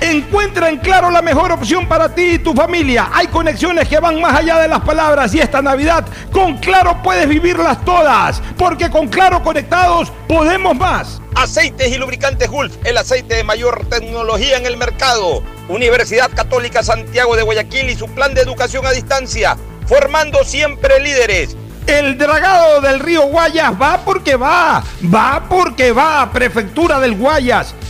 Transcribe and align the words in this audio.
Encuentra 0.00 0.70
en 0.70 0.78
Claro 0.78 1.10
la 1.10 1.20
mejor 1.20 1.52
opción 1.52 1.86
para 1.86 2.14
ti 2.14 2.32
y 2.32 2.38
tu 2.38 2.54
familia. 2.54 3.10
Hay 3.12 3.26
conexiones 3.26 3.86
que 3.86 4.00
van 4.00 4.18
más 4.18 4.34
allá 4.34 4.58
de 4.58 4.66
las 4.66 4.80
palabras 4.80 5.34
y 5.34 5.40
esta 5.40 5.60
Navidad 5.60 6.06
con 6.32 6.56
Claro 6.56 7.02
puedes 7.02 7.28
vivirlas 7.28 7.84
todas, 7.84 8.40
porque 8.56 8.88
con 8.88 9.08
Claro 9.08 9.42
conectados 9.42 10.10
podemos 10.26 10.74
más. 10.74 11.20
Aceites 11.34 11.92
y 11.92 11.98
lubricantes 11.98 12.48
Gulf, 12.48 12.74
el 12.84 12.96
aceite 12.96 13.34
de 13.34 13.44
mayor 13.44 13.86
tecnología 13.90 14.56
en 14.56 14.64
el 14.64 14.78
mercado. 14.78 15.42
Universidad 15.68 16.30
Católica 16.34 16.82
Santiago 16.82 17.36
de 17.36 17.42
Guayaquil 17.42 17.90
y 17.90 17.94
su 17.94 18.08
plan 18.08 18.32
de 18.32 18.40
educación 18.40 18.86
a 18.86 18.92
distancia, 18.92 19.58
formando 19.86 20.44
siempre 20.44 20.98
líderes. 21.00 21.56
El 21.86 22.16
dragado 22.16 22.80
del 22.80 23.00
río 23.00 23.22
Guayas 23.26 23.72
va 23.80 24.00
porque 24.04 24.36
va, 24.36 24.82
va 25.12 25.44
porque 25.48 25.92
va, 25.92 26.30
Prefectura 26.32 27.00
del 27.00 27.16
Guayas. 27.16 27.74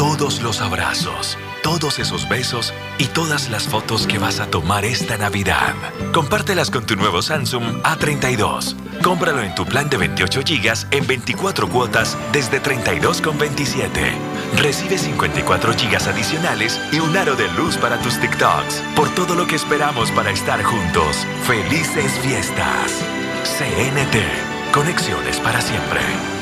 todos 0.00 0.40
los 0.40 0.62
abrazos, 0.62 1.36
todos 1.62 1.98
esos 1.98 2.26
besos 2.26 2.72
y 2.96 3.04
todas 3.04 3.50
las 3.50 3.64
fotos 3.64 4.06
que 4.06 4.18
vas 4.18 4.40
a 4.40 4.46
tomar 4.46 4.86
esta 4.86 5.18
Navidad. 5.18 5.74
Compártelas 6.14 6.70
con 6.70 6.86
tu 6.86 6.96
nuevo 6.96 7.20
Samsung 7.20 7.82
A32. 7.82 8.76
Cómpralo 9.02 9.42
en 9.42 9.54
tu 9.54 9.66
plan 9.66 9.90
de 9.90 9.98
28 9.98 10.40
GB 10.40 10.86
en 10.92 11.06
24 11.06 11.68
cuotas 11.68 12.16
desde 12.32 12.62
32,27. 12.62 14.14
Recibe 14.56 14.96
54 14.96 15.74
GB 15.74 16.08
adicionales 16.08 16.80
y 16.92 17.00
un 17.00 17.14
aro 17.14 17.36
de 17.36 17.48
luz 17.52 17.76
para 17.76 17.98
tus 17.98 18.18
TikToks. 18.20 18.82
Por 18.96 19.14
todo 19.14 19.34
lo 19.34 19.46
que 19.46 19.56
esperamos 19.56 20.10
para 20.12 20.30
estar 20.30 20.62
juntos. 20.62 21.26
¡Felices 21.46 22.10
fiestas! 22.22 23.04
CNT. 23.44 24.72
Conexiones 24.72 25.38
para 25.40 25.60
siempre. 25.60 26.39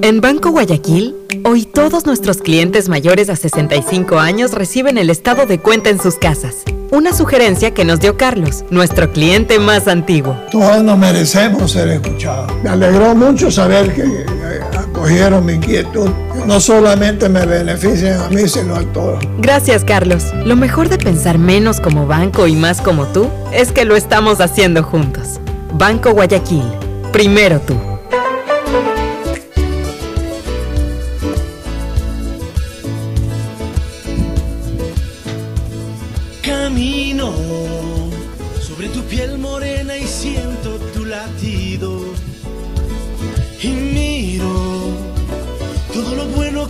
En 0.00 0.20
Banco 0.20 0.50
Guayaquil, 0.50 1.16
hoy 1.44 1.64
todos 1.64 2.06
nuestros 2.06 2.38
clientes 2.38 2.88
mayores 2.88 3.28
a 3.30 3.36
65 3.36 4.20
años 4.20 4.52
reciben 4.52 4.96
el 4.96 5.10
estado 5.10 5.44
de 5.44 5.58
cuenta 5.58 5.90
en 5.90 6.00
sus 6.00 6.14
casas. 6.14 6.62
Una 6.92 7.12
sugerencia 7.12 7.74
que 7.74 7.84
nos 7.84 7.98
dio 7.98 8.16
Carlos, 8.16 8.64
nuestro 8.70 9.12
cliente 9.12 9.58
más 9.58 9.88
antiguo. 9.88 10.36
Todos 10.52 10.84
nos 10.84 10.96
merecemos 10.96 11.72
ser 11.72 11.88
escuchados. 11.88 12.52
Me 12.62 12.70
alegró 12.70 13.14
mucho 13.16 13.50
saber 13.50 13.92
que 13.92 14.02
eh, 14.02 14.60
acogieron 14.78 15.44
mi 15.44 15.54
inquietud. 15.54 16.10
No 16.46 16.60
solamente 16.60 17.28
me 17.28 17.44
benefician 17.44 18.20
a 18.20 18.28
mí, 18.28 18.46
sino 18.46 18.76
a 18.76 18.84
todos. 18.92 19.18
Gracias, 19.38 19.84
Carlos. 19.84 20.32
Lo 20.44 20.54
mejor 20.54 20.88
de 20.88 20.98
pensar 20.98 21.38
menos 21.38 21.80
como 21.80 22.06
banco 22.06 22.46
y 22.46 22.54
más 22.54 22.80
como 22.80 23.06
tú 23.06 23.28
es 23.52 23.72
que 23.72 23.84
lo 23.84 23.96
estamos 23.96 24.40
haciendo 24.40 24.84
juntos. 24.84 25.40
Banco 25.74 26.12
Guayaquil. 26.12 26.64
Primero 27.12 27.60
tú. 27.60 27.74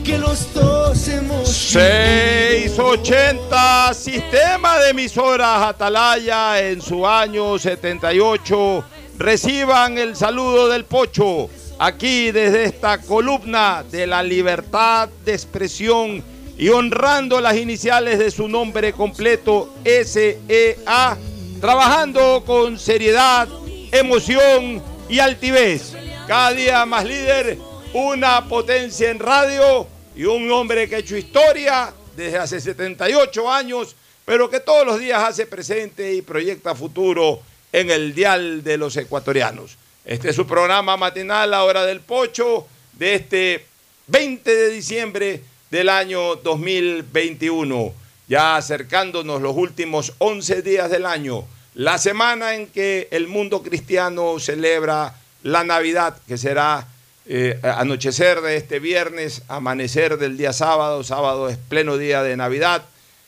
Que 0.08 0.18
los 0.18 0.54
dos 0.54 1.08
hemos 1.08 1.48
680 1.48 3.92
Sistema 3.92 4.78
de 4.78 4.90
emisoras 4.90 5.68
Atalaya 5.68 6.66
en 6.66 6.80
su 6.80 7.06
año 7.06 7.58
78. 7.58 8.84
Reciban 9.18 9.98
el 9.98 10.16
saludo 10.16 10.68
del 10.68 10.86
Pocho 10.86 11.50
aquí 11.78 12.30
desde 12.30 12.64
esta 12.64 12.96
columna 12.98 13.84
de 13.90 14.06
la 14.06 14.22
libertad 14.22 15.10
de 15.24 15.34
expresión 15.34 16.24
y 16.58 16.68
honrando 16.70 17.40
las 17.40 17.56
iniciales 17.56 18.18
de 18.18 18.32
su 18.32 18.48
nombre 18.48 18.92
completo 18.92 19.72
SEA, 19.84 21.16
trabajando 21.60 22.42
con 22.44 22.80
seriedad, 22.80 23.48
emoción 23.92 24.82
y 25.08 25.20
altivez. 25.20 25.92
Cada 26.26 26.52
día 26.52 26.84
más 26.84 27.04
líder, 27.04 27.58
una 27.94 28.44
potencia 28.48 29.08
en 29.08 29.20
radio 29.20 29.86
y 30.16 30.24
un 30.24 30.50
hombre 30.50 30.88
que 30.88 30.96
ha 30.96 30.98
hecho 30.98 31.16
historia 31.16 31.94
desde 32.16 32.38
hace 32.38 32.60
78 32.60 33.50
años, 33.50 33.94
pero 34.24 34.50
que 34.50 34.58
todos 34.58 34.84
los 34.84 34.98
días 34.98 35.22
hace 35.22 35.46
presente 35.46 36.12
y 36.12 36.22
proyecta 36.22 36.74
futuro 36.74 37.40
en 37.72 37.88
el 37.88 38.12
dial 38.16 38.64
de 38.64 38.76
los 38.76 38.96
ecuatorianos. 38.96 39.78
Este 40.04 40.30
es 40.30 40.36
su 40.36 40.44
programa 40.44 40.96
matinal, 40.96 41.52
La 41.52 41.62
Hora 41.62 41.84
del 41.84 42.00
Pocho, 42.00 42.66
de 42.94 43.14
este 43.14 43.64
20 44.08 44.54
de 44.54 44.70
diciembre 44.70 45.42
del 45.70 45.88
año 45.88 46.36
2021. 46.36 47.92
Ya 48.28 48.56
acercándonos 48.56 49.40
los 49.40 49.56
últimos 49.56 50.12
11 50.18 50.62
días 50.62 50.90
del 50.90 51.06
año, 51.06 51.44
la 51.74 51.98
semana 51.98 52.54
en 52.54 52.66
que 52.66 53.08
el 53.10 53.28
mundo 53.28 53.62
cristiano 53.62 54.38
celebra 54.38 55.14
la 55.42 55.64
Navidad, 55.64 56.16
que 56.26 56.36
será 56.36 56.86
eh, 57.26 57.58
anochecer 57.62 58.40
de 58.40 58.56
este 58.56 58.80
viernes, 58.80 59.42
amanecer 59.48 60.18
del 60.18 60.36
día 60.36 60.52
sábado, 60.52 61.04
sábado 61.04 61.48
es 61.48 61.56
pleno 61.56 61.96
día 61.96 62.22
de 62.22 62.36
Navidad, 62.36 62.84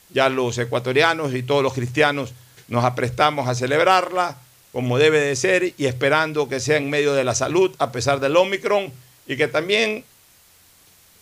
ya 0.09 0.29
los 0.29 0.57
ecuatorianos 0.57 1.33
y 1.33 1.43
todos 1.43 1.63
los 1.63 1.73
cristianos 1.73 2.33
nos 2.67 2.83
aprestamos 2.83 3.47
a 3.47 3.55
celebrarla 3.55 4.37
como 4.71 4.97
debe 4.97 5.19
de 5.19 5.35
ser 5.35 5.73
y 5.77 5.85
esperando 5.85 6.47
que 6.47 6.59
sea 6.59 6.77
en 6.77 6.89
medio 6.89 7.13
de 7.13 7.23
la 7.23 7.35
salud 7.35 7.75
a 7.77 7.91
pesar 7.91 8.19
del 8.19 8.35
Omicron 8.37 8.91
y 9.27 9.37
que 9.37 9.47
también 9.47 10.03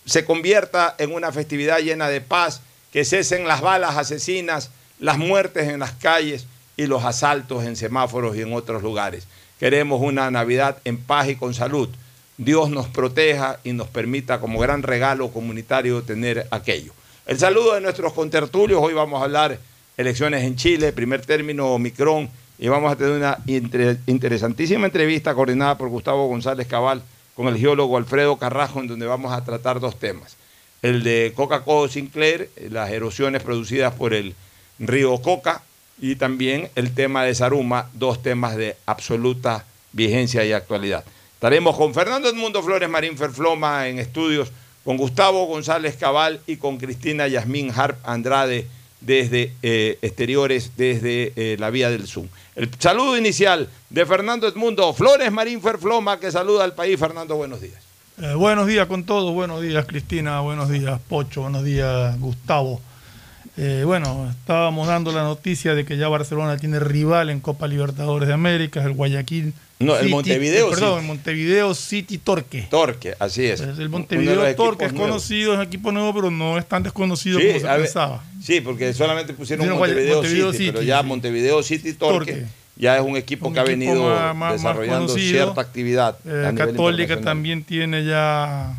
se 0.05 0.25
convierta 0.25 0.95
en 0.97 1.13
una 1.13 1.31
festividad 1.31 1.79
llena 1.79 2.09
de 2.09 2.21
paz, 2.21 2.61
que 2.91 3.05
cesen 3.05 3.47
las 3.47 3.61
balas 3.61 3.97
asesinas, 3.97 4.71
las 4.99 5.17
muertes 5.17 5.67
en 5.67 5.79
las 5.79 5.91
calles 5.91 6.47
y 6.77 6.87
los 6.87 7.03
asaltos 7.03 7.63
en 7.63 7.75
semáforos 7.75 8.35
y 8.35 8.41
en 8.41 8.53
otros 8.53 8.81
lugares. 8.81 9.27
Queremos 9.59 10.01
una 10.01 10.31
Navidad 10.31 10.77
en 10.85 10.97
paz 10.97 11.27
y 11.27 11.35
con 11.35 11.53
salud. 11.53 11.89
Dios 12.37 12.69
nos 12.69 12.87
proteja 12.87 13.59
y 13.63 13.73
nos 13.73 13.89
permita 13.89 14.39
como 14.39 14.59
gran 14.59 14.81
regalo 14.83 15.29
comunitario 15.31 16.03
tener 16.03 16.47
aquello. 16.51 16.93
El 17.25 17.37
saludo 17.37 17.75
de 17.75 17.81
nuestros 17.81 18.13
contertulios, 18.13 18.81
hoy 18.81 18.93
vamos 18.93 19.21
a 19.21 19.25
hablar 19.25 19.59
elecciones 19.97 20.43
en 20.43 20.55
Chile, 20.55 20.93
primer 20.93 21.25
término 21.25 21.67
Omicron, 21.73 22.29
y 22.57 22.67
vamos 22.69 22.91
a 22.91 22.95
tener 22.95 23.13
una 23.13 23.37
interesantísima 23.45 24.85
entrevista 24.85 25.35
coordinada 25.35 25.77
por 25.77 25.89
Gustavo 25.89 26.27
González 26.27 26.65
Cabal 26.67 27.03
con 27.39 27.47
el 27.47 27.57
geólogo 27.57 27.95
Alfredo 27.95 28.35
Carrajo, 28.35 28.81
en 28.81 28.87
donde 28.87 29.05
vamos 29.05 29.31
a 29.31 29.45
tratar 29.45 29.79
dos 29.79 29.97
temas. 29.97 30.35
El 30.81 31.03
de 31.03 31.31
Coca-Cola 31.33 31.89
Sinclair, 31.89 32.49
las 32.69 32.91
erosiones 32.91 33.41
producidas 33.41 33.93
por 33.93 34.13
el 34.13 34.35
río 34.77 35.17
Coca, 35.21 35.63
y 36.01 36.17
también 36.17 36.69
el 36.75 36.93
tema 36.93 37.23
de 37.23 37.33
Saruma, 37.33 37.89
dos 37.93 38.21
temas 38.21 38.57
de 38.57 38.75
absoluta 38.85 39.63
vigencia 39.93 40.43
y 40.43 40.51
actualidad. 40.51 41.05
Estaremos 41.35 41.77
con 41.77 41.93
Fernando 41.93 42.27
Edmundo 42.27 42.61
Flores 42.61 42.89
Marín 42.89 43.17
Ferfloma 43.17 43.87
en 43.87 43.99
estudios, 43.99 44.51
con 44.83 44.97
Gustavo 44.97 45.45
González 45.45 45.95
Cabal 45.95 46.41
y 46.45 46.57
con 46.57 46.77
Cristina 46.77 47.25
Yasmín 47.29 47.71
Harp 47.73 47.99
Andrade 48.03 48.67
desde 49.01 49.53
eh, 49.61 49.97
exteriores, 50.01 50.71
desde 50.77 51.33
eh, 51.35 51.57
la 51.59 51.69
vía 51.69 51.89
del 51.89 52.07
Zoom. 52.07 52.27
El 52.55 52.69
saludo 52.77 53.17
inicial 53.17 53.69
de 53.89 54.05
Fernando 54.05 54.47
Edmundo 54.47 54.93
Flores 54.93 55.31
Marín 55.31 55.61
Ferfloma, 55.61 56.19
que 56.19 56.31
saluda 56.31 56.63
al 56.63 56.73
país. 56.73 56.99
Fernando, 56.99 57.35
buenos 57.35 57.61
días. 57.61 57.81
Eh, 58.21 58.33
buenos 58.33 58.67
días 58.67 58.87
con 58.87 59.05
todos, 59.05 59.33
buenos 59.33 59.61
días 59.61 59.85
Cristina, 59.85 60.41
buenos 60.41 60.69
días 60.69 60.99
Pocho, 61.07 61.41
buenos 61.41 61.63
días 61.63 62.19
Gustavo. 62.19 62.81
bueno, 63.85 64.29
estábamos 64.29 64.87
dando 64.87 65.11
la 65.11 65.23
noticia 65.23 65.73
de 65.73 65.85
que 65.85 65.97
ya 65.97 66.09
Barcelona 66.09 66.57
tiene 66.57 66.79
rival 66.79 67.29
en 67.29 67.39
Copa 67.39 67.67
Libertadores 67.67 68.27
de 68.27 68.33
América, 68.33 68.83
el 68.83 68.93
Guayaquil 68.93 69.53
no, 69.79 69.97
el 69.97 70.09
Montevideo. 70.09 70.69
perdón, 70.69 70.99
el 70.99 71.05
Montevideo 71.05 71.73
City 71.73 72.17
Torque. 72.17 72.67
Torque, 72.69 73.15
así 73.17 73.45
es. 73.45 73.61
el 73.61 73.87
Montevideo 73.87 74.53
Torque 74.55 74.85
es 74.85 74.93
conocido, 74.93 75.53
es 75.53 75.65
equipo 75.65 75.93
nuevo, 75.93 76.13
pero 76.13 76.29
no 76.29 76.57
es 76.57 76.67
tan 76.67 76.83
desconocido 76.83 77.39
como 77.39 77.59
se 77.59 77.65
pensaba. 77.65 78.23
Sí, 78.43 78.59
porque 78.59 78.93
solamente 78.93 79.33
pusieron 79.33 79.69
Montevideo, 79.69 80.51
City, 80.51 80.71
pero 80.71 80.81
ya 80.81 81.01
Montevideo 81.01 81.63
City 81.63 81.93
Torque, 81.93 82.45
ya 82.75 82.97
es 82.97 83.03
un 83.03 83.15
equipo 83.15 83.53
que 83.53 83.59
ha 83.59 83.63
venido 83.63 84.09
desarrollando 84.51 85.13
cierta 85.17 85.61
actividad. 85.61 86.17
Eh, 86.25 86.53
Católica 86.55 87.21
también 87.21 87.63
tiene 87.63 88.03
ya. 88.03 88.73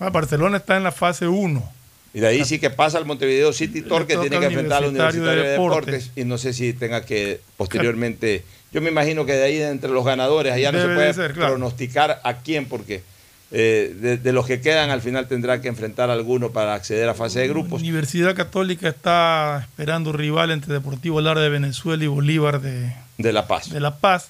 Ah, 0.00 0.10
Barcelona 0.10 0.58
está 0.58 0.76
en 0.76 0.84
la 0.84 0.92
fase 0.92 1.26
1. 1.26 1.72
Y 2.14 2.20
de 2.20 2.26
ahí 2.26 2.44
sí 2.44 2.58
que 2.58 2.70
pasa 2.70 2.98
al 2.98 3.04
Montevideo 3.06 3.52
City 3.52 3.82
Torque, 3.82 4.16
tiene 4.16 4.38
que 4.40 4.46
enfrentar 4.46 4.82
al 4.82 4.90
Universitario 4.90 5.42
de 5.42 5.48
Deportes. 5.50 6.10
y 6.16 6.24
no 6.24 6.36
sé 6.36 6.52
si 6.52 6.74
tenga 6.74 7.04
que 7.04 7.40
posteriormente. 7.56 8.44
Yo 8.72 8.80
me 8.82 8.90
imagino 8.90 9.24
que 9.24 9.32
de 9.32 9.44
ahí 9.44 9.62
entre 9.62 9.90
los 9.90 10.04
ganadores, 10.04 10.52
allá 10.52 10.72
no 10.72 10.80
se 10.80 10.88
puede 10.88 11.34
pronosticar 11.34 12.20
a 12.22 12.34
quién, 12.38 12.66
porque 12.66 13.02
eh, 13.50 14.18
de, 14.22 14.32
los 14.32 14.46
que 14.46 14.60
quedan 14.60 14.90
al 14.90 15.00
final 15.00 15.26
tendrá 15.26 15.62
que 15.62 15.68
enfrentar 15.68 16.10
a 16.10 16.12
alguno 16.12 16.50
para 16.50 16.74
acceder 16.74 17.08
a 17.08 17.14
fase 17.14 17.40
de 17.40 17.48
grupos. 17.48 17.80
Universidad 17.80 18.34
Católica 18.34 18.88
está 18.88 19.66
esperando 19.70 20.12
rival 20.12 20.50
entre 20.50 20.74
Deportivo 20.74 21.22
Lara 21.22 21.40
de 21.40 21.48
Venezuela 21.48 22.04
y 22.04 22.08
Bolívar 22.08 22.60
de, 22.60 22.92
de 23.16 23.32
La 23.32 23.46
Paz. 23.46 23.70
De 23.70 23.80
La 23.80 23.96
Paz. 23.96 24.28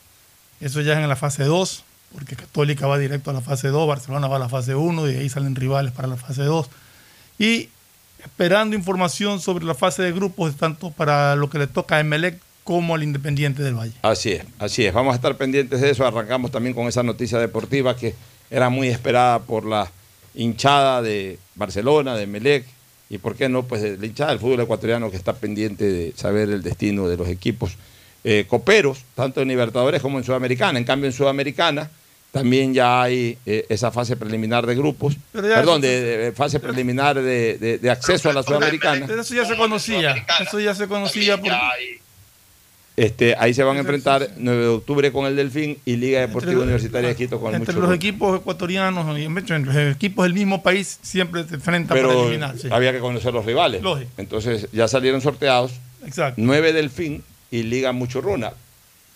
Eso 0.61 0.81
ya 0.83 0.93
es 0.93 0.99
en 0.99 1.09
la 1.09 1.17
fase 1.17 1.45
2, 1.45 1.85
porque 2.15 2.37
Católica 2.37 2.87
va 2.87 2.97
directo 2.99 3.31
a 3.31 3.35
la 3.35 3.41
fase 3.41 3.69
2, 3.69 3.89
Barcelona 3.89 4.29
va 4.29 4.37
a 4.37 4.41
la 4.41 4.49
fase 4.49 4.77
1 4.77 5.11
y 5.11 5.17
ahí 5.17 5.29
salen 5.29 5.57
rivales 5.57 5.93
para 5.93 6.07
la 6.07 6.17
fase 6.17 6.45
2. 6.45 6.69
Y 7.41 7.71
esperando 8.25 8.77
información 8.77 9.41
sobre 9.41 9.65
la 9.65 9.75
fase 9.75 10.03
de 10.03 10.13
grupos, 10.13 10.57
tanto 10.57 10.93
para 10.93 11.35
lo 11.35 11.51
que 11.51 11.59
le 11.59 11.67
toca 11.67 11.97
a 11.97 12.01
Emelec 12.01 12.41
como 12.69 12.95
al 12.95 13.03
Independiente 13.03 13.63
del 13.63 13.73
Valle. 13.73 13.95
Así 14.03 14.33
es, 14.33 14.45
así 14.59 14.85
es. 14.85 14.93
Vamos 14.93 15.15
a 15.15 15.17
estar 15.17 15.35
pendientes 15.39 15.81
de 15.81 15.89
eso. 15.89 16.07
Arrancamos 16.07 16.51
también 16.51 16.75
con 16.75 16.87
esa 16.87 17.03
noticia 17.03 17.39
deportiva 17.39 17.97
que 17.97 18.15
era 18.51 18.69
muy 18.69 18.89
esperada 18.89 19.39
por 19.39 19.65
la 19.65 19.91
hinchada 20.35 21.01
de 21.01 21.39
Barcelona, 21.55 22.15
de 22.15 22.27
Melec, 22.27 22.67
y 23.09 23.17
por 23.17 23.37
qué 23.37 23.49
no, 23.49 23.63
pues 23.63 23.99
la 23.99 24.05
hinchada 24.05 24.33
del 24.33 24.39
fútbol 24.39 24.61
ecuatoriano 24.61 25.11
que 25.11 25.17
está 25.17 25.33
pendiente 25.33 25.91
de 25.91 26.13
saber 26.15 26.51
el 26.51 26.63
destino 26.63 27.09
de 27.09 27.17
los 27.17 27.29
equipos 27.29 27.73
eh, 28.23 28.45
coperos, 28.47 28.99
tanto 29.15 29.41
en 29.41 29.49
Libertadores 29.49 30.03
como 30.03 30.19
en 30.19 30.25
Sudamericana. 30.25 30.79
En 30.79 30.85
cambio, 30.85 31.07
en 31.07 31.15
Sudamericana 31.15 31.89
también 32.33 32.75
ya 32.75 33.01
hay 33.01 33.39
eh, 33.47 33.65
esa 33.71 33.91
fase 33.91 34.15
preliminar 34.19 34.67
de 34.67 34.75
grupos, 34.75 35.17
perdón, 35.33 35.81
de, 35.81 36.35
fase 36.37 36.61
preliminar 36.61 37.19
de, 37.19 37.81
acceso 37.91 38.29
a 38.29 38.35
la 38.35 38.43
Sudamericana. 38.43 39.07
eso 39.07 39.35
ya 39.35 39.47
se 39.47 39.57
conocía, 39.57 40.27
eso 40.39 40.61
ya 40.61 40.75
se 40.75 40.87
conocía. 40.87 41.41
Este, 42.99 43.37
ahí 43.39 43.55
se 43.55 43.63
van 43.63 43.77
a 43.77 43.81
enfrentar 43.81 44.29
9 44.39 44.61
de 44.61 44.67
octubre 44.67 45.13
con 45.13 45.25
el 45.25 45.37
Delfín 45.37 45.79
y 45.85 45.95
Liga 45.95 46.19
Deportiva 46.19 46.63
Universitaria 46.63 47.11
de 47.11 47.15
Quito 47.15 47.39
con 47.39 47.55
el 47.55 47.61
Entre 47.61 47.77
los 47.77 47.95
equipos 47.95 48.41
ecuatorianos 48.41 49.17
y 49.17 49.23
entre 49.23 49.61
los 49.61 49.77
equipos 49.95 50.25
del 50.25 50.35
mismo 50.35 50.65
país 50.65 50.99
siempre 51.01 51.45
se 51.45 51.55
enfrentan 51.55 51.97
para 51.97 52.13
eliminar. 52.13 52.57
Había 52.73 52.93
que 52.93 52.99
conocer 52.99 53.33
los 53.33 53.47
rivales. 53.47 53.83
Entonces 54.17 54.67
ya 54.73 54.89
salieron 54.89 55.21
sorteados. 55.21 55.75
Exacto. 56.05 56.43
9 56.45 56.73
Delfín 56.73 57.23
y 57.53 57.63
Liga 57.63 57.93
Muchurruna. 57.93 58.53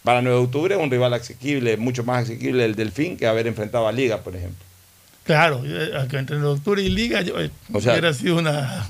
Para 0.05 0.23
9 0.23 0.38
de 0.38 0.44
octubre 0.44 0.76
un 0.76 0.88
rival 0.88 1.14
asequible, 1.14 1.76
mucho 1.76 2.05
más 2.05 2.23
asequible 2.23 2.64
el 2.64 2.76
Delfín 2.76 3.17
que 3.17 3.26
haber 3.26 3.49
enfrentado 3.49 3.88
a 3.88 3.93
Liga, 3.93 4.19
por 4.19 4.37
ejemplo. 4.37 4.64
Claro, 5.24 5.62
entre 5.64 6.42
octubre 6.42 6.82
y 6.82 6.88
Liga 6.88 7.22
yo, 7.22 7.40
eh, 7.40 7.50
hubiera 7.72 8.12
sido 8.12 8.38
una... 8.38 8.86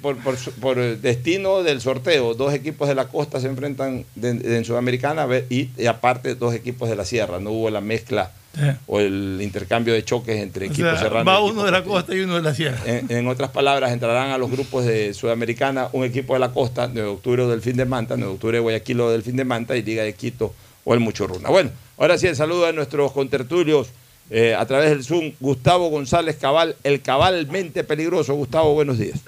por, 0.00 0.76
destino 0.98 1.62
del 1.62 1.82
sorteo, 1.82 2.32
dos 2.34 2.54
equipos 2.54 2.88
de 2.88 2.94
la 2.94 3.08
costa 3.08 3.38
se 3.38 3.48
enfrentan 3.48 4.06
en 4.20 4.64
Sudamericana 4.64 5.26
y, 5.50 5.68
aparte 5.86 6.36
dos 6.36 6.54
equipos 6.54 6.88
de 6.88 6.96
la 6.96 7.04
sierra. 7.04 7.38
No 7.38 7.50
hubo 7.50 7.68
la 7.68 7.82
mezcla 7.82 8.32
o 8.86 9.00
el 9.00 9.40
intercambio 9.42 9.92
de 9.92 10.04
choques 10.04 10.40
entre 10.40 10.66
equipos 10.66 10.98
serranos. 10.98 11.26
Va 11.26 11.40
uno 11.42 11.64
de 11.64 11.70
la 11.70 11.84
costa 11.84 12.14
y 12.14 12.20
uno 12.20 12.36
de 12.36 12.42
la 12.42 12.54
sierra. 12.54 12.78
En, 12.86 13.28
otras 13.28 13.50
palabras, 13.50 13.92
entrarán 13.92 14.30
a 14.30 14.38
los 14.38 14.50
grupos 14.50 14.86
de 14.86 15.12
Sudamericana 15.12 15.88
un 15.92 16.04
equipo 16.04 16.32
de 16.32 16.40
la 16.40 16.50
costa, 16.50 16.88
de 16.88 17.02
octubre 17.02 17.42
o 17.42 17.48
del 17.50 17.60
fin 17.60 17.76
de 17.76 17.84
Manta, 17.84 18.16
de 18.16 18.24
octubre 18.24 18.56
de 18.56 18.62
Guayaquil 18.62 19.00
o 19.00 19.10
del 19.10 19.22
fin 19.22 19.36
de 19.36 19.44
Manta 19.44 19.76
y 19.76 19.82
Liga 19.82 20.02
de 20.02 20.14
Quito 20.14 20.54
o 20.84 20.94
el 20.94 21.00
Muchurruna. 21.00 21.50
Bueno, 21.50 21.70
ahora 21.98 22.16
sí 22.16 22.26
el 22.26 22.36
saludo 22.36 22.66
a 22.66 22.72
nuestros 22.72 23.12
contertulios 23.12 23.88
eh, 24.30 24.54
a 24.54 24.64
través 24.66 24.90
del 24.90 25.04
Zoom, 25.04 25.32
Gustavo 25.40 25.88
González 25.88 26.36
Cabal, 26.36 26.76
el 26.82 27.02
cabalmente 27.02 27.84
peligroso. 27.84 28.34
Gustavo, 28.34 28.74
buenos 28.74 28.98
días. 28.98 29.20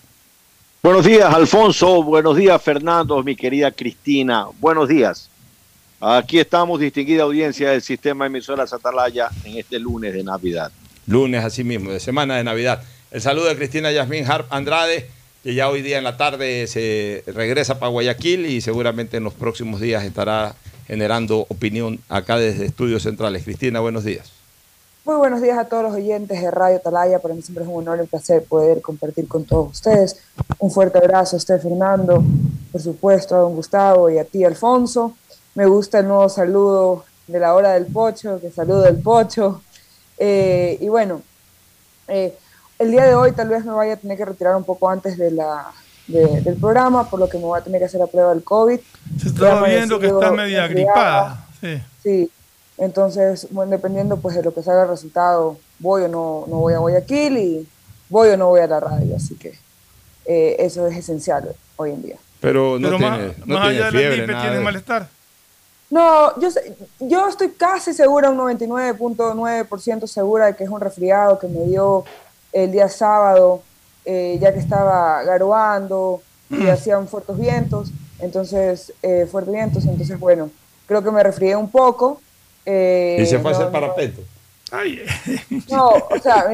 Buenos 0.82 1.04
días, 1.04 1.34
Alfonso. 1.34 2.02
Buenos 2.02 2.36
días, 2.36 2.62
Fernando, 2.62 3.22
mi 3.22 3.34
querida 3.34 3.72
Cristina. 3.72 4.46
Buenos 4.60 4.88
días. 4.88 5.28
Aquí 6.00 6.38
estamos, 6.38 6.78
distinguida 6.78 7.24
audiencia 7.24 7.70
del 7.70 7.82
sistema 7.82 8.26
emisoras 8.26 8.72
Atalaya, 8.72 9.28
en 9.44 9.56
este 9.56 9.78
lunes 9.78 10.14
de 10.14 10.22
Navidad. 10.22 10.70
Lunes, 11.06 11.44
así 11.44 11.64
mismo, 11.64 11.90
de 11.90 12.00
semana 12.00 12.36
de 12.36 12.44
Navidad. 12.44 12.82
El 13.10 13.20
saludo 13.20 13.46
de 13.46 13.56
Cristina 13.56 13.90
Yasmín 13.90 14.30
Harp 14.30 14.46
Andrade, 14.52 15.08
que 15.42 15.54
ya 15.54 15.68
hoy 15.68 15.82
día 15.82 15.98
en 15.98 16.04
la 16.04 16.16
tarde 16.16 16.66
se 16.66 17.24
regresa 17.26 17.78
para 17.78 17.90
Guayaquil 17.90 18.46
y 18.46 18.60
seguramente 18.60 19.16
en 19.16 19.24
los 19.24 19.34
próximos 19.34 19.80
días 19.80 20.04
estará 20.04 20.54
generando 20.86 21.46
opinión 21.48 21.98
acá 22.08 22.36
desde 22.36 22.66
Estudios 22.66 23.02
Centrales. 23.02 23.42
Cristina, 23.42 23.80
buenos 23.80 24.04
días. 24.04 24.35
Muy 25.06 25.14
buenos 25.14 25.40
días 25.40 25.56
a 25.56 25.66
todos 25.66 25.84
los 25.84 25.92
oyentes 25.92 26.42
de 26.42 26.50
Radio 26.50 26.80
Talaya. 26.80 27.20
Para 27.20 27.32
mí 27.32 27.40
siempre 27.40 27.62
es 27.62 27.70
un 27.70 27.76
honor 27.76 27.98
y 27.98 28.00
un 28.00 28.06
placer 28.08 28.42
poder 28.42 28.82
compartir 28.82 29.28
con 29.28 29.44
todos 29.44 29.70
ustedes. 29.70 30.20
Un 30.58 30.68
fuerte 30.68 30.98
abrazo 30.98 31.36
a 31.36 31.38
usted, 31.38 31.62
Fernando, 31.62 32.24
por 32.72 32.82
supuesto, 32.82 33.36
a 33.36 33.38
don 33.38 33.54
Gustavo 33.54 34.10
y 34.10 34.18
a 34.18 34.24
ti, 34.24 34.44
Alfonso. 34.44 35.14
Me 35.54 35.64
gusta 35.64 36.00
el 36.00 36.08
nuevo 36.08 36.28
saludo 36.28 37.04
de 37.28 37.38
la 37.38 37.54
hora 37.54 37.74
del 37.74 37.86
pocho, 37.86 38.40
que 38.40 38.50
saludo 38.50 38.82
del 38.82 38.96
pocho. 38.96 39.62
Eh, 40.18 40.76
y 40.80 40.88
bueno, 40.88 41.22
eh, 42.08 42.36
el 42.76 42.90
día 42.90 43.04
de 43.04 43.14
hoy 43.14 43.30
tal 43.30 43.48
vez 43.48 43.64
me 43.64 43.74
vaya 43.74 43.92
a 43.92 43.96
tener 43.98 44.16
que 44.16 44.24
retirar 44.24 44.56
un 44.56 44.64
poco 44.64 44.90
antes 44.90 45.16
de 45.16 45.30
la, 45.30 45.70
del 46.08 46.56
programa, 46.56 47.08
por 47.08 47.20
lo 47.20 47.28
que 47.28 47.38
me 47.38 47.44
voy 47.44 47.60
a 47.60 47.62
tener 47.62 47.78
que 47.78 47.84
hacer 47.84 48.00
la 48.00 48.08
prueba 48.08 48.30
del 48.30 48.42
COVID. 48.42 48.80
Se 49.22 49.28
está 49.28 49.62
viendo 49.62 50.00
que 50.00 50.08
está 50.08 50.32
media 50.32 50.66
gripada. 50.66 51.46
Sí. 51.60 51.80
sí. 52.02 52.30
Entonces, 52.78 53.48
bueno, 53.50 53.72
dependiendo 53.72 54.16
pues 54.18 54.36
de 54.36 54.42
lo 54.42 54.52
que 54.52 54.62
salga 54.62 54.82
el 54.82 54.88
resultado, 54.88 55.58
voy 55.78 56.02
o 56.02 56.08
no, 56.08 56.44
no 56.46 56.56
voy 56.56 56.74
a 56.74 56.78
Guayaquil 56.78 57.38
y 57.38 57.68
voy 58.08 58.28
o 58.28 58.36
no 58.36 58.48
voy 58.48 58.60
a 58.60 58.66
la 58.66 58.80
radio. 58.80 59.16
Así 59.16 59.34
que 59.36 59.58
eh, 60.26 60.56
eso 60.58 60.86
es 60.86 60.96
esencial 60.96 61.54
hoy 61.76 61.90
en 61.90 62.02
día. 62.02 62.16
Pero 62.40 62.78
no 62.78 62.90
tiene, 62.90 63.34
más, 63.46 63.68
allá 63.68 63.90
de 63.90 64.26
la 64.26 64.42
¿tienes 64.42 64.62
malestar? 64.62 65.08
No, 65.88 66.38
yo, 66.40 66.48
yo 67.00 67.28
estoy 67.28 67.50
casi 67.50 67.94
segura, 67.94 68.30
un 68.30 68.38
99.9% 68.38 70.06
segura 70.06 70.46
de 70.46 70.56
que 70.56 70.64
es 70.64 70.70
un 70.70 70.80
resfriado 70.80 71.38
que 71.38 71.46
me 71.46 71.64
dio 71.64 72.04
el 72.52 72.72
día 72.72 72.88
sábado, 72.88 73.62
eh, 74.04 74.38
ya 74.40 74.52
que 74.52 74.58
estaba 74.58 75.22
garoando 75.22 76.22
y 76.50 76.56
mm. 76.56 76.70
hacían 76.70 77.08
fuertes 77.08 77.38
vientos, 77.38 77.90
entonces, 78.18 78.92
eh, 79.02 79.26
fuertes 79.30 79.52
vientos, 79.52 79.84
entonces 79.84 80.18
bueno, 80.18 80.50
creo 80.86 81.02
que 81.02 81.10
me 81.10 81.22
resfrié 81.22 81.54
un 81.54 81.70
poco, 81.70 82.20
eh, 82.66 83.18
¿Y 83.20 83.26
se 83.26 83.38
fue 83.38 83.52
a 83.52 83.54
hacer 83.54 83.70
parapente? 83.70 84.22
No, 85.70 85.90
o 85.90 86.18
sea, 86.20 86.46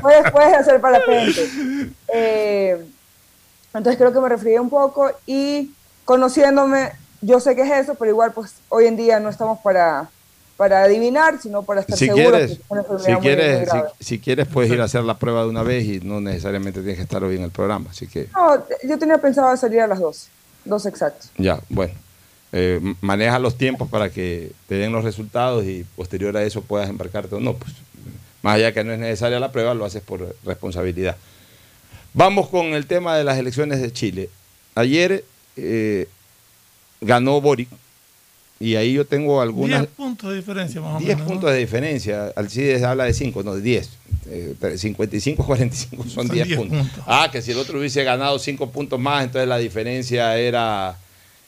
fue 0.00 0.14
después 0.22 0.48
de 0.48 0.54
hacer 0.54 0.80
parapente. 0.80 1.48
Eh, 2.12 2.84
entonces 3.72 3.96
creo 3.96 4.12
que 4.12 4.20
me 4.20 4.28
resfrié 4.28 4.60
un 4.60 4.68
poco 4.68 5.10
y 5.26 5.70
conociéndome, 6.04 6.92
yo 7.20 7.40
sé 7.40 7.56
que 7.56 7.62
es 7.62 7.70
eso, 7.70 7.94
pero 7.94 8.10
igual 8.10 8.32
pues 8.32 8.54
hoy 8.68 8.86
en 8.86 8.96
día 8.96 9.20
no 9.20 9.28
estamos 9.28 9.60
para, 9.60 10.10
para 10.56 10.82
adivinar, 10.82 11.40
sino 11.40 11.62
para 11.62 11.80
estar 11.80 11.96
si 11.96 12.06
seguros 12.06 12.32
quieres, 12.32 12.60
si 13.04 13.14
quieres, 13.16 13.68
si, 14.00 14.18
quieres 14.18 14.48
puedes 14.48 14.70
ir 14.70 14.80
a 14.80 14.84
hacer 14.84 15.04
la 15.04 15.18
prueba 15.18 15.42
de 15.42 15.48
una 15.48 15.62
vez 15.62 15.84
y 15.84 16.00
no 16.00 16.20
necesariamente 16.20 16.80
tienes 16.80 16.96
que 16.96 17.04
estar 17.04 17.22
hoy 17.22 17.36
en 17.36 17.44
el 17.44 17.50
programa, 17.50 17.90
así 17.90 18.06
que... 18.06 18.28
No, 18.34 18.62
yo 18.86 18.98
tenía 18.98 19.18
pensado 19.18 19.56
salir 19.56 19.80
a 19.80 19.86
las 19.86 20.00
12. 20.00 20.28
Dos 20.64 20.84
exactos. 20.84 21.30
Ya, 21.38 21.58
bueno. 21.70 21.94
Eh, 22.52 22.80
maneja 23.00 23.38
los 23.38 23.56
tiempos 23.56 23.88
para 23.88 24.10
que 24.10 24.50
te 24.68 24.74
den 24.74 24.90
los 24.92 25.04
resultados 25.04 25.64
y 25.64 25.84
posterior 25.96 26.36
a 26.36 26.42
eso 26.42 26.62
puedas 26.62 26.88
embarcarte 26.90 27.34
o 27.36 27.40
no. 27.40 27.54
Pues, 27.54 27.72
más 28.42 28.56
allá 28.56 28.72
que 28.72 28.82
no 28.82 28.92
es 28.92 28.98
necesaria 28.98 29.38
la 29.38 29.52
prueba, 29.52 29.74
lo 29.74 29.84
haces 29.84 30.02
por 30.02 30.34
responsabilidad. 30.44 31.16
Vamos 32.12 32.48
con 32.48 32.66
el 32.66 32.86
tema 32.86 33.16
de 33.16 33.24
las 33.24 33.38
elecciones 33.38 33.80
de 33.80 33.92
Chile. 33.92 34.30
Ayer 34.74 35.24
eh, 35.56 36.08
ganó 37.00 37.40
Boric 37.40 37.68
y 38.58 38.76
ahí 38.76 38.94
yo 38.94 39.06
tengo 39.06 39.40
algunas... 39.40 39.80
10 39.80 39.90
puntos 39.92 40.30
de 40.30 40.36
diferencia 40.36 40.80
más 40.80 40.96
o 40.96 40.98
10 40.98 41.08
menos. 41.08 41.20
¿no? 41.20 41.26
puntos 41.26 41.50
de 41.52 41.58
diferencia. 41.58 42.32
Alcides 42.36 42.82
habla 42.82 43.04
de 43.04 43.14
5, 43.14 43.42
no, 43.42 43.54
de 43.54 43.62
10. 43.62 43.90
Eh, 44.26 44.54
55, 44.76 45.44
45 45.44 46.02
son, 46.04 46.12
Son 46.12 46.28
10 46.28 46.46
10 46.48 46.58
puntos. 46.58 46.78
puntos. 46.78 47.04
Ah, 47.06 47.28
que 47.30 47.42
si 47.42 47.52
el 47.52 47.58
otro 47.58 47.78
hubiese 47.78 48.04
ganado 48.04 48.38
5 48.38 48.70
puntos 48.70 48.98
más, 48.98 49.24
entonces 49.24 49.48
la 49.48 49.58
diferencia 49.58 50.36
era... 50.36 50.98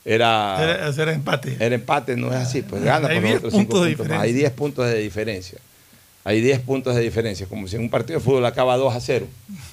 Era, 0.05 0.59
Era 0.63 0.87
hacer 0.89 1.09
empate. 1.09 1.57
era 1.61 1.75
empate, 1.75 2.17
no 2.17 2.29
es 2.29 2.35
así, 2.35 2.63
pues 2.63 2.83
gana 2.83 3.09
Hay 3.09 3.15
por 3.15 3.23
los 3.23 3.31
10 3.31 3.37
otros 3.39 3.53
5 3.53 3.71
puntos 3.71 3.89
puntos, 3.89 4.09
de 4.09 4.15
más. 4.15 4.23
Hay 4.23 4.33
diferencia. 4.33 4.49
10 4.49 4.53
puntos 4.53 4.87
de 4.87 4.99
diferencia. 4.99 5.59
Hay 6.25 6.41
10 6.41 6.61
puntos 6.61 6.95
de 6.95 7.01
diferencia, 7.01 7.47
como 7.47 7.67
si 7.67 7.77
en 7.77 7.83
un 7.83 7.91
partido 7.91 8.19
de 8.19 8.25
fútbol 8.25 8.47
acaba 8.47 8.77
2 8.77 8.95
a 8.95 9.01
0. 9.01 9.27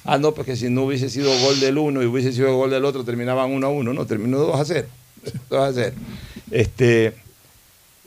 Ah, 0.04 0.18
no, 0.18 0.32
porque 0.32 0.56
si 0.56 0.68
no 0.68 0.82
hubiese 0.82 1.08
sido 1.08 1.36
gol 1.40 1.60
del 1.60 1.78
uno 1.78 2.02
y 2.02 2.06
hubiese 2.06 2.32
sido 2.32 2.56
gol 2.56 2.70
del 2.70 2.84
otro, 2.84 3.04
terminaban 3.04 3.50
1 3.50 3.66
a 3.66 3.70
1. 3.70 3.92
No, 3.92 4.06
terminó 4.06 4.38
2 4.38 4.60
a 4.60 4.64
0. 4.64 4.88
2 5.48 5.60
a 5.68 5.72
0. 5.72 5.96
Este, 6.50 7.14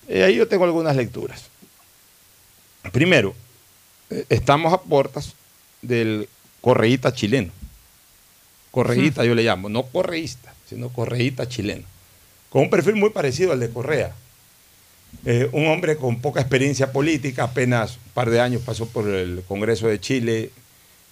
eh, 0.08 0.24
ahí 0.24 0.36
yo 0.36 0.48
tengo 0.48 0.66
algunas 0.66 0.96
lecturas. 0.96 1.46
Primero, 2.92 3.34
eh, 4.10 4.26
estamos 4.30 4.74
a 4.74 4.82
puertas 4.82 5.34
del 5.82 6.28
correíta 6.62 7.14
chileno. 7.14 7.52
Correíta 8.72 9.24
yo 9.24 9.36
le 9.36 9.44
llamo, 9.44 9.70
no 9.70 9.84
correísta, 9.84 10.54
sino 10.68 10.90
correíta 10.90 11.48
chileno. 11.48 11.93
Con 12.54 12.62
un 12.62 12.70
perfil 12.70 12.94
muy 12.94 13.10
parecido 13.10 13.52
al 13.52 13.60
de 13.60 13.72
Correa. 13.72 14.14
Eh, 15.26 15.50
un 15.54 15.66
hombre 15.66 15.98
con 15.98 16.22
poca 16.22 16.40
experiencia 16.40 16.92
política, 16.92 17.46
apenas 17.46 17.98
un 17.98 18.12
par 18.14 18.30
de 18.30 18.40
años 18.40 18.62
pasó 18.64 18.88
por 18.88 19.08
el 19.10 19.42
Congreso 19.48 19.88
de 19.88 20.00
Chile 20.00 20.52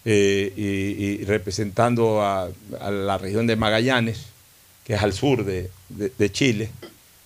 eh, 0.05 0.53
y, 0.55 1.25
representando 1.25 2.21
a, 2.21 2.47
la 2.91 3.17
región 3.17 3.47
de 3.47 3.55
Magallanes, 3.55 4.27
que 4.85 4.93
es 4.93 5.01
al 5.01 5.13
sur 5.13 5.43
de, 5.43 5.71
Chile, 6.31 6.69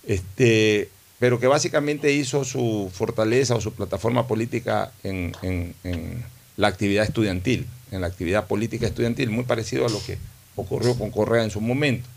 este, 0.06 0.88
pero 1.18 1.38
que 1.38 1.46
básicamente 1.46 2.10
hizo 2.10 2.42
su 2.46 2.90
fortaleza 2.94 3.54
o 3.54 3.60
su 3.60 3.74
plataforma 3.74 4.26
política 4.26 4.92
en- 5.04 5.34
en 5.42 6.24
la 6.56 6.68
actividad 6.68 7.04
estudiantil, 7.04 7.66
en 7.90 8.00
la 8.00 8.06
actividad 8.06 8.46
política 8.46 8.86
estudiantil, 8.86 9.28
muy 9.28 9.44
parecido 9.44 9.84
a 9.84 9.90
lo 9.90 10.02
que 10.02 10.16
ocurrió 10.54 10.96
con 10.96 11.10
Correa 11.10 11.44
en 11.44 11.50
su 11.50 11.60
momento, 11.60 12.08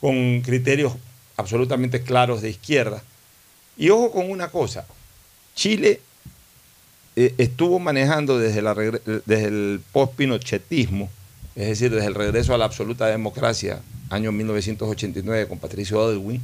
con 0.00 0.40
criterios 0.42 0.92
absolutamente 1.36 2.02
claros 2.02 2.42
de 2.42 2.50
izquierda. 2.50 3.02
Y 3.76 3.90
ojo 3.90 4.12
con 4.12 4.30
una 4.30 4.48
cosa, 4.48 4.86
Chile 5.54 6.00
eh, 7.14 7.34
estuvo 7.38 7.78
manejando 7.78 8.38
desde, 8.38 8.62
la 8.62 8.74
desde 8.74 9.44
el 9.44 9.80
post-pinochetismo, 9.92 11.10
es 11.54 11.68
decir, 11.68 11.90
desde 11.90 12.06
el 12.06 12.14
regreso 12.14 12.54
a 12.54 12.58
la 12.58 12.66
absoluta 12.66 13.06
democracia, 13.06 13.80
año 14.10 14.32
1989 14.32 15.48
con 15.48 15.58
Patricio 15.58 16.02
Adelwin, 16.02 16.42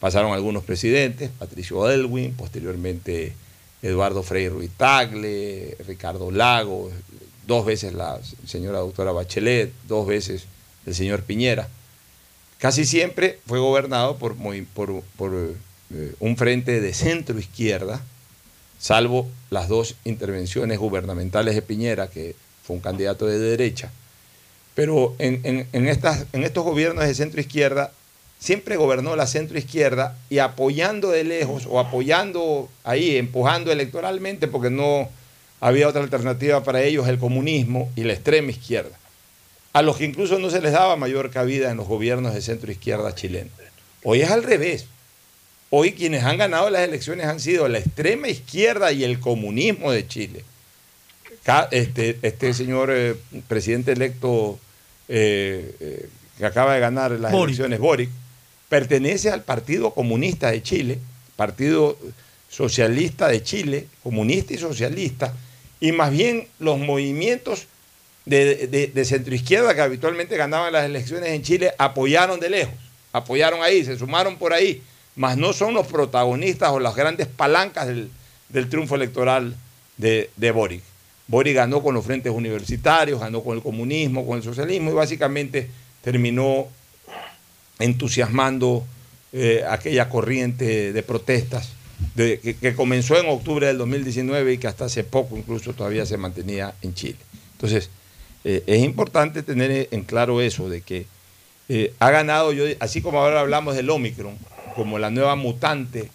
pasaron 0.00 0.32
algunos 0.32 0.64
presidentes, 0.64 1.30
Patricio 1.38 1.84
Adelwin, 1.84 2.34
posteriormente 2.34 3.34
Eduardo 3.82 4.22
Frei 4.22 4.48
Ruiz 4.48 4.70
Tagle, 4.76 5.76
Ricardo 5.86 6.30
Lago, 6.30 6.90
dos 7.46 7.64
veces 7.64 7.94
la 7.94 8.18
señora 8.46 8.78
doctora 8.78 9.12
Bachelet, 9.12 9.72
dos 9.88 10.06
veces 10.06 10.44
el 10.84 10.94
señor 10.94 11.22
Piñera. 11.22 11.68
Casi 12.58 12.84
siempre 12.84 13.38
fue 13.46 13.58
gobernado 13.58 14.16
por, 14.16 14.34
eh, 14.54 16.14
un 16.20 16.36
frente 16.36 16.80
de 16.80 16.94
centro 16.94 17.38
izquierda, 17.38 18.02
salvo 18.78 19.28
las 19.50 19.68
dos 19.68 19.96
intervenciones 20.04 20.78
gubernamentales 20.78 21.54
de 21.54 21.62
Piñera, 21.62 22.08
que 22.08 22.34
fue 22.64 22.76
un 22.76 22.82
candidato 22.82 23.26
de 23.26 23.38
derecha. 23.38 23.90
Pero 24.74 25.14
en 25.18 25.88
estos 25.88 26.64
gobiernos 26.64 27.06
de 27.06 27.14
centro 27.14 27.40
izquierda, 27.40 27.92
siempre 28.38 28.76
gobernó 28.76 29.16
la 29.16 29.26
centro 29.26 29.58
izquierda 29.58 30.16
y 30.28 30.38
apoyando 30.38 31.10
de 31.10 31.24
lejos 31.24 31.66
o 31.68 31.80
apoyando 31.80 32.68
ahí, 32.84 33.16
empujando 33.16 33.72
electoralmente, 33.72 34.48
porque 34.48 34.70
no 34.70 35.08
había 35.60 35.88
otra 35.88 36.02
alternativa 36.02 36.62
para 36.62 36.82
ellos, 36.82 37.08
el 37.08 37.18
comunismo 37.18 37.90
y 37.96 38.04
la 38.04 38.12
extrema 38.12 38.50
izquierda, 38.50 38.98
a 39.76 39.82
los 39.82 39.98
que 39.98 40.06
incluso 40.06 40.38
no 40.38 40.48
se 40.48 40.62
les 40.62 40.72
daba 40.72 40.96
mayor 40.96 41.30
cabida 41.30 41.70
en 41.70 41.76
los 41.76 41.86
gobiernos 41.86 42.32
de 42.32 42.40
centro 42.40 42.72
izquierda 42.72 43.14
chileno. 43.14 43.50
Hoy 44.04 44.22
es 44.22 44.30
al 44.30 44.42
revés. 44.42 44.86
Hoy 45.68 45.92
quienes 45.92 46.24
han 46.24 46.38
ganado 46.38 46.70
las 46.70 46.80
elecciones 46.80 47.26
han 47.26 47.40
sido 47.40 47.68
la 47.68 47.80
extrema 47.80 48.28
izquierda 48.28 48.90
y 48.92 49.04
el 49.04 49.20
comunismo 49.20 49.92
de 49.92 50.08
Chile. 50.08 50.44
Este, 51.72 52.18
este 52.22 52.54
señor 52.54 52.88
eh, 52.90 53.16
presidente 53.48 53.92
electo 53.92 54.58
eh, 55.08 55.76
eh, 55.78 56.08
que 56.38 56.46
acaba 56.46 56.72
de 56.72 56.80
ganar 56.80 57.10
las 57.10 57.30
Boric. 57.30 57.48
elecciones, 57.48 57.78
Boric, 57.78 58.08
pertenece 58.70 59.28
al 59.28 59.42
Partido 59.42 59.90
Comunista 59.90 60.52
de 60.52 60.62
Chile, 60.62 60.98
Partido 61.36 61.98
Socialista 62.48 63.28
de 63.28 63.42
Chile, 63.42 63.88
comunista 64.02 64.54
y 64.54 64.56
socialista, 64.56 65.34
y 65.80 65.92
más 65.92 66.12
bien 66.12 66.48
los 66.60 66.78
movimientos 66.78 67.66
de, 68.26 68.66
de, 68.66 68.88
de 68.88 69.04
centroizquierda 69.04 69.74
que 69.74 69.80
habitualmente 69.80 70.36
ganaban 70.36 70.72
las 70.72 70.84
elecciones 70.84 71.30
en 71.30 71.42
Chile 71.42 71.72
apoyaron 71.78 72.40
de 72.40 72.50
lejos, 72.50 72.74
apoyaron 73.12 73.62
ahí, 73.62 73.84
se 73.84 73.96
sumaron 73.96 74.36
por 74.36 74.52
ahí, 74.52 74.82
mas 75.14 75.38
no 75.38 75.52
son 75.52 75.74
los 75.74 75.86
protagonistas 75.86 76.70
o 76.70 76.80
las 76.80 76.94
grandes 76.94 77.28
palancas 77.28 77.86
del, 77.86 78.10
del 78.48 78.68
triunfo 78.68 78.96
electoral 78.96 79.56
de, 79.96 80.30
de 80.36 80.50
Boric. 80.50 80.82
Boric 81.28 81.54
ganó 81.54 81.82
con 81.82 81.94
los 81.94 82.04
frentes 82.04 82.32
universitarios, 82.32 83.20
ganó 83.20 83.42
con 83.42 83.56
el 83.56 83.62
comunismo, 83.62 84.26
con 84.26 84.36
el 84.36 84.42
socialismo 84.42 84.90
y 84.90 84.94
básicamente 84.94 85.70
terminó 86.02 86.68
entusiasmando 87.78 88.84
eh, 89.32 89.64
aquella 89.68 90.08
corriente 90.08 90.92
de 90.92 91.02
protestas 91.02 91.70
que, 92.14 92.56
que 92.60 92.74
comenzó 92.74 93.18
en 93.18 93.28
octubre 93.28 93.66
del 93.66 93.78
2019 93.78 94.54
y 94.54 94.58
que 94.58 94.66
hasta 94.66 94.84
hace 94.84 95.04
poco 95.04 95.36
incluso 95.36 95.72
todavía 95.72 96.06
se 96.06 96.16
mantenía 96.16 96.74
en 96.82 96.94
Chile. 96.94 97.18
Entonces, 97.52 97.90
eh, 98.44 98.62
es 98.66 98.82
importante 98.82 99.42
tener 99.42 99.88
en 99.90 100.02
claro 100.04 100.40
eso, 100.40 100.68
de 100.68 100.80
que 100.82 101.06
eh, 101.68 101.92
ha 101.98 102.10
ganado, 102.10 102.52
yo, 102.52 102.64
así 102.80 103.02
como 103.02 103.18
ahora 103.20 103.40
hablamos 103.40 103.74
del 103.74 103.90
Omicron, 103.90 104.36
como 104.74 104.98
la 104.98 105.10
nueva 105.10 105.36
mutante 105.36 106.10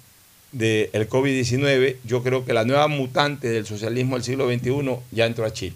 del 0.52 1.10
COVID-19, 1.10 1.98
yo 2.06 2.24
creo 2.24 2.46
que 2.46 2.54
la 2.54 2.66
nueva 2.66 2.88
mutante 2.88 3.50
del 3.50 3.66
socialismo 3.66 4.16
del 4.16 4.24
siglo 4.24 4.48
XXI 4.52 4.98
ya 5.12 5.26
entró 5.26 5.46
a 5.46 5.54
Chile. 5.54 5.76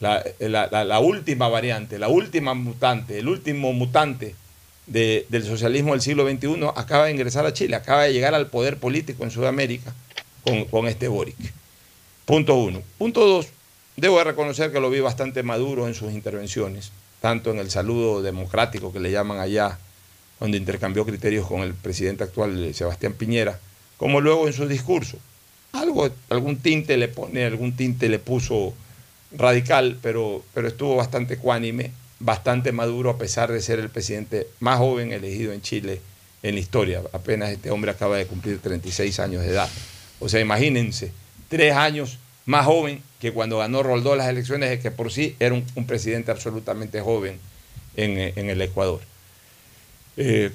La, 0.00 0.22
la- 0.40 1.00
última 1.00 1.48
variante, 1.48 1.98
la 1.98 2.08
última 2.08 2.52
mutante, 2.54 3.18
el 3.18 3.28
último 3.28 3.72
mutante 3.72 4.34
de- 4.86 5.24
del 5.30 5.44
socialismo 5.44 5.92
del 5.92 6.02
siglo 6.02 6.28
XXI 6.28 6.66
acaba 6.76 7.06
de 7.06 7.12
ingresar 7.12 7.46
a 7.46 7.52
Chile, 7.54 7.76
acaba 7.76 8.02
de 8.02 8.12
llegar 8.12 8.34
al 8.34 8.48
poder 8.48 8.76
político 8.76 9.24
en 9.24 9.30
Sudamérica 9.30 9.94
con, 10.44 10.64
con 10.66 10.86
este 10.86 11.08
Boric. 11.08 11.36
Punto 12.26 12.56
uno. 12.56 12.82
Punto 12.98 13.24
dos, 13.26 13.46
debo 13.96 14.18
de 14.18 14.24
reconocer 14.24 14.72
que 14.72 14.80
lo 14.80 14.90
vi 14.90 15.00
bastante 15.00 15.42
maduro 15.42 15.86
en 15.86 15.94
sus 15.94 16.12
intervenciones, 16.12 16.92
tanto 17.20 17.50
en 17.50 17.58
el 17.58 17.70
saludo 17.70 18.22
democrático 18.22 18.92
que 18.92 19.00
le 19.00 19.10
llaman 19.10 19.38
allá, 19.38 19.78
donde 20.38 20.58
intercambió 20.58 21.06
criterios 21.06 21.46
con 21.46 21.62
el 21.62 21.74
presidente 21.74 22.24
actual, 22.24 22.64
eh, 22.64 22.74
Sebastián 22.74 23.14
Piñera, 23.14 23.58
como 23.96 24.20
luego 24.20 24.46
en 24.46 24.52
su 24.52 24.68
discurso. 24.68 25.18
Algo, 25.72 26.08
algún 26.30 26.58
tinte 26.58 26.96
le 26.96 27.08
pone, 27.08 27.44
algún 27.44 27.74
tinte 27.76 28.08
le 28.08 28.18
puso 28.18 28.74
radical, 29.32 29.98
pero, 30.02 30.42
pero 30.54 30.68
estuvo 30.68 30.96
bastante 30.96 31.34
ecuánime, 31.34 31.92
bastante 32.18 32.72
maduro, 32.72 33.10
a 33.10 33.18
pesar 33.18 33.50
de 33.50 33.60
ser 33.60 33.78
el 33.78 33.90
presidente 33.90 34.46
más 34.60 34.78
joven 34.78 35.12
elegido 35.12 35.52
en 35.52 35.62
Chile 35.62 36.00
en 36.42 36.54
la 36.54 36.60
historia. 36.60 37.02
Apenas 37.12 37.50
este 37.50 37.70
hombre 37.70 37.90
acaba 37.90 38.16
de 38.16 38.26
cumplir 38.26 38.58
36 38.60 39.18
años 39.20 39.42
de 39.42 39.50
edad. 39.50 39.68
O 40.20 40.28
sea, 40.28 40.40
imagínense, 40.40 41.12
tres 41.48 41.74
años 41.74 42.18
más 42.46 42.64
joven 42.64 43.02
que 43.26 43.32
cuando 43.32 43.58
ganó 43.58 43.82
Roldó 43.82 44.14
las 44.14 44.28
elecciones, 44.28 44.70
de 44.70 44.78
que 44.78 44.92
por 44.92 45.10
sí 45.10 45.34
era 45.40 45.52
un, 45.52 45.64
un 45.74 45.84
presidente 45.84 46.30
absolutamente 46.30 47.00
joven 47.00 47.40
en, 47.96 48.18
eh, 48.18 48.32
en 48.36 48.50
el 48.50 48.62
Ecuador. 48.62 49.00
Eh, 50.16 50.52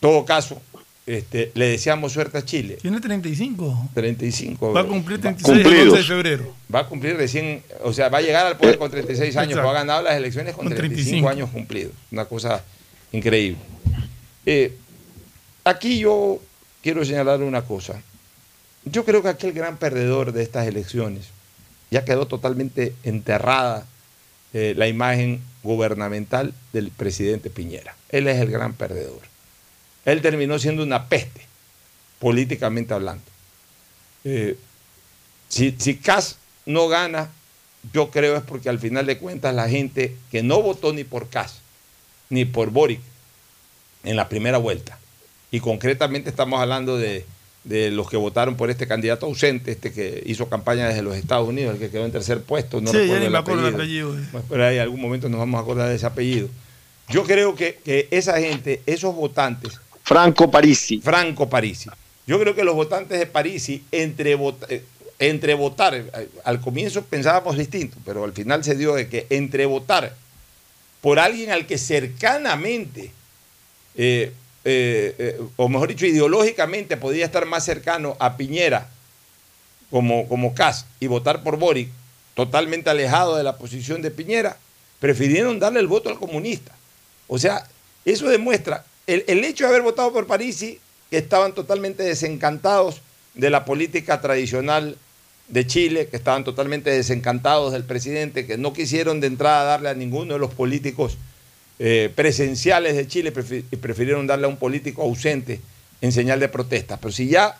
todo 0.00 0.24
caso, 0.24 0.60
este, 1.06 1.52
le 1.54 1.66
deseamos 1.68 2.12
suerte 2.12 2.38
a 2.38 2.44
Chile. 2.44 2.78
Tiene 2.82 3.00
35. 3.00 3.90
35. 3.94 4.72
Va 4.72 4.80
a 4.80 4.84
cumplir 4.84 5.20
36 5.20 5.64
el 5.64 5.88
11 5.90 5.96
de 5.96 6.02
febrero. 6.02 6.56
Va 6.74 6.80
a 6.80 6.86
cumplir 6.88 7.16
recién, 7.16 7.62
o 7.84 7.92
sea, 7.92 8.08
va 8.08 8.18
a 8.18 8.22
llegar 8.22 8.44
al 8.44 8.56
poder 8.56 8.76
con 8.76 8.90
36 8.90 9.36
años, 9.36 9.54
pero 9.54 9.70
ha 9.70 9.74
ganado 9.74 10.02
las 10.02 10.16
elecciones 10.16 10.56
con, 10.56 10.66
Con 10.66 10.74
35, 10.74 11.28
35. 11.28 11.28
años 11.28 11.50
cumplidos. 11.50 11.92
Una 12.10 12.24
cosa 12.24 12.64
increíble. 13.12 13.60
Eh, 14.46 14.76
aquí 15.62 16.00
yo 16.00 16.40
quiero 16.82 17.04
señalar 17.04 17.40
una 17.40 17.62
cosa. 17.62 18.02
Yo 18.84 19.04
creo 19.04 19.22
que 19.22 19.28
aquel 19.28 19.52
gran 19.52 19.76
perdedor 19.76 20.32
de 20.32 20.42
estas 20.42 20.66
elecciones 20.66 21.28
ya 21.92 22.06
quedó 22.06 22.26
totalmente 22.26 22.94
enterrada 23.02 23.86
eh, 24.54 24.72
la 24.76 24.88
imagen 24.88 25.42
gubernamental 25.62 26.54
del 26.72 26.90
presidente 26.90 27.50
Piñera. 27.50 27.94
Él 28.08 28.28
es 28.28 28.40
el 28.40 28.50
gran 28.50 28.72
perdedor. 28.72 29.20
Él 30.06 30.22
terminó 30.22 30.58
siendo 30.58 30.82
una 30.82 31.10
peste, 31.10 31.42
políticamente 32.18 32.94
hablando. 32.94 33.22
Eh, 34.24 34.56
si, 35.48 35.76
si 35.78 36.00
no 36.64 36.88
gana, 36.88 37.30
yo 37.92 38.10
creo 38.10 38.36
es 38.36 38.42
porque 38.42 38.70
al 38.70 38.78
final 38.78 39.04
de 39.04 39.18
cuentas 39.18 39.54
la 39.54 39.68
gente 39.68 40.16
que 40.30 40.42
no 40.42 40.62
votó 40.62 40.94
ni 40.94 41.04
por 41.04 41.28
Kass, 41.28 41.60
ni 42.30 42.46
por 42.46 42.70
Boric 42.70 43.00
en 44.02 44.16
la 44.16 44.30
primera 44.30 44.56
vuelta, 44.56 44.98
y 45.50 45.60
concretamente 45.60 46.30
estamos 46.30 46.58
hablando 46.58 46.96
de, 46.96 47.26
de 47.64 47.90
los 47.92 48.10
que 48.10 48.16
votaron 48.16 48.56
por 48.56 48.70
este 48.70 48.86
candidato 48.88 49.26
ausente, 49.26 49.70
este 49.70 49.92
que 49.92 50.22
hizo 50.26 50.48
campaña 50.48 50.88
desde 50.88 51.02
los 51.02 51.14
Estados 51.16 51.48
Unidos, 51.48 51.74
el 51.74 51.80
que 51.80 51.90
quedó 51.90 52.04
en 52.04 52.10
tercer 52.12 52.42
puesto, 52.42 52.80
no 52.80 52.90
Sí, 52.90 52.96
ya 52.96 53.02
recuerdo 53.02 53.20
ni 53.20 53.26
el 53.26 53.32
me 53.32 53.38
acuerdo 53.38 53.68
el 53.68 53.74
apellido. 53.74 54.18
eh. 54.18 54.22
Pero 54.48 54.66
ahí 54.66 54.78
algún 54.78 55.00
momento 55.00 55.28
nos 55.28 55.38
vamos 55.38 55.58
a 55.58 55.62
acordar 55.62 55.88
de 55.88 55.94
ese 55.94 56.06
apellido. 56.06 56.48
Yo 57.08 57.24
creo 57.24 57.54
que, 57.54 57.78
que 57.84 58.08
esa 58.10 58.38
gente, 58.40 58.82
esos 58.86 59.14
votantes, 59.14 59.78
Franco 60.02 60.50
Parisi. 60.50 61.00
Franco 61.00 61.48
Parisi, 61.48 61.88
yo 62.26 62.40
creo 62.40 62.54
que 62.54 62.64
los 62.64 62.74
votantes 62.74 63.18
de 63.18 63.26
Parisi, 63.26 63.82
entre, 63.92 64.34
vota- 64.34 64.66
eh, 64.68 64.82
entre 65.20 65.54
votar, 65.54 65.94
eh, 65.94 66.28
al 66.44 66.60
comienzo 66.60 67.02
pensábamos 67.04 67.56
distinto, 67.56 67.96
pero 68.04 68.24
al 68.24 68.32
final 68.32 68.64
se 68.64 68.74
dio 68.74 68.94
de 68.94 69.08
que 69.08 69.26
entre 69.30 69.66
votar 69.66 70.16
por 71.00 71.18
alguien 71.20 71.50
al 71.52 71.66
que 71.66 71.78
cercanamente, 71.78 73.12
eh, 73.96 74.32
eh, 74.64 75.14
eh, 75.18 75.40
o 75.56 75.68
mejor 75.68 75.88
dicho, 75.88 76.06
ideológicamente 76.06 76.96
podía 76.96 77.24
estar 77.24 77.46
más 77.46 77.64
cercano 77.64 78.16
a 78.20 78.36
Piñera 78.36 78.88
como, 79.90 80.28
como 80.28 80.54
Cas 80.54 80.86
y 81.00 81.06
votar 81.06 81.42
por 81.42 81.56
Boric, 81.56 81.88
totalmente 82.34 82.88
alejado 82.88 83.36
de 83.36 83.42
la 83.42 83.56
posición 83.58 84.02
de 84.02 84.10
Piñera, 84.10 84.56
prefirieron 85.00 85.58
darle 85.58 85.80
el 85.80 85.88
voto 85.88 86.08
al 86.08 86.18
comunista. 86.18 86.72
O 87.28 87.38
sea, 87.38 87.66
eso 88.04 88.28
demuestra 88.28 88.84
el, 89.06 89.24
el 89.26 89.44
hecho 89.44 89.64
de 89.64 89.70
haber 89.70 89.82
votado 89.82 90.12
por 90.12 90.26
Parisi, 90.26 90.78
que 91.10 91.18
estaban 91.18 91.52
totalmente 91.54 92.02
desencantados 92.02 93.02
de 93.34 93.50
la 93.50 93.64
política 93.64 94.20
tradicional 94.20 94.96
de 95.48 95.66
Chile, 95.66 96.08
que 96.08 96.16
estaban 96.16 96.44
totalmente 96.44 96.88
desencantados 96.90 97.72
del 97.72 97.84
presidente, 97.84 98.46
que 98.46 98.56
no 98.56 98.72
quisieron 98.72 99.20
de 99.20 99.26
entrada 99.26 99.64
darle 99.64 99.90
a 99.90 99.94
ninguno 99.94 100.34
de 100.34 100.40
los 100.40 100.54
políticos 100.54 101.18
eh, 101.84 102.12
presenciales 102.14 102.94
de 102.94 103.08
Chile 103.08 103.32
prefirieron 103.32 104.28
darle 104.28 104.46
a 104.46 104.48
un 104.48 104.56
político 104.56 105.02
ausente 105.02 105.60
en 106.00 106.12
señal 106.12 106.38
de 106.38 106.48
protesta. 106.48 106.96
Pero 106.96 107.10
si 107.10 107.26
ya 107.26 107.58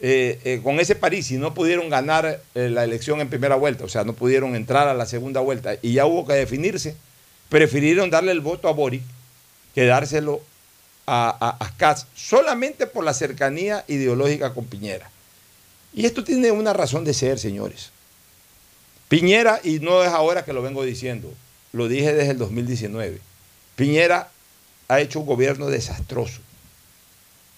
eh, 0.00 0.40
eh, 0.42 0.60
con 0.60 0.80
ese 0.80 0.96
Parisi 0.96 1.36
no 1.36 1.54
pudieron 1.54 1.88
ganar 1.88 2.42
la 2.54 2.82
elección 2.82 3.20
en 3.20 3.30
primera 3.30 3.54
vuelta, 3.54 3.84
o 3.84 3.88
sea, 3.88 4.02
no 4.02 4.14
pudieron 4.14 4.56
entrar 4.56 4.88
a 4.88 4.94
la 4.94 5.06
segunda 5.06 5.38
vuelta 5.38 5.76
y 5.82 5.92
ya 5.92 6.04
hubo 6.04 6.26
que 6.26 6.32
definirse, 6.32 6.96
prefirieron 7.48 8.10
darle 8.10 8.32
el 8.32 8.40
voto 8.40 8.66
a 8.66 8.72
Boric 8.72 9.02
que 9.72 9.84
dárselo 9.84 10.40
a, 11.06 11.56
a, 11.60 11.96
solamente 12.16 12.88
por 12.88 13.04
la 13.04 13.14
cercanía 13.14 13.84
ideológica 13.86 14.52
con 14.52 14.64
Piñera. 14.64 15.08
Y 15.94 16.06
esto 16.06 16.24
tiene 16.24 16.50
una 16.50 16.72
razón 16.72 17.04
de 17.04 17.14
ser, 17.14 17.38
señores. 17.38 17.92
Piñera, 19.08 19.60
y 19.62 19.78
no 19.78 20.02
es 20.02 20.08
ahora 20.08 20.44
que 20.44 20.52
lo 20.52 20.60
vengo 20.60 20.82
diciendo, 20.82 21.32
lo 21.72 21.86
dije 21.86 22.12
desde 22.12 22.32
el 22.32 22.38
2019, 22.38 23.29
Piñera 23.80 24.28
ha 24.88 25.00
hecho 25.00 25.20
un 25.20 25.26
gobierno 25.26 25.68
desastroso, 25.68 26.42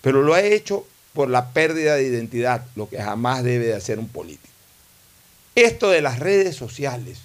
pero 0.02 0.22
lo 0.22 0.34
ha 0.34 0.40
hecho 0.40 0.86
por 1.14 1.28
la 1.28 1.50
pérdida 1.50 1.96
de 1.96 2.04
identidad, 2.04 2.64
lo 2.76 2.88
que 2.88 3.02
jamás 3.02 3.42
debe 3.42 3.66
de 3.66 3.74
hacer 3.74 3.98
un 3.98 4.06
político. 4.06 4.54
Esto 5.56 5.90
de 5.90 6.00
las 6.00 6.20
redes 6.20 6.54
sociales, 6.54 7.18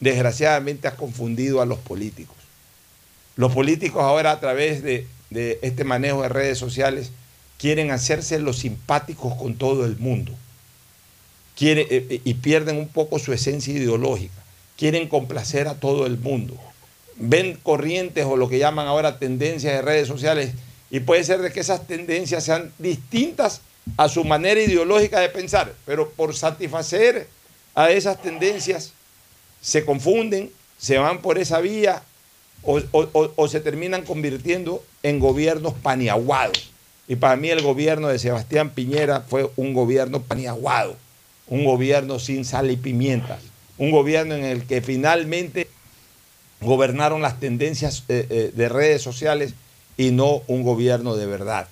desgraciadamente 0.00 0.88
ha 0.88 0.96
confundido 0.96 1.60
a 1.60 1.66
los 1.66 1.78
políticos. 1.78 2.38
Los 3.36 3.52
políticos 3.52 4.02
ahora 4.02 4.30
a 4.30 4.40
través 4.40 4.82
de, 4.82 5.06
este 5.60 5.84
manejo 5.84 6.22
de 6.22 6.30
redes 6.30 6.56
sociales 6.56 7.10
quieren 7.58 7.90
hacerse 7.90 8.38
los 8.38 8.60
simpáticos 8.60 9.34
con 9.34 9.56
todo 9.56 9.84
el 9.84 9.98
mundo. 9.98 10.32
Quieren, 11.54 11.86
eh, 11.90 12.06
eh, 12.08 12.20
y 12.24 12.32
pierden 12.32 12.78
un 12.78 12.88
poco 12.88 13.18
su 13.18 13.34
esencia 13.34 13.74
ideológica. 13.74 14.42
Quieren 14.78 15.06
complacer 15.06 15.68
a 15.68 15.74
todo 15.74 16.06
el 16.06 16.16
mundo. 16.16 16.58
Ven 17.22 17.58
corrientes 17.62 18.24
o 18.24 18.36
lo 18.36 18.48
que 18.48 18.58
llaman 18.58 18.86
ahora 18.86 19.18
tendencias 19.18 19.74
de 19.74 19.82
redes 19.82 20.08
sociales 20.08 20.52
y 20.90 21.00
puede 21.00 21.22
ser 21.22 21.40
de 21.42 21.52
que 21.52 21.60
esas 21.60 21.86
tendencias 21.86 22.44
sean 22.44 22.72
distintas 22.78 23.60
a 23.96 24.08
su 24.08 24.24
manera 24.24 24.60
ideológica 24.60 25.20
de 25.20 25.28
pensar, 25.28 25.72
pero 25.84 26.10
por 26.10 26.34
satisfacer 26.34 27.28
a 27.74 27.90
esas 27.90 28.20
tendencias 28.22 28.92
se 29.60 29.84
confunden, 29.84 30.50
se 30.78 30.98
van 30.98 31.20
por 31.20 31.38
esa 31.38 31.60
vía 31.60 32.02
o, 32.62 32.80
o- 32.92 33.32
o- 33.36 33.48
se 33.48 33.60
terminan 33.60 34.02
convirtiendo 34.04 34.82
en 35.02 35.18
gobiernos 35.20 35.74
paniaguados. 35.74 36.70
Y 37.08 37.16
para 37.16 37.36
mí 37.36 37.50
el 37.50 37.60
gobierno 37.62 38.08
de 38.08 38.18
Sebastián 38.18 38.70
Piñera 38.70 39.20
fue 39.28 39.50
un 39.56 39.74
gobierno 39.74 40.22
paniaguado, 40.22 40.96
un 41.48 41.64
gobierno 41.64 42.18
sin 42.18 42.44
sal 42.44 42.70
y 42.70 42.76
pimienta, 42.76 43.38
un 43.78 43.90
gobierno 43.90 44.34
en 44.34 44.44
el 44.44 44.64
que 44.64 44.80
finalmente 44.80 45.68
gobernaron 46.60 47.22
las 47.22 47.40
tendencias 47.40 48.04
eh, 48.08 48.26
eh, 48.28 48.52
de 48.54 48.68
redes 48.68 49.02
sociales 49.02 49.54
y 49.96 50.10
no 50.10 50.42
un 50.46 50.62
gobierno 50.62 51.16
de 51.16 51.26
verdad. 51.26 51.68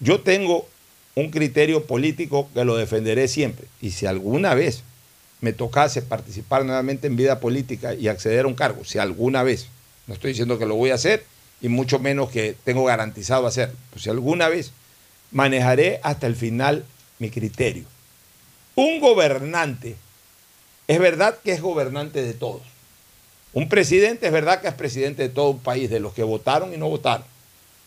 Yo 0.00 0.20
tengo 0.20 0.66
un 1.14 1.30
criterio 1.30 1.84
político 1.84 2.48
que 2.52 2.64
lo 2.64 2.76
defenderé 2.76 3.28
siempre. 3.28 3.66
Y 3.80 3.92
si 3.92 4.06
alguna 4.06 4.54
vez 4.54 4.82
me 5.40 5.52
tocase 5.52 6.02
participar 6.02 6.64
nuevamente 6.64 7.06
en 7.06 7.16
vida 7.16 7.40
política 7.40 7.94
y 7.94 8.08
acceder 8.08 8.44
a 8.44 8.48
un 8.48 8.54
cargo, 8.54 8.84
si 8.84 8.98
alguna 8.98 9.42
vez, 9.42 9.68
no 10.06 10.14
estoy 10.14 10.30
diciendo 10.30 10.58
que 10.58 10.66
lo 10.66 10.74
voy 10.74 10.90
a 10.90 10.94
hacer, 10.94 11.24
y 11.60 11.68
mucho 11.68 11.98
menos 11.98 12.30
que 12.30 12.56
tengo 12.64 12.84
garantizado 12.84 13.46
hacerlo, 13.46 13.76
pues 13.90 14.02
si 14.02 14.10
alguna 14.10 14.48
vez 14.48 14.72
manejaré 15.30 16.00
hasta 16.02 16.26
el 16.26 16.36
final 16.36 16.84
mi 17.18 17.30
criterio. 17.30 17.84
Un 18.74 19.00
gobernante 19.00 19.96
es 20.88 20.98
verdad 20.98 21.38
que 21.42 21.52
es 21.52 21.60
gobernante 21.62 22.22
de 22.22 22.34
todos. 22.34 22.62
Un 23.54 23.68
presidente 23.68 24.26
es 24.26 24.32
verdad 24.32 24.60
que 24.60 24.68
es 24.68 24.74
presidente 24.74 25.22
de 25.22 25.28
todo 25.28 25.50
un 25.50 25.60
país, 25.60 25.88
de 25.88 26.00
los 26.00 26.12
que 26.12 26.22
votaron 26.24 26.74
y 26.74 26.76
no 26.76 26.88
votaron. 26.88 27.24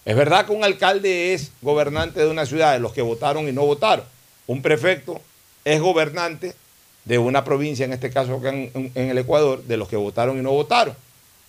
Es 0.05 0.15
verdad 0.15 0.45
que 0.45 0.53
un 0.53 0.63
alcalde 0.63 1.33
es 1.33 1.51
gobernante 1.61 2.21
de 2.21 2.27
una 2.27 2.45
ciudad, 2.45 2.73
de 2.73 2.79
los 2.79 2.93
que 2.93 3.01
votaron 3.01 3.47
y 3.49 3.51
no 3.51 3.65
votaron. 3.65 4.05
Un 4.47 4.61
prefecto 4.61 5.19
es 5.65 5.81
gobernante 5.81 6.55
de 7.03 7.17
una 7.17 7.43
provincia, 7.43 7.83
en 7.85 7.91
este 7.93 8.09
caso 8.09 8.35
acá 8.35 8.49
en, 8.49 8.71
en- 8.95 9.09
el 9.09 9.17
Ecuador, 9.17 9.61
de 9.63 9.75
los 9.77 9.89
que 9.89 9.97
votaron 9.97 10.39
y 10.39 10.41
no 10.41 10.51
votaron. 10.51 10.95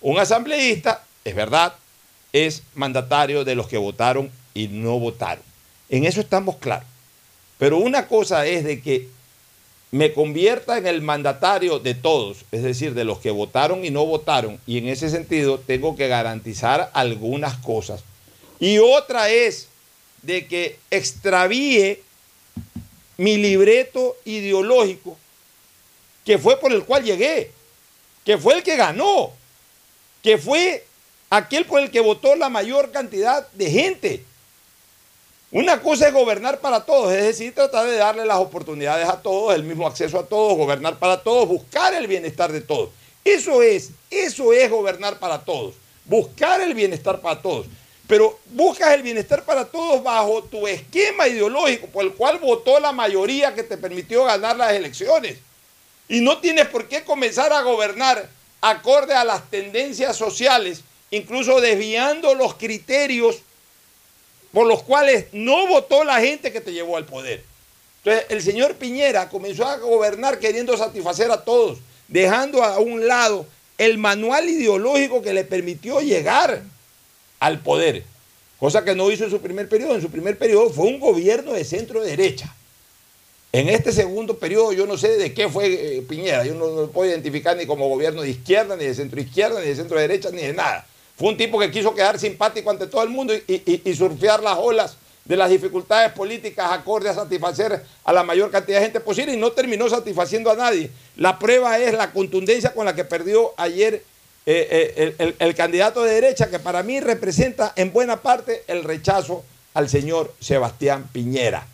Un 0.01 0.19
asambleísta, 0.19 1.05
es 1.25 1.35
verdad, 1.37 1.75
es 2.33 2.63
mandatario 2.75 3.45
de 3.45 3.55
los 3.55 3.69
que 3.69 3.79
votaron 3.79 4.31
y 4.55 4.67
no 4.69 4.99
votaron. 4.99 5.43
En 5.89 6.05
eso 6.05 6.21
estamos 6.21 6.57
claros. 6.57 6.87
Pero 7.59 7.79
una 7.79 8.09
cosa 8.09 8.47
es 8.47 8.65
de 8.65 8.81
que 8.81 9.09
me 9.91 10.13
convierta 10.13 10.77
en 10.77 10.87
el 10.87 11.01
mandatario 11.01 11.79
de 11.79 11.95
todos, 11.95 12.45
es 12.53 12.63
decir, 12.63 12.95
de 12.95 13.05
los 13.05 13.19
que 13.19 13.31
votaron 13.31 13.85
y 13.85 13.91
no 13.91 14.05
votaron, 14.05 14.61
y 14.67 14.79
en 14.79 14.89
ese 14.89 15.09
sentido 15.09 15.59
tengo 15.59 15.97
que 15.97 16.09
garantizar 16.09 16.91
algunas 16.93 17.57
cosas. 17.59 18.03
Y 18.61 18.79
otra 18.79 19.31
es 19.31 19.69
de 20.23 20.47
que 20.47 20.79
extravíe 20.91 22.03
mi 23.17 23.37
libreto 23.37 24.17
ideológico, 24.25 25.17
que 26.25 26.39
fue 26.39 26.61
por 26.61 26.73
el 26.73 26.85
cual 26.85 27.05
llegué, 27.05 27.51
que 28.25 28.37
fue 28.37 28.55
el 28.55 28.63
que 28.63 28.77
ganó, 28.77 29.33
que 30.23 30.37
fue 30.37 30.85
aquel 31.31 31.65
por 31.65 31.81
el 31.81 31.91
que 31.91 32.01
votó 32.01 32.37
la 32.37 32.51
mayor 32.51 32.91
cantidad 32.91 33.49
de 33.53 33.71
gente. 33.71 34.25
Una 35.51 35.81
cosa 35.81 36.09
es 36.09 36.13
gobernar 36.13 36.61
para 36.61 36.85
todos, 36.85 37.11
es 37.11 37.23
decir, 37.23 37.55
tratar 37.55 37.87
de 37.87 37.97
darle 37.97 38.27
las 38.27 38.37
oportunidades 38.37 39.09
a 39.09 39.23
todos, 39.23 39.55
el 39.55 39.63
mismo 39.63 39.87
acceso 39.87 40.19
a 40.19 40.27
todos, 40.27 40.59
gobernar 40.59 40.99
para 40.99 41.23
todos, 41.23 41.49
buscar 41.49 41.95
el 41.95 42.07
bienestar 42.07 42.53
de 42.53 42.61
todos. 42.61 42.91
Eso 43.25 43.63
es, 43.63 43.93
eso 44.11 44.53
es 44.53 44.71
gobernar 44.71 45.19
para 45.19 45.39
todos, 45.41 45.75
buscar 46.05 46.61
el 46.61 46.75
bienestar 46.75 47.23
para 47.23 47.41
todos. 47.41 47.67
Pero 48.07 48.39
buscas 48.53 48.93
el 48.93 49.03
bienestar 49.03 49.43
para 49.43 49.65
todos 49.65 50.03
bajo 50.03 50.43
tu 50.45 50.67
esquema 50.67 51.27
ideológico 51.27 51.87
por 51.87 52.05
el 52.05 52.13
cual 52.13 52.39
votó 52.39 52.79
la 52.79 52.93
mayoría 52.93 53.55
que 53.55 53.63
te 53.63 53.79
permitió 53.79 54.25
ganar 54.25 54.55
las 54.57 54.75
elecciones. 54.75 55.39
Y 56.11 56.21
no 56.21 56.39
tienes 56.39 56.69
por 56.69 56.89
qué 56.89 57.05
comenzar 57.05 57.55
a 57.55 57.63
gobernar 57.63 58.29
acorde 58.61 59.15
a 59.15 59.25
las 59.25 59.49
tendencias 59.49 60.15
sociales, 60.15 60.83
incluso 61.11 61.61
desviando 61.63 62.35
los 62.35 62.55
criterios 62.55 63.39
por 64.53 64.67
los 64.67 64.83
cuales 64.83 65.27
no 65.33 65.67
votó 65.67 66.05
la 66.05 66.21
gente 66.21 66.53
que 66.53 66.61
te 66.61 66.73
llevó 66.73 66.97
al 66.97 67.07
poder. 67.07 67.45
Entonces, 68.05 68.27
el 68.31 68.43
señor 68.43 68.75
Piñera 68.77 69.29
comenzó 69.29 69.67
a 69.67 69.77
gobernar 69.77 70.39
queriendo 70.39 70.77
satisfacer 70.77 71.31
a 71.31 71.45
todos, 71.45 71.79
dejando 72.07 72.63
a 72.63 72.79
un 72.79 73.07
lado 73.07 73.47
el 73.77 73.99
manual 73.99 74.49
ideológico 74.49 75.23
que 75.23 75.33
le 75.33 75.45
permitió 75.45 76.01
llegar 76.01 76.63
al 77.41 77.61
poder, 77.61 78.05
cosa 78.59 78.85
que 78.85 78.95
no 78.95 79.11
hizo 79.11 79.25
en 79.25 79.31
su 79.31 79.41
primer 79.41 79.69
periodo. 79.69 79.95
En 79.95 80.03
su 80.03 80.11
primer 80.11 80.39
periodo 80.39 80.71
fue 80.71 80.87
un 80.87 80.99
gobierno 80.99 81.53
de 81.53 81.65
centro 81.65 82.03
derecha. 82.03 82.55
En 83.53 83.69
este 83.69 83.93
segundo 83.93 84.39
periodo 84.39 84.73
yo 84.73 84.87
no 84.87 84.99
sé 84.99 85.17
de 85.17 85.33
qué 85.33 85.49
fue 85.49 85.99
eh, 85.99 86.03
Piñera, 86.03 86.45
yo 86.45 86.55
no, 86.55 86.69
no 86.69 86.81
lo 86.83 86.91
puedo 86.91 87.11
identificar 87.11 87.57
ni 87.57 87.65
como 87.65 87.89
gobierno 87.89 88.23
de 88.23 88.31
izquierda, 88.31 88.77
ni 88.77 88.85
de 88.85 88.95
centro 88.95 89.21
izquierda, 89.21 89.61
ni 89.61 89.69
de 89.69 89.77
centro 89.77 89.99
derecha, 89.99 90.31
ni 90.31 90.43
de 90.43 90.53
nada. 90.53 90.87
Fue 91.19 91.29
un 91.29 91.37
tipo 91.37 91.59
que 91.59 91.71
quiso 91.71 91.95
quedar 91.95 92.19
simpático 92.19 92.71
ante 92.71 92.87
todo 92.87 93.03
el 93.03 93.09
mundo 93.09 93.35
y, 93.35 93.95
surfear 93.95 94.43
las 94.43 94.57
olas 94.59 94.97
de 95.25 95.37
las 95.37 95.51
dificultades 95.51 96.13
políticas 96.13 96.71
acorde 96.73 97.09
a 97.11 97.15
satisfacer 97.15 97.83
a 98.05 98.13
la 98.13 98.23
mayor 98.23 98.51
cantidad 98.51 98.79
de 98.79 98.85
gente 98.85 99.01
posible 99.01 99.35
y 99.35 99.37
no 99.37 99.51
terminó 99.53 99.89
satisfaciendo 99.89 100.51
a 100.51 100.55
nadie. 100.55 100.91
La 101.17 101.39
prueba 101.39 101.79
es 101.79 101.93
la 101.93 102.13
contundencia 102.13 102.73
con 102.73 102.87
la 102.87 102.95
que 102.95 103.05
perdió 103.05 103.53
ayer 103.57 104.03
eh, 104.51 104.95
eh, 104.97 105.15
el- 105.19 105.37
el 105.39 105.55
candidato 105.55 106.03
de 106.03 106.15
derecha, 106.15 106.49
que 106.49 106.59
para 106.59 106.83
mí 106.83 107.01
representa 107.01 107.75
en 107.77 107.93
buena 107.93 108.23
parte 108.23 108.63
el 108.67 108.83
rechazo 108.85 109.45
al 109.75 109.91
señor 109.91 110.33
Sebastián 110.41 111.07
Piñera. 111.13 111.67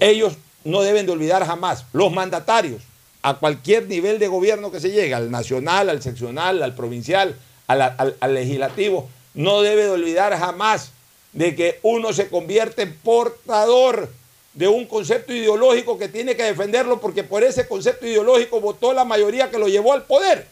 Ellos 0.00 0.34
no 0.64 0.82
deben 0.82 1.06
de 1.06 1.12
olvidar 1.12 1.46
jamás, 1.46 1.86
los 1.94 2.12
mandatarios, 2.12 2.82
a 3.22 3.34
cualquier 3.38 3.86
nivel 3.86 4.18
de 4.18 4.28
gobierno 4.28 4.70
que 4.70 4.80
se 4.80 4.90
llegue, 4.90 5.14
al 5.14 5.30
nacional, 5.30 5.88
al 5.88 6.02
seccional, 6.02 6.62
al 6.62 6.74
provincial, 6.74 7.34
al, 7.68 7.82
al- 7.82 8.16
al 8.18 8.34
legislativo, 8.34 9.08
no 9.34 9.62
debe 9.62 9.84
de 9.84 9.90
olvidar 9.90 10.36
jamás 10.36 10.90
de 11.32 11.54
que 11.54 11.78
uno 11.82 12.12
se 12.12 12.28
convierte 12.28 12.82
en 12.82 12.96
portador 12.98 14.08
de 14.54 14.66
un 14.66 14.86
concepto 14.86 15.32
ideológico 15.32 15.96
que 15.98 16.08
tiene 16.08 16.34
que 16.34 16.42
defenderlo 16.42 17.00
porque 17.00 17.22
por 17.22 17.44
ese 17.44 17.68
concepto 17.68 18.06
ideológico 18.06 18.60
votó 18.60 18.92
la 18.92 19.04
mayoría 19.04 19.50
que 19.50 19.58
lo 19.58 19.68
llevó 19.68 19.92
al 19.92 20.02
poder. 20.04 20.48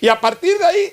Y 0.00 0.08
a 0.08 0.20
partir 0.20 0.58
de 0.58 0.64
ahí, 0.64 0.92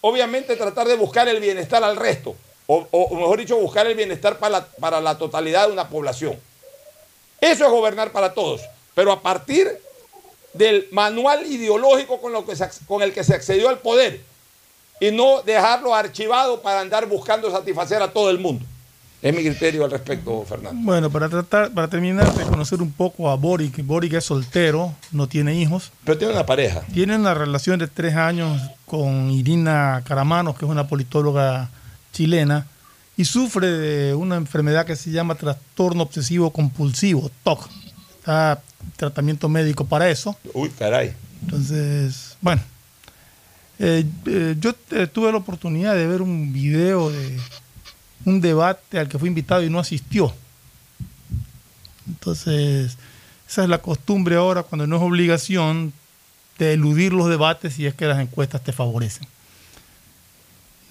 obviamente 0.00 0.56
tratar 0.56 0.88
de 0.88 0.96
buscar 0.96 1.28
el 1.28 1.38
bienestar 1.40 1.84
al 1.84 1.96
resto, 1.96 2.34
o, 2.66 2.86
o- 2.90 3.14
mejor 3.14 3.38
dicho, 3.38 3.56
buscar 3.58 3.86
el 3.86 3.94
bienestar 3.94 4.38
para 4.38 4.60
la, 4.60 4.66
para 4.66 5.00
la 5.00 5.16
totalidad 5.18 5.66
de 5.68 5.72
una 5.74 5.88
población. 5.88 6.36
Eso 7.40 7.64
es 7.64 7.70
gobernar 7.70 8.10
para 8.10 8.34
todos, 8.34 8.62
pero 8.94 9.12
a 9.12 9.20
partir 9.20 9.70
del 10.54 10.86
manual 10.92 11.46
ideológico 11.46 12.20
con, 12.20 12.32
lo 12.32 12.44
que 12.44 12.54
se 12.56 12.64
ac- 12.64 12.84
con 12.86 13.02
el 13.02 13.12
que 13.12 13.24
se 13.24 13.34
accedió 13.34 13.68
al 13.68 13.78
poder 13.78 14.20
y 15.00 15.10
no 15.10 15.42
dejarlo 15.42 15.94
archivado 15.94 16.60
para 16.60 16.80
andar 16.80 17.06
buscando 17.08 17.50
satisfacer 17.50 18.02
a 18.02 18.12
todo 18.12 18.30
el 18.30 18.38
mundo. 18.38 18.64
Es 19.22 19.32
mi 19.32 19.42
criterio 19.42 19.84
al 19.84 19.90
respecto, 19.92 20.44
Fernando. 20.48 20.80
Bueno, 20.84 21.08
para 21.08 21.28
tratar, 21.28 21.70
para 21.72 21.86
terminar 21.86 22.34
de 22.34 22.42
conocer 22.44 22.82
un 22.82 22.90
poco 22.90 23.30
a 23.30 23.36
Boric, 23.36 23.84
Boric 23.86 24.14
es 24.14 24.24
soltero, 24.24 24.92
no 25.12 25.28
tiene 25.28 25.54
hijos. 25.54 25.92
Pero 26.04 26.18
tiene 26.18 26.32
una 26.34 26.44
pareja. 26.44 26.82
Tiene 26.92 27.14
una 27.16 27.32
relación 27.32 27.78
de 27.78 27.86
tres 27.86 28.16
años 28.16 28.60
con 28.84 29.30
Irina 29.30 30.02
Caramanos, 30.06 30.58
que 30.58 30.64
es 30.64 30.70
una 30.70 30.88
politóloga 30.88 31.70
chilena, 32.12 32.66
y 33.16 33.24
sufre 33.24 33.68
de 33.68 34.14
una 34.14 34.34
enfermedad 34.36 34.86
que 34.86 34.96
se 34.96 35.10
llama 35.12 35.36
trastorno 35.36 36.02
obsesivo 36.02 36.50
compulsivo, 36.50 37.30
TOC. 37.44 37.68
Está 38.22 38.62
tratamiento 38.96 39.48
médico 39.48 39.84
para 39.84 40.08
eso. 40.08 40.36
Uy, 40.54 40.70
caray. 40.70 41.12
Entonces, 41.42 42.36
bueno, 42.40 42.62
eh, 43.80 44.04
eh, 44.26 44.54
yo 44.60 44.76
eh, 44.92 45.08
tuve 45.08 45.32
la 45.32 45.38
oportunidad 45.38 45.96
de 45.96 46.06
ver 46.06 46.22
un 46.22 46.52
video 46.52 47.10
de 47.10 47.40
un 48.24 48.40
debate 48.40 49.00
al 49.00 49.08
que 49.08 49.18
fue 49.18 49.26
invitado 49.26 49.64
y 49.64 49.70
no 49.70 49.80
asistió. 49.80 50.32
Entonces, 52.06 52.96
esa 53.48 53.64
es 53.64 53.68
la 53.68 53.78
costumbre 53.78 54.36
ahora 54.36 54.62
cuando 54.62 54.86
no 54.86 54.98
es 54.98 55.02
obligación 55.02 55.92
de 56.60 56.74
eludir 56.74 57.12
los 57.12 57.28
debates 57.28 57.74
si 57.74 57.86
es 57.86 57.94
que 57.94 58.06
las 58.06 58.20
encuestas 58.20 58.62
te 58.62 58.72
favorecen. 58.72 59.26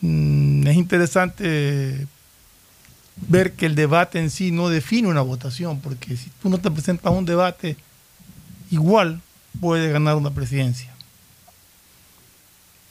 Mm, 0.01 0.67
es 0.67 0.75
interesante 0.75 2.07
ver 3.15 3.53
que 3.53 3.65
el 3.65 3.75
debate 3.75 4.19
en 4.19 4.29
sí 4.29 4.51
no 4.51 4.69
define 4.69 5.07
una 5.07 5.21
votación, 5.21 5.79
porque 5.79 6.17
si 6.17 6.29
tú 6.41 6.49
no 6.49 6.57
te 6.57 6.71
presentas 6.71 7.05
a 7.07 7.09
un 7.11 7.25
debate, 7.25 7.77
igual 8.71 9.21
puedes 9.59 9.91
ganar 9.91 10.15
una 10.15 10.31
presidencia. 10.31 10.91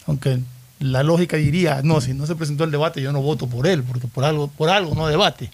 Aunque 0.07 0.41
la 0.79 1.03
lógica 1.03 1.37
diría, 1.37 1.81
no, 1.83 2.01
si 2.01 2.15
no 2.15 2.27
se 2.27 2.37
presentó 2.37 2.65
el 2.65 2.71
debate, 2.71 3.03
yo 3.03 3.13
no 3.13 3.21
voto 3.23 3.47
por 3.47 3.67
él, 3.67 3.83
porque 3.83 4.07
por 4.09 4.25
algo, 4.25 4.49
por 4.49 4.71
algo 4.71 4.95
no 4.95 5.07
debate. 5.07 5.51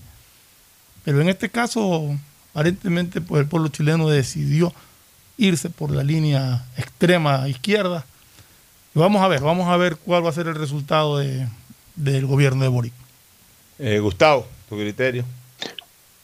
Pero 1.05 1.21
en 1.21 1.29
este 1.29 1.49
caso, 1.51 2.17
aparentemente, 2.53 3.21
pues 3.21 3.43
el 3.43 3.49
pueblo 3.49 3.69
chileno 3.69 4.09
decidió 4.09 4.73
irse 5.39 5.69
por 5.71 5.91
la 5.91 6.03
línea 6.03 6.65
extrema 6.77 7.49
izquierda. 7.49 8.05
Vamos 8.95 9.23
a 9.23 9.29
ver, 9.29 9.43
vamos 9.43 9.69
a 9.69 9.77
ver 9.77 9.97
cuál 9.97 10.25
va 10.25 10.31
a 10.31 10.33
ser 10.33 10.47
el 10.49 10.55
resultado 10.55 11.19
de- 11.19 11.47
del 11.97 12.25
gobierno 12.27 12.63
de 12.63 12.69
Boric. 12.69 12.93
Eh, 13.79 13.99
Gustavo, 13.99 14.47
tu 14.69 14.77
criterio. 14.77 15.25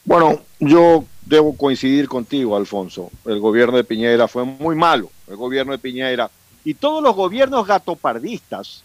Bueno, 0.04 0.40
yo 0.58 1.04
debo 1.24 1.56
coincidir 1.56 2.08
contigo, 2.08 2.56
Alfonso. 2.56 3.10
El 3.24 3.38
gobierno 3.38 3.76
de 3.76 3.84
Piñera 3.84 4.26
fue 4.26 4.44
muy 4.44 4.74
malo. 4.74 5.10
El 5.28 5.36
gobierno 5.36 5.72
de 5.72 5.78
Piñera 5.78 6.30
y 6.64 6.74
todos 6.74 7.02
los 7.02 7.14
gobiernos 7.14 7.66
gatopardistas, 7.66 8.82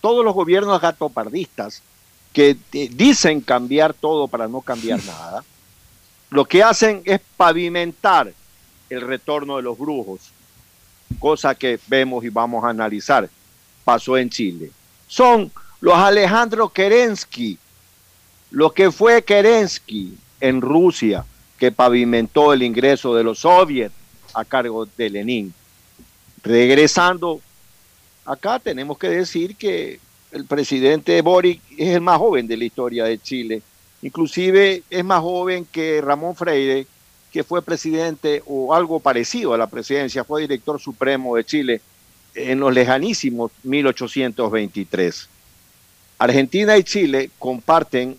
todos 0.00 0.24
los 0.24 0.34
gobiernos 0.34 0.80
gatopardistas 0.80 1.82
que 2.32 2.56
dicen 2.72 3.40
cambiar 3.40 3.94
todo 3.94 4.28
para 4.28 4.48
no 4.48 4.60
cambiar 4.60 5.02
nada, 5.06 5.44
lo 6.30 6.44
que 6.44 6.62
hacen 6.62 7.02
es 7.04 7.20
pavimentar 7.36 8.32
el 8.90 9.00
retorno 9.00 9.56
de 9.56 9.62
los 9.62 9.78
brujos, 9.78 10.20
cosa 11.18 11.54
que 11.54 11.78
vemos 11.86 12.24
y 12.24 12.28
vamos 12.28 12.64
a 12.64 12.70
analizar. 12.70 13.28
Pasó 13.84 14.16
en 14.16 14.28
Chile. 14.28 14.70
Son 15.06 15.50
los 15.80 15.94
Alejandro 15.94 16.68
Kerensky, 16.68 17.58
lo 18.56 18.72
que 18.72 18.90
fue 18.90 19.22
Kerensky 19.22 20.16
en 20.40 20.62
Rusia, 20.62 21.26
que 21.58 21.72
pavimentó 21.72 22.54
el 22.54 22.62
ingreso 22.62 23.14
de 23.14 23.22
los 23.22 23.40
soviets 23.40 23.92
a 24.32 24.46
cargo 24.46 24.88
de 24.96 25.10
Lenin. 25.10 25.52
Regresando, 26.42 27.42
acá 28.24 28.58
tenemos 28.58 28.96
que 28.96 29.10
decir 29.10 29.56
que 29.56 30.00
el 30.32 30.46
presidente 30.46 31.20
Boric 31.20 31.60
es 31.76 31.96
el 31.96 32.00
más 32.00 32.16
joven 32.16 32.46
de 32.46 32.56
la 32.56 32.64
historia 32.64 33.04
de 33.04 33.18
Chile. 33.18 33.60
Inclusive 34.00 34.84
es 34.88 35.04
más 35.04 35.20
joven 35.20 35.66
que 35.70 36.00
Ramón 36.00 36.34
Freire, 36.34 36.86
que 37.30 37.44
fue 37.44 37.60
presidente 37.60 38.42
o 38.46 38.72
algo 38.72 39.00
parecido 39.00 39.52
a 39.52 39.58
la 39.58 39.66
presidencia, 39.66 40.24
fue 40.24 40.40
director 40.40 40.80
supremo 40.80 41.36
de 41.36 41.44
Chile 41.44 41.82
en 42.34 42.60
los 42.60 42.72
lejanísimos 42.72 43.52
1823. 43.64 45.28
Argentina 46.18 46.78
y 46.78 46.84
Chile 46.84 47.28
comparten 47.38 48.16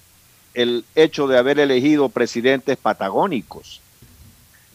el 0.58 0.86
hecho 0.96 1.28
de 1.28 1.38
haber 1.38 1.60
elegido 1.60 2.10
presidentes 2.10 2.78
patagónicos. 2.78 3.80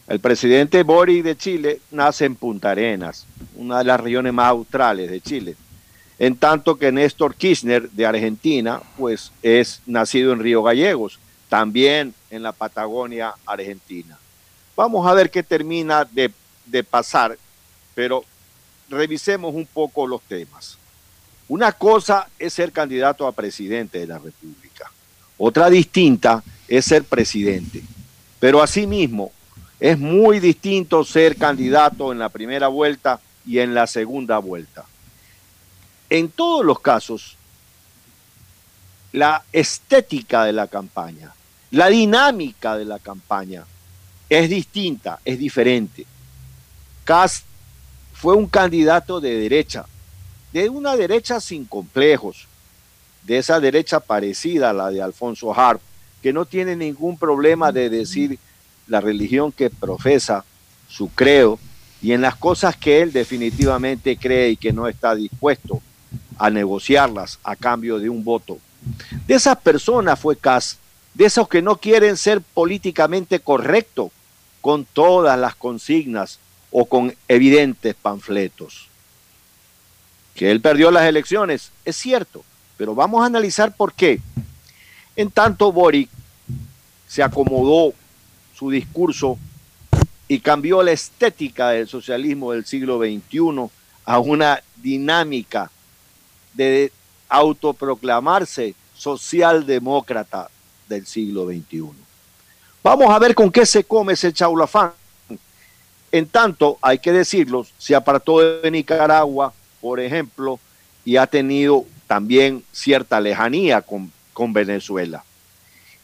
El 0.07 0.21
presidente 0.21 0.81
Boric 0.81 1.25
de 1.25 1.35
Chile 1.35 1.81
nace 1.91 2.23
en 2.23 2.35
Punta 2.35 2.71
Arenas, 2.71 3.25
una 3.55 3.79
de 3.79 3.83
las 3.83 3.99
regiones 3.99 4.31
más 4.31 4.47
australes 4.47 5.11
de 5.11 5.19
Chile, 5.19 5.57
en 6.19 6.37
tanto 6.37 6.77
que 6.77 6.93
Néstor 6.93 7.35
Kirchner 7.35 7.89
de 7.89 8.05
Argentina, 8.05 8.81
pues 8.97 9.33
es 9.41 9.81
nacido 9.85 10.31
en 10.31 10.39
Río 10.39 10.63
Gallegos, 10.63 11.19
también 11.49 12.13
en 12.31 12.43
la 12.43 12.53
Patagonia 12.53 13.33
Argentina. 13.45 14.17
Vamos 14.77 15.05
a 15.05 15.13
ver 15.13 15.29
qué 15.29 15.43
termina 15.43 16.05
de, 16.05 16.31
de 16.65 16.83
pasar, 16.85 17.37
pero 17.93 18.23
revisemos 18.87 19.53
un 19.53 19.65
poco 19.65 20.07
los 20.07 20.21
temas. 20.21 20.77
Una 21.49 21.73
cosa 21.73 22.29
es 22.39 22.53
ser 22.53 22.71
candidato 22.71 23.27
a 23.27 23.33
presidente 23.33 23.99
de 23.99 24.07
la 24.07 24.17
República, 24.17 24.72
otra 25.37 25.69
distinta 25.69 26.43
es 26.67 26.85
ser 26.85 27.03
presidente, 27.03 27.83
pero 28.39 28.61
asimismo 28.61 29.31
es 29.79 29.99
muy 29.99 30.39
distinto 30.39 31.03
ser 31.03 31.35
candidato 31.35 32.11
en 32.11 32.19
la 32.19 32.29
primera 32.29 32.67
vuelta 32.67 33.19
y 33.45 33.59
en 33.59 33.73
la 33.73 33.87
segunda 33.87 34.37
vuelta. 34.37 34.85
En 36.09 36.29
todos 36.29 36.65
los 36.65 36.79
casos, 36.79 37.35
la 39.11 39.43
estética 39.51 40.45
de 40.45 40.53
la 40.53 40.67
campaña, 40.67 41.33
la 41.71 41.87
dinámica 41.87 42.77
de 42.77 42.85
la 42.85 42.99
campaña 42.99 43.65
es 44.29 44.49
distinta, 44.49 45.19
es 45.25 45.37
diferente. 45.37 46.05
Cast 47.03 47.45
fue 48.13 48.35
un 48.35 48.47
candidato 48.47 49.19
de 49.19 49.37
derecha, 49.37 49.85
de 50.53 50.69
una 50.69 50.95
derecha 50.95 51.39
sin 51.39 51.65
complejos, 51.65 52.47
de 53.25 53.37
esa 53.37 53.59
derecha 53.59 53.99
parecida 53.99 54.69
a 54.69 54.73
la 54.73 54.89
de 54.89 55.01
Alfonso 55.01 55.53
Harp, 55.53 55.81
que 56.21 56.33
no 56.33 56.45
tiene 56.45 56.75
ningún 56.75 57.17
problema 57.17 57.71
de 57.71 57.89
decir 57.89 58.39
la 58.87 59.01
religión 59.01 59.51
que 59.51 59.69
profesa, 59.69 60.45
su 60.87 61.09
creo, 61.09 61.59
y 62.01 62.11
en 62.11 62.21
las 62.21 62.35
cosas 62.35 62.75
que 62.75 63.01
él 63.01 63.13
definitivamente 63.13 64.17
cree 64.17 64.51
y 64.51 64.57
que 64.57 64.73
no 64.73 64.87
está 64.87 65.15
dispuesto 65.15 65.81
a 66.37 66.49
negociarlas 66.49 67.39
a 67.43 67.55
cambio 67.55 67.99
de 67.99 68.09
un 68.09 68.23
voto. 68.23 68.57
De 69.25 69.35
esas 69.35 69.57
personas 69.57 70.19
fue 70.19 70.35
Cas, 70.35 70.77
de 71.13 71.25
esos 71.25 71.47
que 71.47 71.61
no 71.61 71.77
quieren 71.77 72.17
ser 72.17 72.41
políticamente 72.41 73.39
correctos 73.39 74.11
con 74.59 74.85
todas 74.85 75.39
las 75.39 75.55
consignas 75.55 76.39
o 76.71 76.85
con 76.85 77.15
evidentes 77.27 77.95
panfletos. 77.95 78.87
Que 80.35 80.51
él 80.51 80.59
perdió 80.59 80.91
las 80.91 81.05
elecciones, 81.05 81.71
es 81.85 81.95
cierto, 81.95 82.43
pero 82.77 82.95
vamos 82.95 83.23
a 83.23 83.27
analizar 83.27 83.75
por 83.75 83.93
qué. 83.93 84.19
En 85.15 85.31
tanto, 85.31 85.71
Boric 85.71 86.09
se 87.07 87.21
acomodó 87.21 87.93
su 88.55 88.69
discurso 88.69 89.37
y 90.27 90.39
cambió 90.39 90.81
la 90.81 90.91
estética 90.91 91.69
del 91.69 91.87
socialismo 91.87 92.51
del 92.51 92.65
siglo 92.65 92.97
XXI 92.97 93.69
a 94.05 94.19
una 94.19 94.61
dinámica 94.77 95.69
de 96.53 96.91
autoproclamarse 97.29 98.75
socialdemócrata 98.95 100.49
del 100.87 101.05
siglo 101.05 101.45
XXI. 101.45 101.89
Vamos 102.83 103.09
a 103.09 103.19
ver 103.19 103.33
con 103.33 103.51
qué 103.51 103.65
se 103.65 103.83
come 103.83 104.13
ese 104.13 104.33
chaulafán. 104.33 104.91
En 106.11 106.27
tanto, 106.27 106.77
hay 106.81 106.99
que 106.99 107.11
decirlo, 107.11 107.65
se 107.77 107.95
apartó 107.95 108.39
de 108.39 108.69
Nicaragua, 108.69 109.53
por 109.81 109.99
ejemplo, 109.99 110.59
y 111.03 111.17
ha 111.17 111.25
tenido 111.25 111.85
también 112.13 112.63
cierta 112.71 113.19
lejanía 113.19 113.81
con, 113.81 114.11
con 114.33 114.53
Venezuela. 114.53 115.23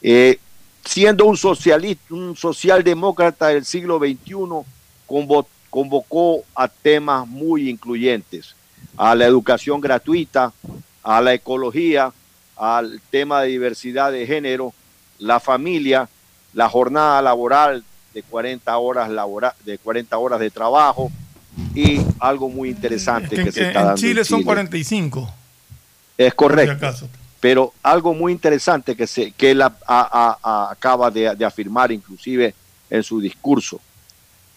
Eh, 0.02 0.40
siendo 0.84 1.24
un 1.24 1.36
socialista, 1.36 2.12
un 2.12 2.34
socialdemócrata 2.34 3.46
del 3.46 3.64
siglo 3.64 4.00
XXI, 4.00 4.34
convocó 5.70 6.42
a 6.52 6.66
temas 6.66 7.28
muy 7.28 7.70
incluyentes, 7.70 8.56
a 8.96 9.14
la 9.14 9.24
educación 9.24 9.80
gratuita, 9.80 10.52
a 11.04 11.20
la 11.20 11.32
ecología, 11.32 12.12
al 12.56 13.00
tema 13.10 13.42
de 13.42 13.50
diversidad 13.50 14.10
de 14.10 14.26
género, 14.26 14.74
la 15.20 15.38
familia, 15.38 16.08
la 16.54 16.68
jornada 16.68 17.22
laboral 17.22 17.84
de 18.12 18.24
40 18.24 18.76
horas 18.78 19.08
de 19.64 19.78
40 19.78 20.18
horas 20.18 20.40
de 20.40 20.50
trabajo 20.50 21.12
y 21.72 22.00
algo 22.18 22.48
muy 22.48 22.70
interesante 22.70 23.36
que, 23.36 23.52
se 23.52 23.68
está 23.68 23.84
dando 23.84 23.90
en 23.92 23.96
Chile 23.96 24.24
son 24.24 24.42
45. 24.42 25.34
Es 26.26 26.34
correcto. 26.34 27.08
Pero 27.40 27.72
algo 27.82 28.12
muy 28.12 28.32
interesante 28.32 28.94
que, 28.94 29.06
se, 29.06 29.30
que 29.30 29.52
él 29.52 29.62
acaba 29.62 31.10
de, 31.10 31.34
de 31.34 31.44
afirmar 31.46 31.90
inclusive 31.90 32.54
en 32.90 33.02
su 33.02 33.18
discurso. 33.22 33.80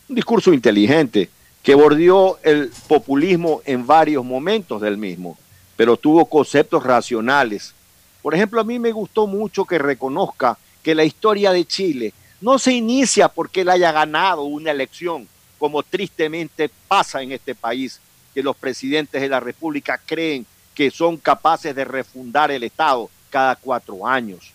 Un 0.10 0.16
discurso 0.18 0.52
inteligente 0.52 1.30
que 1.62 1.74
bordeó 1.74 2.38
el 2.44 2.70
populismo 2.90 3.62
en 3.64 3.88
varios 3.88 4.26
momentos 4.26 4.82
del 4.82 4.98
mismo, 4.98 5.38
pero 5.78 5.96
tuvo 5.96 6.26
conceptos 6.26 6.84
racionales. 6.84 7.74
Por 8.22 8.36
ejemplo, 8.36 8.60
a 8.60 8.66
mí 8.66 8.78
me 8.78 8.92
gustó 8.92 9.26
mucho 9.26 9.64
que 9.64 9.78
reconozca 9.78 10.58
que 10.82 10.94
la 10.94 11.06
historia 11.06 11.54
de 11.54 11.64
Chile 11.64 12.14
no 12.42 12.60
se 12.60 12.74
inicia 12.74 13.30
porque 13.30 13.62
él 13.62 13.70
haya 13.70 13.94
ganado 13.94 14.44
una 14.44 14.72
elección, 14.72 15.30
como 15.58 15.82
tristemente 15.82 16.70
pasa 16.90 17.22
en 17.22 17.32
este 17.32 17.56
país, 17.56 18.02
que 18.34 18.44
los 18.44 18.58
presidentes 18.58 19.22
de 19.22 19.30
la 19.30 19.40
República 19.40 19.98
creen 20.06 20.46
que 20.74 20.92
son 20.92 21.18
capaces 21.18 21.76
de 21.76 21.86
refundar 21.86 22.52
el 22.52 22.64
Estado 22.64 23.10
cada 23.30 23.56
cuatro 23.56 24.06
años. 24.06 24.52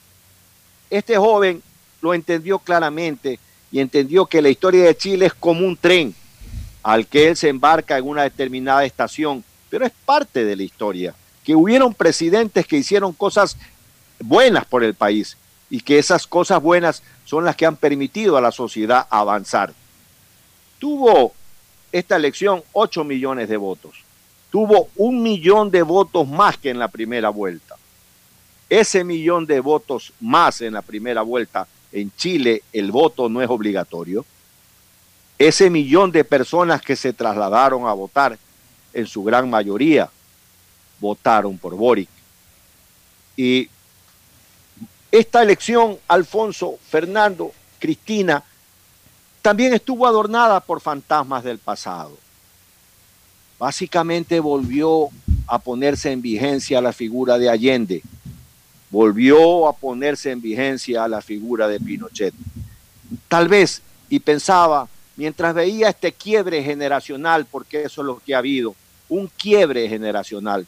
Este 0.91 1.17
joven 1.17 1.63
lo 2.01 2.15
entendió 2.15 2.59
claramente 2.59 3.39
y 3.71 3.81
entendió 3.81 4.27
que 4.27 4.43
la 4.43 4.49
historia 4.49 4.85
de 4.85 4.97
Chile 4.97 5.27
es 5.27 5.35
como 5.35 5.67
un 5.67 5.77
tren 5.77 6.15
al 6.83 7.07
que 7.07 7.29
él 7.29 7.37
se 7.37 7.49
embarca 7.49 7.99
en 7.99 8.09
una 8.09 8.23
determinada 8.23 8.85
estación, 8.85 9.45
pero 9.69 9.85
es 9.85 9.93
parte 10.05 10.45
de 10.45 10.57
la 10.57 10.63
historia, 10.63 11.15
que 11.45 11.55
hubieron 11.55 11.93
presidentes 11.93 12.67
que 12.67 12.79
hicieron 12.79 13.13
cosas 13.13 13.57
buenas 14.21 14.65
por 14.65 14.83
el 14.85 14.95
país 14.95 15.37
y 15.71 15.81
que 15.81 15.99
esas 15.99 16.27
cosas 16.27 16.63
buenas 16.63 17.03
son 17.25 17.45
las 17.45 17.57
que 17.57 17.67
han 17.67 17.77
permitido 17.77 18.37
a 18.37 18.41
la 18.41 18.53
sociedad 18.53 19.07
avanzar. 19.11 19.75
Tuvo 20.79 21.35
esta 21.93 22.17
elección 22.17 22.63
8 22.73 23.05
millones 23.05 23.49
de 23.49 23.57
votos 23.57 24.08
tuvo 24.51 24.89
un 24.97 25.23
millón 25.23 25.71
de 25.71 25.83
votos 25.83 26.27
más 26.27 26.57
que 26.57 26.71
en 26.71 26.79
la 26.79 26.89
primera 26.89 27.29
vuelta. 27.29 27.77
Ese 28.69 29.05
millón 29.05 29.47
de 29.47 29.61
votos 29.61 30.13
más 30.21 30.61
en 30.61 30.75
la 30.75 30.83
primera 30.83 31.23
vuelta, 31.23 31.67
en 31.93 32.13
Chile 32.17 32.63
el 32.73 32.91
voto 32.91 33.29
no 33.29 33.43
es 33.43 33.49
obligatorio. 33.49 34.25
Ese 35.39 35.71
millón 35.71 36.11
de 36.13 36.25
personas 36.25 36.83
que 36.83 36.97
se 36.97 37.13
trasladaron 37.13 37.87
a 37.87 37.93
votar, 37.93 38.39
en 38.93 39.07
su 39.07 39.23
gran 39.23 39.49
mayoría, 39.49 40.11
votaron 40.99 41.57
por 41.59 41.75
Boric. 41.75 42.09
Y 43.37 43.69
esta 45.13 45.43
elección, 45.43 45.99
Alfonso, 46.09 46.79
Fernando, 46.89 47.53
Cristina, 47.79 48.43
también 49.41 49.73
estuvo 49.73 50.07
adornada 50.07 50.61
por 50.61 50.81
fantasmas 50.81 51.45
del 51.45 51.59
pasado 51.59 52.19
básicamente 53.59 54.41
volvió 54.41 55.09
a 55.47 55.59
ponerse 55.59 56.13
en 56.13 56.23
vigencia 56.23 56.81
la 56.81 56.93
figura 56.93 57.39
de 57.39 57.51
Allende, 57.51 58.03
volvió 58.91 59.69
a 59.69 59.73
ponerse 59.73 60.31
en 60.31 60.41
vigencia 60.41 61.09
la 61.09 61.21
figura 61.21 61.67
de 61.69 61.81
Pinochet. 61.81 62.35
Tal 63.27 63.49
vez, 63.49 63.83
y 64.09 64.21
pensaba, 64.21 64.89
mientras 65.17 65.55
veía 65.55 65.89
este 65.89 66.13
quiebre 66.13 66.63
generacional, 66.63 67.47
porque 67.47 67.83
eso 67.83 68.03
es 68.03 68.07
lo 68.07 68.19
que 68.19 68.35
ha 68.35 68.39
habido, 68.39 68.75
un 69.09 69.29
quiebre 69.29 69.89
generacional, 69.89 70.67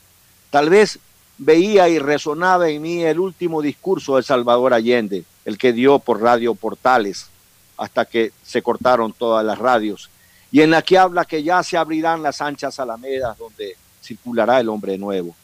tal 0.51 0.71
vez 0.71 0.99
veía 1.39 1.89
y 1.89 1.99
resonaba 1.99 2.69
en 2.69 2.83
mí 2.83 3.03
el 3.03 3.21
último 3.21 3.63
discurso 3.63 4.17
de 4.17 4.23
Salvador 4.23 4.75
Allende, 4.75 5.25
el 5.45 5.57
que 5.57 5.73
dio 5.73 5.99
por 5.99 6.21
radio 6.21 6.55
portales, 6.55 7.29
hasta 7.77 8.05
que 8.05 8.33
se 8.43 8.61
cortaron 8.61 9.13
todas 9.13 9.45
las 9.45 9.59
radios 9.59 10.11
y 10.53 10.61
en 10.61 10.71
la 10.71 10.83
que 10.83 10.99
habla 10.99 11.25
que 11.25 11.43
ya 11.43 11.63
se 11.63 11.77
abrirán 11.77 12.23
las 12.23 12.41
anchas 12.41 12.79
alamedas 12.81 13.39
donde 13.39 13.77
circulará 14.03 14.61
el 14.61 14.69
hombre 14.69 14.99
nuevo. 14.99 15.35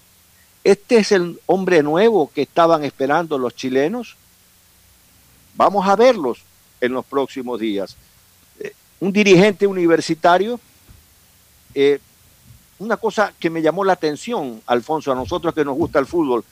¿Este 0.65 0.99
es 0.99 1.13
el 1.13 1.41
hombre 1.47 1.83
nuevo 1.83 2.31
que 2.35 2.43
estaban 2.43 2.83
esperando 2.83 3.39
los 3.39 3.55
chilenos? 3.55 4.17
Vamos 5.55 5.87
a 5.87 5.95
verlos 5.95 6.39
en 6.81 6.93
los 6.93 7.05
próximos 7.05 7.61
días. 7.61 7.97
Eh, 8.59 8.73
un 8.99 9.13
dirigente 9.13 9.67
universitario, 9.67 10.59
eh, 11.73 12.01
una 12.79 12.97
cosa 12.97 13.33
que 13.39 13.49
me 13.49 13.63
llamó 13.63 13.85
la 13.85 13.93
atención, 13.93 14.61
Alfonso, 14.67 15.13
a 15.13 15.15
nosotros 15.15 15.55
que 15.55 15.65
nos 15.65 15.77
gusta 15.77 16.01
el 16.01 16.07
fútbol, 16.07 16.45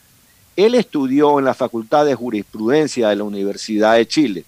él 0.54 0.76
estudió 0.76 1.40
en 1.40 1.44
la 1.44 1.54
Facultad 1.54 2.04
de 2.04 2.14
Jurisprudencia 2.14 3.08
de 3.08 3.16
la 3.16 3.24
Universidad 3.24 3.96
de 3.96 4.06
Chile 4.06 4.44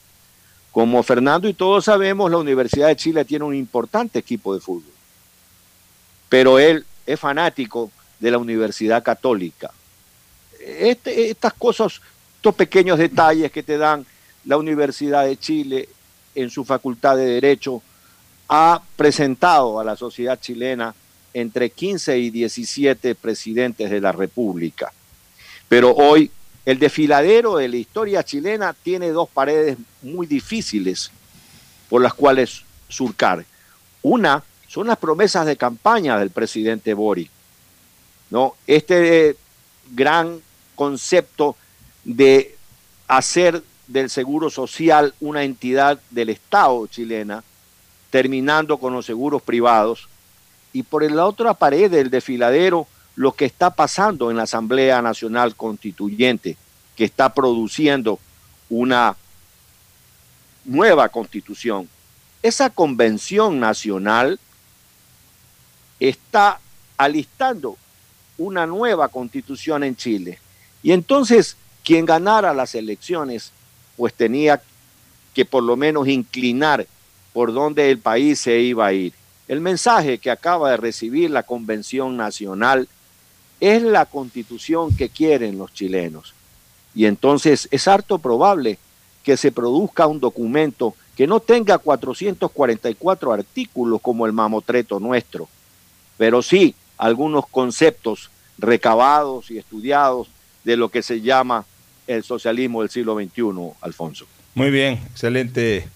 como 0.76 1.02
Fernando 1.02 1.48
y 1.48 1.54
todos 1.54 1.86
sabemos, 1.86 2.30
la 2.30 2.36
Universidad 2.36 2.88
de 2.88 2.96
Chile 2.96 3.24
tiene 3.24 3.46
un 3.46 3.54
importante 3.54 4.18
equipo 4.18 4.52
de 4.52 4.60
fútbol, 4.60 4.92
pero 6.28 6.58
él 6.58 6.84
es 7.06 7.18
fanático 7.18 7.90
de 8.20 8.30
la 8.30 8.36
Universidad 8.36 9.02
Católica. 9.02 9.70
Este, 10.60 11.30
estas 11.30 11.54
cosas, 11.54 12.02
estos 12.36 12.54
pequeños 12.54 12.98
detalles 12.98 13.50
que 13.50 13.62
te 13.62 13.78
dan 13.78 14.04
la 14.44 14.58
Universidad 14.58 15.24
de 15.24 15.38
Chile 15.38 15.88
en 16.34 16.50
su 16.50 16.62
facultad 16.62 17.16
de 17.16 17.24
Derecho, 17.24 17.80
ha 18.46 18.82
presentado 18.96 19.80
a 19.80 19.84
la 19.84 19.96
sociedad 19.96 20.38
chilena 20.38 20.94
entre 21.32 21.70
15 21.70 22.18
y 22.18 22.28
17 22.28 23.14
presidentes 23.14 23.90
de 23.90 24.00
la 24.02 24.12
República. 24.12 24.92
Pero 25.70 25.94
hoy 25.94 26.30
el 26.66 26.80
desfiladero 26.80 27.56
de 27.56 27.68
la 27.68 27.76
historia 27.76 28.24
chilena 28.24 28.74
tiene 28.74 29.10
dos 29.10 29.28
paredes 29.28 29.78
muy 30.02 30.26
difíciles 30.26 31.12
por 31.88 32.02
las 32.02 32.12
cuales 32.12 32.64
surcar. 32.88 33.44
Una 34.02 34.42
son 34.66 34.88
las 34.88 34.98
promesas 34.98 35.46
de 35.46 35.56
campaña 35.56 36.18
del 36.18 36.30
presidente 36.30 36.92
Boric. 36.92 37.30
¿no? 38.30 38.56
Este 38.66 39.36
gran 39.92 40.40
concepto 40.74 41.56
de 42.04 42.56
hacer 43.06 43.62
del 43.86 44.10
Seguro 44.10 44.50
Social 44.50 45.14
una 45.20 45.44
entidad 45.44 46.00
del 46.10 46.30
Estado 46.30 46.84
chilena, 46.88 47.44
terminando 48.10 48.78
con 48.78 48.92
los 48.92 49.06
seguros 49.06 49.40
privados. 49.40 50.08
Y 50.72 50.82
por 50.82 51.08
la 51.08 51.26
otra 51.26 51.54
pared 51.54 51.88
del 51.88 52.10
desfiladero, 52.10 52.88
lo 53.16 53.32
que 53.32 53.46
está 53.46 53.70
pasando 53.70 54.30
en 54.30 54.36
la 54.36 54.44
Asamblea 54.44 55.02
Nacional 55.02 55.56
Constituyente, 55.56 56.56
que 56.94 57.04
está 57.04 57.32
produciendo 57.32 58.20
una 58.68 59.16
nueva 60.64 61.08
constitución. 61.08 61.88
Esa 62.42 62.70
convención 62.70 63.58
nacional 63.58 64.38
está 65.98 66.60
alistando 66.98 67.76
una 68.38 68.66
nueva 68.66 69.08
constitución 69.08 69.82
en 69.82 69.96
Chile. 69.96 70.38
Y 70.82 70.92
entonces 70.92 71.56
quien 71.84 72.04
ganara 72.04 72.52
las 72.52 72.74
elecciones, 72.74 73.52
pues 73.96 74.12
tenía 74.12 74.60
que 75.34 75.44
por 75.44 75.62
lo 75.62 75.76
menos 75.76 76.08
inclinar 76.08 76.86
por 77.32 77.52
dónde 77.52 77.90
el 77.90 77.98
país 77.98 78.40
se 78.40 78.58
iba 78.58 78.86
a 78.86 78.92
ir. 78.92 79.12
El 79.48 79.60
mensaje 79.60 80.18
que 80.18 80.30
acaba 80.30 80.70
de 80.70 80.76
recibir 80.76 81.30
la 81.30 81.44
Convención 81.44 82.16
Nacional 82.16 82.88
es 83.60 83.82
la 83.82 84.06
constitución 84.06 84.94
que 84.96 85.08
quieren 85.08 85.58
los 85.58 85.72
chilenos. 85.72 86.34
Y 86.94 87.06
entonces 87.06 87.68
es 87.70 87.88
harto 87.88 88.18
probable 88.18 88.78
que 89.22 89.36
se 89.36 89.52
produzca 89.52 90.06
un 90.06 90.20
documento 90.20 90.94
que 91.16 91.26
no 91.26 91.40
tenga 91.40 91.78
444 91.78 93.32
artículos 93.32 94.00
como 94.00 94.26
el 94.26 94.32
mamotreto 94.32 95.00
nuestro, 95.00 95.48
pero 96.16 96.42
sí 96.42 96.74
algunos 96.98 97.46
conceptos 97.46 98.30
recabados 98.58 99.50
y 99.50 99.58
estudiados 99.58 100.28
de 100.64 100.76
lo 100.76 100.88
que 100.88 101.02
se 101.02 101.20
llama 101.20 101.64
el 102.06 102.22
socialismo 102.22 102.82
del 102.82 102.90
siglo 102.90 103.18
XXI, 103.18 103.42
Alfonso. 103.80 104.26
Muy 104.54 104.70
bien, 104.70 104.94
excelente 105.10 105.88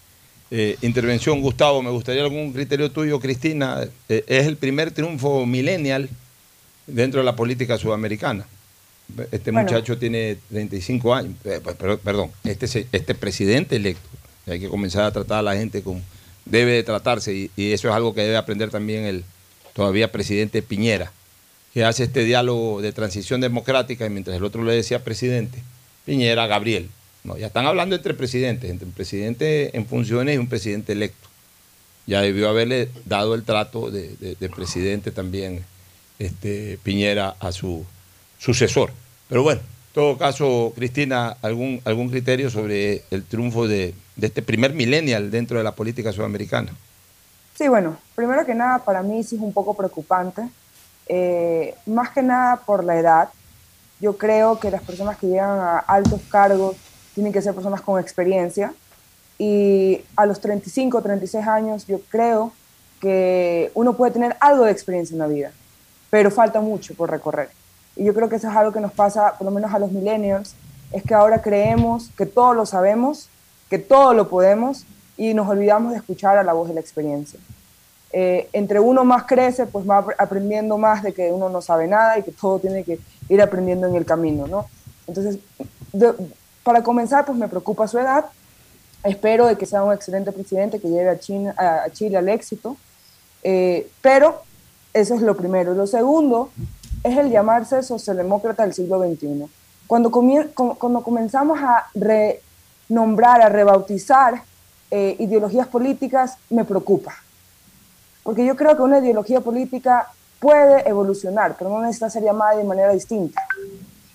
eh, 0.51 0.77
intervención, 0.83 1.41
Gustavo, 1.41 1.83
me 1.83 1.91
gustaría 1.91 2.23
algún 2.23 2.53
criterio 2.53 2.91
tuyo, 2.91 3.21
Cristina. 3.21 3.87
Eh, 4.09 4.25
es 4.27 4.47
el 4.47 4.57
primer 4.57 4.91
triunfo 4.91 5.47
millennial 5.47 6.09
dentro 6.93 7.21
de 7.21 7.25
la 7.25 7.37
política 7.37 7.79
sudamericana. 7.79 8.47
Este 9.33 9.51
Bueno. 9.51 9.69
muchacho 9.69 9.99
tiene 9.99 10.37
35 10.51 11.15
años, 11.15 11.35
eh, 11.45 11.61
pues, 11.63 11.77
pero- 11.79 11.99
perdón, 11.99 12.31
este, 12.45 12.87
este 12.93 13.15
presidente 13.15 13.77
electo. 13.77 14.09
Hay 14.47 14.61
que 14.61 14.69
comenzar 14.69 15.05
a 15.05 15.13
tratar 15.13 15.39
a 15.39 15.43
la 15.43 15.57
gente 15.57 15.83
como 15.83 16.01
debe 16.45 16.73
de 16.73 16.83
tratarse 16.83 17.35
y, 17.35 17.51
y 17.57 17.73
eso 17.73 17.89
es 17.89 17.95
algo 17.95 18.15
que 18.15 18.23
debe 18.23 18.37
aprender 18.37 18.71
también 18.71 19.05
el 19.05 19.25
todavía 19.75 20.11
presidente 20.13 20.63
Piñera, 20.63 21.13
que 21.75 21.85
hace 21.85 22.05
este 22.05 22.25
diálogo 22.25 22.81
de 22.83 22.93
transición 22.93 23.41
democrática 23.41 24.07
y 24.07 24.11
mientras 24.11 24.37
el 24.37 24.45
otro 24.45 24.65
le 24.65 24.73
decía 24.75 25.03
presidente, 25.05 25.59
Piñera, 26.07 26.47
Gabriel. 26.47 26.89
No, 27.23 27.37
ya 27.37 27.49
están 27.49 27.67
hablando 27.67 27.95
entre 27.97 28.15
presidentes, 28.15 28.71
entre 28.71 28.87
un 28.87 28.93
presidente 28.93 29.77
en 29.77 29.87
funciones 29.87 30.37
y 30.37 30.39
un 30.39 30.49
presidente 30.49 30.93
electo. 30.93 31.29
Ya 32.07 32.23
debió 32.23 32.49
haberle 32.49 32.89
dado 33.05 33.35
el 33.35 33.43
trato 33.45 33.91
de, 33.91 34.17
de- 34.17 34.37
de 34.41 34.49
presidente 34.49 35.11
también 35.11 35.65
este, 36.21 36.79
Piñera 36.85 37.35
a 37.41 37.51
su 37.51 37.85
sucesor. 38.39 38.93
Pero 39.29 39.43
bueno, 39.43 39.61
en 39.61 39.95
todo 39.95 40.17
caso, 40.17 40.73
Cristina, 40.77 41.37
¿algún, 41.43 41.81
algún 41.85 42.09
criterio 42.09 42.49
sobre 42.49 43.03
el 43.11 43.25
triunfo 43.25 43.67
de, 43.67 43.95
de 44.15 44.27
este 44.29 44.43
primer 44.43 44.73
millennial 44.73 45.33
dentro 45.33 45.59
de 45.59 45.65
la 45.65 45.73
política 45.73 46.13
sudamericana? 46.13 46.73
Sí, 47.61 47.67
bueno, 47.69 47.99
primero 48.15 48.47
que 48.47 48.55
nada, 48.55 48.79
para 48.79 49.03
mí 49.03 49.23
sí 49.25 49.37
es 49.37 49.43
un 49.43 49.53
poco 49.53 49.75
preocupante, 49.75 50.49
eh, 51.09 51.75
más 51.87 52.11
que 52.11 52.23
nada 52.23 52.57
por 52.57 52.85
la 52.85 52.99
edad. 52.99 53.29
Yo 54.01 54.17
creo 54.17 54.61
que 54.61 54.71
las 54.71 54.83
personas 54.83 55.19
que 55.19 55.27
llegan 55.27 55.59
a 55.59 55.79
altos 55.79 56.21
cargos 56.31 56.77
tienen 57.15 57.33
que 57.33 57.43
ser 57.43 57.53
personas 57.55 57.81
con 57.81 58.01
experiencia 58.01 58.73
y 59.39 60.03
a 60.17 60.25
los 60.25 60.41
35, 60.41 61.03
36 61.03 61.47
años 61.47 61.87
yo 61.87 62.01
creo 62.09 62.53
que 63.01 63.71
uno 63.75 63.95
puede 63.95 64.13
tener 64.13 64.37
algo 64.41 64.65
de 64.65 64.73
experiencia 64.73 65.15
en 65.15 65.19
la 65.19 65.27
vida, 65.27 65.53
pero 66.11 66.31
falta 66.31 66.61
mucho 66.61 66.95
por 66.95 67.11
recorrer. 67.11 67.49
Y 67.97 68.05
yo 68.05 68.15
creo 68.15 68.29
que 68.29 68.37
eso 68.37 68.49
es 68.49 68.57
algo 68.57 68.73
que 68.73 68.81
nos 68.81 68.93
pasa, 68.93 69.35
por 69.39 69.45
lo 69.45 69.51
menos 69.51 69.73
a 69.73 69.79
los 69.79 69.91
millennials, 69.93 70.55
es 70.93 71.03
que 71.03 71.15
ahora 71.15 71.41
creemos 71.41 72.11
que 72.17 72.27
todo 72.27 72.53
lo 72.55 72.67
sabemos, 72.67 73.29
que 73.69 73.79
todo 73.79 74.13
lo 74.15 74.29
podemos 74.29 74.85
y 75.17 75.35
nos 75.35 75.49
olvidamos 75.49 75.93
de 75.93 75.99
escuchar 75.99 76.37
a 76.39 76.43
la 76.43 76.53
voz 76.53 76.69
de 76.69 76.75
la 76.75 76.81
experiencia. 76.81 77.39
Eh, 78.13 78.49
entre 78.53 78.81
uno 78.81 79.05
más 79.05 79.25
crece, 79.25 79.67
pues 79.67 79.89
va 79.89 79.99
ap- 79.99 80.15
aprendiendo 80.19 80.77
más 80.79 81.03
de 81.03 81.13
que 81.13 81.31
uno 81.31 81.49
no 81.49 81.63
sabe 81.63 81.87
nada 81.87 82.19
y 82.19 82.23
que 82.25 82.33
todo 82.33 82.59
tiene 82.59 82.83
que 82.83 82.99
ir 83.29 83.41
aprendiendo 83.41 83.87
en 83.87 83.95
el 83.95 84.05
camino, 84.05 84.49
¿no? 84.49 84.67
Entonces, 85.07 85.39
para 86.65 86.83
comenzar, 86.83 87.25
pues 87.25 87.39
me 87.39 87.49
preocupa 87.49 87.87
su 87.87 87.99
edad. 87.99 88.25
Espero 89.05 89.47
de 89.47 89.57
que 89.57 89.67
sea 89.67 89.85
un 89.85 89.93
excelente 89.93 90.33
presidente 90.33 90.81
que 90.81 90.89
lleve 90.89 91.09
a, 91.09 91.19
China, 91.19 91.55
a 91.57 91.89
Chile 91.91 92.17
al 92.17 92.29
éxito. 92.29 92.77
Eh, 93.43 93.89
pero 94.03 94.43
eso 94.93 95.15
es 95.15 95.23
lo 95.23 95.37
primero. 95.37 95.75
Lo 95.75 95.87
segundo 95.87 96.51
es 97.03 97.17
el 97.17 97.31
llamarse 97.31 97.83
socialdemócrata 97.83 98.65
del 98.65 98.75
siglo 98.75 99.03
XXI. 99.03 99.47
Cuando, 99.87 100.11
cuando 100.11 101.03
comenzamos 101.03 101.59
a 101.61 101.87
renombrar, 101.95 103.43
a 103.43 103.49
rebautizar 103.49 104.43
eh, 104.91 105.17
ideologías 105.19 105.67
políticas, 105.69 106.37
me 106.49 106.65
preocupa. 106.65 107.15
Porque 108.23 108.45
yo 108.45 108.57
creo 108.57 108.77
que 108.77 108.83
una 108.83 108.99
ideología 108.99 109.41
política 109.41 110.09
puede 110.39 110.89
evolucionar, 110.89 111.57
pero 111.59 111.71
no 111.71 111.81
necesita 111.81 112.11
ser 112.11 112.23
llamada 112.23 112.57
de 112.57 112.65
manera 112.65 112.93
distinta. 112.93 113.43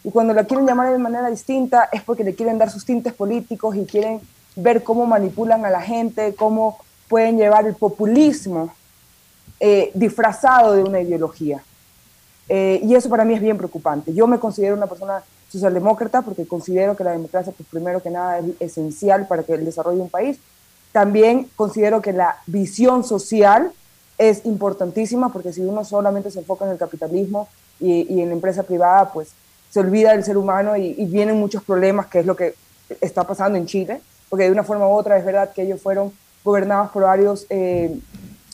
Y 0.03 0.11
cuando 0.11 0.33
la 0.33 0.43
quieren 0.43 0.67
llamar 0.67 0.91
de 0.91 0.97
manera 0.97 1.29
distinta 1.29 1.89
es 1.91 2.03
porque 2.03 2.23
le 2.23 2.35
quieren 2.35 2.57
dar 2.57 2.69
sus 2.69 2.85
tintes 2.85 3.13
políticos 3.13 3.75
y 3.75 3.85
quieren 3.85 4.21
ver 4.55 4.83
cómo 4.83 5.05
manipulan 5.05 5.65
a 5.65 5.69
la 5.69 5.81
gente, 5.81 6.35
cómo 6.35 6.77
pueden 7.07 7.37
llevar 7.37 7.65
el 7.65 7.75
populismo 7.75 8.73
eh, 9.59 9.91
disfrazado 9.93 10.73
de 10.73 10.83
una 10.83 11.01
ideología. 11.01 11.63
Eh, 12.47 12.79
y 12.83 12.95
eso 12.95 13.09
para 13.09 13.25
mí 13.25 13.33
es 13.33 13.41
bien 13.41 13.57
preocupante. 13.57 14.13
Yo 14.13 14.27
me 14.27 14.39
considero 14.39 14.75
una 14.75 14.87
persona 14.87 15.23
socialdemócrata 15.49 16.21
porque 16.21 16.45
considero 16.45 16.95
que 16.95 17.03
la 17.03 17.11
democracia, 17.11 17.53
pues 17.55 17.67
primero 17.69 18.01
que 18.01 18.09
nada, 18.09 18.39
es 18.39 18.45
esencial 18.59 19.27
para 19.27 19.43
que 19.43 19.53
el 19.53 19.65
desarrollo 19.65 19.97
de 19.97 20.03
un 20.03 20.09
país. 20.09 20.39
También 20.91 21.49
considero 21.55 22.01
que 22.01 22.13
la 22.13 22.37
visión 22.45 23.03
social 23.03 23.71
es 24.17 24.45
importantísima 24.45 25.31
porque 25.31 25.51
si 25.51 25.61
uno 25.61 25.83
solamente 25.83 26.31
se 26.31 26.39
enfoca 26.39 26.65
en 26.65 26.71
el 26.71 26.77
capitalismo 26.77 27.49
y, 27.79 28.13
y 28.13 28.21
en 28.21 28.29
la 28.29 28.35
empresa 28.35 28.63
privada, 28.63 29.11
pues 29.11 29.33
se 29.75 29.81
olvida 29.81 30.11
del 30.11 30.23
ser 30.23 30.37
humano 30.37 30.77
y, 30.77 30.93
vienen 31.05 31.37
muchos 31.37 31.61
problemas, 31.61 32.05
que 32.05 32.19
es 32.19 32.25
lo 32.25 32.33
que 32.33 32.55
está 33.01 33.25
pasando 33.25 33.57
en 33.57 33.65
Chile, 33.65 33.99
porque 34.29 34.45
de 34.45 34.51
una 34.51 34.63
forma 34.63 34.87
u 34.87 34.91
otra 34.91 35.17
es 35.17 35.25
verdad 35.25 35.51
que 35.51 35.63
ellos 35.63 35.81
fueron 35.81 36.13
gobernados 36.45 36.91
por 36.91 37.03
varios 37.03 37.45
eh, 37.49 37.99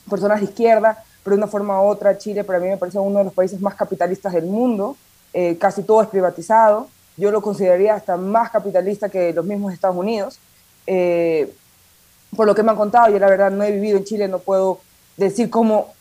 personas 0.09 0.39
de 0.39 0.45
izquierda, 0.45 1.03
pero 1.23 1.35
de 1.35 1.41
una 1.41 1.51
forma 1.51 1.81
u 1.81 1.85
otra 1.85 2.17
Chile 2.17 2.43
para 2.43 2.59
mí 2.59 2.67
me 2.67 2.77
parece 2.77 2.99
uno 2.99 3.19
de 3.19 3.25
los 3.25 3.33
países 3.33 3.59
más 3.61 3.75
capitalistas 3.75 4.33
del 4.33 4.45
mundo, 4.45 4.95
eh, 5.33 5.57
casi 5.57 5.83
todo 5.83 6.01
es 6.01 6.07
privatizado, 6.07 6.87
yo 7.17 7.31
lo 7.31 7.41
consideraría 7.41 7.93
hasta 7.93 8.17
más 8.17 8.49
capitalista 8.49 9.09
que 9.09 9.33
los 9.33 9.45
mismos 9.45 9.73
Estados 9.73 9.97
Unidos, 9.97 10.39
eh, 10.87 11.53
por 12.35 12.47
lo 12.47 12.55
que 12.55 12.63
me 12.63 12.71
han 12.71 12.77
contado, 12.77 13.11
yo 13.11 13.19
la 13.19 13.27
verdad 13.27 13.51
no 13.51 13.63
he 13.63 13.71
vivido 13.71 13.97
en 13.97 14.05
Chile, 14.05 14.27
no 14.27 14.39
puedo 14.39 14.79
decir 15.17 15.49
cómo, 15.49 15.93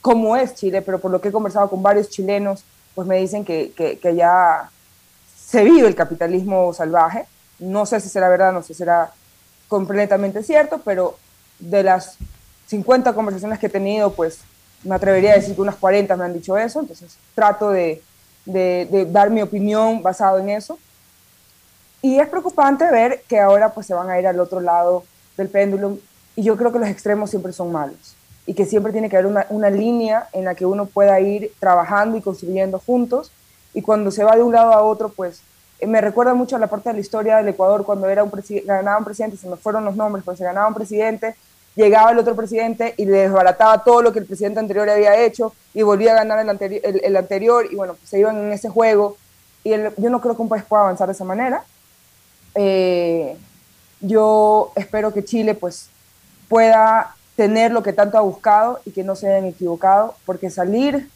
cómo 0.00 0.36
es 0.36 0.54
Chile, 0.54 0.82
pero 0.82 0.98
por 0.98 1.10
lo 1.10 1.20
que 1.20 1.28
he 1.28 1.32
conversado 1.32 1.68
con 1.68 1.82
varios 1.82 2.08
chilenos, 2.08 2.64
pues 2.94 3.06
me 3.06 3.18
dicen 3.18 3.44
que, 3.44 3.72
que, 3.72 3.98
que 3.98 4.14
ya 4.14 4.70
se 5.38 5.62
vive 5.62 5.86
el 5.86 5.94
capitalismo 5.94 6.72
salvaje, 6.72 7.26
no 7.58 7.86
sé 7.86 8.00
si 8.00 8.08
será 8.08 8.28
verdad, 8.28 8.52
no 8.52 8.62
sé 8.62 8.68
si 8.68 8.74
será 8.74 9.12
completamente 9.68 10.42
cierto, 10.42 10.80
pero 10.84 11.16
de 11.58 11.82
las 11.82 12.16
50 12.66 13.12
conversaciones 13.14 13.58
que 13.58 13.66
he 13.66 13.70
tenido, 13.70 14.12
pues 14.12 14.40
me 14.82 14.94
atrevería 14.94 15.32
a 15.32 15.36
decir 15.36 15.54
que 15.54 15.60
unas 15.60 15.76
40 15.76 16.16
me 16.16 16.24
han 16.24 16.32
dicho 16.32 16.56
eso, 16.56 16.80
entonces 16.80 17.16
trato 17.34 17.70
de, 17.70 18.02
dar 18.44 19.30
mi 19.30 19.42
opinión 19.42 20.02
basado 20.02 20.38
en 20.38 20.50
eso. 20.50 20.78
Y 22.02 22.20
es 22.20 22.28
preocupante 22.28 22.88
ver 22.90 23.22
que 23.28 23.40
ahora 23.40 23.72
pues 23.74 23.86
se 23.86 23.94
van 23.94 24.10
a 24.10 24.18
ir 24.20 24.26
al 24.26 24.38
otro 24.38 24.60
lado 24.60 25.04
del 25.36 25.48
péndulo 25.48 25.98
y 26.36 26.42
yo 26.42 26.56
creo 26.56 26.70
que 26.70 26.78
los 26.78 26.88
extremos 26.88 27.30
siempre 27.30 27.52
son 27.52 27.72
malos 27.72 28.14
y 28.46 28.54
que 28.54 28.64
siempre 28.64 28.92
tiene 28.92 29.10
que 29.10 29.16
haber 29.16 29.44
una, 29.50 29.70
línea 29.70 30.28
en 30.32 30.44
la 30.44 30.54
que 30.54 30.66
uno 30.66 30.86
pueda 30.86 31.18
ir 31.20 31.52
trabajando 31.58 32.16
y 32.16 32.22
construyendo 32.22 32.78
juntos 32.78 33.32
y 33.74 33.82
cuando 33.82 34.12
se 34.12 34.22
va 34.22 34.36
de 34.36 34.42
un 34.42 34.52
lado 34.52 34.72
a 34.72 34.82
otro 34.82 35.08
pues 35.08 35.42
me 35.84 36.00
recuerda 36.00 36.34
mucho 36.34 36.54
a 36.56 36.58
la 36.58 36.68
parte 36.68 36.90
de 36.90 36.94
la 36.94 37.00
historia 37.00 37.36
del 37.38 37.48
Ecuador 37.48 37.84
cuando 37.84 38.08
era 38.08 38.22
un 38.22 38.30
ganaba 38.64 38.98
un 38.98 39.04
presidente, 39.04 39.36
se 39.36 39.48
me 39.48 39.56
fueron 39.56 39.84
los 39.84 39.96
nombres, 39.96 40.24
pero 40.24 40.36
se 40.36 40.44
ganaba 40.44 40.68
un 40.68 40.74
presidente, 40.74 41.34
llegaba 41.76 42.10
el 42.10 42.18
otro 42.18 42.34
presidente 42.34 42.94
y 42.96 43.04
le 43.04 43.18
desbarataba 43.18 43.84
todo 43.84 44.02
lo 44.02 44.12
que 44.12 44.18
el 44.18 44.26
presidente 44.26 44.58
anterior 44.58 44.88
había 44.90 45.22
hecho 45.22 45.52
y 45.74 45.82
volvía 45.82 46.12
a 46.12 46.16
ganar 46.16 46.38
el, 46.40 46.48
anteri- 46.48 46.80
el, 46.82 47.00
el 47.04 47.16
anterior 47.16 47.68
y 47.70 47.76
bueno, 47.76 47.96
se 48.02 48.18
iban 48.18 48.36
en 48.38 48.52
ese 48.52 48.68
juego 48.68 49.16
y 49.62 49.70
yo 49.70 50.10
no 50.10 50.20
creo 50.20 50.34
que 50.34 50.42
un 50.42 50.48
país 50.48 50.64
pueda 50.64 50.82
avanzar 50.82 51.06
de 51.06 51.12
esa 51.12 51.24
manera. 51.24 51.64
Eh, 52.54 53.36
yo 54.00 54.72
espero 54.74 55.12
que 55.12 55.24
Chile 55.24 55.54
pues 55.54 55.88
pueda 56.48 57.14
tener 57.36 57.72
lo 57.72 57.82
que 57.82 57.92
tanto 57.92 58.16
ha 58.16 58.22
buscado 58.22 58.80
y 58.86 58.92
que 58.92 59.04
no 59.04 59.14
se 59.14 59.28
hayan 59.28 59.44
equivocado, 59.44 60.14
porque 60.24 60.48
salir 60.48 61.10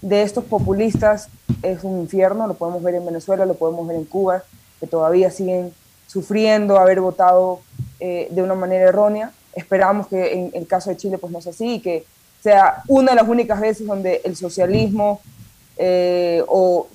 de 0.00 0.22
estos 0.22 0.42
populistas 0.44 1.28
es 1.62 1.84
un 1.84 2.00
infierno, 2.00 2.48
lo 2.48 2.54
podemos 2.54 2.82
ver 2.82 2.96
en 2.96 3.06
Venezuela, 3.06 3.46
lo 3.46 3.54
podemos 3.54 3.86
ver 3.86 3.96
en 3.96 4.04
Cuba, 4.04 4.42
que 4.80 4.88
todavía 4.88 5.30
siguen 5.30 5.72
sufriendo 6.08 6.78
haber 6.78 7.00
votado 7.00 7.60
eh, 8.00 8.26
de 8.30 8.42
una 8.42 8.54
manera 8.54 8.88
errónea. 8.88 9.30
Esperamos 9.54 10.06
que 10.06 10.32
en 10.32 10.50
el 10.54 10.66
caso 10.66 10.90
de 10.90 10.96
Chile 10.96 11.18
pues 11.18 11.32
no 11.32 11.40
sea 11.40 11.52
así, 11.52 11.74
y 11.74 11.80
que 11.80 12.04
sea 12.42 12.82
una 12.88 13.12
de 13.12 13.16
las 13.16 13.28
únicas 13.28 13.60
veces 13.60 13.86
donde 13.86 14.20
el 14.24 14.36
socialismo 14.36 15.20
eh, 15.76 16.42
o 16.48 16.88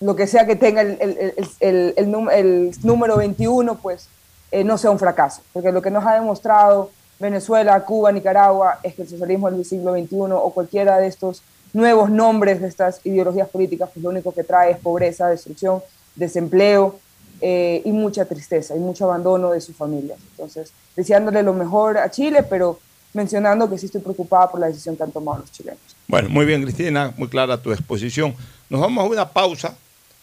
lo 0.00 0.14
que 0.14 0.26
sea 0.26 0.46
que 0.46 0.56
tenga 0.56 0.82
el, 0.82 0.98
el, 1.00 1.34
el, 1.60 1.94
el, 2.30 2.74
número 2.82 3.16
21, 3.16 3.76
pues 3.78 4.08
eh, 4.50 4.62
no 4.62 4.78
sea 4.78 4.90
un 4.90 4.98
fracaso. 4.98 5.42
Porque 5.52 5.72
lo 5.72 5.80
que 5.80 5.90
nos 5.90 6.04
ha 6.04 6.14
demostrado 6.14 6.90
Venezuela, 7.18 7.82
Cuba, 7.84 8.12
Nicaragua, 8.12 8.78
es 8.82 8.94
que 8.94 9.02
el 9.02 9.08
socialismo 9.08 9.50
del 9.50 9.64
siglo 9.64 9.92
XXI 9.92 10.16
o 10.32 10.50
cualquiera 10.50 10.98
de 10.98 11.06
estos 11.06 11.42
nuevos 11.72 12.10
nombres 12.10 12.60
de 12.60 12.68
estas 12.68 13.04
ideologías 13.04 13.48
políticas, 13.48 13.90
pues 13.92 14.02
lo 14.02 14.10
único 14.10 14.32
que 14.32 14.44
trae 14.44 14.72
es 14.72 14.78
pobreza, 14.78 15.28
destrucción, 15.28 15.82
desempleo 16.14 16.96
eh, 17.40 17.82
y 17.84 17.90
mucha 17.92 18.24
tristeza 18.24 18.74
y 18.76 18.78
mucho 18.78 19.04
abandono 19.04 19.50
de 19.50 19.60
sus 19.60 19.76
familias. 19.76 20.18
Entonces, 20.32 20.72
deseándole 20.94 21.42
lo 21.42 21.52
mejor 21.52 21.98
a 21.98 22.10
Chile, 22.10 22.42
pero 22.42 22.78
mencionando 23.12 23.68
que 23.70 23.78
sí 23.78 23.86
estoy 23.86 24.00
preocupada 24.00 24.50
por 24.50 24.60
la 24.60 24.66
decisión 24.66 24.96
que 24.96 25.02
han 25.02 25.12
tomado 25.12 25.38
los 25.40 25.52
chilenos. 25.52 25.80
Bueno, 26.08 26.28
muy 26.28 26.44
bien, 26.46 26.62
Cristina, 26.62 27.12
muy 27.16 27.28
clara 27.28 27.56
tu 27.60 27.72
exposición. 27.72 28.34
Nos 28.68 28.80
vamos 28.80 29.04
a 29.04 29.08
una 29.08 29.28
pausa 29.28 29.74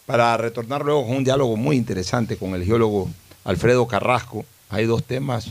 para 0.06 0.36
retornar 0.36 0.84
luego 0.84 1.06
con 1.06 1.16
un 1.16 1.24
diálogo 1.24 1.56
muy 1.56 1.76
interesante 1.76 2.36
con 2.36 2.54
el 2.54 2.64
geólogo 2.64 3.08
Alfredo 3.44 3.86
Carrasco. 3.86 4.44
Hay 4.70 4.86
dos 4.86 5.02
temas. 5.04 5.48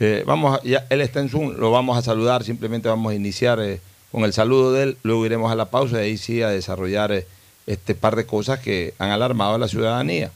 Eh, 0.00 0.22
vamos 0.26 0.58
a- 0.58 0.62
ya, 0.62 0.86
él 0.90 1.00
está 1.00 1.20
en 1.20 1.28
Zoom, 1.30 1.54
lo 1.56 1.70
vamos 1.70 1.96
a 1.96 2.02
saludar, 2.02 2.44
simplemente 2.44 2.88
vamos 2.88 3.12
a 3.12 3.14
iniciar 3.14 3.58
eh, 3.60 3.80
con 4.12 4.24
el 4.24 4.32
saludo 4.32 4.72
de 4.72 4.82
él, 4.82 4.96
luego 5.02 5.24
iremos 5.24 5.50
a 5.50 5.54
la 5.54 5.66
pausa 5.66 5.96
y 5.98 6.04
ahí 6.10 6.18
sí 6.18 6.42
a 6.42 6.48
desarrollar 6.50 7.12
eh, 7.12 7.26
este 7.66 7.94
par 7.94 8.14
de 8.16 8.26
cosas 8.26 8.60
que 8.60 8.92
han 8.98 9.10
alarmado 9.10 9.54
a 9.54 9.58
la 9.58 9.68
ciudadanía. 9.68 10.30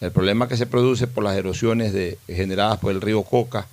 El 0.00 0.12
problema 0.12 0.48
que 0.48 0.56
se 0.56 0.66
produce 0.66 1.06
por 1.06 1.24
las 1.24 1.36
erosiones 1.36 2.16
generadas 2.26 2.78
por 2.78 2.92
el 2.92 3.00
río 3.00 3.22
Coca 3.22 3.66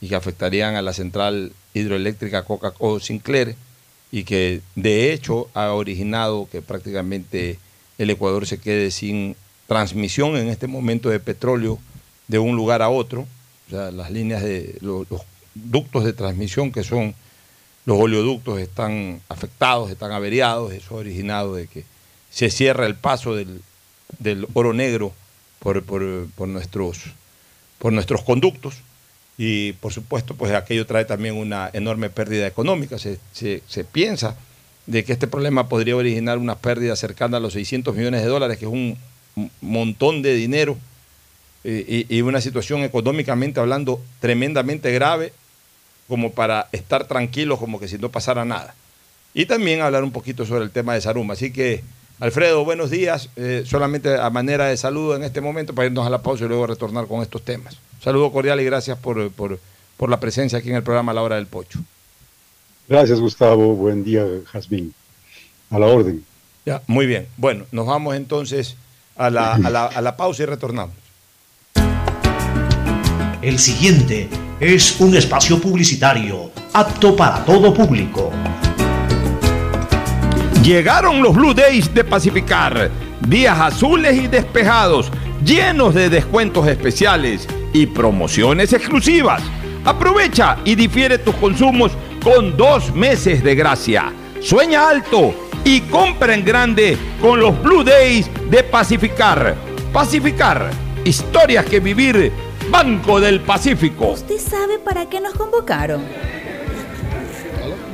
y 0.00 0.08
que 0.08 0.16
afectarían 0.16 0.74
a 0.74 0.82
la 0.82 0.92
central 0.92 1.52
hidroeléctrica 1.74 2.44
Coca-Cola 2.44 3.00
Sinclair 3.00 3.56
y 4.10 4.24
que 4.24 4.60
de 4.74 5.12
hecho 5.12 5.48
ha 5.54 5.72
originado 5.72 6.48
que 6.50 6.62
prácticamente 6.62 7.58
el 7.98 8.10
Ecuador 8.10 8.46
se 8.46 8.58
quede 8.58 8.90
sin 8.90 9.36
transmisión 9.66 10.36
en 10.36 10.48
este 10.48 10.66
momento 10.66 11.10
de 11.10 11.20
petróleo 11.20 11.78
de 12.26 12.38
un 12.38 12.56
lugar 12.56 12.82
a 12.82 12.88
otro. 12.88 13.26
O 13.66 13.70
sea, 13.70 13.90
las 13.90 14.10
líneas 14.10 14.42
de 14.42 14.78
los, 14.80 15.06
ductos 15.54 16.04
de 16.04 16.12
transmisión 16.12 16.70
que 16.70 16.84
son 16.84 17.14
los 17.84 17.98
oleoductos 17.98 18.60
están 18.60 19.20
afectados, 19.28 19.90
están 19.90 20.12
averiados. 20.12 20.72
Eso 20.72 20.94
ha 20.94 20.98
originado 20.98 21.54
de 21.54 21.66
que 21.66 21.84
se 22.30 22.50
cierra 22.50 22.86
el 22.86 22.94
paso 22.94 23.34
del, 23.34 23.60
oro 24.54 24.72
negro 24.72 25.12
por, 25.58 25.82
nuestros, 26.48 26.98
por 27.78 27.92
nuestros 27.92 28.22
conductos 28.22 28.76
y 29.36 29.72
por 29.74 29.92
supuesto 29.92 30.34
pues 30.34 30.52
aquello 30.52 30.86
trae 30.86 31.04
también 31.04 31.36
una 31.36 31.70
enorme 31.72 32.10
pérdida 32.10 32.46
económica. 32.46 32.98
Se, 32.98 33.18
se, 33.32 33.84
piensa 33.84 34.36
de 34.86 35.04
que 35.04 35.12
este 35.12 35.26
problema 35.26 35.68
podría 35.68 35.96
originar 35.96 36.38
una 36.38 36.56
pérdida 36.56 36.96
cercana 36.96 37.36
a 37.36 37.40
los 37.40 37.52
600 37.52 37.94
millones 37.94 38.22
de 38.22 38.28
dólares, 38.28 38.58
que 38.58 38.64
es 38.64 38.70
un 38.70 38.98
montón 39.60 40.22
de 40.22 40.34
dinero 40.34 40.76
eh, 41.64 42.06
y, 42.08 42.20
una 42.22 42.40
situación 42.40 42.82
económicamente 42.82 43.60
hablando 43.60 44.00
tremendamente 44.20 44.92
grave 44.92 45.32
como 46.06 46.32
para 46.32 46.68
estar 46.72 47.06
tranquilos 47.06 47.58
como 47.58 47.78
que 47.78 47.88
si 47.88 47.98
no 47.98 48.10
pasara 48.10 48.44
nada. 48.44 48.74
Y 49.34 49.46
también 49.46 49.82
hablar 49.82 50.02
un 50.02 50.10
poquito 50.12 50.46
sobre 50.46 50.64
el 50.64 50.70
tema 50.70 50.94
de 50.94 51.00
Saruma. 51.00 51.34
Así 51.34 51.52
que, 51.52 51.84
Alfredo, 52.20 52.64
buenos 52.64 52.90
días. 52.90 53.28
Eh, 53.36 53.62
solamente 53.64 54.16
a 54.16 54.28
manera 54.30 54.66
de 54.66 54.76
saludo 54.76 55.14
en 55.14 55.22
este 55.22 55.40
momento 55.40 55.74
para 55.74 55.86
irnos 55.86 56.06
a 56.06 56.10
la 56.10 56.20
pausa 56.20 56.44
y 56.44 56.48
luego 56.48 56.66
retornar 56.66 57.06
con 57.06 57.22
estos 57.22 57.42
temas. 57.42 57.76
Saludo 58.02 58.32
cordial 58.32 58.60
y 58.60 58.64
gracias 58.64 58.98
por, 58.98 59.18
la 60.08 60.20
presencia 60.20 60.58
aquí 60.58 60.70
en 60.70 60.76
el 60.76 60.82
programa 60.82 61.12
La 61.12 61.22
Hora 61.22 61.36
del 61.36 61.46
Pocho. 61.46 61.78
Gracias, 62.88 63.20
Gustavo. 63.20 63.74
Buen 63.74 64.02
día, 64.02 64.24
Jazmín. 64.50 64.92
A 65.70 65.78
la 65.78 65.86
orden. 65.86 66.24
Ya, 66.66 66.82
muy 66.86 67.06
bien. 67.06 67.28
Bueno, 67.36 67.66
nos 67.70 67.86
vamos 67.86 68.16
entonces 68.16 68.76
a 69.16 69.30
la, 69.30 69.54
a 69.54 70.00
la 70.00 70.16
pausa 70.16 70.42
y 70.42 70.46
retornamos. 70.46 70.96
El 73.42 73.58
siguiente 73.60 74.28
es 74.58 75.00
un 75.00 75.16
espacio 75.16 75.60
publicitario 75.60 76.50
apto 76.72 77.14
para 77.14 77.44
todo 77.44 77.72
público. 77.72 78.32
Llegaron 80.68 81.22
los 81.22 81.34
Blue 81.34 81.54
Days 81.54 81.94
de 81.94 82.04
Pacificar, 82.04 82.90
días 83.26 83.58
azules 83.58 84.14
y 84.22 84.26
despejados, 84.26 85.10
llenos 85.42 85.94
de 85.94 86.10
descuentos 86.10 86.68
especiales 86.68 87.48
y 87.72 87.86
promociones 87.86 88.74
exclusivas. 88.74 89.42
Aprovecha 89.86 90.58
y 90.66 90.74
difiere 90.74 91.16
tus 91.16 91.34
consumos 91.36 91.92
con 92.22 92.54
dos 92.58 92.94
meses 92.94 93.42
de 93.42 93.54
gracia. 93.54 94.12
Sueña 94.42 94.90
alto 94.90 95.34
y 95.64 95.80
compra 95.80 96.34
en 96.34 96.44
grande 96.44 96.98
con 97.22 97.40
los 97.40 97.62
Blue 97.62 97.82
Days 97.82 98.30
de 98.50 98.62
Pacificar. 98.62 99.56
Pacificar, 99.90 100.70
historias 101.02 101.64
que 101.64 101.80
vivir. 101.80 102.30
Banco 102.70 103.18
del 103.18 103.40
Pacífico. 103.40 104.08
¿Usted 104.08 104.38
sabe 104.38 104.78
para 104.78 105.08
qué 105.08 105.18
nos 105.22 105.32
convocaron? 105.32 106.04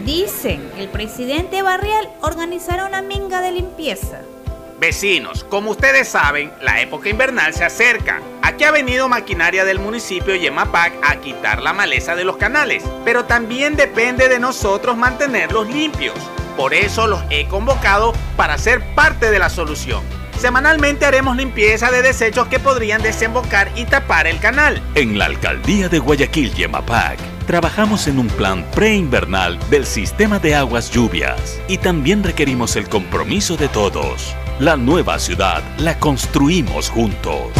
Dicen 0.05 0.71
que 0.77 0.83
el 0.83 0.91
presidente 0.91 1.63
Barrial 1.63 2.11
organizará 2.21 2.85
una 2.85 3.01
minga 3.01 3.41
de 3.41 3.53
limpieza. 3.53 4.21
Vecinos, 4.79 5.45
como 5.45 5.71
ustedes 5.71 6.09
saben, 6.09 6.53
la 6.61 6.83
época 6.83 7.09
invernal 7.09 7.55
se 7.55 7.65
acerca. 7.65 8.21
Aquí 8.43 8.65
ha 8.65 8.71
venido 8.71 9.09
maquinaria 9.09 9.65
del 9.65 9.79
municipio 9.79 10.35
Yemapac 10.35 10.93
a 11.03 11.17
quitar 11.23 11.63
la 11.63 11.73
maleza 11.73 12.15
de 12.17 12.25
los 12.25 12.37
canales, 12.37 12.85
pero 13.03 13.25
también 13.25 13.77
depende 13.77 14.29
de 14.29 14.39
nosotros 14.39 14.95
mantenerlos 14.95 15.69
limpios. 15.69 16.19
Por 16.55 16.75
eso 16.75 17.07
los 17.07 17.23
he 17.31 17.49
convocado 17.49 18.13
para 18.37 18.59
ser 18.59 18.85
parte 18.95 19.31
de 19.31 19.39
la 19.39 19.49
solución. 19.49 20.03
Semanalmente 20.39 21.07
haremos 21.07 21.35
limpieza 21.35 21.91
de 21.91 22.03
desechos 22.03 22.49
que 22.49 22.61
podrían 22.61 23.01
desembocar 23.01 23.71
y 23.75 23.87
tapar 23.87 24.27
el 24.27 24.39
canal. 24.39 24.83
En 24.97 25.19
la 25.19 25.25
alcaldía 25.25 25.89
de 25.89 25.99
Guayaquil 25.99 26.53
Yemapac 26.53 27.34
trabajamos 27.47 28.07
en 28.09 28.19
un 28.19 28.29
plan 28.29 28.65
preinvernal 28.75 29.59
del 29.71 29.87
sistema 29.87 30.39
de 30.39 30.55
aguas 30.55 30.91
lluvias 30.91 31.61
y 31.69 31.79
también 31.79 32.23
requerimos 32.23 32.77
el 32.77 32.89
compromiso 32.89 33.57
de 33.57 33.69
todos. 33.69 34.35
La 34.61 34.77
nueva 34.77 35.19
ciudad 35.19 35.63
la 35.79 35.99
construimos 35.99 36.89
juntos. 36.89 37.51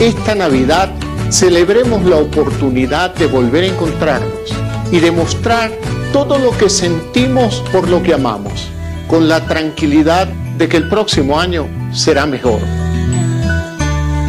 Esta 0.00 0.34
Navidad 0.34 0.90
celebremos 1.30 2.04
la 2.04 2.16
oportunidad 2.16 3.14
de 3.14 3.26
volver 3.26 3.64
a 3.64 3.68
encontrarnos 3.68 4.54
y 4.90 5.00
demostrar 5.00 5.70
todo 6.12 6.38
lo 6.38 6.56
que 6.58 6.68
sentimos 6.68 7.64
por 7.72 7.88
lo 7.88 8.02
que 8.02 8.12
amamos, 8.12 8.68
con 9.08 9.28
la 9.28 9.46
tranquilidad 9.46 10.26
de 10.58 10.68
que 10.68 10.76
el 10.76 10.88
próximo 10.88 11.40
año 11.40 11.66
será 11.92 12.26
mejor. 12.26 12.60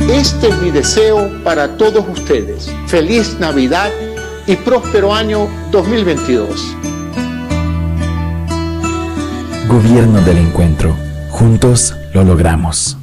Este 0.09 0.49
es 0.49 0.61
mi 0.61 0.71
deseo 0.71 1.43
para 1.43 1.77
todos 1.77 2.05
ustedes. 2.07 2.71
Feliz 2.87 3.37
Navidad 3.39 3.89
y 4.45 4.55
próspero 4.55 5.13
año 5.13 5.47
2022. 5.71 6.75
Gobierno 9.67 10.21
del 10.21 10.37
Encuentro. 10.37 10.95
Juntos 11.29 11.95
lo 12.13 12.23
logramos. 12.23 12.97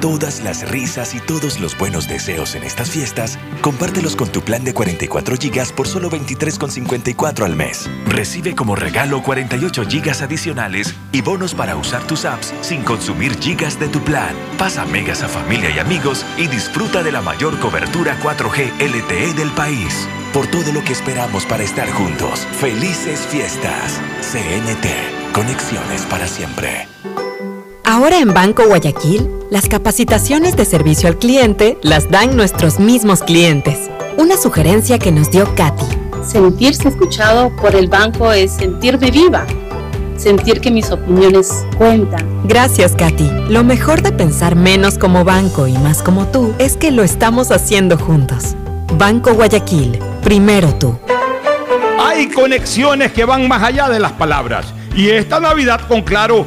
Todas 0.00 0.40
las 0.40 0.66
risas 0.66 1.14
y 1.14 1.20
todos 1.20 1.60
los 1.60 1.76
buenos 1.76 2.08
deseos 2.08 2.54
en 2.54 2.62
estas 2.62 2.90
fiestas, 2.90 3.38
compártelos 3.60 4.16
con 4.16 4.30
tu 4.30 4.40
plan 4.40 4.64
de 4.64 4.72
44 4.72 5.36
GB 5.36 5.74
por 5.74 5.86
solo 5.86 6.08
23,54 6.10 7.44
al 7.44 7.54
mes. 7.54 7.90
Recibe 8.06 8.54
como 8.54 8.76
regalo 8.76 9.22
48 9.22 9.84
GB 9.84 10.22
adicionales 10.22 10.94
y 11.12 11.20
bonos 11.20 11.54
para 11.54 11.76
usar 11.76 12.02
tus 12.06 12.24
apps 12.24 12.54
sin 12.62 12.82
consumir 12.82 13.38
gigas 13.38 13.78
de 13.78 13.88
tu 13.88 14.00
plan. 14.00 14.34
Pasa 14.56 14.86
megas 14.86 15.22
a 15.22 15.28
familia 15.28 15.68
y 15.68 15.78
amigos 15.78 16.24
y 16.38 16.46
disfruta 16.46 17.02
de 17.02 17.12
la 17.12 17.20
mayor 17.20 17.58
cobertura 17.60 18.18
4G 18.22 18.80
LTE 18.80 19.34
del 19.34 19.50
país. 19.50 20.08
Por 20.32 20.46
todo 20.46 20.72
lo 20.72 20.82
que 20.82 20.94
esperamos 20.94 21.44
para 21.44 21.62
estar 21.62 21.90
juntos. 21.90 22.46
Felices 22.58 23.20
fiestas. 23.20 24.00
CNT. 24.22 25.34
Conexiones 25.34 26.06
para 26.06 26.26
siempre. 26.26 26.88
Ahora 27.90 28.20
en 28.20 28.32
Banco 28.32 28.68
Guayaquil, 28.68 29.28
las 29.50 29.66
capacitaciones 29.66 30.56
de 30.56 30.64
servicio 30.64 31.08
al 31.08 31.18
cliente 31.18 31.76
las 31.82 32.08
dan 32.08 32.36
nuestros 32.36 32.78
mismos 32.78 33.20
clientes. 33.20 33.90
Una 34.16 34.36
sugerencia 34.36 34.96
que 34.96 35.10
nos 35.10 35.32
dio 35.32 35.52
Katy. 35.56 35.86
Sentirse 36.24 36.86
escuchado 36.86 37.50
por 37.56 37.74
el 37.74 37.88
banco 37.88 38.30
es 38.30 38.52
sentirme 38.52 39.10
viva. 39.10 39.44
Sentir 40.16 40.60
que 40.60 40.70
mis 40.70 40.88
opiniones 40.92 41.66
cuentan. 41.78 42.24
Gracias, 42.46 42.92
Katy. 42.92 43.28
Lo 43.48 43.64
mejor 43.64 44.02
de 44.02 44.12
pensar 44.12 44.54
menos 44.54 44.96
como 44.96 45.24
banco 45.24 45.66
y 45.66 45.76
más 45.76 46.00
como 46.00 46.28
tú 46.28 46.54
es 46.60 46.76
que 46.76 46.92
lo 46.92 47.02
estamos 47.02 47.50
haciendo 47.50 47.98
juntos. 47.98 48.54
Banco 48.98 49.34
Guayaquil, 49.34 49.98
primero 50.22 50.72
tú. 50.74 50.96
Hay 51.98 52.28
conexiones 52.28 53.10
que 53.10 53.24
van 53.24 53.48
más 53.48 53.64
allá 53.64 53.88
de 53.88 53.98
las 53.98 54.12
palabras. 54.12 54.72
Y 54.94 55.08
esta 55.08 55.40
Navidad 55.40 55.80
con 55.88 56.02
Claro 56.02 56.46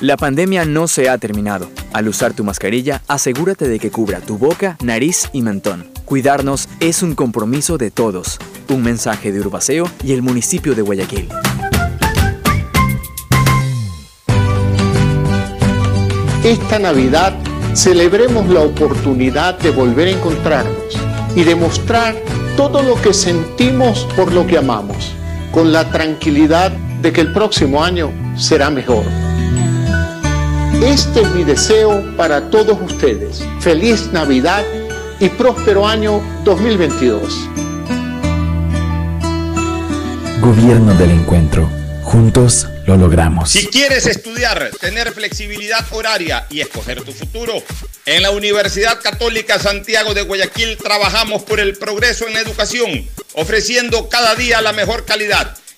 La 0.00 0.16
pandemia 0.16 0.64
no 0.64 0.88
se 0.88 1.10
ha 1.10 1.18
terminado. 1.18 1.68
Al 1.92 2.08
usar 2.08 2.32
tu 2.32 2.42
mascarilla, 2.42 3.02
asegúrate 3.06 3.68
de 3.68 3.78
que 3.78 3.90
cubra 3.90 4.20
tu 4.20 4.38
boca, 4.38 4.78
nariz 4.82 5.28
y 5.34 5.42
mentón. 5.42 5.90
Cuidarnos 6.06 6.70
es 6.80 7.02
un 7.02 7.14
compromiso 7.14 7.76
de 7.76 7.90
todos. 7.90 8.38
Un 8.70 8.82
mensaje 8.82 9.30
de 9.30 9.40
Urbaceo 9.40 9.90
y 10.02 10.12
el 10.12 10.22
municipio 10.22 10.74
de 10.74 10.80
Guayaquil. 10.80 11.28
Esta 16.44 16.78
Navidad 16.78 17.34
celebremos 17.74 18.48
la 18.48 18.60
oportunidad 18.60 19.58
de 19.58 19.70
volver 19.70 20.08
a 20.08 20.12
encontrarnos 20.12 20.98
y 21.36 21.44
demostrar 21.44 22.14
todo 22.56 22.82
lo 22.82 22.94
que 23.02 23.12
sentimos 23.12 24.08
por 24.16 24.32
lo 24.32 24.46
que 24.46 24.56
amamos, 24.56 25.12
con 25.52 25.74
la 25.74 25.90
tranquilidad 25.90 26.72
de 27.02 27.12
que 27.12 27.20
el 27.20 27.34
próximo 27.34 27.84
año 27.84 28.10
será 28.38 28.70
mejor. 28.70 29.04
Este 30.82 31.20
es 31.20 31.30
mi 31.30 31.44
deseo 31.44 32.16
para 32.16 32.50
todos 32.50 32.78
ustedes. 32.80 33.44
Feliz 33.60 34.10
Navidad 34.12 34.64
y 35.20 35.28
próspero 35.28 35.86
año 35.86 36.22
2022. 36.44 37.34
Gobierno 40.40 40.94
del 40.94 41.10
Encuentro 41.10 41.68
Juntos 42.10 42.66
lo 42.86 42.96
logramos. 42.96 43.50
Si 43.50 43.66
quieres 43.68 44.06
estudiar, 44.06 44.70
tener 44.80 45.12
flexibilidad 45.12 45.86
horaria 45.92 46.44
y 46.50 46.60
escoger 46.60 47.02
tu 47.02 47.12
futuro, 47.12 47.62
en 48.04 48.22
la 48.22 48.32
Universidad 48.32 49.00
Católica 49.00 49.60
Santiago 49.60 50.12
de 50.12 50.22
Guayaquil 50.22 50.76
trabajamos 50.76 51.44
por 51.44 51.60
el 51.60 51.76
progreso 51.76 52.26
en 52.26 52.32
la 52.32 52.40
educación, 52.40 53.08
ofreciendo 53.34 54.08
cada 54.08 54.34
día 54.34 54.60
la 54.60 54.72
mejor 54.72 55.04
calidad. 55.04 55.56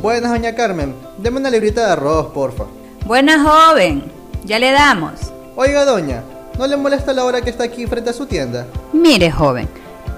Buenas, 0.00 0.30
doña 0.30 0.54
Carmen. 0.54 0.94
Deme 1.18 1.40
una 1.40 1.50
librita 1.50 1.84
de 1.84 1.92
arroz, 1.92 2.28
porfa. 2.28 2.64
Buena 3.04 3.42
joven. 3.42 4.04
Ya 4.44 4.60
le 4.60 4.70
damos. 4.70 5.32
Oiga, 5.56 5.84
doña, 5.84 6.22
¿no 6.56 6.68
le 6.68 6.76
molesta 6.76 7.12
la 7.12 7.24
hora 7.24 7.40
que 7.40 7.50
está 7.50 7.64
aquí 7.64 7.84
frente 7.86 8.10
a 8.10 8.12
su 8.12 8.26
tienda? 8.26 8.68
Mire, 8.92 9.32
joven. 9.32 9.68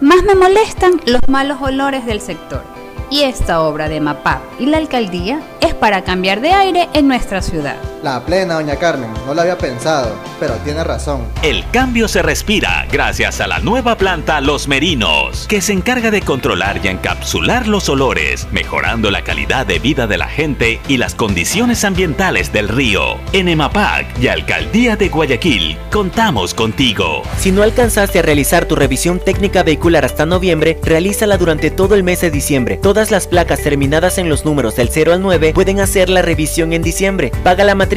Más 0.03 0.23
me 0.23 0.35
molestan 0.35 1.01
los 1.07 1.23
malos 1.29 1.63
olores 1.63 2.05
del 2.05 2.21
sector. 2.21 2.63
Y 3.09 3.23
esta 3.23 3.63
obra 3.63 3.89
de 3.89 4.01
MAPAP 4.01 4.43
y 4.61 4.67
la 4.67 4.77
alcaldía 4.77 5.41
es 5.63 5.73
para 5.73 6.05
cambiar 6.05 6.43
de 6.43 6.53
aire 6.53 6.89
en 6.93 7.09
nuestra 7.09 7.41
ciudad. 7.41 7.77
La 8.03 8.25
plena, 8.25 8.55
doña 8.55 8.77
Carmen, 8.77 9.11
no 9.27 9.35
lo 9.35 9.43
había 9.43 9.59
pensado, 9.59 10.15
pero 10.39 10.55
tiene 10.65 10.83
razón. 10.83 11.21
El 11.43 11.69
cambio 11.71 12.09
se 12.09 12.23
respira 12.23 12.87
gracias 12.91 13.43
a 13.43 13.47
la 13.47 13.59
nueva 13.59 13.99
planta 13.99 14.41
Los 14.41 14.69
Merinos, 14.69 15.47
que 15.47 15.61
se 15.61 15.75
encarga 15.75 16.11
de 16.11 16.23
controlar 16.23 16.81
y 16.83 16.89
encapsular 16.89 17.69
los 17.69 17.91
olores, 17.91 18.49
mejorando 18.53 19.11
la 19.11 19.23
calidad 19.23 19.67
de 19.67 19.81
vida 19.81 20.07
de 20.07 20.17
la 20.17 20.29
gente 20.29 20.81
y 20.89 20.97
las 20.97 21.15
condiciones 21.15 21.85
ambientales 21.85 22.55
del 22.55 22.69
río. 22.69 23.19
En 23.35 23.49
EMAPAC 23.49 24.19
y 24.19 24.29
Alcaldía 24.29 24.97
de 24.97 25.11
Guayaquil, 25.11 25.77
contamos 25.93 26.55
contigo. 26.55 27.23
Si 27.39 27.53
no 27.53 27.63
alcanzaste 27.63 28.21
a 28.21 28.23
realizar 28.23 28.65
tu 28.65 28.77
revisión 28.77 29.21
técnica 29.21 29.63
vehicular 29.63 30.07
hasta 30.07 30.25
noviembre, 30.25 30.79
realízala 30.83 31.37
durante 31.37 31.71
todo 31.71 31.95
el 31.97 32.03
mes 32.03 32.23
de 32.23 32.31
diciembre. 32.31 32.79
Todas 32.79 33.11
las 33.11 33.27
placas 33.27 33.61
terminadas 33.61 34.17
en 34.17 34.31
los 34.31 34.47
números 34.47 34.75
del 34.75 34.89
0 34.89 35.13
al 35.13 35.21
9 35.21 35.53
pueden 35.53 35.81
hacer 35.81 36.09
la 36.09 36.23
revisión 36.23 36.73
en 36.73 36.81
diciembre. 36.81 37.31
Paga 37.45 37.63
la 37.63 37.75
matrícula. 37.75 37.90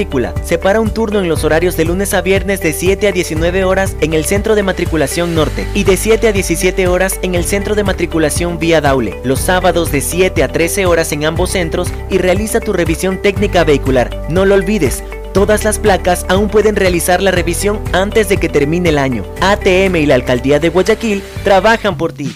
Separa 0.43 0.81
un 0.81 0.91
turno 0.91 1.19
en 1.19 1.29
los 1.29 1.43
horarios 1.43 1.77
de 1.77 1.85
lunes 1.85 2.15
a 2.15 2.21
viernes 2.21 2.61
de 2.61 2.73
7 2.73 3.07
a 3.07 3.11
19 3.11 3.63
horas 3.63 3.95
en 4.01 4.13
el 4.13 4.25
Centro 4.25 4.55
de 4.55 4.63
Matriculación 4.63 5.35
Norte 5.35 5.67
y 5.75 5.83
de 5.83 5.97
7 5.97 6.29
a 6.29 6.31
17 6.31 6.87
horas 6.87 7.19
en 7.21 7.35
el 7.35 7.45
Centro 7.45 7.75
de 7.75 7.83
Matriculación 7.83 8.57
Vía 8.57 8.81
Daule. 8.81 9.15
Los 9.23 9.39
sábados 9.39 9.91
de 9.91 10.01
7 10.01 10.43
a 10.43 10.47
13 10.47 10.87
horas 10.87 11.11
en 11.11 11.25
ambos 11.25 11.51
centros 11.51 11.89
y 12.09 12.17
realiza 12.17 12.59
tu 12.59 12.73
revisión 12.73 13.21
técnica 13.21 13.63
vehicular. 13.63 14.25
No 14.29 14.45
lo 14.45 14.55
olvides. 14.55 15.03
Todas 15.31 15.63
las 15.63 15.77
placas 15.77 16.25
aún 16.27 16.49
pueden 16.49 16.75
realizar 16.75 17.21
la 17.21 17.31
revisión 17.31 17.79
antes 17.91 18.29
de 18.29 18.37
que 18.37 18.49
termine 18.49 18.89
el 18.89 18.97
año. 18.97 19.23
ATM 19.41 19.95
y 19.95 20.05
la 20.07 20.15
Alcaldía 20.15 20.59
de 20.59 20.69
Guayaquil 20.69 21.23
trabajan 21.43 21.97
por 21.97 22.13
ti. 22.13 22.35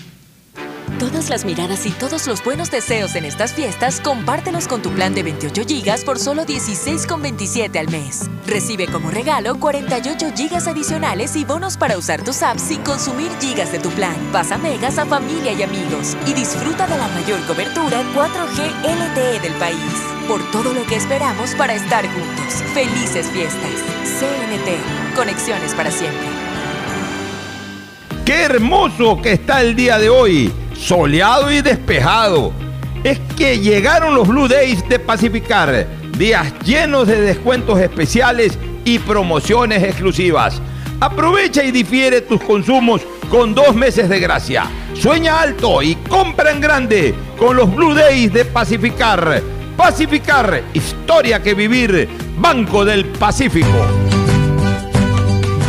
Todas 1.00 1.30
las 1.30 1.46
miradas 1.46 1.86
y 1.86 1.92
todos 1.92 2.26
los 2.26 2.44
buenos 2.44 2.72
deseos 2.72 3.14
en 3.14 3.26
estas 3.26 3.54
fiestas, 3.54 4.02
compártelos 4.02 4.68
con 4.68 4.82
tu 4.82 4.90
plan 4.90 5.14
de 5.14 5.22
28 5.22 5.62
GB 5.66 6.04
por 6.04 6.18
solo 6.18 6.44
16,27 6.44 7.78
al 7.78 7.88
mes. 7.90 8.32
Recibe 8.48 8.88
como 8.88 9.12
regalo 9.12 9.60
48 9.60 10.32
GB 10.36 10.68
adicionales 10.68 11.36
y 11.36 11.46
bonos 11.46 11.78
para 11.78 12.00
usar 12.00 12.24
tus 12.24 12.42
apps 12.42 12.64
sin 12.64 12.82
consumir 12.82 13.30
gigas 13.40 13.72
de 13.72 13.78
tu 13.78 13.92
plan. 13.92 14.16
Pasa 14.32 14.58
megas 14.58 14.98
a 14.98 15.06
familia 15.06 15.54
y 15.54 15.62
amigos 15.62 16.18
y 16.26 16.34
disfruta 16.34 16.88
de 16.88 16.98
la 16.98 17.08
mayor 17.10 17.46
cobertura 17.46 18.02
4G 18.16 18.66
LTE 18.84 19.40
del 19.40 19.54
país. 19.60 19.78
Por 20.28 20.42
todo 20.52 20.74
lo 20.74 20.84
que 20.88 20.96
esperamos 20.96 21.54
para 21.54 21.76
estar 21.76 22.08
juntos. 22.08 22.64
Felices 22.74 23.28
fiestas. 23.28 23.72
CNT. 24.20 25.16
Conexiones 25.16 25.76
para 25.76 25.92
siempre. 25.92 26.28
¡Qué 28.26 28.42
hermoso 28.42 29.22
que 29.22 29.34
está 29.34 29.62
el 29.62 29.76
día 29.76 30.00
de 30.00 30.10
hoy! 30.10 30.67
Soleado 30.80 31.52
y 31.52 31.62
despejado. 31.62 32.54
Es 33.04 33.20
que 33.36 33.60
llegaron 33.60 34.16
los 34.16 34.28
Blue 34.28 34.48
Days 34.48 34.88
de 34.88 35.00
Pacificar. 35.00 35.88
Días 36.18 36.54
llenos 36.64 37.08
de 37.08 37.20
descuentos 37.20 37.80
especiales 37.80 38.58
y 38.86 39.00
promociones 39.00 39.84
exclusivas. 39.84 40.62
Aprovecha 41.00 41.64
y 41.64 41.72
difiere 41.72 42.22
tus 42.22 42.42
consumos 42.42 43.02
con 43.30 43.54
dos 43.54 43.76
meses 43.76 44.08
de 44.08 44.20
gracia. 44.20 44.66
Sueña 44.94 45.42
alto 45.42 45.82
y 45.82 45.96
compra 45.96 46.52
en 46.52 46.62
grande 46.62 47.14
con 47.38 47.56
los 47.56 47.74
Blue 47.74 47.94
Days 47.94 48.32
de 48.32 48.46
Pacificar. 48.46 49.42
Pacificar, 49.76 50.62
historia 50.74 51.42
que 51.42 51.54
vivir. 51.54 52.08
Banco 52.38 52.86
del 52.86 53.06
Pacífico. 53.06 53.68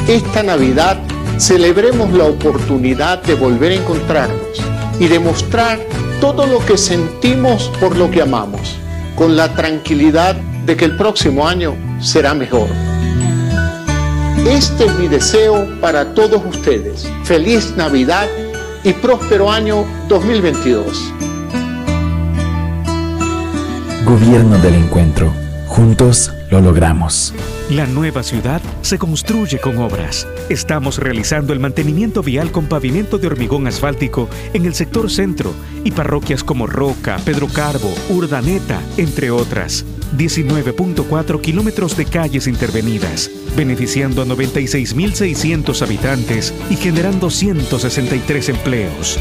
Esta 0.06 0.42
Navidad 0.42 0.98
celebremos 1.38 2.12
la 2.12 2.24
oportunidad 2.24 3.22
de 3.22 3.34
volver 3.34 3.72
a 3.72 3.74
encontrarnos 3.76 4.77
y 5.00 5.08
demostrar 5.08 5.78
todo 6.20 6.46
lo 6.46 6.64
que 6.64 6.76
sentimos 6.76 7.70
por 7.80 7.96
lo 7.96 8.10
que 8.10 8.22
amamos, 8.22 8.76
con 9.14 9.36
la 9.36 9.54
tranquilidad 9.54 10.34
de 10.34 10.76
que 10.76 10.84
el 10.84 10.96
próximo 10.96 11.46
año 11.46 11.76
será 12.00 12.34
mejor. 12.34 12.68
Este 14.46 14.86
es 14.86 14.98
mi 14.98 15.08
deseo 15.08 15.66
para 15.80 16.14
todos 16.14 16.42
ustedes. 16.44 17.10
Feliz 17.24 17.74
Navidad 17.76 18.26
y 18.84 18.92
próspero 18.92 19.50
año 19.50 19.84
2022. 20.08 21.12
Gobierno 24.04 24.58
del 24.58 24.74
Encuentro. 24.76 25.32
Juntos 25.66 26.32
lo 26.50 26.60
logramos. 26.60 27.34
La 27.70 27.86
nueva 27.86 28.22
ciudad 28.22 28.62
se 28.80 28.98
construye 28.98 29.58
con 29.58 29.78
obras. 29.78 30.26
Estamos 30.48 30.98
realizando 30.98 31.52
el 31.52 31.60
mantenimiento 31.60 32.22
vial 32.22 32.50
con 32.50 32.66
pavimento 32.66 33.18
de 33.18 33.26
hormigón 33.26 33.66
asfáltico 33.66 34.28
en 34.54 34.64
el 34.64 34.74
sector 34.74 35.10
centro 35.10 35.52
y 35.84 35.90
parroquias 35.90 36.42
como 36.42 36.66
Roca, 36.66 37.18
Pedro 37.24 37.48
Carbo, 37.48 37.92
Urdaneta, 38.08 38.80
entre 38.96 39.30
otras. 39.30 39.84
19.4 40.16 41.40
kilómetros 41.40 41.96
de 41.96 42.06
calles 42.06 42.46
intervenidas, 42.46 43.30
beneficiando 43.56 44.22
a 44.22 44.24
96.600 44.24 45.82
habitantes 45.82 46.54
y 46.70 46.76
generando 46.76 47.28
163 47.28 48.48
empleos. 48.48 49.18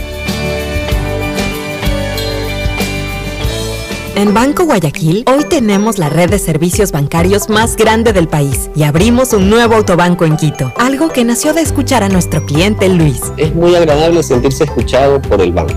En 4.18 4.34
Banco 4.34 4.65
Guayaquil, 4.65 5.26
hoy 5.28 5.43
tenemos 5.43 5.99
la 5.99 6.09
red 6.09 6.32
de 6.32 6.39
servicios 6.39 6.91
bancarios 6.91 7.49
más 7.49 7.76
grande 7.76 8.13
del 8.13 8.28
país 8.28 8.68
y 8.76 8.82
abrimos 8.82 9.32
un 9.32 9.47
nuevo 9.47 9.76
autobanco 9.76 10.26
en 10.26 10.38
Quito, 10.38 10.74
algo 10.76 11.09
que 11.09 11.24
nació 11.24 11.53
de 11.53 11.61
escuchar 11.61 12.01
a 12.01 12.09
nuestro 12.09 12.43
cliente 12.43 12.89
Luis. 12.89 13.22
Es 13.38 13.53
muy 13.53 13.76
agradable 13.76 14.24
sentirse 14.24 14.63
escuchado 14.63 15.22
por 15.22 15.39
el 15.39 15.51
banco. 15.51 15.76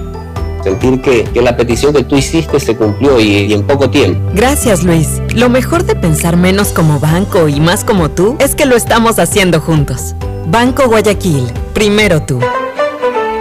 Sentir 0.64 1.03
que, 1.03 1.24
que 1.24 1.43
la 1.43 1.55
petición 1.55 1.93
que 1.93 2.03
tú 2.03 2.16
hiciste 2.16 2.59
se 2.59 2.74
cumplió 2.74 3.20
y, 3.20 3.26
y 3.41 3.53
en 3.53 3.66
poco 3.66 3.91
tiempo. 3.91 4.18
Gracias 4.34 4.84
Luis. 4.84 5.20
Lo 5.34 5.51
mejor 5.51 5.84
de 5.84 5.95
pensar 5.95 6.38
menos 6.38 6.68
como 6.68 6.99
banco 6.99 7.47
y 7.47 7.61
más 7.61 7.84
como 7.84 8.11
tú 8.11 8.38
es 8.41 8.55
que 8.55 8.64
lo 8.64 8.74
estamos 8.74 9.18
haciendo 9.18 9.61
juntos. 9.61 10.14
Banco 10.47 10.86
Guayaquil, 10.88 11.47
primero 11.74 12.22
tú. 12.22 12.41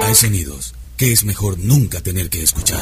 Hay 0.01 0.13
sonidos 0.13 0.73
que 0.97 1.13
es 1.13 1.23
mejor 1.23 1.57
nunca 1.57 2.01
tener 2.01 2.29
que 2.29 2.43
escuchar. 2.43 2.81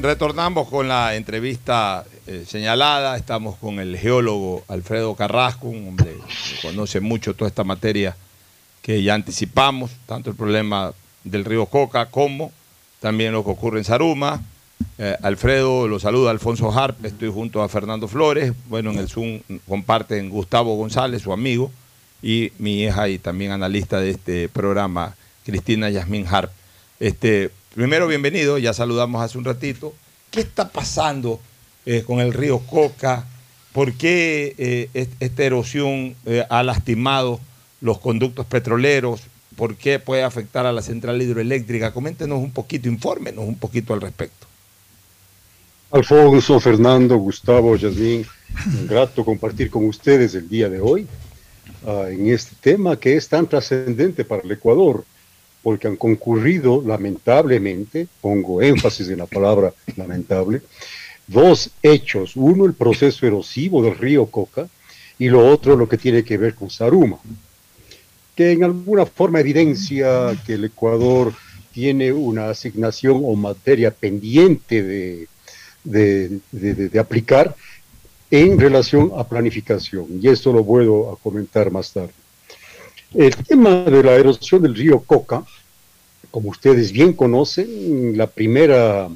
Retornamos 0.00 0.68
con 0.68 0.86
la 0.86 1.16
entrevista 1.16 2.04
eh, 2.28 2.44
señalada. 2.46 3.16
Estamos 3.16 3.56
con 3.56 3.80
el 3.80 3.98
geólogo 3.98 4.62
Alfredo 4.68 5.16
Carrasco, 5.16 5.66
un 5.66 5.88
hombre 5.88 6.14
que 6.14 6.68
conoce 6.68 7.00
mucho 7.00 7.34
toda 7.34 7.48
esta 7.48 7.64
materia 7.64 8.16
que 8.80 9.02
ya 9.02 9.14
anticipamos, 9.14 9.90
tanto 10.06 10.30
el 10.30 10.36
problema 10.36 10.92
del 11.24 11.44
río 11.44 11.66
Coca 11.66 12.06
como 12.06 12.52
también 13.00 13.32
lo 13.32 13.42
que 13.42 13.50
ocurre 13.50 13.78
en 13.78 13.84
Saruma. 13.84 14.40
Eh, 14.98 15.16
Alfredo 15.20 15.88
lo 15.88 15.98
saluda 15.98 16.30
Alfonso 16.30 16.70
Harp, 16.70 17.04
estoy 17.04 17.32
junto 17.32 17.60
a 17.60 17.68
Fernando 17.68 18.06
Flores. 18.06 18.52
Bueno, 18.68 18.92
en 18.92 18.98
el 18.98 19.08
Zoom 19.08 19.40
comparten 19.66 20.30
Gustavo 20.30 20.76
González, 20.76 21.22
su 21.22 21.32
amigo, 21.32 21.72
y 22.22 22.52
mi 22.58 22.84
hija 22.84 23.08
y 23.08 23.18
también 23.18 23.50
analista 23.50 23.98
de 23.98 24.10
este 24.10 24.48
programa, 24.48 25.16
Cristina 25.44 25.90
Yasmín 25.90 26.24
Harp. 26.28 26.52
Este, 27.00 27.50
primero, 27.78 28.08
bienvenido, 28.08 28.58
ya 28.58 28.72
saludamos 28.72 29.22
hace 29.22 29.38
un 29.38 29.44
ratito. 29.44 29.94
¿Qué 30.32 30.40
está 30.40 30.68
pasando 30.68 31.38
eh, 31.86 32.02
con 32.04 32.18
el 32.18 32.32
río 32.32 32.58
Coca? 32.58 33.24
¿Por 33.72 33.92
qué 33.92 34.56
eh, 34.58 35.08
esta 35.20 35.44
erosión 35.44 36.16
eh, 36.26 36.44
ha 36.50 36.64
lastimado 36.64 37.38
los 37.80 38.00
conductos 38.00 38.46
petroleros? 38.46 39.20
¿Por 39.54 39.76
qué 39.76 40.00
puede 40.00 40.24
afectar 40.24 40.66
a 40.66 40.72
la 40.72 40.82
central 40.82 41.22
hidroeléctrica? 41.22 41.92
Coméntenos 41.92 42.40
un 42.40 42.50
poquito, 42.50 42.88
infórmenos 42.88 43.44
un 43.44 43.56
poquito 43.56 43.94
al 43.94 44.00
respecto. 44.00 44.48
Alfonso, 45.92 46.58
Fernando, 46.58 47.16
Gustavo, 47.16 47.76
Yasmín, 47.76 48.26
grato 48.88 49.24
compartir 49.24 49.70
con 49.70 49.86
ustedes 49.86 50.34
el 50.34 50.48
día 50.48 50.68
de 50.68 50.80
hoy 50.80 51.06
uh, 51.84 52.06
en 52.06 52.26
este 52.26 52.56
tema 52.60 52.98
que 52.98 53.16
es 53.16 53.28
tan 53.28 53.46
trascendente 53.46 54.24
para 54.24 54.42
el 54.42 54.50
Ecuador, 54.50 55.04
porque 55.62 55.88
han 55.88 55.96
concurrido 55.96 56.82
lamentablemente, 56.84 58.06
pongo 58.20 58.62
énfasis 58.62 59.08
en 59.08 59.18
la 59.18 59.26
palabra 59.26 59.72
lamentable, 59.96 60.62
dos 61.26 61.70
hechos. 61.82 62.36
Uno, 62.36 62.64
el 62.64 62.74
proceso 62.74 63.26
erosivo 63.26 63.82
del 63.82 63.96
río 63.96 64.26
Coca 64.26 64.68
y 65.18 65.28
lo 65.28 65.46
otro, 65.48 65.76
lo 65.76 65.88
que 65.88 65.98
tiene 65.98 66.22
que 66.22 66.38
ver 66.38 66.54
con 66.54 66.70
Saruma, 66.70 67.18
que 68.34 68.52
en 68.52 68.64
alguna 68.64 69.04
forma 69.04 69.40
evidencia 69.40 70.36
que 70.46 70.54
el 70.54 70.64
Ecuador 70.64 71.32
tiene 71.72 72.12
una 72.12 72.50
asignación 72.50 73.20
o 73.24 73.34
materia 73.34 73.90
pendiente 73.90 74.82
de 74.82 75.28
de, 75.84 76.40
de, 76.52 76.98
aplicar 76.98 77.54
en 78.30 78.58
relación 78.58 79.12
a 79.16 79.26
planificación. 79.26 80.06
Y 80.20 80.28
esto 80.28 80.52
lo 80.52 80.64
puedo 80.64 81.12
a 81.12 81.16
comentar 81.16 81.70
más 81.70 81.92
tarde. 81.92 82.12
El 83.14 83.34
tema 83.36 83.84
de 83.84 84.02
la 84.02 84.12
erosión 84.12 84.62
del 84.62 84.74
río 84.74 85.00
Coca, 85.00 85.42
como 86.30 86.50
ustedes 86.50 86.92
bien 86.92 87.14
conocen, 87.14 88.18
la 88.18 88.26
primera 88.26 89.08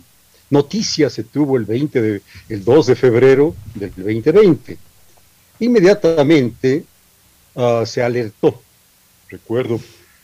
noticia 0.49 1.11
se 1.11 1.25
tuvo 1.25 1.59
el, 1.59 1.67
20 1.67 2.01
de, 2.01 2.23
el 2.49 2.65
2 2.65 2.87
de 2.87 2.97
febrero 2.97 3.55
del 3.75 3.93
2020. 3.95 4.79
Inmediatamente 5.61 6.85
uh, 7.55 7.85
se 7.85 8.03
alertó, 8.03 8.63
recuerdo 9.29 9.79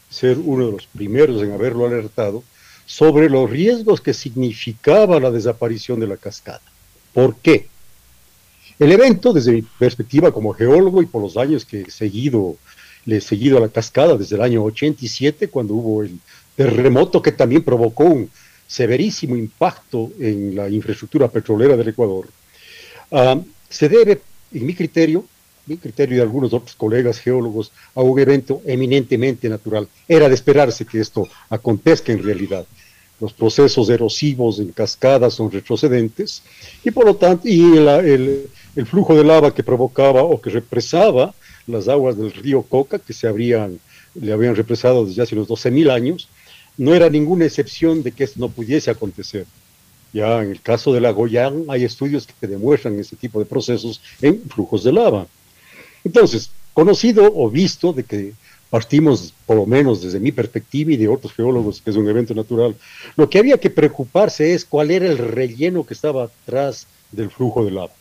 ser 0.08 0.38
uno 0.38 0.66
de 0.66 0.72
los 0.72 0.86
primeros 0.86 1.42
en 1.42 1.52
haberlo 1.52 1.86
alertado, 1.86 2.42
sobre 2.86 3.28
los 3.28 3.50
riesgos 3.50 4.00
que 4.00 4.14
significaba 4.14 5.20
la 5.20 5.30
desaparición 5.30 6.00
de 6.00 6.06
la 6.06 6.16
cascada. 6.16 6.62
¿Por 7.12 7.36
qué? 7.36 7.68
El 8.78 8.92
evento, 8.92 9.34
desde 9.34 9.52
mi 9.52 9.62
perspectiva 9.62 10.32
como 10.32 10.54
geólogo 10.54 11.02
y 11.02 11.06
por 11.06 11.20
los 11.20 11.36
años 11.36 11.66
que 11.66 11.82
he 11.82 11.90
seguido, 11.90 12.56
le 13.08 13.22
seguido 13.22 13.56
a 13.56 13.62
la 13.62 13.70
cascada 13.70 14.18
desde 14.18 14.36
el 14.36 14.42
año 14.42 14.62
87, 14.64 15.48
cuando 15.48 15.72
hubo 15.72 16.02
el 16.02 16.18
terremoto 16.54 17.22
que 17.22 17.32
también 17.32 17.62
provocó 17.62 18.04
un 18.04 18.30
severísimo 18.66 19.34
impacto 19.34 20.10
en 20.20 20.54
la 20.54 20.68
infraestructura 20.68 21.26
petrolera 21.28 21.74
del 21.74 21.88
Ecuador, 21.88 22.28
uh, 23.10 23.42
se 23.66 23.88
debe, 23.88 24.20
en 24.52 24.66
mi 24.66 24.74
criterio, 24.74 25.24
mi 25.64 25.78
criterio 25.78 26.16
de 26.16 26.22
algunos 26.22 26.52
otros 26.52 26.76
colegas 26.76 27.18
geólogos, 27.18 27.72
a 27.94 28.02
un 28.02 28.18
evento 28.20 28.60
eminentemente 28.66 29.48
natural. 29.48 29.88
Era 30.06 30.28
de 30.28 30.34
esperarse 30.34 30.84
que 30.84 31.00
esto 31.00 31.26
acontezca 31.48 32.12
en 32.12 32.22
realidad 32.22 32.66
los 33.20 33.32
procesos 33.32 33.88
erosivos 33.88 34.60
en 34.60 34.70
cascadas 34.70 35.34
son 35.34 35.50
retrocedentes 35.50 36.42
y 36.84 36.92
por 36.92 37.04
lo 37.04 37.16
tanto 37.16 37.48
y 37.48 37.76
el, 37.76 38.48
el, 38.76 38.86
flujo 38.86 39.16
de 39.16 39.24
lava 39.24 39.52
que 39.52 39.64
provocaba 39.64 40.22
o 40.22 40.40
que 40.40 40.50
represaba 40.50 41.34
las 41.68 41.88
aguas 41.88 42.16
del 42.16 42.32
río 42.32 42.62
Coca 42.62 42.98
que 42.98 43.12
se 43.12 43.28
habrían 43.28 43.78
le 44.14 44.32
habían 44.32 44.56
represado 44.56 45.04
desde 45.04 45.22
hace 45.22 45.34
unos 45.34 45.48
12.000 45.48 45.90
años 45.90 46.28
no 46.76 46.94
era 46.94 47.10
ninguna 47.10 47.44
excepción 47.44 48.02
de 48.02 48.12
que 48.12 48.24
esto 48.24 48.40
no 48.40 48.48
pudiese 48.48 48.90
acontecer 48.90 49.46
ya 50.12 50.42
en 50.42 50.50
el 50.50 50.60
caso 50.60 50.92
de 50.92 51.00
la 51.00 51.10
Goyán 51.10 51.64
hay 51.68 51.84
estudios 51.84 52.26
que 52.26 52.46
demuestran 52.46 52.98
ese 52.98 53.16
tipo 53.16 53.38
de 53.38 53.46
procesos 53.46 54.00
en 54.22 54.40
flujos 54.48 54.84
de 54.84 54.92
lava 54.92 55.26
entonces 56.04 56.50
conocido 56.72 57.30
o 57.34 57.50
visto 57.50 57.92
de 57.92 58.04
que 58.04 58.32
partimos, 58.70 59.34
por 59.46 59.56
lo 59.56 59.66
menos 59.66 60.02
desde 60.02 60.20
mi 60.20 60.32
perspectiva 60.32 60.92
y 60.92 60.96
de 60.96 61.08
otros 61.08 61.32
geólogos, 61.32 61.80
que 61.80 61.90
es 61.90 61.96
un 61.96 62.08
evento 62.08 62.34
natural, 62.34 62.76
lo 63.16 63.28
que 63.28 63.38
había 63.38 63.58
que 63.58 63.70
preocuparse 63.70 64.54
es 64.54 64.64
cuál 64.64 64.90
era 64.90 65.06
el 65.06 65.18
relleno 65.18 65.84
que 65.84 65.94
estaba 65.94 66.24
atrás 66.24 66.86
del 67.10 67.30
flujo 67.30 67.64
de 67.64 67.70
lava. 67.70 67.92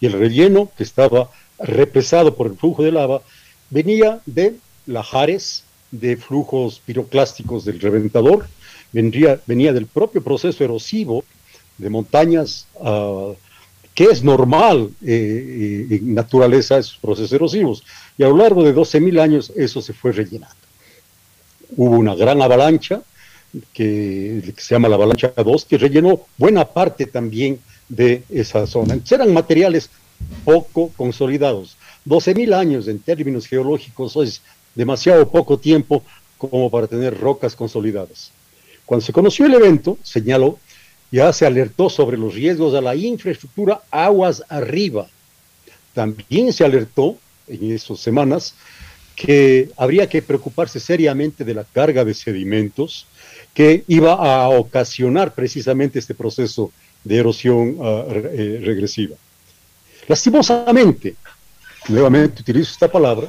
Y 0.00 0.06
el 0.06 0.12
relleno 0.12 0.70
que 0.76 0.82
estaba 0.82 1.30
represado 1.62 2.34
por 2.34 2.46
el 2.48 2.56
flujo 2.56 2.82
de 2.82 2.92
lava 2.92 3.22
venía 3.70 4.20
de 4.26 4.56
lajares, 4.86 5.64
de 5.90 6.16
flujos 6.16 6.80
piroclásticos 6.84 7.64
del 7.64 7.80
reventador, 7.80 8.46
vendría, 8.92 9.40
venía 9.46 9.72
del 9.72 9.86
propio 9.86 10.22
proceso 10.22 10.64
erosivo 10.64 11.24
de 11.78 11.90
montañas 11.90 12.66
uh, 12.74 13.34
que 13.94 14.04
es 14.04 14.22
normal 14.22 14.90
eh, 15.04 15.88
eh, 15.90 15.96
en 15.96 16.14
naturaleza 16.14 16.78
esos 16.78 16.96
procesos 16.96 17.32
erosivos. 17.32 17.84
Y 18.16 18.22
a 18.22 18.28
lo 18.28 18.36
largo 18.38 18.62
de 18.62 18.74
12.000 18.74 19.20
años 19.20 19.52
eso 19.54 19.82
se 19.82 19.92
fue 19.92 20.12
rellenando. 20.12 20.56
Hubo 21.76 21.96
una 21.96 22.14
gran 22.14 22.40
avalancha, 22.40 23.02
que, 23.72 24.54
se 24.56 24.74
llama 24.74 24.88
la 24.88 24.94
avalancha 24.94 25.32
2, 25.36 25.64
que 25.66 25.76
rellenó 25.76 26.22
buena 26.38 26.64
parte 26.64 27.06
también 27.06 27.60
de 27.88 28.22
esa 28.30 28.66
zona. 28.66 28.98
Eran 29.10 29.32
materiales 29.32 29.90
poco 30.44 30.90
consolidados. 30.96 31.76
12.000 32.06 32.54
años 32.54 32.88
en 32.88 32.98
términos 32.98 33.46
geológicos 33.46 34.16
es 34.16 34.42
demasiado 34.74 35.28
poco 35.30 35.58
tiempo 35.58 36.02
como 36.38 36.70
para 36.70 36.86
tener 36.86 37.18
rocas 37.18 37.54
consolidadas. 37.54 38.32
Cuando 38.84 39.04
se 39.04 39.12
conoció 39.12 39.46
el 39.46 39.54
evento, 39.54 39.98
señaló 40.02 40.58
ya 41.12 41.30
se 41.34 41.44
alertó 41.44 41.90
sobre 41.90 42.16
los 42.16 42.34
riesgos 42.34 42.74
a 42.74 42.80
la 42.80 42.96
infraestructura 42.96 43.82
aguas 43.90 44.42
arriba. 44.48 45.08
También 45.92 46.52
se 46.54 46.64
alertó 46.64 47.18
en 47.46 47.70
esas 47.70 48.00
semanas 48.00 48.54
que 49.14 49.68
habría 49.76 50.08
que 50.08 50.22
preocuparse 50.22 50.80
seriamente 50.80 51.44
de 51.44 51.52
la 51.52 51.64
carga 51.64 52.02
de 52.04 52.14
sedimentos 52.14 53.06
que 53.52 53.84
iba 53.88 54.14
a 54.14 54.48
ocasionar 54.48 55.34
precisamente 55.34 55.98
este 55.98 56.14
proceso 56.14 56.72
de 57.04 57.18
erosión 57.18 57.78
uh, 57.78 58.06
eh, 58.08 58.60
regresiva. 58.64 59.16
Lastimosamente, 60.08 61.14
nuevamente 61.88 62.42
utilizo 62.42 62.72
esta 62.72 62.90
palabra, 62.90 63.28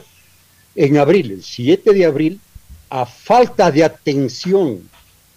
en 0.76 0.98
abril, 0.98 1.32
el 1.32 1.44
7 1.44 1.94
de 1.94 2.06
abril, 2.06 2.40
a 2.90 3.06
falta 3.06 3.72
de 3.72 3.84
atención 3.84 4.82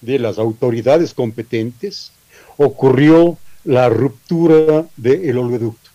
de 0.00 0.18
las 0.18 0.38
autoridades 0.38 1.12
competentes, 1.12 2.12
ocurrió 2.56 3.38
la 3.64 3.88
ruptura 3.88 4.86
del 4.96 5.38
oleoducto. 5.38 5.90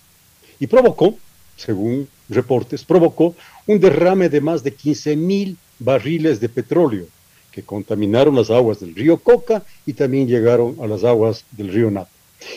y 0.59 0.67
provocó, 0.67 1.17
según 1.57 2.07
reportes, 2.29 2.83
provocó 2.83 3.35
un 3.65 3.79
derrame 3.79 4.29
de 4.29 4.41
más 4.41 4.63
de 4.63 4.73
15 4.73 5.15
mil 5.15 5.57
barriles 5.79 6.39
de 6.39 6.49
petróleo 6.49 7.07
que 7.51 7.63
contaminaron 7.63 8.35
las 8.35 8.49
aguas 8.49 8.79
del 8.79 8.95
río 8.95 9.17
Coca 9.17 9.63
y 9.85 9.93
también 9.93 10.27
llegaron 10.27 10.77
a 10.81 10.87
las 10.87 11.03
aguas 11.03 11.43
del 11.51 11.69
río 11.69 11.89
Napo. 11.89 12.09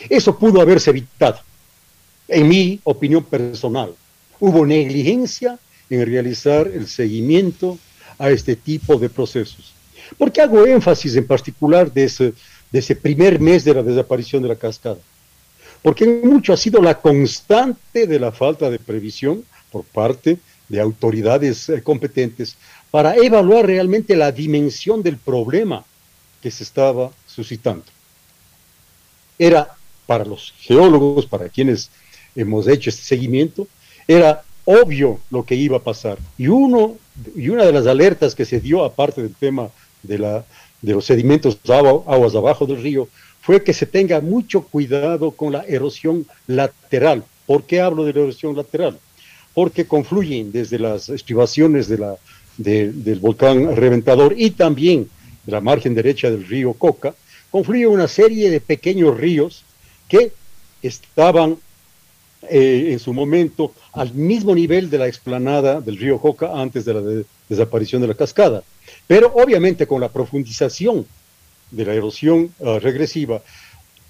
Eso 0.09 0.37
pudo 0.37 0.61
haberse 0.61 0.91
evitado. 0.91 1.39
En 2.27 2.47
mi 2.47 2.79
opinión 2.83 3.23
personal, 3.23 3.93
hubo 4.39 4.65
negligencia 4.65 5.59
en 5.89 6.05
realizar 6.05 6.67
el 6.67 6.87
seguimiento 6.87 7.77
a 8.17 8.29
este 8.31 8.55
tipo 8.55 8.97
de 8.97 9.09
procesos. 9.09 9.73
¿Por 10.17 10.31
qué 10.31 10.41
hago 10.41 10.65
énfasis 10.65 11.15
en 11.15 11.27
particular 11.27 11.91
de 11.91 12.05
ese, 12.05 12.33
de 12.71 12.79
ese 12.79 12.95
primer 12.95 13.39
mes 13.39 13.63
de 13.63 13.73
la 13.73 13.83
desaparición 13.83 14.41
de 14.41 14.49
la 14.49 14.55
cascada? 14.55 14.97
Porque 15.81 16.05
mucho 16.05 16.53
ha 16.53 16.57
sido 16.57 16.81
la 16.81 16.99
constante 16.99 18.07
de 18.07 18.19
la 18.19 18.31
falta 18.31 18.69
de 18.69 18.79
previsión 18.79 19.43
por 19.71 19.83
parte 19.83 20.39
de 20.67 20.81
autoridades 20.81 21.69
eh, 21.69 21.83
competentes 21.83 22.55
para 22.89 23.15
evaluar 23.15 23.67
realmente 23.67 24.15
la 24.15 24.31
dimensión 24.31 25.03
del 25.03 25.17
problema 25.17 25.85
que 26.41 26.49
se 26.49 26.63
estaba 26.63 27.11
suscitando. 27.27 27.83
Era 29.37 29.75
para 30.07 30.25
los 30.25 30.53
geólogos, 30.59 31.25
para 31.25 31.49
quienes 31.49 31.89
hemos 32.35 32.67
hecho 32.67 32.89
este 32.89 33.03
seguimiento, 33.03 33.67
era 34.07 34.43
obvio 34.65 35.19
lo 35.29 35.45
que 35.45 35.55
iba 35.55 35.77
a 35.77 35.83
pasar. 35.83 36.17
Y, 36.37 36.47
uno, 36.47 36.97
y 37.35 37.49
una 37.49 37.65
de 37.65 37.71
las 37.71 37.87
alertas 37.87 38.35
que 38.35 38.45
se 38.45 38.59
dio, 38.59 38.83
aparte 38.83 39.21
del 39.21 39.35
tema 39.35 39.69
de, 40.03 40.19
la, 40.19 40.45
de 40.81 40.93
los 40.93 41.05
sedimentos 41.05 41.57
aguas 41.67 42.35
abajo 42.35 42.65
del 42.65 42.81
río, 42.81 43.07
fue 43.41 43.63
que 43.63 43.73
se 43.73 43.85
tenga 43.85 44.21
mucho 44.21 44.61
cuidado 44.61 45.31
con 45.31 45.53
la 45.53 45.63
erosión 45.67 46.25
lateral. 46.47 47.23
¿Por 47.45 47.63
qué 47.63 47.79
hablo 47.79 48.03
de 48.03 48.13
la 48.13 48.21
erosión 48.21 48.55
lateral? 48.55 48.97
Porque 49.53 49.85
confluyen 49.85 50.51
desde 50.51 50.79
las 50.79 51.09
estribaciones 51.09 51.87
de 51.87 52.17
del 52.57 53.19
volcán 53.19 53.75
reventador 53.75 54.33
y 54.37 54.51
también 54.51 55.09
de 55.45 55.51
la 55.51 55.61
margen 55.61 55.93
derecha 55.93 56.31
del 56.31 56.47
río 56.47 56.73
Coca, 56.73 57.13
confluye 57.51 57.87
una 57.87 58.07
serie 58.07 58.49
de 58.49 58.59
pequeños 58.59 59.17
ríos 59.17 59.63
que 60.07 60.31
estaban 60.81 61.57
eh, 62.49 62.91
en 62.91 62.99
su 62.99 63.13
momento 63.13 63.73
al 63.93 64.13
mismo 64.13 64.53
nivel 64.53 64.89
de 64.89 64.97
la 64.97 65.07
explanada 65.07 65.81
del 65.81 65.97
río 65.97 66.19
Coca 66.19 66.51
antes 66.53 66.85
de 66.85 66.93
la 66.93 67.23
desaparición 67.49 68.01
de 68.01 68.07
la 68.07 68.13
cascada. 68.13 68.63
Pero 69.07 69.31
obviamente 69.35 69.87
con 69.87 70.01
la 70.01 70.09
profundización 70.09 71.05
de 71.71 71.85
la 71.85 71.93
erosión 71.93 72.51
ah, 72.63 72.79
regresiva, 72.79 73.41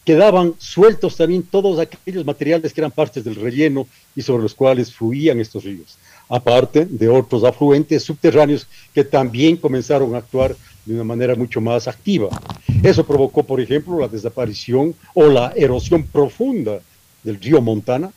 quedaban 0.04 0.54
sueltos 0.60 1.16
también 1.16 1.44
todos 1.44 1.80
aquellos 1.80 2.26
materiales 2.26 2.74
que 2.74 2.82
eran 2.82 2.92
partes 2.92 3.24
del 3.24 3.36
relleno 3.36 3.88
y 4.16 4.22
sobre 4.22 4.44
los 4.44 4.54
cuales 4.54 4.94
fluían 4.94 5.40
estos 5.40 5.64
ríos 5.64 5.98
aparte 6.30 6.86
de 6.86 7.08
otros 7.08 7.44
afluentes 7.44 8.04
subterráneos 8.04 8.68
que 8.94 9.04
también 9.04 9.58
comenzaron 9.58 10.16
a 10.16 10.20
actuar 10.20 10.56
de 10.86 10.94
una 10.94 11.04
manera 11.04 11.36
mucho 11.36 11.62
más 11.62 11.88
activa. 11.88 12.30
Eso 12.84 13.06
provocó, 13.06 13.44
por 13.44 13.60
ejemplo, 13.60 14.00
la 14.00 14.08
desaparición 14.08 14.96
o 15.14 15.26
la 15.28 15.54
erosión 15.56 16.04
profunda 16.04 16.80
del 17.24 17.40
río 17.40 17.62
Montana, 17.62 18.12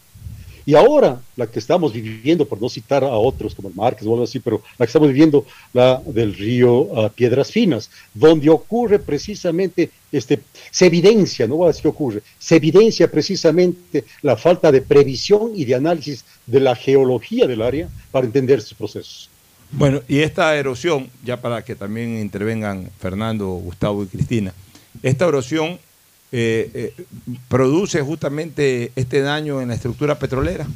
y 0.68 0.74
ahora, 0.74 1.18
la 1.34 1.46
que 1.46 1.60
estamos 1.60 1.94
viviendo, 1.94 2.46
por 2.46 2.60
no 2.60 2.68
citar 2.68 3.02
a 3.02 3.16
otros 3.16 3.54
como 3.54 3.70
el 3.70 3.74
Márquez 3.74 4.06
o 4.06 4.12
algo 4.12 4.24
así, 4.24 4.38
pero 4.38 4.60
la 4.76 4.84
que 4.84 4.90
estamos 4.90 5.08
viviendo, 5.08 5.46
la 5.72 6.02
del 6.04 6.34
río 6.34 6.88
ah, 6.94 7.08
Piedras 7.08 7.50
Finas, 7.50 7.90
donde 8.12 8.50
ocurre 8.50 8.98
precisamente, 8.98 9.90
este, 10.12 10.40
se 10.70 10.84
evidencia, 10.84 11.46
no 11.46 11.56
voy 11.56 11.64
a 11.64 11.72
decir 11.72 11.86
ocurre, 11.86 12.20
se 12.38 12.56
evidencia 12.56 13.10
precisamente 13.10 14.04
la 14.20 14.36
falta 14.36 14.70
de 14.70 14.82
previsión 14.82 15.52
y 15.54 15.64
de 15.64 15.74
análisis 15.74 16.26
de 16.44 16.60
la 16.60 16.76
geología 16.76 17.46
del 17.46 17.62
área 17.62 17.88
para 18.10 18.26
entender 18.26 18.58
estos 18.58 18.76
procesos. 18.76 19.30
Bueno, 19.70 20.02
y 20.06 20.18
esta 20.18 20.54
erosión, 20.54 21.08
ya 21.24 21.40
para 21.40 21.64
que 21.64 21.76
también 21.76 22.18
intervengan 22.18 22.90
Fernando, 23.00 23.48
Gustavo 23.52 24.04
y 24.04 24.08
Cristina, 24.08 24.52
esta 25.02 25.26
erosión 25.26 25.78
eh, 26.30 26.70
eh, 26.74 27.04
produce 27.48 28.02
justamente 28.02 28.92
este 28.96 29.22
daño 29.22 29.60
en 29.60 29.68
la 29.68 29.74
estructura 29.74 30.18
petrolera? 30.18 30.66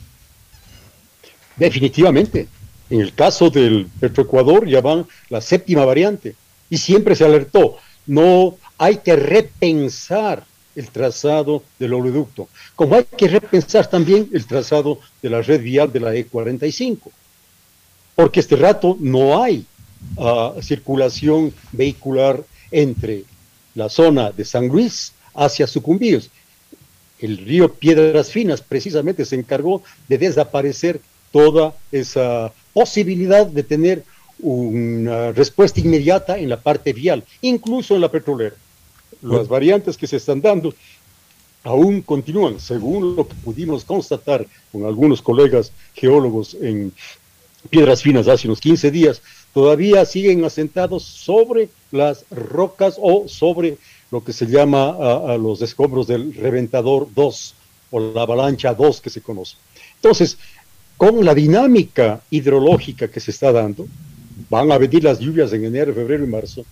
Definitivamente. 1.56 2.48
En 2.90 3.00
el 3.00 3.14
caso 3.14 3.48
del 3.48 3.86
Petroecuador 4.00 4.68
ya 4.68 4.80
van 4.80 5.06
la 5.30 5.40
séptima 5.40 5.84
variante 5.84 6.34
y 6.68 6.76
siempre 6.76 7.14
se 7.14 7.24
alertó, 7.24 7.76
no 8.06 8.56
hay 8.76 8.98
que 8.98 9.16
repensar 9.16 10.44
el 10.74 10.88
trazado 10.88 11.62
del 11.78 11.94
oleoducto, 11.94 12.48
como 12.74 12.96
hay 12.96 13.04
que 13.04 13.28
repensar 13.28 13.86
también 13.88 14.28
el 14.32 14.46
trazado 14.46 14.98
de 15.20 15.30
la 15.30 15.42
red 15.42 15.62
vial 15.62 15.92
de 15.92 16.00
la 16.00 16.14
E45, 16.14 16.98
porque 18.14 18.40
este 18.40 18.56
rato 18.56 18.96
no 19.00 19.42
hay 19.42 19.66
ah, 20.18 20.54
circulación 20.60 21.52
vehicular 21.72 22.42
entre 22.70 23.24
la 23.74 23.88
zona 23.88 24.32
de 24.32 24.44
San 24.44 24.68
Luis 24.68 25.12
hacia 25.34 25.66
sucumbíos. 25.66 26.30
El 27.18 27.38
río 27.38 27.72
Piedras 27.72 28.30
Finas 28.30 28.60
precisamente 28.60 29.24
se 29.24 29.36
encargó 29.36 29.82
de 30.08 30.18
desaparecer 30.18 31.00
toda 31.30 31.74
esa 31.92 32.52
posibilidad 32.72 33.46
de 33.46 33.62
tener 33.62 34.04
una 34.40 35.32
respuesta 35.32 35.80
inmediata 35.80 36.36
en 36.36 36.48
la 36.48 36.60
parte 36.60 36.92
vial, 36.92 37.24
incluso 37.40 37.94
en 37.94 38.00
la 38.00 38.10
petrolera. 38.10 38.56
Las 39.22 39.46
variantes 39.46 39.96
que 39.96 40.08
se 40.08 40.16
están 40.16 40.40
dando 40.40 40.74
aún 41.62 42.02
continúan, 42.02 42.58
según 42.58 43.14
lo 43.14 43.28
que 43.28 43.34
pudimos 43.36 43.84
constatar 43.84 44.46
con 44.72 44.84
algunos 44.84 45.22
colegas 45.22 45.70
geólogos 45.94 46.54
en 46.60 46.92
Piedras 47.70 48.02
Finas 48.02 48.26
hace 48.26 48.48
unos 48.48 48.60
15 48.60 48.90
días, 48.90 49.22
todavía 49.54 50.04
siguen 50.04 50.44
asentados 50.44 51.04
sobre 51.04 51.68
las 51.92 52.24
rocas 52.30 52.96
o 53.00 53.28
sobre 53.28 53.78
lo 54.12 54.22
que 54.22 54.34
se 54.34 54.46
llama 54.46 54.90
a, 54.90 55.38
los 55.38 55.62
escombros 55.62 56.06
del 56.06 56.34
Reventador 56.34 57.08
2 57.14 57.54
o 57.92 58.00
la 58.12 58.22
avalancha 58.22 58.74
2 58.74 59.00
que 59.00 59.08
se 59.08 59.22
conoce. 59.22 59.56
Entonces, 59.96 60.36
con 60.98 61.24
la 61.24 61.34
dinámica 61.34 62.20
hidrológica 62.30 63.08
que 63.08 63.20
se 63.20 63.30
está 63.30 63.50
dando, 63.50 63.88
van 64.50 64.70
a 64.70 64.76
venir 64.76 65.02
las 65.02 65.18
lluvias 65.18 65.50
en 65.54 65.64
enero, 65.64 65.94
febrero 65.94 66.24
y 66.24 66.28
marzo, 66.28 66.66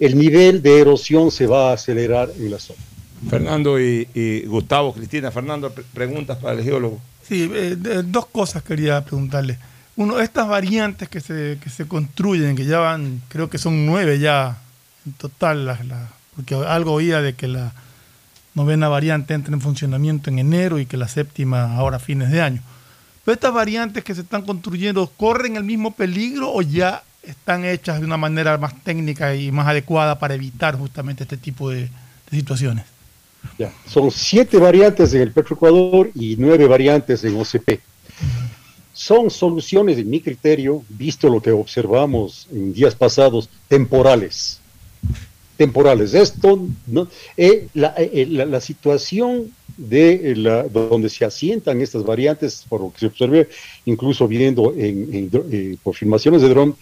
el 0.00 0.18
nivel 0.18 0.62
de 0.62 0.80
erosión 0.80 1.30
se 1.30 1.46
va 1.46 1.70
a 1.70 1.74
acelerar 1.74 2.32
en 2.36 2.50
la 2.50 2.58
zona. 2.58 2.80
Fernando 3.28 3.78
y, 3.78 4.44
Gustavo, 4.46 4.92
Cristina, 4.92 5.30
Fernando, 5.30 5.72
preguntas 5.94 6.38
para 6.38 6.58
el 6.58 6.64
geólogo. 6.64 7.00
Sí, 7.22 7.48
eh, 7.54 7.76
dos 8.04 8.26
cosas 8.26 8.64
quería 8.64 9.04
preguntarle. 9.04 9.58
Uno, 9.94 10.18
estas 10.18 10.48
variantes 10.48 11.08
que 11.08 11.20
se, 11.20 11.58
que 11.62 11.70
se 11.70 11.86
construyen, 11.86 12.56
que 12.56 12.64
ya 12.64 12.78
van, 12.78 13.22
creo 13.28 13.48
que 13.48 13.58
son 13.58 13.86
nueve 13.86 14.18
ya 14.18 14.58
en 15.06 15.12
total 15.12 15.66
las, 15.66 15.86
las 15.86 16.19
porque 16.40 16.54
algo 16.54 16.92
oía 16.92 17.20
de 17.20 17.34
que 17.34 17.48
la 17.48 17.72
novena 18.54 18.88
variante 18.88 19.34
entra 19.34 19.52
en 19.54 19.60
funcionamiento 19.60 20.30
en 20.30 20.38
enero 20.38 20.78
y 20.78 20.86
que 20.86 20.96
la 20.96 21.06
séptima 21.06 21.76
ahora 21.76 21.96
a 21.96 22.00
fines 22.00 22.30
de 22.30 22.40
año. 22.40 22.62
Pero 23.24 23.34
estas 23.34 23.52
variantes 23.52 24.02
que 24.02 24.14
se 24.14 24.22
están 24.22 24.42
construyendo, 24.42 25.06
¿corren 25.16 25.56
el 25.56 25.64
mismo 25.64 25.92
peligro 25.92 26.50
o 26.52 26.62
ya 26.62 27.02
están 27.22 27.64
hechas 27.64 28.00
de 28.00 28.06
una 28.06 28.16
manera 28.16 28.56
más 28.56 28.74
técnica 28.82 29.34
y 29.34 29.52
más 29.52 29.68
adecuada 29.68 30.18
para 30.18 30.34
evitar 30.34 30.76
justamente 30.76 31.24
este 31.24 31.36
tipo 31.36 31.68
de, 31.68 31.90
situaciones? 32.30 32.86
Ya, 33.58 33.72
son 33.86 34.10
siete 34.10 34.56
variantes 34.58 35.12
en 35.12 35.22
el 35.22 35.32
Petroecuador 35.32 36.10
y 36.14 36.36
nueve 36.38 36.66
variantes 36.66 37.22
en 37.24 37.38
OCP. 37.38 37.80
Son 38.92 39.30
soluciones, 39.30 39.98
en 39.98 40.08
mi 40.08 40.20
criterio, 40.20 40.82
visto 40.88 41.28
lo 41.28 41.40
que 41.40 41.50
observamos 41.50 42.46
en 42.50 42.72
días 42.72 42.94
pasados, 42.94 43.48
temporales 43.68 44.60
temporales. 45.60 46.14
Esto, 46.14 46.66
¿no? 46.86 47.06
Eh, 47.36 47.68
eh, 47.74 48.10
eh, 48.14 48.26
la, 48.26 48.60
situación 48.62 49.52
de 49.76 50.34
la, 50.34 50.62
donde 50.62 51.10
se 51.10 51.26
asientan 51.26 51.82
estas 51.82 52.02
variantes, 52.02 52.64
por 52.66 52.80
lo 52.80 52.90
que 52.90 53.00
se 53.00 53.06
observe, 53.08 53.46
incluso 53.84 54.26
viendo 54.26 54.72
en, 54.74 55.28
por 55.82 55.94
filmaciones 55.94 56.40
de 56.40 56.48
dron, 56.48 56.74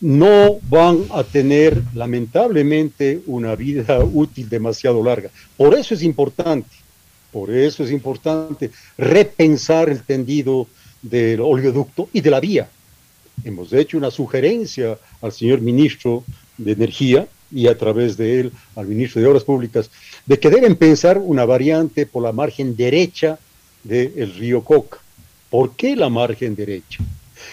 no 0.00 0.60
van 0.70 0.98
a 1.10 1.24
tener 1.24 1.82
lamentablemente 1.94 3.20
una 3.26 3.56
vida 3.56 3.98
útil 4.04 4.48
demasiado 4.48 5.02
larga. 5.02 5.28
Por 5.56 5.74
eso 5.74 5.92
es 5.94 6.04
importante, 6.04 6.76
por 7.32 7.50
eso 7.50 7.82
es 7.82 7.90
importante 7.90 8.70
repensar 8.96 9.88
el 9.88 10.04
tendido 10.04 10.68
del 11.02 11.40
oleoducto 11.40 12.08
y 12.12 12.20
de 12.20 12.30
la 12.30 12.38
vía. 12.38 12.70
Hemos 13.42 13.72
hecho 13.72 13.98
una 13.98 14.12
sugerencia 14.12 14.96
al 15.20 15.32
señor 15.32 15.60
ministro 15.60 16.22
de 16.56 16.70
Energía 16.70 17.26
y 17.54 17.66
a 17.66 17.76
través 17.76 18.16
de 18.16 18.40
él 18.40 18.52
al 18.76 18.86
ministro 18.86 19.20
de 19.20 19.28
Obras 19.28 19.44
Públicas, 19.44 19.90
de 20.26 20.38
que 20.38 20.50
deben 20.50 20.76
pensar 20.76 21.18
una 21.18 21.44
variante 21.44 22.06
por 22.06 22.22
la 22.22 22.32
margen 22.32 22.76
derecha 22.76 23.38
del 23.84 24.34
río 24.34 24.62
Coca. 24.62 24.98
¿Por 25.50 25.74
qué 25.76 25.96
la 25.96 26.08
margen 26.08 26.54
derecha? 26.54 27.02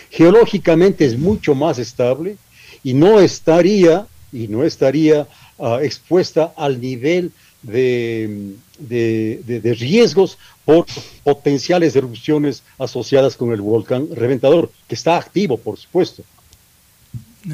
Geológicamente 0.10 1.06
es 1.06 1.18
mucho 1.18 1.56
más 1.56 1.80
estable 1.80 2.38
y 2.84 2.94
no 2.94 3.20
estaría, 3.20 4.08
y 4.32 4.48
no 4.48 4.64
estaría 4.64 5.28
ah, 5.60 5.80
expuesta 5.82 6.54
al 6.56 6.80
nivel 6.80 7.32
de, 7.62 8.54
de, 8.78 9.42
de- 9.46 9.60
de 9.60 9.74
riesgos 9.74 10.38
por 10.64 10.86
potenciales 11.24 11.96
erupciones 11.96 12.64
asociadas 12.78 13.36
con 13.36 13.52
el 13.52 13.60
volcán 13.62 14.08
reventador, 14.16 14.72
que 14.88 14.96
está 14.96 15.18
activo, 15.18 15.58
por 15.58 15.78
supuesto. 15.78 16.24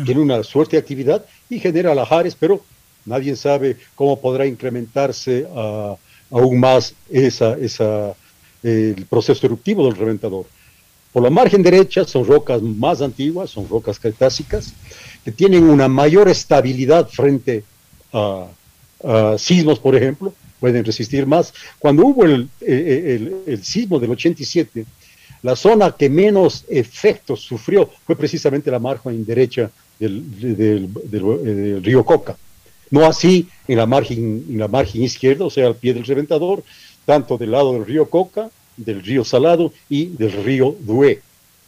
Tiene 0.06 0.20
una 0.22 0.44
suerte 0.44 0.76
de 0.76 0.82
actividad 0.82 1.26
y 1.50 1.60
genera 1.60 1.94
lajares, 1.94 2.36
pero 2.36 2.64
nadie 3.06 3.36
sabe 3.36 3.78
cómo 3.96 4.20
podrá 4.20 4.46
incrementarse 4.46 5.46
ah, 5.56 5.96
aún 6.32 6.60
más 6.60 6.94
esa, 7.10 7.54
esa, 7.58 8.14
el 8.64 9.06
proceso 9.10 9.46
eruptivo 9.46 9.86
del 9.86 9.96
reventador. 9.96 10.46
Por 11.14 11.24
la 11.24 11.30
margen 11.30 11.62
derecha 11.64 12.04
son 12.04 12.26
rocas 12.26 12.62
más 12.62 13.02
antiguas, 13.02 13.50
son 13.52 13.70
rocas 13.70 14.00
cretásicas, 14.00 14.74
que 15.24 15.32
tienen 15.32 15.64
una 15.64 15.88
mayor 15.88 16.28
estabilidad 16.28 17.08
frente 17.08 17.64
a, 18.12 18.48
a 19.04 19.38
sismos, 19.38 19.80
por 19.80 19.96
ejemplo, 19.96 20.34
pueden 20.60 20.84
resistir 20.84 21.26
más. 21.26 21.54
Cuando 21.80 22.06
hubo 22.06 22.26
el, 22.26 22.50
el- 22.62 22.88
el- 22.88 23.36
el 23.46 23.64
sismo 23.64 24.00
del 24.00 24.12
87, 24.12 24.86
la 25.46 25.56
zona 25.56 25.91
que 25.91 26.10
menos 26.10 26.66
efectos 26.70 27.41
sufrió 27.41 27.88
fue 28.04 28.16
precisamente 28.16 28.72
la 28.72 28.80
margen 28.80 29.24
derecha 29.24 29.70
del, 30.00 30.89
río 31.84 32.04
Coca. 32.04 32.36
No 32.89 33.06
así 33.06 33.48
en 33.68 33.78
la, 33.78 33.86
margen, 33.86 34.43
en 34.50 34.58
la 34.58 34.68
margen 34.68 35.04
izquierda, 35.04 35.46
o 35.46 35.52
sea, 35.52 35.68
al 35.68 35.76
pie 35.76 35.93
del 35.93 36.04
reventador, 36.04 36.64
tanto 37.06 37.38
del 37.38 37.52
lado 37.52 37.74
del 37.74 37.86
río 37.86 38.10
Coca, 38.10 38.50
del 38.76 39.04
río 39.04 39.24
Salado 39.24 39.72
y 39.88 40.08
del 40.08 40.32
río 40.32 40.76
Dué. 40.80 41.22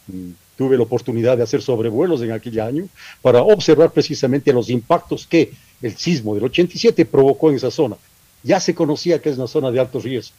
Mm, 0.08 0.32
Tuve 0.58 0.76
la 0.76 0.82
oportunidad 0.82 1.38
de 1.38 1.44
hacer 1.44 1.62
sobrevuelos 1.62 2.24
en 2.24 2.32
aquel 2.32 2.60
año 2.60 2.88
para 3.22 3.44
observar 3.44 3.92
precisamente 3.92 4.52
los 4.52 4.72
impactos 4.72 5.28
que 5.28 5.52
el 5.84 5.96
sismo 5.96 6.34
del 6.34 6.46
87 6.46 7.06
provocó 7.06 7.52
en 7.52 7.58
esa 7.58 7.70
zona. 7.70 7.96
Ya 8.42 8.60
se 8.60 8.74
conocía 8.74 9.22
que 9.22 9.30
es 9.30 9.38
una 9.38 9.46
zona 9.46 9.70
de 9.70 9.80
alto 9.80 10.00
riesgo 10.00 10.34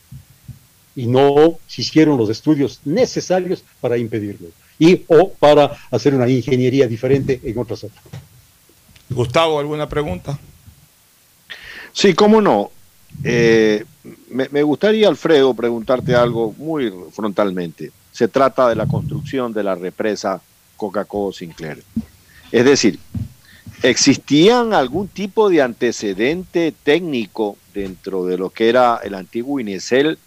y 0.99 1.07
no 1.07 1.61
se 1.68 1.82
hicieron 1.82 2.18
los 2.18 2.28
estudios 2.28 2.80
necesarios 2.84 3.62
para 3.80 3.96
impedirlo 3.96 4.49
y 4.80 5.05
o 5.07 5.30
para 5.30 5.78
hacer 5.92 6.12
una 6.12 6.28
ingeniería 6.28 6.88
diferente 6.88 7.40
en 7.44 7.57
otras 7.57 7.78
zonas. 7.78 7.99
Gustavo, 9.09 9.61
¿alguna 9.61 9.88
pregunta? 9.88 10.36
Sí, 11.92 12.14
cómo 12.14 12.40
no. 12.40 12.72
Eh, 13.22 13.84
me, 14.28 14.49
me 14.49 14.64
gustaría, 14.64 15.07
Alfredo, 15.07 15.55
preguntarte 15.55 16.16
algo 16.16 16.53
muy 16.59 16.92
frontalmente. 17.12 17.92
Se 18.11 18.26
trata 18.26 18.68
de 18.68 18.74
la 18.74 18.86
construcción 18.86 19.53
de 19.53 19.62
la 19.62 19.76
represa 19.76 20.42
Coca-Cola 20.76 21.32
Sinclair. 21.32 21.84
Es 22.51 22.64
decir, 22.64 22.99
¿existían 23.84 24.74
algún 24.74 25.07
tipo 25.07 25.49
de 25.49 25.62
antecedente 25.62 26.74
técnico 26.82 27.57
dentro 27.72 28.26
de 28.26 28.36
lo 28.36 28.51
que 28.51 28.68
era 28.68 28.99
el 29.05 29.14
antiguo 29.14 29.61
INESEL 29.61 30.18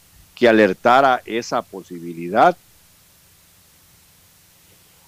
que 0.42 0.50
alertara 0.50 1.22
esa 1.24 1.62
posibilidad? 1.62 2.58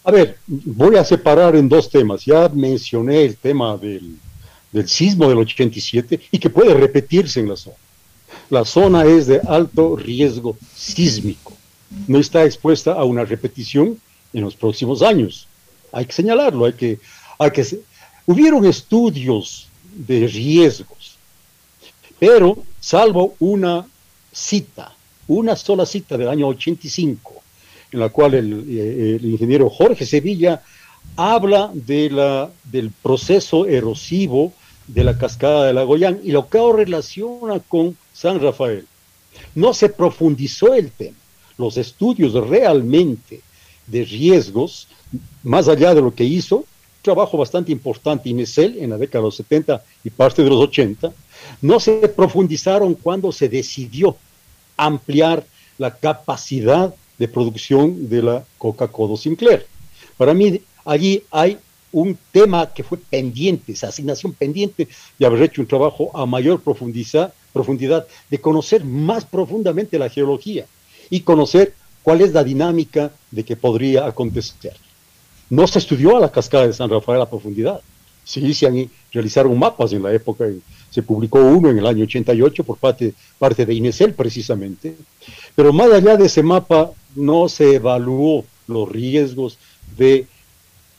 A 0.03 0.11
ver, 0.11 0.37
voy 0.45 0.95
a 0.95 1.03
separar 1.03 1.55
en 1.55 1.67
dos 1.67 1.89
temas. 1.89 2.23
Ya 2.23 2.47
mencioné 2.49 3.25
el 3.25 3.35
tema 3.37 3.75
del, 3.75 4.15
del 4.71 4.87
sismo 4.87 5.27
del 5.27 5.39
87 5.39 6.21
y 6.29 6.37
que 6.37 6.51
puede 6.51 6.75
repetirse 6.75 7.39
en 7.39 7.49
la 7.49 7.55
zona. 7.55 7.77
La 8.51 8.63
zona 8.63 9.05
es 9.05 9.25
de 9.25 9.41
alto 9.47 9.95
riesgo 9.95 10.55
sísmico. 10.75 11.57
No 12.07 12.19
está 12.19 12.45
expuesta 12.45 12.93
a 12.93 13.03
una 13.03 13.25
repetición 13.25 13.99
en 14.33 14.41
los 14.43 14.55
próximos 14.55 15.01
años. 15.01 15.47
Hay 15.91 16.05
que 16.05 16.13
señalarlo, 16.13 16.65
hay 16.65 16.73
que, 16.73 16.99
hay 17.39 17.49
que 17.49 17.79
hubieron 18.27 18.67
estudios 18.67 19.67
de 19.95 20.27
riesgos, 20.27 21.15
pero 22.19 22.63
salvo 22.79 23.33
una 23.39 23.87
cita, 24.31 24.93
una 25.27 25.55
sola 25.55 25.85
cita 25.85 26.17
del 26.17 26.27
año 26.27 26.47
85, 26.47 27.33
en 27.91 27.99
la 27.99 28.09
cual 28.09 28.33
el, 28.33 28.65
eh, 28.69 29.15
el 29.19 29.25
ingeniero 29.25 29.69
Jorge 29.69 30.05
Sevilla 30.05 30.61
habla 31.15 31.71
de 31.73 32.09
la, 32.09 32.49
del 32.63 32.91
proceso 32.91 33.65
erosivo 33.65 34.53
de 34.87 35.03
la 35.03 35.17
cascada 35.17 35.65
de 35.65 35.73
la 35.73 35.83
Goyán 35.83 36.19
y 36.23 36.31
lo 36.31 36.47
que 36.47 36.59
relaciona 36.75 37.59
con 37.59 37.95
San 38.13 38.39
Rafael. 38.39 38.85
No 39.55 39.73
se 39.73 39.89
profundizó 39.89 40.73
el 40.73 40.91
tema. 40.91 41.17
Los 41.57 41.77
estudios 41.77 42.33
realmente 42.33 43.41
de 43.87 44.05
riesgos, 44.05 44.87
más 45.43 45.67
allá 45.67 45.93
de 45.93 46.01
lo 46.01 46.13
que 46.13 46.23
hizo, 46.23 46.65
trabajo 47.01 47.37
bastante 47.37 47.71
importante 47.71 48.29
Inesel 48.29 48.77
en 48.79 48.89
la 48.89 48.97
década 48.97 49.21
de 49.21 49.27
los 49.27 49.35
70 49.35 49.83
y 50.03 50.09
parte 50.09 50.43
de 50.43 50.49
los 50.49 50.59
80, 50.59 51.11
no 51.61 51.79
se 51.79 52.07
profundizaron 52.07 52.95
cuando 52.95 53.31
se 53.31 53.49
decidió 53.49 54.15
ampliar 54.85 55.45
la 55.77 55.95
capacidad 55.95 56.93
de 57.17 57.27
producción 57.27 58.09
de 58.09 58.21
la 58.21 58.45
Coca-Cola 58.57 59.17
Sinclair. 59.17 59.65
Para 60.17 60.33
mí, 60.33 60.61
allí 60.85 61.23
hay 61.31 61.57
un 61.91 62.17
tema 62.31 62.73
que 62.73 62.83
fue 62.83 62.97
pendiente, 62.97 63.71
esa 63.73 63.89
asignación 63.89 64.33
pendiente 64.33 64.87
de 65.19 65.25
haber 65.25 65.43
hecho 65.43 65.61
un 65.61 65.67
trabajo 65.67 66.09
a 66.13 66.25
mayor 66.25 66.61
profundiza- 66.63 67.31
profundidad, 67.51 68.07
de 68.29 68.41
conocer 68.41 68.83
más 68.83 69.25
profundamente 69.25 69.99
la 69.99 70.09
geología 70.09 70.65
y 71.09 71.21
conocer 71.21 71.73
cuál 72.01 72.21
es 72.21 72.33
la 72.33 72.43
dinámica 72.43 73.11
de 73.29 73.43
que 73.45 73.55
podría 73.55 74.07
acontecer. 74.07 74.75
No 75.49 75.67
se 75.67 75.79
estudió 75.79 76.17
a 76.17 76.19
la 76.19 76.31
cascada 76.31 76.65
de 76.65 76.73
San 76.73 76.89
Rafael 76.89 77.21
a 77.21 77.29
profundidad. 77.29 77.81
Sí, 78.23 78.53
se 78.53 78.67
han- 78.67 78.89
realizaron 79.11 79.57
mapas 79.57 79.93
en 79.93 80.03
la 80.03 80.13
época, 80.13 80.45
se 80.89 81.03
publicó 81.03 81.39
uno 81.39 81.69
en 81.69 81.77
el 81.77 81.85
año 81.87 82.03
88 82.03 82.63
por 82.63 82.77
parte, 82.77 83.13
parte 83.37 83.65
de 83.65 83.73
Inesel 83.73 84.13
precisamente, 84.13 84.95
pero 85.55 85.73
más 85.73 85.91
allá 85.91 86.15
de 86.17 86.25
ese 86.27 86.41
mapa 86.43 86.91
no 87.15 87.49
se 87.49 87.75
evaluó 87.75 88.45
los 88.67 88.89
riesgos 88.89 89.57
de 89.97 90.25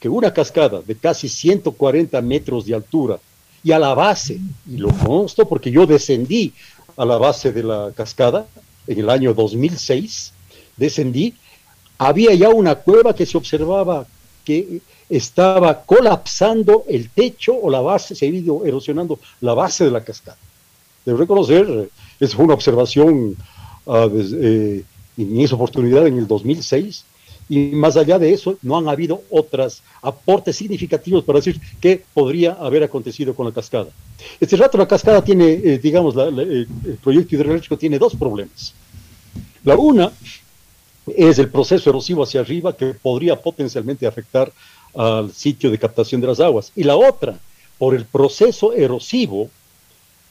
que 0.01 0.09
una 0.09 0.33
cascada 0.33 0.83
de 0.83 0.95
casi 0.97 1.29
140 1.29 2.21
metros 2.21 2.67
de 2.67 2.75
altura 2.75 3.19
y 3.63 3.73
a 3.73 3.79
la 3.79 3.95
base, 3.95 4.39
y 4.71 4.77
lo 4.77 4.91
consto 4.91 5.49
porque 5.49 5.71
yo 5.71 5.87
descendí 5.87 6.53
a 6.97 7.05
la 7.05 7.17
base 7.17 7.53
de 7.53 7.63
la 7.63 7.91
cascada 7.97 8.47
en 8.87 8.99
el 8.99 9.09
año 9.09 9.33
2006, 9.33 10.33
descendí, 10.77 11.35
había 11.97 12.35
ya 12.35 12.51
una 12.51 12.75
cueva 12.75 13.15
que 13.15 13.25
se 13.25 13.39
observaba 13.39 14.07
que 14.45 14.81
estaba 15.17 15.83
colapsando 15.85 16.85
el 16.89 17.11
techo 17.11 17.55
o 17.57 17.71
la 17.71 17.81
base, 17.81 18.15
se 18.15 18.27
ha 18.27 18.29
ido 18.29 18.65
erosionando 18.65 19.19
la 19.41 19.55
base 19.55 19.85
de 19.85 19.91
la 19.91 20.03
cascada. 20.03 20.37
Debo 21.05 21.19
reconocer, 21.19 21.89
esa 22.19 22.37
fue 22.37 22.45
una 22.47 22.55
observación 22.55 23.37
ah, 23.87 24.09
des- 24.11 24.33
eh, 24.33 24.83
en 25.17 25.41
esa 25.41 25.55
oportunidad 25.55 26.07
en 26.07 26.19
el 26.19 26.27
2006, 26.27 27.05
y 27.49 27.59
más 27.59 27.97
allá 27.99 28.19
de 28.19 28.33
eso, 28.33 28.57
no 28.63 28.79
han 28.79 28.89
habido 28.89 29.23
otros 29.31 29.83
aportes 30.01 30.57
significativos 30.57 31.23
para 31.25 31.39
decir 31.41 31.61
qué 31.81 32.03
podría 32.15 32.53
haber 32.55 32.83
acontecido 32.83 33.35
con 33.35 33.45
la 33.47 33.53
cascada. 33.53 33.91
Este 34.41 34.57
rato 34.57 34.79
la 34.79 34.89
cascada 34.89 35.23
tiene, 35.23 35.53
eh, 35.53 35.79
digamos, 35.79 36.15
la- 36.15 36.31
la- 36.31 36.43
eh, 36.43 36.67
el 36.87 36.99
proyecto 37.03 37.35
hidroeléctrico 37.37 37.77
tiene 37.77 37.99
dos 37.99 38.17
problemas. 38.17 38.73
La 39.63 39.77
una 39.77 40.11
es 41.07 41.39
el 41.39 41.51
proceso 41.51 41.91
erosivo 41.91 42.23
hacia 42.23 42.41
arriba 42.41 42.75
que 42.75 42.95
podría 42.95 43.37
potencialmente 43.39 44.07
afectar 44.07 44.51
al 44.95 45.33
sitio 45.33 45.71
de 45.71 45.79
captación 45.79 46.21
de 46.21 46.27
las 46.29 46.41
aguas. 46.41 46.73
Y 46.77 46.85
la 46.85 46.97
otra, 46.97 47.39
por 47.79 47.95
el 47.95 48.05
proceso 48.05 48.73
erosivo, 48.73 49.51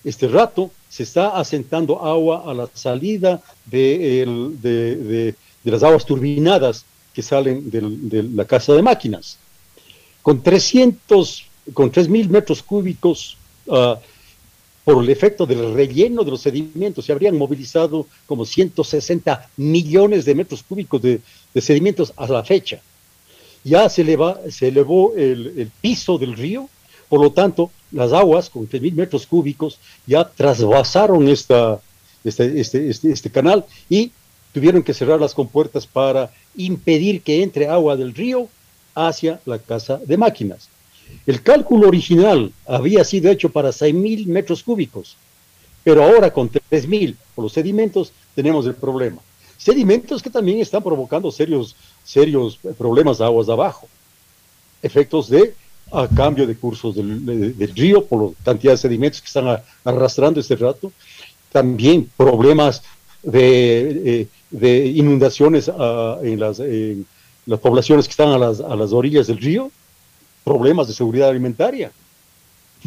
este 0.03 0.27
rato 0.27 0.71
se 0.89 1.03
está 1.03 1.37
asentando 1.37 2.01
agua 2.03 2.43
a 2.45 2.53
la 2.53 2.69
salida 2.73 3.41
de, 3.65 4.25
de- 4.61 5.35
las 5.63 5.81
aguas 5.83 6.05
turbinadas 6.05 6.85
que 7.13 7.21
salen 7.21 7.69
de 7.69 8.23
la 8.23 8.45
casa 8.45 8.73
de 8.73 8.81
máquinas. 8.81 9.37
Con 10.21 10.41
300, 10.43 11.45
con 11.73 11.91
3.000 11.91 12.27
metros 12.29 12.61
cúbicos 12.63 13.37
ah, 13.69 13.97
por 14.83 15.01
el 15.01 15.09
efecto 15.09 15.45
del 15.45 15.73
relleno 15.73 16.23
de 16.23 16.31
los 16.31 16.41
sedimentos, 16.41 17.05
se 17.05 17.13
habrían 17.13 17.37
movilizado 17.37 18.05
como 18.25 18.45
160 18.45 19.49
millones 19.57 20.25
de 20.25 20.35
metros 20.35 20.61
cúbicos 20.63 21.01
de, 21.01 21.21
de 21.53 21.61
sedimentos 21.61 22.11
a 22.17 22.27
la 22.27 22.43
fecha. 22.43 22.81
Ya 23.63 23.87
se, 23.89 24.01
elevó 24.01 25.13
el, 25.15 25.71
piso 25.81 26.17
del 26.17 26.35
río, 26.35 26.69
por 27.09 27.21
lo 27.21 27.31
tanto, 27.31 27.71
las 27.91 28.11
aguas 28.11 28.49
con 28.49 28.67
3.000 28.67 28.93
metros 28.93 29.25
cúbicos 29.25 29.79
ya 30.05 30.27
trasvasaron 30.27 31.27
este, 31.27 31.55
este, 32.23 32.59
este, 32.59 33.11
este 33.11 33.29
canal 33.29 33.65
y 33.89 34.11
tuvieron 34.51 34.83
que 34.83 34.93
cerrar 34.93 35.19
las 35.19 35.33
compuertas 35.33 35.87
para 35.87 36.31
impedir 36.55 37.21
que 37.21 37.43
entre 37.43 37.67
agua 37.67 37.95
del 37.95 38.13
río 38.13 38.47
hacia 38.95 39.39
la 39.45 39.59
casa 39.59 39.99
de 40.05 40.17
máquinas. 40.17 40.69
El 41.25 41.41
cálculo 41.41 41.87
original 41.87 42.51
había 42.65 43.03
sido 43.03 43.31
hecho 43.31 43.49
para 43.49 43.69
6.000 43.69 44.25
metros 44.27 44.63
cúbicos, 44.63 45.15
pero 45.83 46.03
ahora 46.03 46.31
con 46.31 46.49
3.000 46.49 47.15
por 47.35 47.43
los 47.43 47.53
sedimentos 47.53 48.11
tenemos 48.35 48.65
el 48.65 48.75
problema. 48.75 49.21
Sedimentos 49.57 50.21
que 50.21 50.29
también 50.29 50.59
están 50.59 50.83
provocando 50.83 51.31
serios, 51.31 51.75
serios 52.03 52.59
problemas 52.77 53.17
de 53.17 53.25
aguas 53.25 53.47
de 53.47 53.53
abajo. 53.53 53.87
Efectos 54.81 55.29
de 55.29 55.53
cambio 56.15 56.47
de 56.47 56.55
cursos 56.55 56.95
del, 56.95 57.25
de- 57.25 57.53
del 57.53 57.75
río 57.75 58.03
por 58.05 58.23
la 58.23 58.29
cantidad 58.43 58.73
de 58.73 58.77
sedimentos 58.77 59.21
que 59.21 59.27
están 59.27 59.61
arrastrando 59.85 60.39
este 60.39 60.55
rato 60.55 60.91
también 61.51 62.09
problemas 62.17 62.81
de, 63.21 64.27
eh, 64.51 64.91
inundaciones 64.95 65.69
ah, 65.69 66.17
en, 66.23 66.39
las, 66.39 66.59
las 67.45 67.59
poblaciones 67.59 68.05
que 68.07 68.11
están 68.11 68.29
a 68.29 68.37
las, 68.39 68.91
orillas 68.91 69.27
del 69.27 69.37
río, 69.37 69.71
problemas 70.43 70.87
de 70.87 70.93
seguridad 70.93 71.29
alimentaria, 71.29 71.91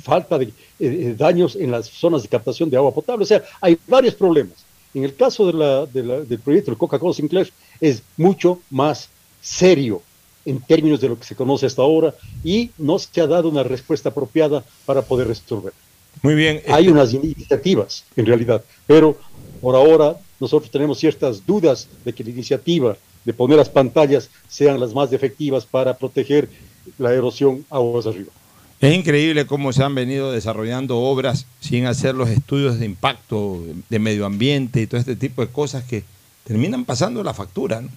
falta 0.02 0.36
de 0.38 0.52
eh, 0.80 1.14
daños 1.16 1.54
en 1.56 1.70
las 1.70 1.86
zonas 1.88 2.22
de 2.22 2.28
captación 2.28 2.68
de 2.68 2.76
agua 2.76 2.92
potable. 2.92 3.22
O 3.22 3.26
sea, 3.26 3.42
hay 3.60 3.78
varios 3.86 4.14
problemas. 4.14 4.65
En 4.96 5.04
el 5.04 5.14
caso 5.14 5.46
de 5.46 5.52
la, 5.52 5.84
de 5.84 6.02
la, 6.02 6.20
del 6.22 6.38
proyecto 6.38 6.70
de 6.70 6.78
Coca-Cola 6.78 7.12
Sinclair 7.12 7.52
es 7.82 8.02
mucho 8.16 8.60
más 8.70 9.10
serio 9.42 10.00
en 10.46 10.58
términos 10.62 11.02
de 11.02 11.10
lo 11.10 11.18
que 11.18 11.26
se 11.26 11.36
conoce 11.36 11.66
hasta 11.66 11.82
ahora 11.82 12.14
y 12.42 12.70
no 12.78 12.98
se 12.98 13.20
ha 13.20 13.26
dado 13.26 13.50
una 13.50 13.62
respuesta 13.62 14.08
apropiada 14.08 14.64
para 14.86 15.02
poder 15.02 15.28
resolver. 15.28 15.74
Muy 16.22 16.34
bien. 16.34 16.62
Hay 16.68 16.84
este- 16.84 16.92
unas 16.92 17.12
iniciativas, 17.12 18.04
en 18.16 18.24
realidad, 18.24 18.64
pero 18.86 19.18
por 19.60 19.76
ahora 19.76 20.16
nosotros 20.40 20.70
tenemos 20.70 20.98
ciertas 20.98 21.44
dudas 21.44 21.88
de 22.02 22.14
que 22.14 22.24
la 22.24 22.30
iniciativa 22.30 22.96
de 23.22 23.34
poner 23.34 23.58
las 23.58 23.68
pantallas 23.68 24.30
sean 24.48 24.80
las 24.80 24.94
más 24.94 25.12
efectivas 25.12 25.66
para 25.66 25.98
proteger 25.98 26.48
la 26.96 27.12
erosión 27.12 27.66
aguas 27.68 28.06
arriba. 28.06 28.32
Es 28.78 28.94
increíble 28.94 29.46
cómo 29.46 29.72
se 29.72 29.82
han 29.82 29.94
venido 29.94 30.32
desarrollando 30.32 30.98
obras 30.98 31.46
sin 31.60 31.86
hacer 31.86 32.14
los 32.14 32.28
estudios 32.28 32.78
de 32.78 32.84
impacto 32.84 33.62
de 33.88 33.98
medio 33.98 34.26
ambiente 34.26 34.82
y 34.82 34.86
todo 34.86 35.00
este 35.00 35.16
tipo 35.16 35.40
de 35.40 35.50
cosas 35.50 35.82
que 35.84 36.04
terminan 36.44 36.84
pasando 36.84 37.24
la 37.24 37.32
factura. 37.32 37.80
¿no? 37.80 37.88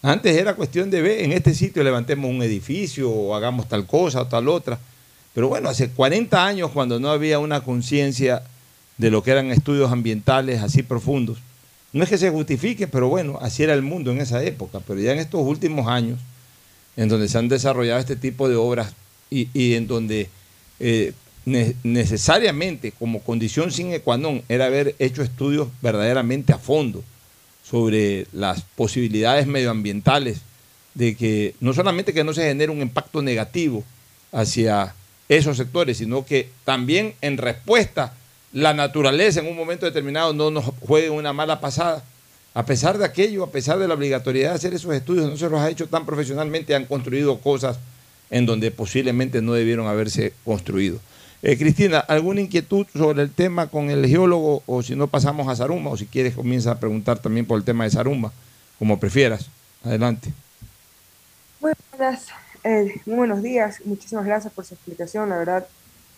Antes 0.00 0.34
era 0.36 0.54
cuestión 0.54 0.90
de 0.90 1.02
ver, 1.02 1.20
en 1.20 1.32
este 1.32 1.54
sitio 1.54 1.84
levantemos 1.84 2.30
un 2.30 2.42
edificio 2.42 3.10
o 3.10 3.34
hagamos 3.34 3.68
tal 3.68 3.86
cosa 3.86 4.22
o 4.22 4.26
tal 4.26 4.48
otra. 4.48 4.78
Pero 5.34 5.48
bueno, 5.48 5.68
hace 5.68 5.90
40 5.90 6.46
años 6.46 6.70
cuando 6.70 6.98
no 6.98 7.10
había 7.10 7.38
una 7.38 7.60
conciencia 7.60 8.42
de 8.96 9.10
lo 9.10 9.22
que 9.22 9.32
eran 9.32 9.50
estudios 9.50 9.92
ambientales 9.92 10.62
así 10.62 10.82
profundos, 10.82 11.38
no 11.92 12.02
es 12.04 12.08
que 12.08 12.16
se 12.16 12.30
justifique, 12.30 12.86
pero 12.86 13.08
bueno, 13.08 13.38
así 13.42 13.62
era 13.62 13.74
el 13.74 13.82
mundo 13.82 14.12
en 14.12 14.22
esa 14.22 14.42
época. 14.42 14.80
Pero 14.86 14.98
ya 14.98 15.12
en 15.12 15.18
estos 15.18 15.42
últimos 15.42 15.88
años, 15.88 16.18
en 16.96 17.10
donde 17.10 17.28
se 17.28 17.36
han 17.36 17.48
desarrollado 17.48 18.00
este 18.00 18.16
tipo 18.16 18.48
de 18.48 18.56
obras 18.56 18.94
y, 19.30 19.74
en 19.74 19.86
donde 19.86 20.28
eh, 20.80 21.12
ne- 21.44 21.74
necesariamente 21.82 22.92
como 22.92 23.20
condición 23.20 23.70
sine 23.72 24.00
qua 24.00 24.16
non 24.16 24.42
era 24.48 24.66
haber 24.66 24.94
hecho 24.98 25.22
estudios 25.22 25.68
verdaderamente 25.82 26.52
a 26.52 26.58
fondo 26.58 27.02
sobre 27.64 28.26
las 28.32 28.62
posibilidades 28.76 29.46
medioambientales 29.46 30.42
de 30.94 31.16
que 31.16 31.54
no 31.60 31.72
solamente 31.72 32.14
que 32.14 32.24
no 32.24 32.32
se 32.32 32.46
genere 32.46 32.70
un 32.72 32.80
impacto 32.80 33.20
negativo 33.20 33.84
hacia 34.32 34.94
esos 35.28 35.56
sectores, 35.56 35.98
sino 35.98 36.24
que 36.24 36.48
también 36.64 37.14
en 37.20 37.36
respuesta 37.36 38.14
la 38.52 38.72
naturaleza 38.72 39.40
en 39.40 39.48
un 39.48 39.56
momento 39.56 39.84
determinado 39.84 40.32
no 40.32 40.50
nos 40.50 40.64
juegue 40.80 41.10
una 41.10 41.32
mala 41.32 41.60
pasada. 41.60 42.04
A 42.54 42.64
pesar 42.64 42.96
de 42.96 43.04
aquello, 43.04 43.44
a 43.44 43.50
pesar 43.50 43.78
de 43.78 43.88
la 43.88 43.94
obligatoriedad 43.94 44.50
de 44.50 44.56
hacer 44.56 44.72
esos 44.72 44.94
estudios, 44.94 45.28
no 45.28 45.36
se 45.36 45.50
los 45.50 45.60
ha 45.60 45.68
hecho 45.68 45.88
tan 45.88 46.06
profesionalmente, 46.06 46.74
han 46.74 46.86
construido 46.86 47.38
cosas 47.40 47.78
en 48.30 48.46
donde 48.46 48.70
posiblemente 48.70 49.42
no 49.42 49.52
debieron 49.52 49.86
haberse 49.86 50.32
construido. 50.44 50.98
Eh, 51.42 51.56
Cristina, 51.58 51.98
¿alguna 51.98 52.40
inquietud 52.40 52.86
sobre 52.92 53.22
el 53.22 53.30
tema 53.30 53.68
con 53.68 53.90
el 53.90 54.06
geólogo 54.06 54.62
o 54.66 54.82
si 54.82 54.96
no 54.96 55.06
pasamos 55.06 55.48
a 55.48 55.56
Saruma 55.56 55.90
o 55.90 55.96
si 55.96 56.06
quieres 56.06 56.34
comienza 56.34 56.72
a 56.72 56.80
preguntar 56.80 57.18
también 57.18 57.46
por 57.46 57.58
el 57.58 57.64
tema 57.64 57.84
de 57.84 57.90
Saruma, 57.90 58.32
como 58.78 58.98
prefieras? 58.98 59.48
Adelante. 59.84 60.32
Buenas, 61.60 62.28
eh, 62.64 63.00
buenos 63.06 63.42
días. 63.42 63.80
Muchísimas 63.84 64.24
gracias 64.24 64.52
por 64.52 64.64
su 64.64 64.74
explicación. 64.74 65.28
La 65.28 65.38
verdad, 65.38 65.66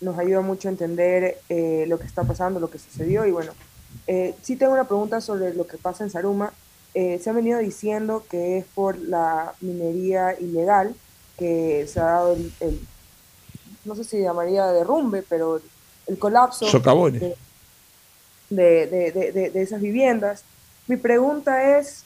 nos 0.01 0.17
ayuda 0.17 0.41
mucho 0.41 0.67
a 0.67 0.71
entender 0.71 1.37
eh, 1.49 1.85
lo 1.87 1.99
que 1.99 2.05
está 2.05 2.23
pasando, 2.23 2.59
lo 2.59 2.69
que 2.69 2.79
sucedió. 2.79 3.25
Y 3.25 3.31
bueno, 3.31 3.51
eh, 4.07 4.35
sí 4.41 4.55
tengo 4.55 4.73
una 4.73 4.85
pregunta 4.85 5.21
sobre 5.21 5.53
lo 5.53 5.67
que 5.67 5.77
pasa 5.77 6.03
en 6.03 6.09
Saruma. 6.09 6.53
Eh, 6.93 7.19
se 7.21 7.29
ha 7.29 7.33
venido 7.33 7.59
diciendo 7.59 8.23
que 8.29 8.57
es 8.59 8.65
por 8.73 8.97
la 8.97 9.53
minería 9.61 10.39
ilegal 10.39 10.95
que 11.39 11.87
se 11.87 11.99
ha 11.99 12.03
dado 12.03 12.33
el, 12.33 12.51
el- 12.59 12.79
no 13.85 13.95
sé 13.95 14.03
si 14.03 14.19
llamaría 14.19 14.67
derrumbe, 14.67 15.23
pero 15.27 15.61
el 16.07 16.17
colapso 16.19 16.67
Socavones. 16.67 17.21
de, 18.49 18.87
de- 18.87 19.11
de- 19.11 19.49
de- 19.51 19.61
esas 19.61 19.81
viviendas. 19.81 20.43
Mi 20.87 20.97
pregunta 20.97 21.79
es, 21.79 22.03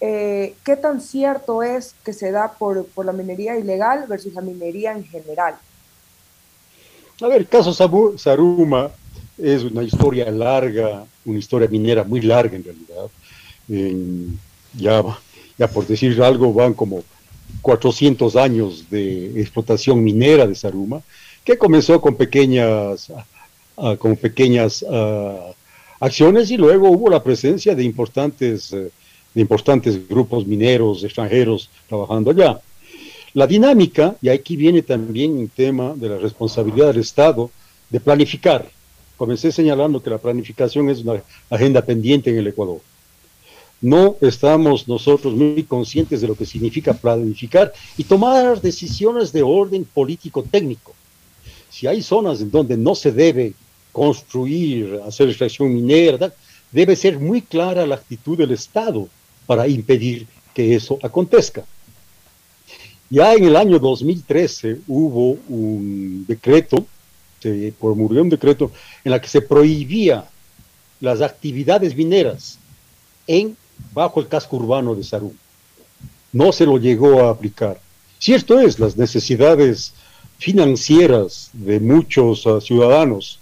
eh, 0.00 0.54
¿qué 0.64 0.76
tan 0.76 1.00
cierto 1.00 1.62
es 1.62 1.94
que 2.04 2.12
se 2.12 2.30
da 2.30 2.52
por, 2.52 2.84
por 2.86 3.04
la 3.06 3.12
minería 3.12 3.58
ilegal 3.58 4.06
versus 4.08 4.32
la 4.34 4.42
minería 4.42 4.92
en 4.92 5.04
general? 5.04 5.56
A 7.20 7.28
ver, 7.28 7.38
el 7.38 7.48
caso 7.48 7.72
Saruma 7.72 8.90
es 9.38 9.64
una 9.64 9.82
historia 9.82 10.30
larga, 10.30 11.04
una 11.24 11.38
historia 11.38 11.68
minera 11.68 12.04
muy 12.04 12.20
larga 12.20 12.56
en 12.56 12.64
realidad. 12.64 13.06
En- 13.68 14.38
ya, 14.74 15.02
ya 15.56 15.66
por 15.66 15.86
decir 15.86 16.22
algo, 16.22 16.52
van 16.52 16.74
como 16.74 17.02
400 17.62 18.36
años 18.36 18.88
de 18.90 19.40
explotación 19.40 20.02
minera 20.02 20.46
de 20.46 20.54
Saruma, 20.54 21.02
que 21.44 21.58
comenzó 21.58 22.00
con 22.00 22.16
pequeñas, 22.16 23.12
ah, 23.76 23.96
con 23.96 24.16
pequeñas 24.16 24.84
ah, 24.90 25.52
acciones 26.00 26.50
y 26.50 26.56
luego 26.56 26.90
hubo 26.90 27.08
la 27.10 27.22
presencia 27.22 27.74
de 27.74 27.84
importantes, 27.84 28.72
eh, 28.72 28.90
de 29.34 29.40
importantes 29.40 30.08
grupos 30.08 30.46
mineros 30.46 31.04
extranjeros 31.04 31.70
trabajando 31.88 32.30
allá. 32.30 32.60
La 33.34 33.46
dinámica, 33.46 34.16
y 34.22 34.30
aquí 34.30 34.56
viene 34.56 34.82
también 34.82 35.32
un 35.32 35.48
tema 35.48 35.92
de 35.94 36.08
la 36.08 36.18
responsabilidad 36.18 36.88
del 36.88 37.00
Estado 37.00 37.50
de 37.90 38.00
planificar. 38.00 38.66
Comencé 39.16 39.52
señalando 39.52 40.02
que 40.02 40.10
la 40.10 40.18
planificación 40.18 40.88
es 40.88 41.00
una 41.00 41.22
agenda 41.50 41.82
pendiente 41.82 42.30
en 42.30 42.38
el 42.38 42.46
Ecuador. 42.46 42.80
No 43.80 44.16
estamos 44.22 44.88
nosotros 44.88 45.34
muy 45.34 45.62
conscientes 45.64 46.20
de 46.20 46.28
lo 46.28 46.34
que 46.34 46.46
significa 46.46 46.94
planificar 46.94 47.72
y 47.96 48.04
tomar 48.04 48.60
decisiones 48.60 49.32
de 49.32 49.42
orden 49.42 49.84
político-técnico. 49.84 50.94
Si 51.70 51.86
hay 51.86 52.02
zonas 52.02 52.40
en 52.40 52.50
donde 52.50 52.76
no 52.76 52.94
se 52.94 53.12
debe 53.12 53.52
construir, 53.92 55.00
hacer 55.06 55.28
extracción 55.28 55.74
minera, 55.74 56.32
debe 56.72 56.96
ser 56.96 57.18
muy 57.18 57.42
clara 57.42 57.86
la 57.86 57.96
actitud 57.96 58.36
del 58.38 58.52
Estado 58.52 59.08
para 59.46 59.68
impedir 59.68 60.26
que 60.54 60.74
eso 60.74 60.98
acontezca. 61.02 61.64
Ya 63.10 63.34
en 63.34 63.44
el 63.44 63.56
año 63.56 63.78
2013 63.78 64.80
hubo 64.88 65.38
un 65.48 66.24
decreto, 66.26 66.86
se 67.40 67.72
promulgó 67.78 68.20
un 68.20 68.30
decreto 68.30 68.72
en 69.04 69.12
la 69.12 69.20
que 69.20 69.28
se 69.28 69.42
prohibía 69.42 70.24
las 71.00 71.20
actividades 71.20 71.94
mineras 71.94 72.58
en 73.26 73.56
bajo 73.92 74.20
el 74.20 74.28
casco 74.28 74.56
urbano 74.56 74.94
de 74.94 75.04
Sarú. 75.04 75.34
No 76.32 76.52
se 76.52 76.66
lo 76.66 76.78
llegó 76.78 77.24
a 77.24 77.30
aplicar. 77.30 77.80
Cierto 78.18 78.58
es, 78.60 78.78
las 78.78 78.96
necesidades 78.96 79.92
financieras 80.38 81.50
de 81.52 81.80
muchos 81.80 82.46
ah, 82.46 82.60
ciudadanos 82.60 83.38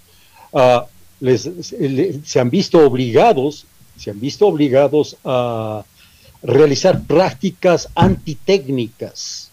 ah, 0.52 0.86
se 1.20 2.40
han 2.40 2.50
visto 2.50 2.78
obligados, 2.78 3.66
se 3.96 4.10
han 4.10 4.20
visto 4.20 4.46
obligados 4.46 5.16
a 5.24 5.84
realizar 6.42 7.02
prácticas 7.04 7.88
antitécnicas 7.94 9.50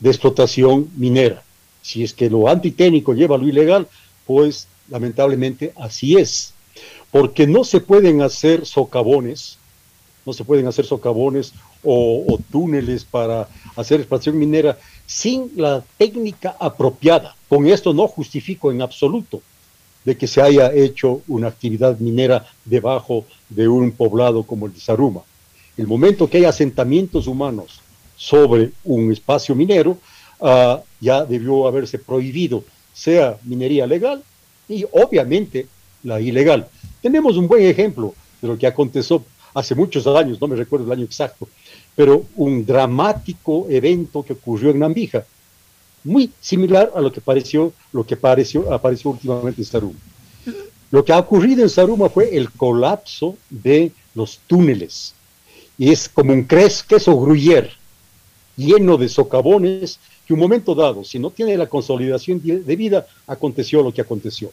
de 0.00 0.10
explotación 0.10 0.90
minera. 0.96 1.42
Si 1.82 2.02
es 2.02 2.12
que 2.12 2.28
lo 2.28 2.48
antitécnico 2.48 3.14
lleva 3.14 3.36
a 3.36 3.38
lo 3.38 3.48
ilegal, 3.48 3.86
pues 4.26 4.66
lamentablemente 4.88 5.72
así 5.76 6.16
es. 6.16 6.52
Porque 7.10 7.46
no 7.46 7.64
se 7.64 7.80
pueden 7.80 8.22
hacer 8.22 8.66
socavones, 8.66 9.58
no 10.26 10.32
se 10.32 10.44
pueden 10.44 10.66
hacer 10.66 10.84
socavones 10.84 11.52
o, 11.82 12.38
túneles 12.50 13.04
para 13.04 13.48
hacer 13.76 14.00
explotación 14.00 14.38
minera 14.38 14.78
sin 15.06 15.50
la 15.56 15.82
técnica 15.96 16.56
apropiada. 16.58 17.34
Con 17.48 17.66
esto 17.66 17.92
no 17.92 18.06
justifico 18.06 18.70
en 18.70 18.82
absoluto 18.82 19.42
de 20.04 20.16
que 20.16 20.26
se 20.26 20.40
haya 20.40 20.72
hecho 20.72 21.22
una 21.28 21.48
actividad 21.48 21.98
minera 21.98 22.46
debajo 22.64 23.24
de 23.48 23.68
un 23.68 23.92
poblado 23.92 24.42
como 24.44 24.66
el 24.66 24.74
de 24.74 24.80
Saruma. 24.80 25.22
El 25.76 25.86
momento 25.86 26.28
que 26.28 26.38
hay 26.38 26.44
asentamientos 26.44 27.26
humanos 27.26 27.80
sobre 28.16 28.72
un 28.84 29.12
espacio 29.12 29.54
minero, 29.54 29.98
ah, 30.40 30.80
ya 31.00 31.24
debió 31.24 31.66
haberse 31.66 31.98
prohibido, 31.98 32.64
sea 32.92 33.38
minería 33.44 33.86
legal 33.86 34.22
y 34.68 34.84
obviamente 34.92 35.66
la 36.02 36.20
ilegal. 36.20 36.68
Tenemos 37.02 37.36
un 37.36 37.48
buen 37.48 37.64
ejemplo 37.64 38.14
de 38.40 38.48
lo 38.48 38.58
que 38.58 38.66
aconteció 38.66 39.24
hace 39.54 39.74
muchos 39.74 40.06
años, 40.06 40.40
no 40.40 40.48
me 40.48 40.56
recuerdo 40.56 40.86
el 40.86 40.92
año 40.92 41.04
exacto, 41.04 41.48
pero 41.96 42.24
un 42.36 42.64
dramático 42.64 43.66
evento 43.68 44.22
que 44.22 44.32
ocurrió 44.34 44.70
en 44.70 44.78
Nambija, 44.80 45.24
muy 46.04 46.30
similar 46.40 46.92
a 46.94 47.00
lo 47.00 47.12
que 47.12 47.20
pareció, 47.20 47.72
lo 47.92 48.04
que 48.06 48.16
pareció, 48.16 48.72
apareció 48.72 49.10
últimamente 49.10 49.60
en 49.60 49.66
Saruma. 49.66 49.98
Lo 50.90 51.04
que 51.04 51.12
ha 51.12 51.18
ocurrido 51.18 51.62
en 51.62 51.68
Saruma 51.68 52.08
fue 52.08 52.36
el 52.36 52.50
colapso 52.50 53.36
de 53.48 53.92
los 54.14 54.38
túneles. 54.46 55.14
Y 55.78 55.90
es 55.92 56.08
como 56.08 56.32
un 56.32 56.46
cres- 56.48 56.84
queso 56.84 57.18
gruyere, 57.20 57.70
lleno 58.56 58.96
de 58.96 59.08
socavones, 59.08 59.98
que 60.26 60.34
un 60.34 60.40
momento 60.40 60.74
dado, 60.74 61.04
si 61.04 61.18
no 61.18 61.30
tiene 61.30 61.56
la 61.56 61.68
consolidación 61.68 62.40
de- 62.42 62.60
debida, 62.60 63.06
aconteció 63.26 63.82
lo 63.82 63.92
que 63.92 64.00
aconteció. 64.00 64.50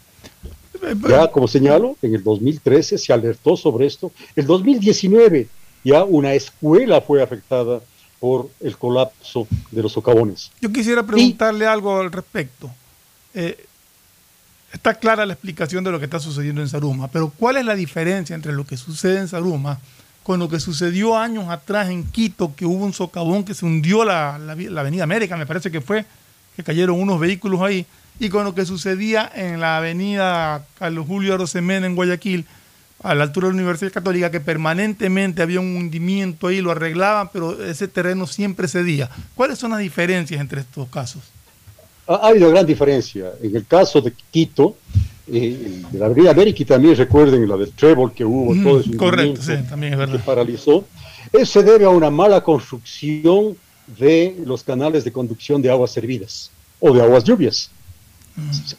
Ya, 1.08 1.28
como 1.32 1.48
señalo, 1.48 1.96
en 2.02 2.16
el 2.16 2.24
2013 2.24 2.98
se 2.98 3.14
alertó 3.14 3.58
sobre 3.58 3.86
esto. 3.86 4.12
El 4.36 4.46
2019 4.46 5.48
ya 5.84 6.04
una 6.04 6.34
escuela 6.34 7.02
fue 7.02 7.22
afectada 7.22 7.82
por 8.20 8.50
el 8.60 8.78
colapso 8.78 9.48
de 9.72 9.84
los 9.84 9.92
socavones. 9.92 10.52
Yo 10.62 10.72
quisiera 10.72 11.04
preguntarle 11.04 11.66
algo 11.66 12.00
al 12.00 12.12
respecto. 12.12 12.70
Eh, 13.34 13.66
está 14.74 14.96
clara 14.96 15.26
la 15.26 15.34
explicación 15.34 15.84
de 15.84 15.92
lo 15.92 16.00
que 16.00 16.06
está 16.06 16.20
sucediendo 16.20 16.62
en 16.62 16.70
Saruma, 16.70 17.08
pero 17.08 17.32
¿cuál 17.38 17.58
es 17.58 17.66
la 17.66 17.76
diferencia 17.76 18.36
entre 18.36 18.54
lo 18.54 18.66
que 18.66 18.78
sucede 18.78 19.20
en 19.20 19.28
Saruma 19.28 19.80
con 20.24 20.40
lo 20.40 20.50
que 20.50 20.60
sucedió 20.60 21.18
años 21.18 21.48
atrás 21.48 21.90
en 21.90 22.04
Quito, 22.04 22.54
que 22.54 22.66
hubo 22.66 22.84
un 22.84 22.94
socavón 22.94 23.46
que 23.46 23.54
se 23.54 23.66
hundió 23.66 24.04
la, 24.04 24.38
la 24.38 24.82
Avenida 24.82 25.04
América, 25.04 25.38
me 25.38 25.46
parece 25.46 25.72
que 25.72 25.80
fue, 25.80 26.06
que 26.56 26.64
cayeron 26.64 27.00
unos 27.00 27.18
vehículos 27.18 27.62
ahí? 27.62 27.86
Y 28.20 28.30
con 28.30 28.44
lo 28.44 28.56
que 28.56 28.66
sucedía 28.66 29.30
en 29.34 29.60
la 29.60 29.78
avenida 29.78 30.66
Carlos 30.80 31.06
Julio 31.08 31.34
Arosemena 31.34 31.86
en 31.86 31.96
Guayaquil, 31.96 32.46
a 33.04 33.14
la 33.14 33.24
altura 33.24 33.48
de 33.48 33.54
la 33.54 33.60
Universidad 33.60 33.92
Católica, 33.92 34.32
que 34.32 34.40
permanentemente 34.40 35.42
había 35.42 35.60
un 35.60 35.76
hundimiento 35.76 36.48
ahí, 36.48 36.62
lo 36.62 36.72
arreglaban, 36.72 37.30
pero 37.32 37.64
ese 37.64 37.88
terreno 37.88 38.26
siempre 38.26 38.68
cedía. 38.68 39.10
¿Cuáles 39.36 39.60
son 39.60 39.72
las 39.72 39.80
diferencias 39.80 40.42
entre 40.42 40.62
estos 40.62 40.88
casos? 40.90 41.22
Ha 42.08 42.28
habido 42.28 42.50
gran 42.50 42.66
diferencia. 42.66 43.34
En 43.42 43.56
el 43.56 43.66
caso 43.68 44.02
de 44.02 44.14
Quito, 44.32 44.78
eh, 45.32 45.84
de 45.92 46.00
la 46.00 46.08
Avenida 46.08 46.32
América, 46.32 46.64
y 46.64 46.66
también 46.66 46.96
recuerden 46.96 47.48
la 47.48 47.58
del 47.58 47.72
Trébol 47.72 48.14
que 48.14 48.26
hubo, 48.26 48.56
todo 48.64 48.80
ese 48.80 48.98
Correcto, 48.98 49.42
sí, 49.42 49.54
también 49.70 49.94
es 49.94 50.00
verdad. 50.00 50.18
que 50.18 50.24
paralizó, 50.24 50.86
se 51.44 51.64
debe 51.64 51.86
a 51.86 51.90
una 51.90 52.10
mala 52.10 52.42
construcción 52.42 53.58
de 54.00 54.36
los 54.46 54.64
canales 54.64 55.04
de 55.04 55.12
conducción 55.12 55.62
de 55.62 55.70
aguas 55.70 55.92
servidas 55.92 56.50
o 56.80 56.94
de 56.94 57.02
aguas 57.02 57.24
lluvias. 57.24 57.70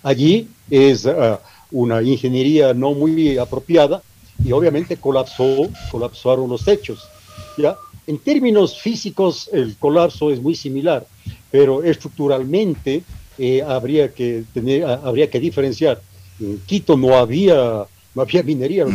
Allí 0.02 0.48
es 0.70 1.06
ah, 1.06 1.40
una 1.70 2.02
ingeniería 2.02 2.74
no 2.74 2.92
muy 2.92 3.38
apropiada 3.38 4.02
y 4.44 4.52
obviamente 4.52 4.96
colapsó, 4.96 5.68
colapsaron 5.90 6.48
los 6.48 6.64
techos. 6.64 7.08
¿ya? 7.56 7.76
En 8.06 8.18
términos 8.18 8.80
físicos 8.80 9.50
el 9.52 9.76
colapso 9.76 10.30
es 10.30 10.40
muy 10.40 10.54
similar, 10.54 11.06
pero 11.50 11.82
estructuralmente 11.82 13.02
eh, 13.36 13.62
habría, 13.62 14.12
que 14.12 14.44
tener, 14.54 14.84
habría 14.84 15.28
que 15.28 15.40
diferenciar. 15.40 16.00
En 16.40 16.58
Quito 16.60 16.96
no 16.96 17.16
había, 17.16 17.84
no 18.14 18.22
había 18.22 18.42
minería, 18.42 18.86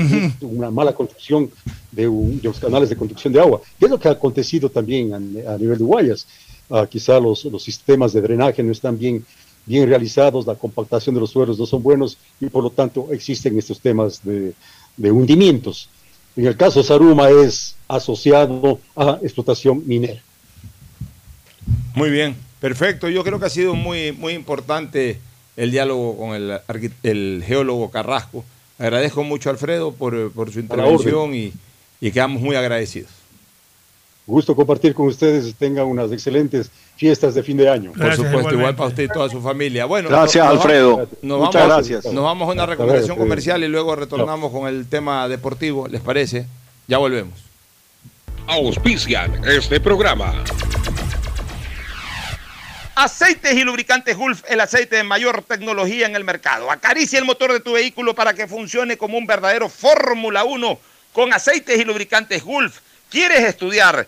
una 0.42 0.72
mala 0.72 0.94
construcción 0.94 1.52
de, 1.92 2.10
los 2.42 2.60
canales 2.60 2.90
de 2.90 2.96
conducción 2.96 3.34
de 3.34 3.40
agua. 3.40 3.62
¿Qué 3.78 3.86
es 3.86 3.92
lo 3.92 4.00
que 4.00 4.08
ha 4.08 4.12
acontecido 4.12 4.70
también 4.70 5.14
a, 5.14 5.58
nivel 5.58 5.78
de 5.78 5.84
Guayas? 5.84 6.26
Ah, 6.70 6.88
quizá 6.90 7.20
los, 7.20 7.44
los 7.46 7.62
sistemas 7.62 8.14
de 8.14 8.22
drenaje 8.22 8.64
no 8.64 8.72
están 8.72 8.98
bien 8.98 9.24
bien 9.66 9.88
realizados, 9.88 10.46
la 10.46 10.56
compactación 10.56 11.16
de 11.16 11.22
los 11.22 11.32
suelos 11.32 11.58
no 11.58 11.66
son 11.66 11.82
buenos 11.82 12.18
y 12.40 12.48
por 12.48 12.64
lo 12.64 12.70
tanto 12.70 13.08
existen 13.12 13.58
estos 13.58 13.80
temas 13.80 14.22
de, 14.24 14.54
hundimientos. 15.12 15.90
En 16.36 16.48
el 16.48 16.58
caso 16.58 16.84
Saruma 16.84 17.30
es 17.30 17.76
asociado 17.88 18.80
a 18.96 19.20
explotación 19.22 19.84
minera. 19.86 20.22
Muy 21.96 22.10
bien, 22.10 22.36
perfecto. 22.60 23.08
Yo 23.08 23.24
creo 23.24 23.40
que 23.40 23.46
ha 23.46 23.50
sido 23.50 23.76
muy, 23.76 24.12
muy 24.12 24.34
importante 24.34 25.20
el 25.56 25.72
diálogo 25.72 26.18
con 26.18 26.36
el, 26.36 26.60
el 27.04 27.44
geólogo 27.46 27.92
Carrasco. 27.92 28.44
Agradezco 28.80 29.24
mucho 29.24 29.50
a 29.50 29.54
Alfredo 29.54 29.94
por, 29.94 30.32
su 30.52 30.60
intervención 30.60 31.36
y, 31.36 31.54
y 32.02 32.12
quedamos 32.12 32.42
muy 32.42 32.56
agradecidos. 32.56 33.12
Gusto 34.26 34.56
compartir 34.56 34.94
con 34.94 35.08
ustedes. 35.08 35.54
Tengan 35.56 35.86
unas 35.86 36.12
excelentes 36.12 36.72
fiestas 36.96 37.36
de 37.36 37.44
fin 37.44 37.58
de 37.58 37.70
año. 37.70 37.92
Por 37.94 38.16
supuesto, 38.16 38.54
igual 38.54 38.76
para 38.76 38.90
usted 38.90 39.04
y 39.04 39.08
toda 39.08 39.30
su 39.30 39.42
familia. 39.42 39.86
Bueno, 39.86 40.10
gracias, 40.10 40.46
Alfredo. 40.46 41.08
Muchas 41.22 41.54
vamos, 41.54 41.54
gracias. 41.54 42.06
Nos 42.06 42.24
vamos 42.24 42.50
a 42.50 42.52
una 42.52 42.66
recomendación 42.66 43.18
comercial 43.18 43.64
y 43.64 43.68
luego 43.68 43.96
retornamos 43.96 44.52
con 44.52 44.68
el 44.68 44.88
tema 44.88 45.28
deportivo. 45.28 45.88
¿Les 45.88 46.02
parece? 46.02 46.48
Ya 46.88 46.98
volvemos. 46.98 47.34
Auspician 48.48 49.42
este 49.46 49.80
programa. 49.80 50.44
Aceites 52.96 53.54
y 53.54 53.64
lubricantes 53.64 54.16
Gulf, 54.16 54.44
el 54.48 54.60
aceite 54.60 54.98
de 54.98 55.04
mayor 55.04 55.42
tecnología 55.42 56.06
en 56.06 56.16
el 56.16 56.24
mercado. 56.24 56.70
Acaricia 56.70 57.18
el 57.18 57.26
motor 57.26 57.52
de 57.52 57.60
tu 57.60 57.74
vehículo 57.74 58.14
para 58.14 58.34
que 58.34 58.48
funcione 58.48 58.98
como 58.98 59.18
un 59.18 59.26
verdadero 59.26 59.68
Fórmula 59.68 60.44
1 60.44 60.80
con 61.12 61.34
aceites 61.34 61.80
y 61.80 61.86
lubricantes 61.86 62.44
Gulf. 62.44 62.80
¿Quieres 63.10 63.42
estudiar? 63.42 64.08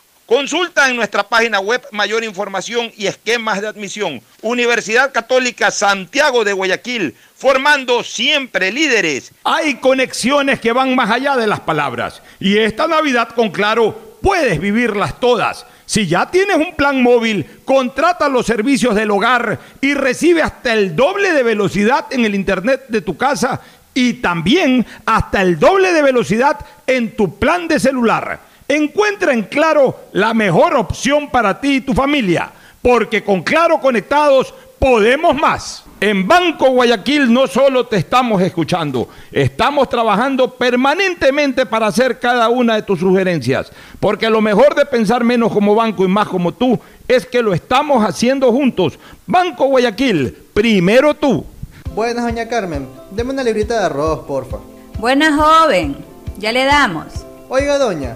Consulta 0.31 0.89
en 0.89 0.95
nuestra 0.95 1.27
página 1.27 1.59
web 1.59 1.85
mayor 1.91 2.23
información 2.23 2.89
y 2.95 3.05
esquemas 3.05 3.59
de 3.59 3.67
admisión. 3.67 4.21
Universidad 4.41 5.11
Católica 5.11 5.71
Santiago 5.71 6.45
de 6.45 6.53
Guayaquil, 6.53 7.13
formando 7.35 8.01
siempre 8.01 8.71
líderes. 8.71 9.33
Hay 9.43 9.75
conexiones 9.75 10.61
que 10.61 10.71
van 10.71 10.95
más 10.95 11.11
allá 11.11 11.35
de 11.35 11.47
las 11.47 11.59
palabras 11.59 12.21
y 12.39 12.57
esta 12.57 12.87
Navidad 12.87 13.27
con 13.35 13.49
Claro 13.49 14.19
puedes 14.21 14.61
vivirlas 14.61 15.19
todas. 15.19 15.65
Si 15.85 16.07
ya 16.07 16.31
tienes 16.31 16.55
un 16.55 16.77
plan 16.77 17.03
móvil, 17.03 17.45
contrata 17.65 18.29
los 18.29 18.45
servicios 18.45 18.95
del 18.95 19.11
hogar 19.11 19.59
y 19.81 19.95
recibe 19.95 20.41
hasta 20.41 20.71
el 20.71 20.95
doble 20.95 21.33
de 21.33 21.43
velocidad 21.43 22.05
en 22.09 22.23
el 22.23 22.35
internet 22.35 22.85
de 22.87 23.01
tu 23.01 23.17
casa 23.17 23.59
y 23.93 24.13
también 24.13 24.85
hasta 25.05 25.41
el 25.41 25.59
doble 25.59 25.91
de 25.91 26.01
velocidad 26.01 26.57
en 26.87 27.17
tu 27.17 27.37
plan 27.37 27.67
de 27.67 27.81
celular. 27.81 28.50
Encuentra 28.71 29.33
en 29.33 29.43
Claro 29.43 29.99
la 30.13 30.33
mejor 30.33 30.77
opción 30.77 31.29
para 31.29 31.59
ti 31.59 31.75
y 31.75 31.81
tu 31.81 31.93
familia, 31.93 32.49
porque 32.81 33.21
con 33.21 33.43
Claro 33.43 33.81
conectados 33.81 34.53
podemos 34.79 35.35
más. 35.35 35.83
En 35.99 36.25
Banco 36.25 36.69
Guayaquil 36.69 37.33
no 37.33 37.47
solo 37.47 37.85
te 37.87 37.97
estamos 37.97 38.41
escuchando, 38.41 39.09
estamos 39.29 39.89
trabajando 39.89 40.55
permanentemente 40.55 41.65
para 41.65 41.87
hacer 41.87 42.17
cada 42.17 42.47
una 42.47 42.75
de 42.75 42.83
tus 42.83 43.01
sugerencias, 43.01 43.73
porque 43.99 44.29
lo 44.29 44.39
mejor 44.39 44.73
de 44.73 44.85
pensar 44.85 45.25
menos 45.25 45.51
como 45.51 45.75
banco 45.75 46.05
y 46.05 46.07
más 46.07 46.29
como 46.29 46.53
tú 46.53 46.79
es 47.09 47.25
que 47.25 47.41
lo 47.41 47.53
estamos 47.53 48.05
haciendo 48.05 48.53
juntos. 48.53 48.97
Banco 49.27 49.65
Guayaquil, 49.65 50.31
primero 50.53 51.13
tú. 51.13 51.45
Buenas, 51.93 52.23
doña 52.23 52.47
Carmen. 52.47 52.87
Deme 53.11 53.31
una 53.31 53.43
librita 53.43 53.77
de 53.77 53.85
arroz, 53.87 54.21
porfa. 54.21 54.59
Buenas, 54.97 55.35
joven. 55.37 55.97
Ya 56.37 56.53
le 56.53 56.63
damos. 56.63 57.07
Oiga, 57.49 57.77
doña, 57.77 58.15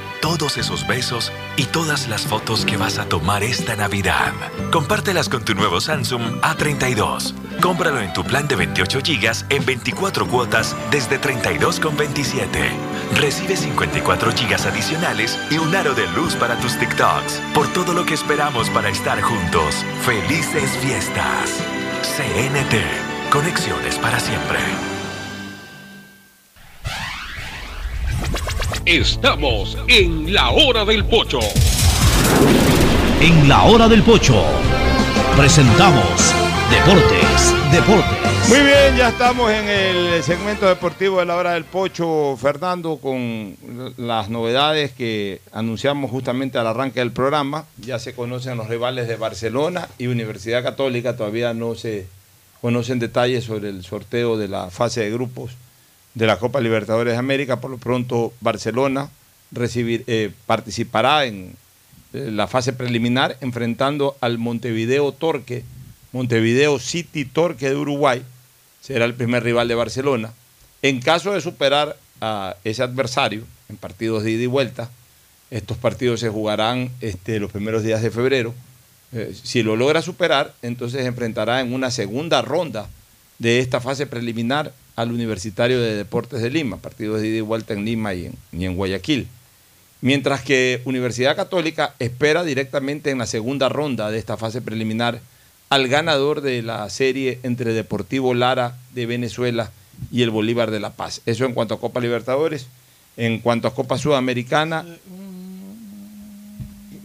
todos 0.21 0.57
esos 0.57 0.87
besos 0.87 1.31
y 1.57 1.65
todas 1.65 2.07
las 2.07 2.21
fotos 2.21 2.65
que 2.65 2.77
vas 2.77 2.99
a 2.99 3.05
tomar 3.05 3.43
esta 3.43 3.75
Navidad. 3.75 4.31
Compártelas 4.71 5.27
con 5.27 5.43
tu 5.43 5.55
nuevo 5.55 5.81
Samsung 5.81 6.39
A32. 6.41 7.33
Cómpralo 7.59 7.99
en 7.99 8.13
tu 8.13 8.23
plan 8.23 8.47
de 8.47 8.55
28 8.55 8.99
GB 8.99 9.45
en 9.49 9.65
24 9.65 10.27
cuotas 10.27 10.75
desde 10.91 11.19
32,27. 11.19 12.47
Recibe 13.15 13.57
54 13.57 14.31
GB 14.31 14.67
adicionales 14.67 15.37
y 15.49 15.57
un 15.57 15.75
aro 15.75 15.93
de 15.93 16.07
luz 16.09 16.35
para 16.35 16.55
tus 16.59 16.77
TikToks. 16.77 17.41
Por 17.53 17.67
todo 17.73 17.93
lo 17.93 18.05
que 18.05 18.13
esperamos 18.13 18.69
para 18.69 18.89
estar 18.89 19.21
juntos. 19.21 19.83
Felices 20.05 20.69
fiestas. 20.77 21.59
CNT. 22.03 23.31
Conexiones 23.31 23.97
para 23.97 24.19
siempre. 24.19 24.59
Estamos 28.85 29.77
en 29.87 30.33
la 30.33 30.49
hora 30.49 30.83
del 30.85 31.05
pocho. 31.05 31.39
En 33.21 33.47
la 33.47 33.63
hora 33.63 33.87
del 33.87 34.01
pocho 34.01 34.43
presentamos 35.37 36.33
Deportes, 36.71 37.53
Deportes. 37.71 38.49
Muy 38.49 38.59
bien, 38.59 38.97
ya 38.97 39.09
estamos 39.09 39.51
en 39.51 39.69
el 39.69 40.23
segmento 40.23 40.67
deportivo 40.67 41.19
de 41.19 41.25
la 41.25 41.35
hora 41.35 41.53
del 41.53 41.63
pocho, 41.63 42.35
Fernando, 42.41 42.97
con 42.97 43.55
las 43.97 44.29
novedades 44.29 44.91
que 44.91 45.41
anunciamos 45.51 46.09
justamente 46.09 46.57
al 46.57 46.67
arranque 46.67 47.01
del 47.01 47.11
programa. 47.11 47.65
Ya 47.77 47.99
se 47.99 48.15
conocen 48.15 48.57
los 48.57 48.67
rivales 48.67 49.07
de 49.07 49.15
Barcelona 49.15 49.87
y 49.99 50.07
Universidad 50.07 50.63
Católica, 50.63 51.15
todavía 51.15 51.53
no 51.53 51.75
se 51.75 52.07
conocen 52.61 52.99
detalles 52.99 53.43
sobre 53.43 53.69
el 53.69 53.83
sorteo 53.83 54.37
de 54.37 54.47
la 54.47 54.69
fase 54.69 55.01
de 55.01 55.11
grupos 55.11 55.51
de 56.13 56.27
la 56.27 56.37
Copa 56.37 56.59
Libertadores 56.59 57.13
de 57.13 57.19
América. 57.19 57.59
Por 57.59 57.71
lo 57.71 57.77
pronto, 57.77 58.33
Barcelona 58.41 59.09
recibir, 59.51 60.03
eh, 60.07 60.31
participará 60.45 61.25
en 61.25 61.55
eh, 62.13 62.29
la 62.31 62.47
fase 62.47 62.73
preliminar 62.73 63.37
enfrentando 63.41 64.17
al 64.21 64.37
Montevideo 64.37 65.11
Torque, 65.11 65.63
Montevideo 66.11 66.79
City 66.79 67.25
Torque 67.25 67.69
de 67.69 67.75
Uruguay 67.75 68.23
será 68.81 69.05
el 69.05 69.13
primer 69.13 69.43
rival 69.43 69.67
de 69.67 69.75
Barcelona. 69.75 70.33
En 70.81 70.99
caso 70.99 71.33
de 71.33 71.41
superar 71.41 71.97
a 72.19 72.55
ese 72.63 72.83
adversario 72.83 73.43
en 73.69 73.77
partidos 73.77 74.23
de 74.23 74.31
ida 74.31 74.43
y 74.43 74.47
vuelta, 74.47 74.89
estos 75.51 75.77
partidos 75.77 76.19
se 76.19 76.29
jugarán 76.29 76.89
este, 77.01 77.39
los 77.39 77.51
primeros 77.51 77.83
días 77.83 78.01
de 78.01 78.11
febrero. 78.11 78.53
Eh, 79.13 79.35
si 79.41 79.63
lo 79.63 79.75
logra 79.75 80.01
superar, 80.01 80.53
entonces 80.61 81.05
enfrentará 81.05 81.61
en 81.61 81.73
una 81.73 81.91
segunda 81.91 82.41
ronda 82.41 82.89
de 83.37 83.59
esta 83.59 83.81
fase 83.81 84.07
preliminar 84.07 84.73
al 84.95 85.11
Universitario 85.11 85.79
de 85.79 85.95
Deportes 85.95 86.41
de 86.41 86.49
Lima, 86.49 86.77
partidos 86.77 87.21
de 87.21 87.27
ida 87.27 87.37
y 87.37 87.41
vuelta 87.41 87.73
en 87.73 87.85
Lima 87.85 88.13
y 88.13 88.25
en, 88.25 88.33
y 88.51 88.65
en 88.65 88.75
Guayaquil. 88.75 89.27
Mientras 90.01 90.41
que 90.41 90.81
Universidad 90.85 91.35
Católica 91.35 91.93
espera 91.99 92.43
directamente 92.43 93.11
en 93.11 93.19
la 93.19 93.27
segunda 93.27 93.69
ronda 93.69 94.09
de 94.09 94.17
esta 94.17 94.35
fase 94.35 94.61
preliminar 94.61 95.19
al 95.69 95.87
ganador 95.87 96.41
de 96.41 96.61
la 96.63 96.89
serie 96.89 97.39
entre 97.43 97.73
Deportivo 97.73 98.33
Lara 98.33 98.75
de 98.93 99.05
Venezuela 99.05 99.71
y 100.11 100.23
el 100.23 100.31
Bolívar 100.31 100.71
de 100.71 100.79
La 100.79 100.89
Paz. 100.91 101.21
Eso 101.25 101.45
en 101.45 101.53
cuanto 101.53 101.75
a 101.75 101.79
Copa 101.79 101.99
Libertadores. 101.99 102.67
En 103.15 103.39
cuanto 103.39 103.67
a 103.67 103.75
Copa 103.75 103.97
Sudamericana. 103.97 104.85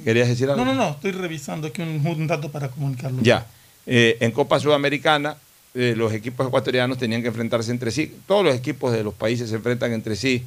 ¿Querías 0.04 0.28
decir 0.28 0.48
algo? 0.48 0.64
No, 0.64 0.72
no, 0.72 0.82
no, 0.82 0.90
estoy 0.90 1.12
revisando 1.12 1.68
aquí 1.68 1.82
un, 1.82 2.04
un 2.04 2.26
dato 2.26 2.50
para 2.50 2.68
comunicarlo. 2.68 3.22
Ya. 3.22 3.46
Eh, 3.86 4.16
en 4.20 4.30
Copa 4.32 4.58
Sudamericana, 4.58 5.36
eh, 5.78 5.94
los 5.94 6.14
equipos 6.14 6.46
ecuatorianos 6.46 6.96
tenían 6.96 7.20
que 7.20 7.28
enfrentarse 7.28 7.70
entre 7.70 7.90
sí. 7.90 8.10
Todos 8.26 8.42
los 8.42 8.54
equipos 8.54 8.92
de 8.92 9.04
los 9.04 9.12
países 9.12 9.50
se 9.50 9.56
enfrentan 9.56 9.92
entre 9.92 10.16
sí 10.16 10.42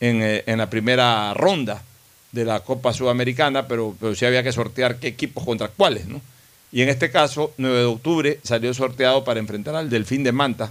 en, 0.00 0.20
eh, 0.20 0.44
la 0.46 0.68
primera 0.68 1.32
ronda 1.32 1.82
de 2.30 2.44
la 2.44 2.60
Copa 2.60 2.92
Sudamericana, 2.92 3.66
pero, 3.66 3.96
sí 4.14 4.26
había 4.26 4.42
que 4.42 4.52
sortear 4.52 4.96
qué 4.96 5.08
equipos 5.08 5.44
contra 5.44 5.68
cuáles, 5.68 6.06
¿no? 6.06 6.20
Y 6.72 6.82
en 6.82 6.90
este 6.90 7.10
caso, 7.10 7.54
9 7.56 7.78
de 7.78 7.84
octubre 7.86 8.40
salió 8.42 8.74
sorteado 8.74 9.24
para 9.24 9.40
enfrentar 9.40 9.76
al 9.76 9.88
Delfín 9.88 10.22
de 10.22 10.32
Manta 10.32 10.70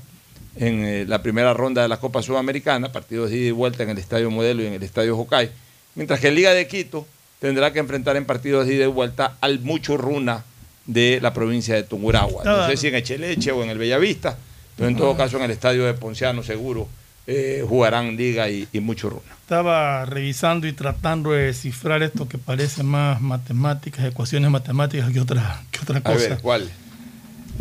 en 0.56 0.86
eh, 0.86 1.06
la 1.08 1.24
primera 1.24 1.56
ronda 1.56 1.82
de 1.82 1.88
la 1.88 1.98
Copa 1.98 2.22
Sudamericana, 2.22 2.92
partidos 2.92 3.32
de 3.32 3.38
ida 3.38 3.48
y 3.48 3.52
vuelta 3.52 3.82
en 3.82 3.90
el 3.90 3.98
Estadio 3.98 4.30
Modelo 4.30 4.62
y 4.62 4.68
en 4.68 4.74
el 4.74 4.84
Estadio 4.84 5.16
Jocay, 5.16 5.50
mientras 5.96 6.20
que 6.20 6.30
Liga 6.30 6.54
de 6.54 6.68
Quito 6.68 7.08
tendrá 7.40 7.74
que 7.74 7.80
enfrentar 7.80 8.18
en 8.18 8.26
partidos 8.26 8.68
de 8.68 8.76
ida 8.76 8.84
y 8.84 8.88
vuelta 8.88 9.38
al 9.42 9.62
Mucho 9.62 9.98
Runa 9.98 10.44
de 10.86 11.20
la 11.22 11.34
provincia 11.34 11.76
de 11.76 11.84
Tungurahua. 11.84 12.44
No 12.44 12.68
sé 12.68 12.78
si 12.78 12.88
en 12.88 12.96
Echeleche 12.96 13.52
o 13.52 13.64
en 13.64 13.70
el 13.70 13.78
Bellavista, 13.78 14.38
pero 14.76 14.90
en 14.90 14.96
todo 14.96 15.16
caso 15.18 15.38
en 15.38 15.44
el 15.44 15.52
Estadio 15.52 15.86
de 15.86 15.94
Ponciano 15.94 16.44
seguro 16.44 16.88
eh, 17.28 17.66
jugarán 17.68 18.16
Liga 18.16 18.50
y, 18.50 18.68
y 18.72 18.80
Mucho 18.82 19.10
Runa. 19.10 19.24
Estaba 19.42 20.06
revisando 20.06 20.68
y 20.68 20.74
tratando 20.74 21.32
de 21.32 21.46
descifrar 21.48 22.04
esto 22.04 22.28
que 22.28 22.38
parece 22.38 22.84
más 22.84 23.20
matemáticas, 23.22 24.06
ecuaciones 24.06 24.50
matemáticas 24.52 25.12
que 25.12 25.20
otra, 25.20 25.64
que 25.72 25.80
otra 25.82 25.98
A 26.00 26.02
cosa. 26.02 26.18
ver, 26.30 26.40
¿cuál? 26.40 26.70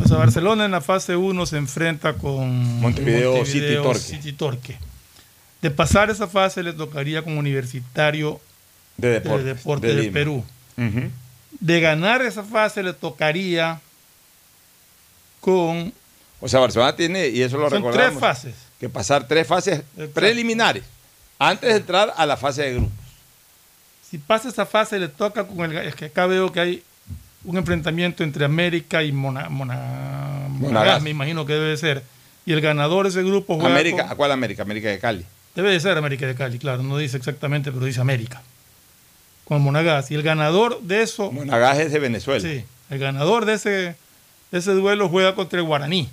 O 0.02 0.08
sea, 0.08 0.16
Barcelona 0.16 0.64
en 0.64 0.72
la 0.72 0.80
fase 0.80 1.14
1 1.16 1.46
se 1.46 1.56
enfrenta 1.56 2.14
con 2.14 2.80
Montevideo 2.80 3.44
City 3.46 3.74
Torque. 3.82 3.98
City 4.00 4.32
Torque. 4.32 4.76
De 5.62 5.70
pasar 5.70 6.10
esa 6.10 6.26
fase 6.26 6.62
le 6.62 6.72
tocaría 6.72 7.22
con 7.22 7.38
Universitario 7.38 8.40
De 8.96 9.08
Deportes, 9.08 9.44
Deporte 9.46 9.94
de. 9.94 10.10
Perú. 10.10 10.44
Ujú. 10.76 11.10
De 11.60 11.80
ganar 11.80 12.22
esa 12.22 12.42
fase 12.42 12.82
le 12.82 12.92
tocaría 12.92 13.80
con... 15.40 15.92
O 16.40 16.48
sea, 16.48 16.60
Barcelona 16.60 16.94
tiene, 16.96 17.28
y 17.28 17.42
eso 17.42 17.56
lo 17.56 17.70
Son 17.70 17.78
recordamos, 17.78 18.10
tres 18.12 18.20
fases. 18.20 18.54
que 18.78 18.88
pasar 18.88 19.26
tres 19.26 19.46
fases 19.46 19.82
preliminares 20.12 20.82
antes 21.38 21.70
de 21.70 21.76
entrar 21.76 22.12
a 22.16 22.26
la 22.26 22.36
fase 22.36 22.62
de 22.62 22.74
grupos. 22.74 22.92
Si 24.10 24.18
pasa 24.18 24.48
esa 24.48 24.66
fase 24.66 24.98
le 24.98 25.08
toca 25.08 25.46
con 25.46 25.70
el... 25.70 25.76
Es 25.86 25.94
que 25.94 26.06
acá 26.06 26.26
veo 26.26 26.52
que 26.52 26.60
hay 26.60 26.82
un 27.44 27.56
enfrentamiento 27.56 28.22
entre 28.24 28.44
América 28.44 29.02
y 29.02 29.12
Mona, 29.12 29.48
Mona- 29.48 30.46
Monagas, 30.48 31.02
me 31.02 31.10
imagino 31.10 31.44
que 31.46 31.54
debe 31.54 31.76
ser. 31.76 32.02
Y 32.46 32.52
el 32.52 32.60
ganador 32.60 33.04
de 33.04 33.10
ese 33.10 33.22
grupo 33.22 33.54
juega 33.54 33.70
América, 33.70 34.02
con- 34.02 34.12
¿A 34.12 34.14
cuál 34.14 34.32
América? 34.32 34.62
América 34.62 34.88
de 34.90 34.98
Cali. 34.98 35.24
Debe 35.54 35.70
de 35.70 35.80
ser 35.80 35.96
América 35.96 36.26
de 36.26 36.34
Cali, 36.34 36.58
claro, 36.58 36.82
no 36.82 36.98
dice 36.98 37.16
exactamente, 37.16 37.70
pero 37.72 37.84
dice 37.86 38.00
América. 38.00 38.42
Con 39.44 39.62
Monagas. 39.62 40.10
Y 40.10 40.14
el 40.14 40.22
ganador 40.22 40.80
de 40.82 41.02
eso. 41.02 41.30
Monagas 41.30 41.78
es 41.78 41.92
de 41.92 41.98
Venezuela. 41.98 42.40
Sí, 42.40 42.64
el 42.90 42.98
ganador 42.98 43.44
de 43.44 43.54
ese, 43.54 43.70
de 43.70 44.58
ese 44.58 44.72
duelo 44.72 45.08
juega 45.08 45.34
contra 45.34 45.58
el 45.58 45.64
Guaraní. 45.64 46.08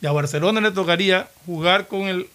Y 0.00 0.06
a 0.06 0.12
Barcelona 0.12 0.60
le 0.60 0.70
tocaría 0.70 1.28
jugar 1.46 1.88
con 1.88 2.02
el, 2.02 2.28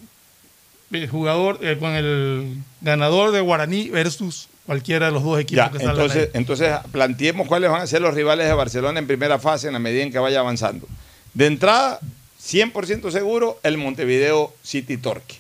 el 0.92 1.08
jugador, 1.08 1.60
eh, 1.62 1.78
con 1.80 1.92
el 1.92 2.58
ganador 2.82 3.32
de 3.32 3.42
Guaraní 3.42 3.90
versus 3.90 4.50
cualquiera 4.66 5.08
de 5.08 5.12
los 5.12 5.24
dos 5.24 5.40
equipos 5.40 5.66
Ya, 5.66 5.72
que 5.72 5.84
entonces, 5.84 6.30
entonces 6.34 6.76
planteemos 6.92 7.48
cuáles 7.48 7.72
van 7.72 7.82
a 7.82 7.88
ser 7.88 8.02
los 8.02 8.14
rivales 8.14 8.48
de 8.48 8.54
Barcelona 8.54 9.00
en 9.00 9.08
primera 9.08 9.40
fase 9.40 9.68
en 9.68 9.74
la 9.74 9.80
medida 9.80 10.04
en 10.04 10.12
que 10.12 10.20
vaya 10.20 10.42
avanzando. 10.42 10.88
De 11.34 11.48
entrada, 11.48 12.00
100% 12.40 13.12
seguro, 13.12 13.60
el 13.64 13.78
Montevideo 13.78 14.54
City 14.64 14.98
Torque. 14.98 15.36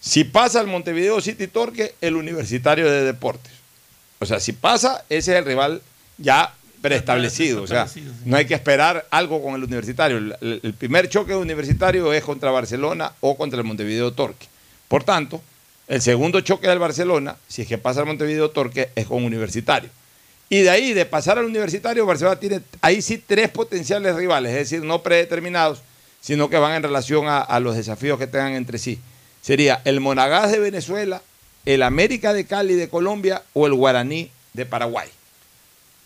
Si 0.00 0.24
pasa 0.24 0.60
el 0.60 0.66
Montevideo 0.66 1.20
City 1.20 1.46
Torque, 1.46 1.94
el 2.00 2.16
Universitario 2.16 2.90
de 2.90 3.04
Deportes. 3.04 3.52
O 4.24 4.26
sea, 4.26 4.40
si 4.40 4.52
pasa, 4.52 5.04
ese 5.10 5.32
es 5.32 5.38
el 5.38 5.44
rival 5.44 5.82
ya 6.16 6.54
preestablecido. 6.80 7.62
O 7.62 7.66
sea, 7.66 7.86
no 8.24 8.36
hay 8.36 8.46
que 8.46 8.54
esperar 8.54 9.06
algo 9.10 9.42
con 9.42 9.54
el 9.54 9.64
Universitario. 9.64 10.18
El, 10.18 10.74
primer 10.78 11.08
choque 11.10 11.34
universitario 11.34 12.12
es 12.12 12.24
contra 12.24 12.50
Barcelona 12.50 13.12
o 13.20 13.36
contra 13.36 13.58
el 13.58 13.64
Montevideo 13.64 14.12
Torque. 14.12 14.46
Por 14.88 15.04
tanto, 15.04 15.42
el 15.88 16.00
segundo 16.00 16.40
choque 16.40 16.68
del 16.68 16.78
Barcelona, 16.78 17.36
si 17.48 17.62
es 17.62 17.68
que 17.68 17.76
pasa 17.76 18.00
al 18.00 18.06
Montevideo 18.06 18.50
Torque, 18.50 18.90
es 18.94 19.06
con 19.06 19.24
Universitario. 19.24 19.90
Y 20.48 20.60
de 20.60 20.70
ahí, 20.70 20.94
de 20.94 21.04
pasar 21.04 21.38
al 21.38 21.44
Universitario, 21.44 22.06
Barcelona 22.06 22.40
tiene 22.40 22.60
ahí 22.80 23.02
sí 23.02 23.22
tres 23.26 23.50
potenciales 23.50 24.14
rivales, 24.14 24.52
es 24.52 24.70
decir, 24.70 24.82
no 24.82 25.02
predeterminados, 25.02 25.80
sino 26.20 26.48
que 26.48 26.56
van 26.56 26.72
en 26.72 26.82
relación 26.82 27.28
a, 27.28 27.40
a 27.40 27.60
los 27.60 27.76
desafíos 27.76 28.18
que 28.18 28.26
tengan 28.26 28.52
entre 28.52 28.78
sí. 28.78 29.00
Sería 29.42 29.82
el 29.84 30.00
Monagas 30.00 30.52
de 30.52 30.58
Venezuela, 30.58 31.20
el 31.66 31.82
América 31.82 32.32
de 32.32 32.46
Cali 32.46 32.74
de 32.74 32.88
Colombia 32.88 33.42
o 33.52 33.66
el 33.66 33.74
Guaraní 33.74 34.30
de 34.52 34.66
Paraguay. 34.66 35.08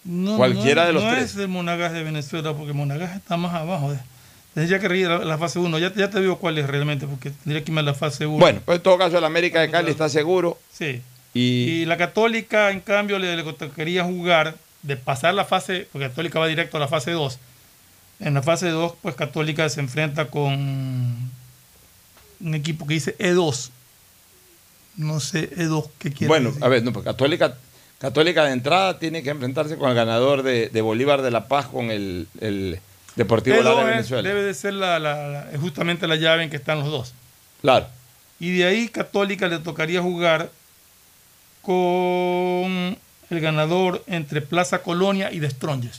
No, 0.04 0.36
cualquiera 0.36 0.82
no- 0.82 0.86
de 0.88 0.92
los 0.94 1.04
no 1.04 1.10
tres. 1.10 1.24
es 1.32 1.36
el 1.36 1.48
Monagas 1.48 1.92
de 1.92 2.02
Venezuela, 2.02 2.54
porque 2.54 2.72
Monagas 2.72 3.16
está 3.16 3.36
más 3.36 3.54
abajo. 3.54 3.94
Tendría 4.54 4.78
que 4.78 4.88
reír 4.88 5.08
la, 5.08 5.18
la 5.18 5.38
fase 5.38 5.58
1. 5.58 5.78
Ya, 5.78 5.92
ya 5.94 6.08
te 6.10 6.20
digo 6.20 6.38
cuál 6.38 6.58
es 6.58 6.66
realmente, 6.66 7.06
porque 7.06 7.30
tendría 7.30 7.62
que 7.62 7.70
irme 7.70 7.80
a 7.80 7.84
la 7.84 7.94
fase 7.94 8.26
1. 8.26 8.38
Bueno, 8.38 8.60
pues 8.64 8.76
en 8.76 8.82
todo 8.82 8.96
caso 8.98 9.18
el 9.18 9.24
América 9.24 9.60
de 9.60 9.70
Cali 9.70 9.90
está 9.90 10.08
seguro. 10.08 10.58
Sí. 10.72 11.02
Y, 11.34 11.40
Y 11.82 11.84
la 11.84 11.96
Católica, 11.96 12.70
en 12.70 12.80
cambio, 12.80 13.18
le, 13.18 13.36
le 13.36 13.42
tocaría 13.52 14.02
jugar 14.04 14.56
de 14.82 14.96
pasar 14.96 15.34
la 15.34 15.44
fase, 15.44 15.86
porque 15.92 16.08
Católica 16.08 16.38
va 16.38 16.46
directo 16.46 16.76
a 16.76 16.80
la 16.80 16.88
fase 16.88 17.10
2. 17.10 17.38
En 18.20 18.34
la 18.34 18.42
fase 18.42 18.68
2, 18.70 18.94
pues 19.02 19.14
Católica 19.14 19.68
se 19.68 19.80
enfrenta 19.80 20.26
con 20.28 20.52
un 22.40 22.54
equipo 22.54 22.86
que 22.86 22.94
dice 22.94 23.16
E2. 23.18 23.70
No 24.98 25.18
sé, 25.20 25.50
E2, 25.56 25.88
¿qué 25.98 26.10
quiere 26.12 26.28
bueno, 26.28 26.48
decir? 26.50 26.64
a 26.64 26.68
ver, 26.68 26.82
no, 26.82 26.92
pues 26.92 27.04
Católica, 27.04 27.56
Católica 27.98 28.44
de 28.44 28.52
entrada 28.52 28.98
tiene 28.98 29.22
que 29.22 29.30
enfrentarse 29.30 29.76
con 29.78 29.88
el 29.88 29.94
ganador 29.96 30.42
de, 30.42 30.68
de 30.68 30.80
Bolívar 30.82 31.22
de 31.22 31.30
La 31.30 31.48
Paz 31.48 31.66
con 31.66 31.90
el, 31.90 32.28
el 32.40 32.78
Deportivo 33.16 33.56
E2 33.56 33.62
Lara 33.64 33.76
de 33.84 33.90
es- 33.90 33.96
Venezuela. 33.96 34.28
debe 34.28 34.42
de 34.42 34.54
ser 34.54 34.74
la, 34.74 34.98
la- 34.98 35.46
justamente 35.60 36.06
la 36.06 36.16
llave 36.16 36.42
en 36.44 36.50
que 36.50 36.56
están 36.56 36.80
los 36.80 36.88
dos. 36.90 37.14
Claro. 37.62 37.86
Y 38.40 38.58
de 38.58 38.64
ahí 38.66 38.88
Católica 38.88 39.48
le 39.48 39.58
tocaría 39.60 40.02
jugar 40.02 40.50
con 41.62 42.96
el 43.30 43.40
ganador 43.40 44.02
entre 44.06 44.40
Plaza 44.42 44.82
Colonia 44.82 45.30
y 45.32 45.38
Destronges. 45.38 45.98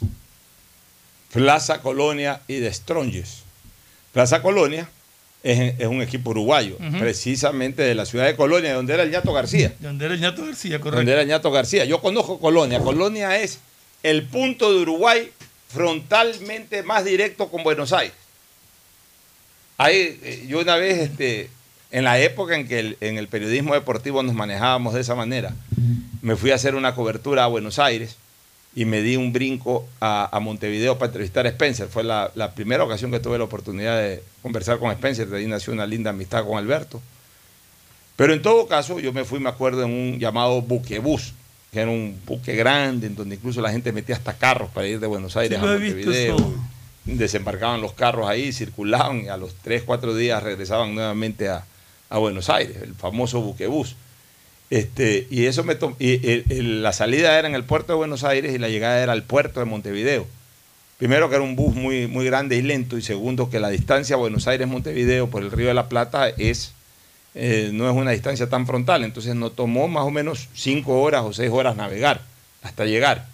Plaza 1.31 1.81
Colonia 1.81 2.41
y 2.47 2.55
de 2.55 2.73
Stronges. 2.73 3.43
Plaza 4.13 4.41
Colonia 4.41 4.89
es, 5.43 5.75
es 5.79 5.87
un 5.87 6.01
equipo 6.01 6.31
uruguayo, 6.31 6.77
precisamente 6.99 7.81
de 7.81 7.95
la 7.95 8.05
ciudad 8.05 8.25
de 8.25 8.35
Colonia, 8.35 8.73
donde 8.73 8.93
era 8.93 9.03
el 9.03 9.11
Ñato 9.11 9.31
García. 9.33 9.73
De 9.79 9.87
donde 9.87 10.05
era 10.05 10.13
el 10.13 10.19
Ñato 10.21 10.45
García, 10.45 10.79
correcto. 10.79 10.97
Donde 10.97 11.11
era 11.13 11.21
el 11.21 11.27
Ñato 11.27 11.49
García. 11.51 11.85
Yo 11.85 12.01
conozco 12.01 12.39
Colonia. 12.39 12.79
Colonia 12.79 13.39
es 13.39 13.59
el 14.03 14.23
punto 14.23 14.73
de 14.73 14.81
Uruguay 14.81 15.29
frontalmente 15.69 16.83
más 16.83 17.05
directo 17.05 17.49
con 17.49 17.63
Buenos 17.63 17.93
Aires. 17.93 18.15
Ahí, 19.77 20.19
eh, 20.23 20.45
yo 20.47 20.59
una 20.59 20.75
vez, 20.75 20.97
este, 20.97 21.49
en 21.91 22.03
la 22.03 22.19
época 22.19 22.55
en 22.55 22.67
que 22.67 22.79
el- 22.79 22.97
en 23.01 23.17
el 23.17 23.27
periodismo 23.27 23.73
deportivo 23.73 24.21
nos 24.23 24.35
manejábamos 24.35 24.93
de 24.93 25.01
esa 25.01 25.15
manera, 25.15 25.53
me 26.21 26.35
fui 26.35 26.51
a 26.51 26.55
hacer 26.55 26.75
una 26.75 26.93
cobertura 26.95 27.45
a 27.45 27.47
Buenos 27.47 27.79
Aires 27.79 28.17
y 28.75 28.85
me 28.85 29.01
di 29.01 29.15
un 29.15 29.33
brinco 29.33 29.87
a, 29.99 30.29
a 30.35 30.39
Montevideo 30.39 30.97
para 30.97 31.07
entrevistar 31.07 31.45
a 31.45 31.49
Spencer. 31.49 31.87
Fue 31.87 32.03
la, 32.03 32.31
la 32.35 32.53
primera 32.53 32.83
ocasión 32.83 33.11
que 33.11 33.19
tuve 33.19 33.37
la 33.37 33.43
oportunidad 33.45 33.97
de 33.97 34.23
conversar 34.41 34.79
con 34.79 34.91
Spencer, 34.91 35.27
de 35.27 35.37
ahí 35.37 35.47
nació 35.47 35.73
una 35.73 35.85
linda 35.85 36.11
amistad 36.11 36.45
con 36.45 36.57
Alberto. 36.57 37.01
Pero 38.15 38.33
en 38.33 38.41
todo 38.41 38.67
caso, 38.67 38.99
yo 38.99 39.13
me 39.13 39.23
fui, 39.23 39.39
me 39.39 39.49
acuerdo, 39.49 39.83
en 39.83 39.91
un 39.91 40.19
llamado 40.19 40.61
buquebús, 40.61 41.33
que 41.71 41.79
era 41.79 41.89
un 41.89 42.19
buque 42.25 42.55
grande, 42.55 43.07
en 43.07 43.15
donde 43.15 43.35
incluso 43.35 43.61
la 43.61 43.71
gente 43.71 43.91
metía 43.91 44.15
hasta 44.15 44.33
carros 44.33 44.69
para 44.71 44.87
ir 44.87 44.99
de 44.99 45.07
Buenos 45.07 45.37
Aires 45.37 45.57
Sí, 45.59 45.65
a 45.65 45.67
Montevideo. 45.67 46.53
Desembarcaban 47.05 47.81
los 47.81 47.93
carros 47.93 48.27
ahí, 48.27 48.51
circulaban 48.51 49.25
y 49.25 49.29
a 49.29 49.37
los 49.37 49.55
3, 49.55 49.83
4 49.83 50.13
días 50.15 50.43
regresaban 50.43 50.93
nuevamente 50.93 51.47
a, 51.49 51.65
a 52.09 52.17
Buenos 52.17 52.49
Aires, 52.49 52.77
el 52.83 52.93
famoso 52.93 53.41
buquebús. 53.41 53.95
Este, 54.69 55.27
y 55.31 55.45
eso 55.45 55.63
me 55.63 55.77
y, 55.97 56.29
el- 56.49 56.83
la 56.83 56.93
salida 56.93 57.37
era 57.39 57.47
en 57.47 57.55
el 57.55 57.63
puerto 57.63 57.93
de 57.93 57.97
Buenos 57.97 58.23
Aires 58.23 58.53
y 58.53 58.59
la 58.59 58.69
llegada 58.69 59.01
era 59.01 59.13
al 59.13 59.23
puerto 59.23 59.59
de 59.59 59.65
Montevideo. 59.65 60.27
Primero 60.99 61.29
que 61.29 61.35
era 61.35 61.43
un 61.43 61.55
bus 61.55 61.73
muy, 61.75 62.07
muy 62.07 62.25
grande 62.25 62.55
y 62.57 62.61
lento, 62.61 62.97
y 62.97 63.01
segundo 63.01 63.49
que 63.49 63.59
la 63.59 63.69
distancia 63.69 64.15
Buenos 64.17 64.47
Aires-Montevideo 64.47 65.29
por 65.29 65.41
el 65.41 65.51
Río 65.51 65.69
de 65.69 65.73
la 65.73 65.87
Plata 65.89 66.27
es, 66.29 66.73
eh, 67.35 67.69
no 67.73 67.89
es 67.89 67.95
una 67.95 68.11
distancia 68.11 68.49
tan 68.49 68.67
frontal, 68.67 69.03
entonces 69.03 69.33
nos 69.33 69.55
tomó 69.55 69.87
más 69.87 70.03
o 70.03 70.11
menos 70.11 70.49
cinco 70.53 71.01
horas 71.01 71.23
o 71.23 71.31
seis 71.33 71.49
horas 71.51 71.75
navegar 71.77 72.21
hasta 72.61 72.85
llegar. 72.85 73.25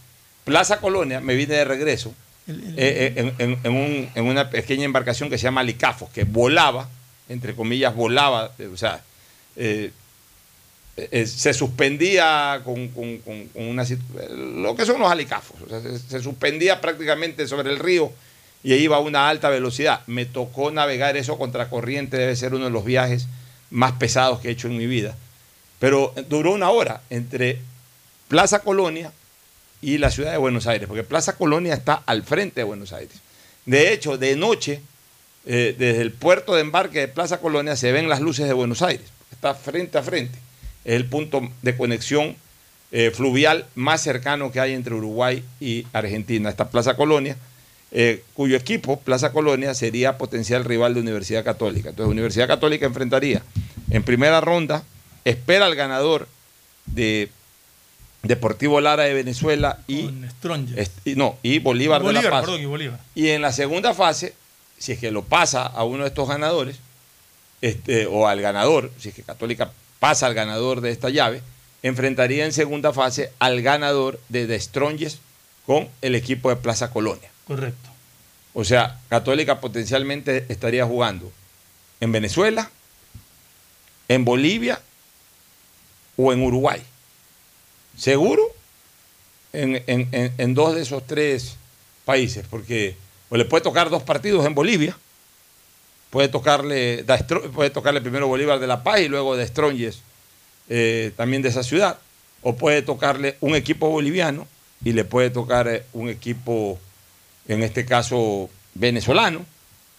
Plaza 0.43 0.77
Colonia, 0.79 1.19
me 1.21 1.33
vine 1.33 1.55
de 1.55 1.65
regreso 1.65 2.13
eh, 2.47 3.13
eh, 3.17 3.33
en, 3.39 3.57
en- 3.63 3.73
un- 3.75 4.09
en 4.13 4.25
una 4.25 4.51
pequeña 4.51 4.85
embarcación 4.85 5.29
que 5.31 5.39
se 5.39 5.45
llama 5.45 5.61
Alicafos, 5.61 6.11
que 6.11 6.23
volaba, 6.23 6.87
entre 7.29 7.55
comillas, 7.55 7.95
volaba, 7.95 8.51
o 8.71 8.77
sea, 8.77 9.01
eh, 10.97 11.09
eh, 11.11 11.25
se 11.27 11.53
suspendía 11.53 12.61
con, 12.63 12.87
con- 12.89 13.17
con- 13.19 13.49
una 13.55 13.85
lo 14.29 14.75
que 14.75 14.85
son 14.85 14.99
los 14.99 15.11
alicafos, 15.11 15.57
se 16.09 16.19
suspendía 16.21 16.79
prácticamente 16.81 17.47
sobre 17.47 17.71
el 17.71 17.79
río 17.79 18.11
y 18.63 18.73
iba 18.75 18.95
a 18.97 18.99
una 18.99 19.29
alta 19.29 19.49
velocidad. 19.49 20.01
Me 20.07 20.25
tocó 20.25 20.71
navegar 20.71 21.17
eso 21.17 21.37
contracorriente, 21.37 22.17
debe 22.17 22.35
ser 22.35 22.53
uno 22.55 22.65
de 22.65 22.71
los 22.71 22.83
viajes 22.85 23.27
más 23.69 23.91
pesados 23.93 24.39
que 24.39 24.47
he 24.47 24.51
hecho 24.51 24.67
en 24.67 24.77
mi 24.77 24.87
vida. 24.87 25.15
Pero 25.79 26.13
duró 26.29 26.53
una 26.53 26.69
hora 26.71 27.01
entre 27.09 27.59
Plaza 28.27 28.59
Colonia 28.59 29.11
y 29.81 29.97
la 29.99 30.09
ciudad 30.09 30.31
de 30.31 30.37
Buenos 30.37 30.65
Aires, 30.65 30.87
porque 30.87 31.03
Plaza 31.03 31.35
Colonia 31.35 31.73
está 31.73 32.01
al 32.05 32.23
frente 32.23 32.61
de 32.61 32.63
Buenos 32.63 32.91
Aires. 32.93 33.17
De 33.65 33.91
hecho, 33.93 34.17
de 34.17 34.35
noche, 34.35 34.81
eh, 35.45 35.75
desde 35.77 36.01
el 36.01 36.11
puerto 36.11 36.55
de 36.55 36.61
embarque 36.61 37.01
de 37.01 37.07
Plaza 37.07 37.39
Colonia 37.39 37.75
se 37.75 37.91
ven 37.91 38.09
las 38.09 38.21
luces 38.21 38.47
de 38.47 38.53
Buenos 38.53 38.81
Aires, 38.81 39.05
está 39.31 39.53
frente 39.53 39.97
a 39.97 40.01
frente. 40.03 40.39
Es 40.85 40.93
el 40.93 41.05
punto 41.05 41.49
de 41.61 41.75
conexión 41.75 42.35
eh, 42.91 43.11
fluvial 43.11 43.65
más 43.75 44.01
cercano 44.01 44.51
que 44.51 44.59
hay 44.59 44.73
entre 44.73 44.93
Uruguay 44.93 45.43
y 45.59 45.85
Argentina, 45.91 46.49
esta 46.49 46.69
Plaza 46.69 46.95
Colonia, 46.95 47.35
eh, 47.91 48.23
cuyo 48.33 48.55
equipo, 48.55 48.99
Plaza 48.99 49.31
Colonia, 49.31 49.73
sería 49.73 50.17
potencial 50.17 50.63
rival 50.63 50.93
de 50.93 51.01
Universidad 51.01 51.43
Católica. 51.43 51.89
Entonces, 51.89 52.11
Universidad 52.11 52.47
Católica 52.47 52.85
enfrentaría 52.85 53.41
en 53.89 54.03
primera 54.03 54.39
ronda, 54.41 54.83
espera 55.25 55.65
al 55.65 55.75
ganador 55.75 56.27
de 56.85 57.29
Deportivo 58.23 58.81
Lara 58.81 59.03
de 59.03 59.13
Venezuela 59.13 59.79
y, 59.87 60.09
no, 61.15 61.37
y 61.43 61.59
Bolívar, 61.59 62.01
de 62.01 62.13
La 62.13 62.19
Bolívar, 62.19 62.31
Paz. 62.31 62.41
perdón, 62.45 62.61
y 62.61 62.65
Bolívar. 62.65 62.99
Y 63.13 63.29
en 63.29 63.41
la 63.41 63.51
segunda 63.51 63.93
fase, 63.93 64.35
si 64.77 64.91
es 64.93 64.99
que 64.99 65.11
lo 65.11 65.23
pasa 65.23 65.65
a 65.65 65.83
uno 65.83 66.03
de 66.03 66.09
estos 66.09 66.27
ganadores, 66.27 66.77
este, 67.61 68.05
o 68.07 68.27
al 68.27 68.41
ganador, 68.41 68.91
si 68.99 69.09
es 69.09 69.15
que 69.15 69.23
Católica 69.23 69.71
pasa 69.99 70.25
al 70.27 70.33
ganador 70.33 70.81
de 70.81 70.91
esta 70.91 71.09
llave, 71.09 71.41
enfrentaría 71.83 72.45
en 72.45 72.53
segunda 72.53 72.93
fase 72.93 73.31
al 73.39 73.61
ganador 73.61 74.19
de 74.29 74.47
The 74.47 74.59
Strongest 74.59 75.19
con 75.65 75.87
el 76.01 76.15
equipo 76.15 76.49
de 76.49 76.55
Plaza 76.57 76.89
Colonia. 76.91 77.29
Correcto. 77.47 77.89
O 78.53 78.63
sea, 78.63 78.99
Católica 79.09 79.59
potencialmente 79.59 80.45
estaría 80.49 80.85
jugando 80.85 81.31
en 81.99 82.11
Venezuela, 82.11 82.69
en 84.07 84.23
Bolivia 84.25 84.81
o 86.17 86.31
en 86.31 86.41
Uruguay. 86.41 86.81
Seguro 87.97 88.43
en, 89.53 89.83
en- 89.87 90.09
en- 90.11 90.33
en 90.37 90.53
dos 90.53 90.75
de 90.75 90.81
esos 90.81 91.05
tres 91.07 91.55
países, 92.05 92.45
porque 92.49 92.95
o 93.29 93.37
le 93.37 93.45
puede 93.45 93.63
tocar 93.63 93.89
dos 93.89 94.03
partidos 94.03 94.45
en 94.45 94.53
Bolivia, 94.55 94.97
puede 96.09 96.27
tocarle, 96.27 97.03
Da 97.03 97.17
puede 97.53 97.69
tocarle 97.69 98.01
primero 98.01 98.27
Bolívar 98.27 98.59
de 98.59 98.67
La 98.67 98.83
Paz 98.83 99.01
y 99.01 99.07
luego 99.07 99.35
de 99.35 99.45
Strongest 99.47 99.99
eh, 100.69 101.11
también 101.15 101.41
de 101.41 101.49
esa 101.49 101.63
ciudad, 101.63 101.97
o 102.41 102.55
puede 102.55 102.81
tocarle 102.81 103.37
un 103.41 103.55
equipo 103.55 103.89
boliviano 103.89 104.47
y 104.83 104.93
le 104.93 105.05
puede 105.05 105.29
tocar 105.29 105.67
eh, 105.67 105.83
un 105.93 106.09
equipo, 106.09 106.79
en 107.47 107.63
este 107.63 107.85
caso 107.85 108.49
venezolano, 108.73 109.45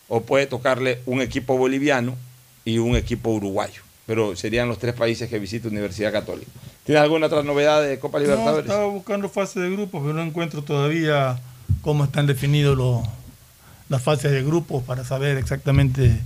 o 0.09 0.23
puede 0.23 0.47
tocarle 0.47 1.01
un 1.07 1.20
equipo 1.20 1.57
boliviano 1.57 2.16
y 2.65 2.78
un 2.78 2.97
equipo 2.97 3.31
uruguayo. 3.31 3.83
Pero 4.07 4.37
serían 4.37 4.69
los 4.69 4.78
tres 4.78 4.95
países 4.95 5.28
que 5.28 5.39
visita 5.39 5.69
Universidad 5.69 6.12
Católica. 6.12 6.51
¿Tienes 6.85 7.03
alguna 7.03 7.27
otra 7.27 7.43
novedad 7.43 7.83
de 7.83 7.99
Copa 7.99 8.19
No, 8.19 8.24
Libertadores? 8.24 8.66
estaba 8.66 8.87
buscando 8.87 9.28
fase 9.28 9.59
de 9.59 9.70
grupos, 9.70 10.03
pero 10.03 10.15
no 10.15 10.23
encuentro 10.23 10.62
todavía 10.62 11.41
cómo 11.83 12.05
están 12.05 12.27
definidos 12.27 12.77
los, 12.77 13.05
las 13.88 14.02
fases 14.02 14.32
de 14.32 14.42
grupos 14.42 14.82
para 14.84 15.04
saber 15.04 15.36
exactamente 15.38 16.18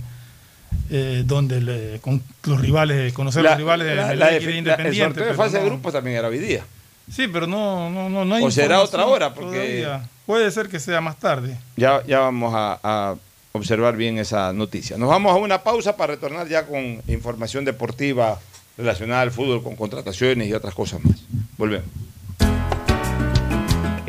eh, 0.89 1.23
dónde 1.25 1.61
le- 1.61 1.99
con 1.99 2.21
los 2.45 2.59
rivales, 2.61 3.13
conocer 3.13 3.43
La- 3.43 3.51
los 3.51 3.59
rivales 3.59 3.87
de, 3.87 3.95
la- 3.95 4.07
la 4.07 4.15
la 4.15 4.29
el 4.35 4.95
sorteo 4.95 5.25
de 5.25 5.33
fase 5.33 5.59
de 5.59 5.65
grupos 5.65 5.93
también 5.93 6.17
era 6.17 6.27
hoy 6.27 6.39
día. 6.39 6.63
Sí, 7.11 7.27
pero 7.27 7.45
no, 7.47 7.89
no, 7.89 8.09
no, 8.09 8.23
no 8.23 8.35
hay 8.35 8.43
O 8.43 8.51
será 8.51 8.81
otra 8.81 9.05
hora, 9.05 9.33
porque- 9.33 9.81
todavía. 9.83 10.09
Puede 10.25 10.49
ser 10.51 10.69
que 10.69 10.79
sea 10.79 11.01
más 11.01 11.17
tarde. 11.19 11.57
Ya, 11.75 12.01
ya 12.07 12.19
vamos 12.19 12.53
a, 12.55 12.79
a 12.83 13.15
observar 13.51 13.97
bien 13.97 14.17
esa 14.17 14.53
noticia. 14.53 14.97
Nos 14.97 15.09
vamos 15.09 15.33
a 15.33 15.35
una 15.35 15.61
pausa 15.61 15.97
para 15.97 16.13
retornar 16.13 16.47
ya 16.47 16.65
con 16.65 17.01
información 17.07 17.65
deportiva 17.65 18.39
relacionada 18.77 19.21
al 19.23 19.31
fútbol, 19.31 19.61
con 19.61 19.75
contrataciones 19.75 20.47
y 20.47 20.53
otras 20.53 20.73
cosas 20.73 21.03
más. 21.03 21.17
Volvemos. 21.57 21.85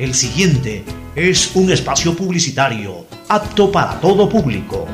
El 0.02 0.14
siguiente 0.14 0.82
es 1.14 1.54
un 1.54 1.70
espacio 1.70 2.12
publicitario 2.16 3.06
apto 3.28 3.70
para 3.70 4.00
todo 4.00 4.28
público. 4.28 4.88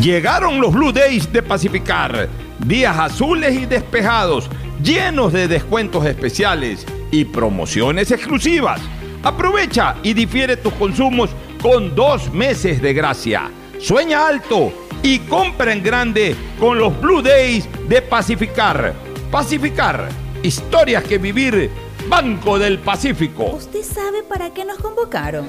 Llegaron 0.00 0.60
los 0.60 0.72
Blue 0.72 0.92
Days 0.92 1.32
de 1.32 1.42
Pacificar. 1.42 2.28
Días 2.64 2.96
azules 2.96 3.52
y 3.60 3.66
despejados, 3.66 4.48
llenos 4.80 5.32
de 5.32 5.48
descuentos 5.48 6.06
especiales 6.06 6.86
y 7.10 7.24
promociones 7.24 8.12
exclusivas. 8.12 8.80
Aprovecha 9.24 9.96
y 10.04 10.14
difiere 10.14 10.56
tus 10.56 10.74
consumos 10.74 11.30
con 11.60 11.96
dos 11.96 12.32
meses 12.32 12.80
de 12.80 12.94
gracia. 12.94 13.50
Sueña 13.80 14.24
alto 14.24 14.72
y 15.02 15.18
compra 15.18 15.72
en 15.72 15.82
grande 15.82 16.36
con 16.60 16.78
los 16.78 16.96
Blue 17.00 17.22
Days 17.22 17.68
de 17.88 18.02
Pacificar. 18.02 18.94
Pacificar, 19.32 20.08
historias 20.44 21.02
que 21.02 21.18
vivir. 21.18 21.87
Banco 22.08 22.58
del 22.58 22.78
Pacífico. 22.78 23.44
¿Usted 23.44 23.82
sabe 23.82 24.22
para 24.22 24.50
qué 24.54 24.64
nos 24.64 24.78
convocaron? 24.78 25.46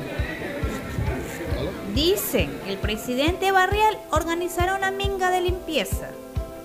Dicen, 1.96 2.52
el 2.68 2.78
presidente 2.78 3.54
Barrial 3.54 3.98
organizará 4.12 4.76
una 4.76 4.92
minga 4.92 5.32
de 5.32 5.40
limpieza. 5.40 6.10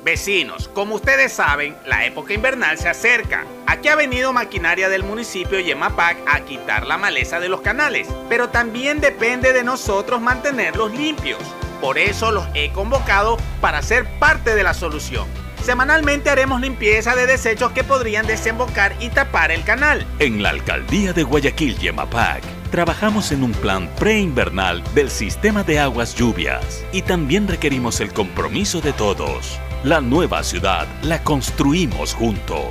Vecinos, 0.02 0.66
como 0.66 0.96
ustedes 0.96 1.32
saben, 1.32 1.76
la 1.86 2.04
época 2.04 2.34
invernal 2.34 2.76
se 2.76 2.88
acerca. 2.88 3.44
Aquí 3.66 3.86
ha 3.86 3.94
venido 3.94 4.32
maquinaria 4.32 4.88
del 4.88 5.04
municipio 5.04 5.60
Yemapac 5.60 6.18
a 6.26 6.40
quitar 6.40 6.86
la 6.86 6.98
maleza 6.98 7.38
de 7.38 7.48
los 7.48 7.60
canales, 7.60 8.08
pero 8.28 8.48
también 8.48 9.00
depende 9.00 9.52
de 9.52 9.62
nosotros 9.62 10.20
mantenerlos 10.20 10.92
limpios. 10.92 11.40
Por 11.80 11.98
eso 11.98 12.32
los 12.32 12.46
he 12.54 12.72
convocado 12.72 13.36
para 13.60 13.80
ser 13.80 14.06
parte 14.18 14.56
de 14.56 14.64
la 14.64 14.74
solución. 14.74 15.43
Semanalmente 15.64 16.28
haremos 16.28 16.60
limpieza 16.60 17.16
de 17.16 17.26
desechos 17.26 17.72
que 17.72 17.84
podrían 17.84 18.26
desembocar 18.26 18.94
y 19.00 19.08
tapar 19.08 19.50
el 19.50 19.64
canal. 19.64 20.06
En 20.18 20.42
la 20.42 20.50
alcaldía 20.50 21.14
de 21.14 21.22
Guayaquil, 21.22 21.78
Yemapac, 21.78 22.42
trabajamos 22.70 23.32
en 23.32 23.42
un 23.42 23.52
plan 23.52 23.88
preinvernal 23.98 24.84
del 24.94 25.08
sistema 25.08 25.62
de 25.62 25.78
aguas 25.78 26.14
lluvias 26.16 26.84
y 26.92 27.00
también 27.00 27.48
requerimos 27.48 28.00
el 28.00 28.12
compromiso 28.12 28.82
de 28.82 28.92
todos. 28.92 29.58
La 29.84 30.02
nueva 30.02 30.44
ciudad 30.44 30.86
la 31.02 31.24
construimos 31.24 32.12
juntos. 32.12 32.66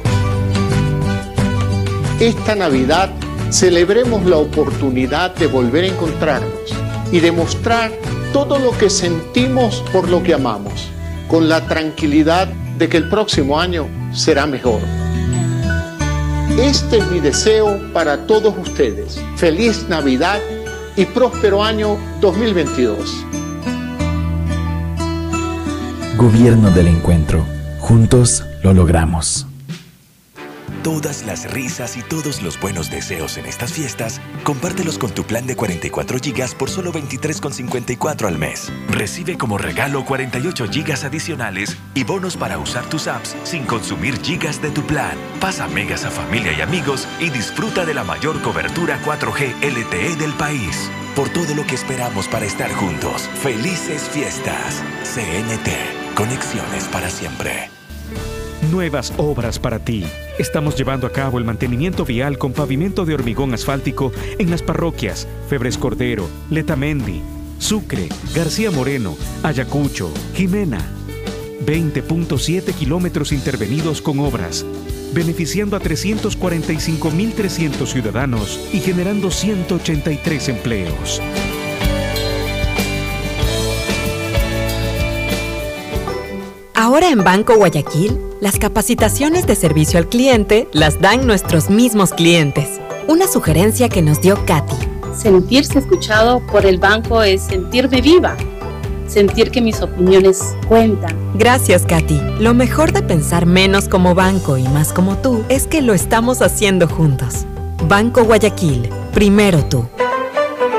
Esta 2.20 2.54
Navidad 2.54 3.10
celebremos 3.50 4.24
la 4.24 4.38
oportunidad 4.38 5.34
de 5.34 5.48
volver 5.48 5.86
a 5.86 5.88
encontrarnos 5.88 6.78
y 7.12 7.22
demostrar 7.22 7.92
todo 8.34 8.60
lo 8.60 8.78
que 8.78 8.92
sentimos 8.92 9.84
por 9.92 10.08
lo 10.10 10.22
que 10.22 10.36
amamos, 10.36 10.92
con 11.28 11.50
la 11.50 11.68
tranquilidad 11.68 12.50
de 12.78 12.90
que 12.90 12.98
el 12.98 13.10
próximo 13.10 13.60
año 13.60 13.88
será 14.14 14.46
mejor. 14.46 14.80
Este 16.58 17.00
es 17.00 17.12
mi 17.12 17.20
deseo 17.20 17.80
para 17.94 18.28
todos 18.28 18.54
ustedes. 18.58 19.20
Feliz 19.38 19.88
Navidad 19.90 20.40
y 20.96 21.06
próspero 21.06 21.64
año 21.64 21.98
2022. 22.22 23.26
Gobierno 26.18 26.70
del 26.72 26.88
Encuentro. 26.88 27.44
Juntos 27.80 28.44
lo 28.62 28.74
logramos. 28.74 29.48
Todas 30.84 31.24
las 31.24 31.50
risas 31.52 31.98
y 31.98 32.04
todos 32.04 32.42
los 32.42 32.60
buenos 32.60 32.92
deseos 32.92 33.38
en 33.38 33.46
estas 33.46 33.74
fiestas, 33.74 34.22
compártelos 34.44 34.98
con 34.98 35.12
tu 35.12 35.24
plan 35.24 35.48
de 35.48 35.56
44 35.56 36.20
GB 36.20 36.56
por 36.58 36.70
solo 36.70 36.92
23,54 36.92 38.28
al 38.28 38.38
mes. 38.38 38.72
Recibe 38.90 39.38
como 39.38 39.58
regalo 39.58 40.04
48 40.06 40.68
GB 40.68 41.06
adicionales 41.06 41.78
y 41.96 42.04
bonos 42.04 42.36
para 42.36 42.58
usar 42.58 42.86
tus 42.86 43.08
apps 43.08 43.36
sin 43.44 43.64
consumir 43.64 44.20
gigas 44.22 44.62
de 44.62 44.72
tu 44.72 44.84
plan. 44.84 45.18
Pasa 45.40 45.68
megas 45.68 46.04
a 46.04 46.12
familia 46.12 46.54
y 46.54 46.62
amigos 46.62 47.08
y 47.20 47.30
disfruta 47.30 47.86
de 47.86 47.94
la 47.94 48.04
mayor 48.04 48.42
cobertura 48.42 49.00
4G 49.04 49.56
LTE 49.64 50.18
del 50.18 50.34
país. 50.34 50.90
Por 51.16 51.30
todo 51.30 51.56
lo 51.56 51.66
que 51.66 51.76
esperamos 51.76 52.28
para 52.28 52.46
estar 52.46 52.72
juntos. 52.74 53.30
Felices 53.42 54.02
fiestas. 54.10 54.84
CNT. 55.04 56.16
Conexiones 56.16 56.86
para 56.86 57.10
siempre. 57.10 57.70
Nuevas 58.74 59.14
obras 59.18 59.60
para 59.60 59.78
ti. 59.78 60.04
Estamos 60.40 60.76
llevando 60.76 61.06
a 61.06 61.12
cabo 61.12 61.38
el 61.38 61.46
mantenimiento 61.46 62.06
vial 62.06 62.40
con 62.40 62.54
pavimento 62.54 63.06
de 63.06 63.14
hormigón 63.14 63.54
asfáltico 63.54 64.12
en 64.40 64.50
las 64.50 64.64
parroquias 64.64 65.28
Febres 65.48 65.78
Cordero, 65.78 66.28
Letamendi, 66.50 67.22
Sucre, 67.60 68.10
García 68.34 68.72
Moreno, 68.72 69.16
Ayacucho, 69.44 70.12
Jimena. 70.34 70.80
20.7 71.68 72.74
kilómetros 72.74 73.32
intervenidos 73.32 74.02
con 74.02 74.20
obras, 74.20 74.66
beneficiando 75.14 75.78
a 75.78 75.80
345.300 75.80 77.86
ciudadanos 77.86 78.60
y 78.74 78.80
generando 78.80 79.30
183 79.30 80.50
empleos. 80.50 81.22
Ahora 86.94 87.10
en 87.10 87.24
Banco 87.24 87.56
Guayaquil, 87.56 88.20
las 88.40 88.60
capacitaciones 88.60 89.48
de 89.48 89.56
servicio 89.56 89.98
al 89.98 90.08
cliente 90.08 90.68
las 90.74 91.02
dan 91.02 91.26
nuestros 91.26 91.72
mismos 91.72 92.14
clientes. 92.14 92.80
Una 93.08 93.26
sugerencia 93.26 93.90
que 93.90 94.04
nos 94.04 94.22
dio 94.22 94.46
Katy. 94.46 94.76
Sentirse 95.18 95.80
escuchado 95.80 96.40
por 96.46 96.68
el 96.68 96.78
banco 96.78 97.24
es 97.24 97.42
sentirme 97.42 98.00
viva, 98.00 98.38
sentir 99.08 99.50
que 99.50 99.60
mis 99.60 99.82
opiniones 99.82 100.56
cuentan. 100.68 101.18
Gracias, 101.34 101.84
Katy. 101.84 102.22
Lo 102.40 102.54
mejor 102.54 102.92
de 102.92 103.02
pensar 103.02 103.48
menos 103.48 103.90
como 103.90 104.14
banco 104.14 104.60
y 104.60 104.68
más 104.68 104.94
como 104.94 105.18
tú 105.18 105.44
es 105.50 105.66
que 105.66 105.82
lo 105.82 105.96
estamos 105.96 106.44
haciendo 106.44 106.88
juntos. 106.88 107.48
Banco 107.88 108.24
Guayaquil, 108.24 108.88
primero 109.16 109.66
tú. 109.66 109.84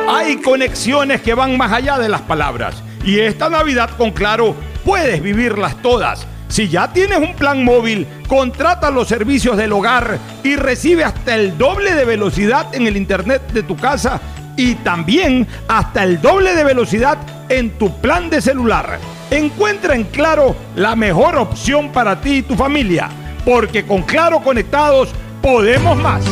Hay 0.08 0.36
conexiones 0.36 1.22
que 1.22 1.34
van 1.34 1.56
más 1.56 1.72
allá 1.72 1.98
de 1.98 2.08
las 2.08 2.20
palabras. 2.20 2.76
Y 3.04 3.18
esta 3.18 3.50
Navidad 3.50 3.90
con 3.98 4.12
Claro 4.12 4.54
puedes 4.84 5.22
vivirlas 5.22 5.80
todas. 5.82 6.26
Si 6.48 6.68
ya 6.68 6.92
tienes 6.92 7.18
un 7.18 7.34
plan 7.34 7.64
móvil, 7.64 8.06
contrata 8.28 8.90
los 8.90 9.08
servicios 9.08 9.56
del 9.56 9.72
hogar 9.72 10.18
y 10.44 10.56
recibe 10.56 11.02
hasta 11.02 11.34
el 11.34 11.58
doble 11.58 11.94
de 11.94 12.04
velocidad 12.04 12.72
en 12.74 12.86
el 12.86 12.96
internet 12.96 13.42
de 13.52 13.62
tu 13.62 13.76
casa 13.76 14.20
y 14.56 14.76
también 14.76 15.46
hasta 15.66 16.04
el 16.04 16.20
doble 16.20 16.54
de 16.54 16.62
velocidad 16.62 17.18
en 17.48 17.70
tu 17.78 18.00
plan 18.00 18.30
de 18.30 18.40
celular. 18.40 18.98
Encuentra 19.30 19.94
en 19.94 20.04
Claro 20.04 20.54
la 20.76 20.94
mejor 20.94 21.36
opción 21.36 21.90
para 21.90 22.20
ti 22.20 22.36
y 22.36 22.42
tu 22.42 22.54
familia, 22.54 23.08
porque 23.44 23.84
con 23.84 24.02
Claro 24.02 24.40
conectados 24.40 25.08
podemos 25.42 25.96
más. 25.98 26.22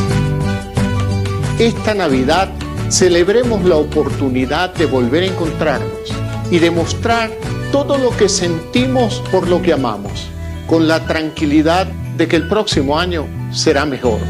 Esta 1.59 1.95
Navidad 1.95 2.49
celebremos 2.91 3.65
la 3.65 3.77
oportunidad 3.77 4.73
de 4.75 4.87
volver 4.87 5.25
a 5.25 5.27
encontrarnos 5.27 6.15
y 6.51 6.59
demostrar 6.59 7.31
todo 7.73 7.97
lo 7.97 8.15
que 8.15 8.29
sentimos 8.29 9.23
por 9.33 9.49
lo 9.49 9.63
que 9.63 9.73
amamos, 9.73 10.29
con 10.69 10.87
la 10.87 11.07
tranquilidad 11.07 11.87
de 11.87 12.29
que 12.29 12.37
el 12.37 12.47
próximo 12.47 12.99
año 12.99 13.27
será 13.51 13.87
mejor. 13.87 14.21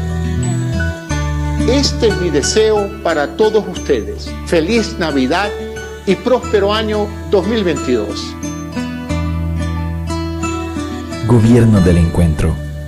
Este 1.69 2.07
es 2.07 2.21
mi 2.21 2.29
deseo 2.29 2.89
para 3.03 3.35
todos 3.35 3.65
ustedes. 3.67 4.31
Feliz 4.45 4.97
Navidad 4.97 5.49
y 6.07 6.15
próspero 6.15 6.73
año 6.73 7.05
2022. 7.31 8.33
Gobierno 11.27 11.81
del 11.81 11.97
Encuentro. 11.97 12.72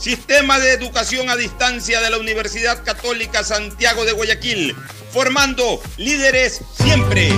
Sistema 0.00 0.60
de 0.60 0.74
Educación 0.74 1.28
a 1.28 1.34
Distancia 1.34 2.00
de 2.00 2.08
la 2.08 2.18
Universidad 2.18 2.84
Católica 2.84 3.42
Santiago 3.42 4.04
de 4.04 4.12
Guayaquil, 4.12 4.76
formando 5.12 5.80
líderes 5.96 6.60
siempre. 6.80 7.30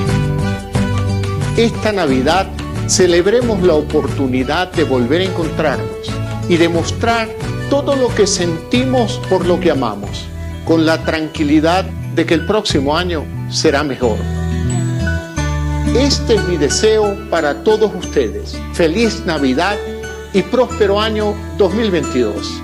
Esta 1.57 1.91
Navidad 1.91 2.47
celebremos 2.87 3.63
la 3.63 3.75
oportunidad 3.75 4.71
de 4.73 4.85
volver 4.85 5.23
a 5.23 5.25
encontrarnos 5.25 6.13
y 6.51 6.59
demostrar 6.59 7.31
todo 7.71 7.97
lo 7.97 8.15
que 8.15 8.27
sentimos 8.27 9.19
por 9.31 9.47
lo 9.47 9.59
que 9.59 9.71
amamos, 9.71 10.27
con 10.67 10.85
la 10.85 11.03
tranquilidad 11.03 11.87
de 12.15 12.27
que 12.27 12.35
el 12.35 12.45
próximo 12.45 12.95
año 12.95 13.25
será 13.51 13.83
mejor. 13.83 14.19
Este 15.97 16.35
es 16.35 16.45
mi 16.45 16.59
deseo 16.59 17.17
para 17.31 17.65
todos 17.65 17.91
ustedes. 17.95 18.55
Feliz 18.75 19.25
Navidad 19.25 19.79
y 20.33 20.43
próspero 20.43 21.01
año 21.01 21.35
2022. 21.59 22.63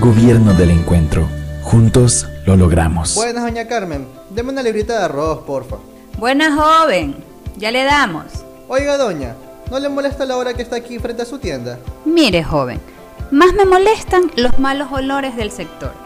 Gobierno 0.00 0.52
del 0.54 0.70
Encuentro. 0.70 1.28
Juntos 1.62 2.26
lo 2.44 2.56
logramos. 2.56 3.14
Buenas, 3.14 3.42
doña 3.42 3.66
Carmen. 3.66 4.06
Deme 4.30 4.52
una 4.52 4.62
librita 4.62 4.98
de 4.98 5.04
arroz, 5.04 5.40
porfa. 5.44 5.76
Buenas, 6.18 6.54
joven. 6.54 7.16
Ya 7.56 7.70
le 7.70 7.84
damos. 7.84 8.24
Oiga, 8.68 8.98
doña, 8.98 9.34
¿no 9.70 9.78
le 9.78 9.88
molesta 9.88 10.26
la 10.26 10.36
hora 10.36 10.54
que 10.54 10.62
está 10.62 10.76
aquí 10.76 10.98
frente 10.98 11.22
a 11.22 11.26
su 11.26 11.38
tienda? 11.38 11.78
Mire, 12.04 12.44
joven, 12.44 12.80
más 13.30 13.52
me 13.54 13.64
molestan 13.64 14.30
los 14.36 14.58
malos 14.58 14.88
olores 14.92 15.36
del 15.36 15.50
sector. 15.50 16.05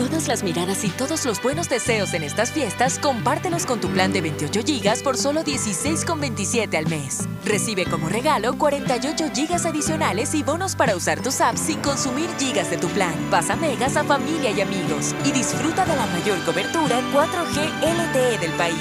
Todas 0.00 0.28
las 0.28 0.42
miradas 0.42 0.82
y 0.84 0.88
todos 0.88 1.26
los 1.26 1.42
buenos 1.42 1.68
deseos 1.68 2.14
en 2.14 2.22
estas 2.22 2.52
fiestas, 2.52 2.98
compártelos 2.98 3.66
con 3.66 3.82
tu 3.82 3.88
plan 3.88 4.14
de 4.14 4.22
28 4.22 4.60
GB 4.62 5.02
por 5.02 5.18
solo 5.18 5.42
16,27 5.42 6.74
al 6.74 6.86
mes. 6.88 7.28
Recibe 7.44 7.84
como 7.84 8.08
regalo 8.08 8.56
48 8.56 9.26
GB 9.26 9.66
adicionales 9.66 10.34
y 10.34 10.42
bonos 10.42 10.74
para 10.74 10.96
usar 10.96 11.20
tus 11.20 11.42
apps 11.42 11.60
sin 11.60 11.80
consumir 11.80 12.30
gigas 12.38 12.70
de 12.70 12.78
tu 12.78 12.88
plan. 12.88 13.12
Pasa 13.30 13.56
megas 13.56 13.98
a 13.98 14.04
familia 14.04 14.50
y 14.52 14.62
amigos 14.62 15.14
y 15.26 15.32
disfruta 15.32 15.84
de 15.84 15.94
la 15.94 16.06
mayor 16.06 16.42
cobertura 16.46 17.02
4G 17.12 17.58
LTE 17.82 18.38
del 18.38 18.52
país. 18.52 18.74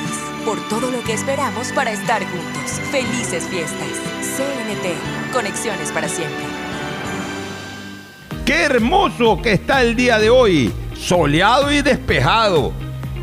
Por 0.45 0.57
todo 0.69 0.89
lo 0.89 1.03
que 1.03 1.15
esperamos 1.15 1.73
para 1.73 1.91
estar 1.91 2.23
juntos. 2.23 2.79
Felices 2.91 3.43
fiestas. 3.49 3.89
CNT. 4.37 5.33
Conexiones 5.33 5.91
para 5.91 6.07
siempre. 6.07 6.45
Qué 8.45 8.63
hermoso 8.63 9.41
que 9.41 9.51
está 9.51 9.83
el 9.83 9.95
día 9.95 10.17
de 10.17 10.31
hoy, 10.31 10.73
soleado 10.99 11.71
y 11.71 11.81
despejado. 11.81 12.73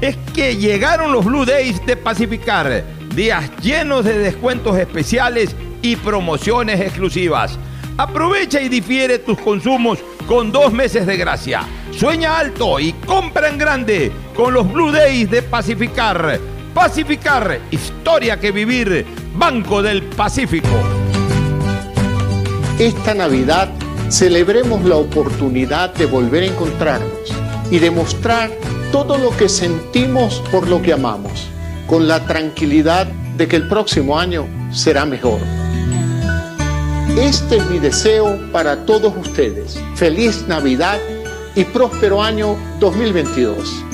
Es 0.00 0.16
que 0.34 0.56
llegaron 0.56 1.12
los 1.12 1.24
Blue 1.24 1.44
Days 1.44 1.84
de 1.86 1.96
Pacificar, 1.96 2.84
días 3.14 3.50
llenos 3.62 4.04
de 4.04 4.18
descuentos 4.18 4.76
especiales 4.78 5.54
y 5.82 5.96
promociones 5.96 6.80
exclusivas. 6.80 7.58
Aprovecha 7.98 8.60
y 8.60 8.68
difiere 8.68 9.18
tus 9.18 9.38
consumos 9.38 9.98
con 10.26 10.52
dos 10.52 10.72
meses 10.72 11.06
de 11.06 11.16
gracia. 11.16 11.62
Sueña 11.92 12.38
alto 12.38 12.78
y 12.78 12.92
compra 12.92 13.48
en 13.48 13.58
grande 13.58 14.12
con 14.34 14.52
los 14.52 14.70
Blue 14.70 14.92
Days 14.92 15.30
de 15.30 15.42
Pacificar. 15.42 16.38
Pacificar, 16.74 17.58
historia 17.70 18.38
que 18.38 18.52
vivir, 18.52 19.06
Banco 19.34 19.82
del 19.82 20.02
Pacífico. 20.02 20.68
Esta 22.78 23.14
Navidad 23.14 23.70
celebremos 24.10 24.84
la 24.84 24.96
oportunidad 24.96 25.94
de 25.94 26.04
volver 26.04 26.42
a 26.42 26.46
encontrarnos 26.46 27.45
y 27.70 27.78
demostrar 27.78 28.50
todo 28.92 29.18
lo 29.18 29.36
que 29.36 29.48
sentimos 29.48 30.42
por 30.50 30.68
lo 30.68 30.82
que 30.82 30.92
amamos, 30.92 31.48
con 31.86 32.06
la 32.08 32.24
tranquilidad 32.26 33.06
de 33.36 33.48
que 33.48 33.56
el 33.56 33.68
próximo 33.68 34.18
año 34.18 34.46
será 34.72 35.04
mejor. 35.04 35.40
Este 37.18 37.56
es 37.56 37.66
mi 37.70 37.78
deseo 37.78 38.38
para 38.52 38.84
todos 38.84 39.14
ustedes. 39.16 39.80
Feliz 39.94 40.46
Navidad 40.48 40.98
y 41.54 41.64
próspero 41.64 42.22
año 42.22 42.56
2022. 42.78 43.84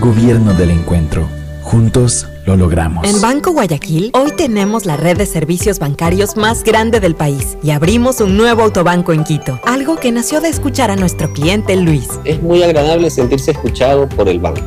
Gobierno 0.00 0.54
del 0.54 0.70
Encuentro. 0.70 1.28
Juntos 1.62 2.26
lo 2.46 2.56
logramos. 2.56 3.06
En 3.06 3.20
Banco 3.20 3.52
Guayaquil, 3.52 4.10
hoy 4.14 4.32
tenemos 4.36 4.86
la 4.86 4.96
red 4.96 5.16
de 5.16 5.26
servicios 5.26 5.78
bancarios 5.78 6.36
más 6.36 6.64
grande 6.64 7.00
del 7.00 7.14
país 7.14 7.56
y 7.62 7.70
abrimos 7.70 8.20
un 8.20 8.36
nuevo 8.36 8.62
autobanco 8.62 9.12
en 9.12 9.24
Quito, 9.24 9.60
algo 9.64 9.96
que 9.96 10.12
nació 10.12 10.40
de 10.40 10.48
escuchar 10.48 10.90
a 10.90 10.96
nuestro 10.96 11.32
cliente 11.32 11.76
Luis. 11.76 12.08
Es 12.24 12.42
muy 12.42 12.62
agradable 12.62 13.10
sentirse 13.10 13.52
escuchado 13.52 14.08
por 14.08 14.28
el 14.28 14.38
banco. 14.38 14.62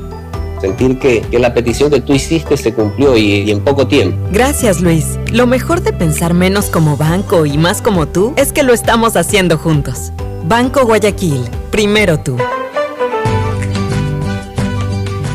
Sentir 0.61 0.97
que, 0.97 1.21
que 1.21 1.39
la 1.39 1.53
petición 1.53 1.89
que 1.89 1.99
tú 1.99 2.13
hiciste 2.13 2.55
se 2.55 2.73
cumplió 2.73 3.17
y, 3.17 3.41
y 3.41 3.51
en 3.51 3.59
poco 3.59 3.85
tiempo. 3.85 4.17
Gracias 4.31 4.79
Luis. 4.79 5.19
Lo 5.31 5.45
mejor 5.45 5.81
de 5.81 5.91
pensar 5.91 6.33
menos 6.33 6.67
como 6.67 6.95
banco 6.95 7.45
y 7.45 7.57
más 7.57 7.81
como 7.81 8.07
tú 8.07 8.33
es 8.37 8.53
que 8.53 8.63
lo 8.63 8.71
estamos 8.73 9.17
haciendo 9.17 9.57
juntos. 9.57 10.13
Banco 10.45 10.85
Guayaquil, 10.85 11.41
primero 11.69 12.19
tú. 12.19 12.37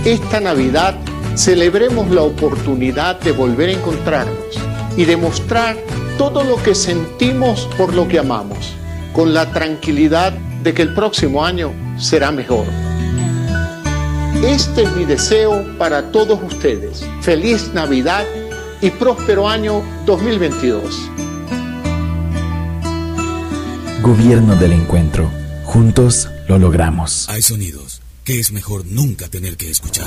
Esta 0.05 0.41
Navidad 0.41 0.95
celebremos 1.39 2.11
la 2.11 2.23
oportunidad 2.23 3.21
de 3.21 3.31
volver 3.31 3.69
a 3.69 3.73
encontrarnos 3.73 4.59
y 4.97 5.05
demostrar 5.05 5.77
todo 6.19 6.43
lo 6.43 6.61
que 6.61 6.75
sentimos 6.75 7.69
por 7.79 7.95
lo 7.95 8.09
que 8.09 8.19
amamos, 8.19 8.75
con 9.13 9.33
la 9.33 9.53
tranquilidad 9.53 10.33
de 10.33 10.75
que 10.75 10.83
el 10.83 10.95
próximo 10.95 11.45
año 11.45 11.73
será 11.97 12.33
mejor. 12.33 12.67
Este 14.45 14.83
es 14.83 14.97
mi 14.97 15.05
deseo 15.05 15.65
para 15.79 16.11
todos 16.11 16.41
ustedes. 16.43 17.07
Feliz 17.21 17.73
Navidad 17.73 18.25
y 18.81 18.91
próspero 18.91 19.49
año 19.49 19.83
2022. 20.07 21.09
Gobierno 24.03 24.57
del 24.57 24.73
Encuentro. 24.73 25.31
Juntos 25.65 26.29
lo 26.49 26.59
logramos. 26.59 27.29
Hay 27.29 27.43
sonidos 27.43 28.01
que 28.29 28.39
es 28.39 28.53
mejor 28.53 28.85
nunca 28.85 29.27
tener 29.29 29.57
que 29.57 29.71
escuchar. 29.71 30.07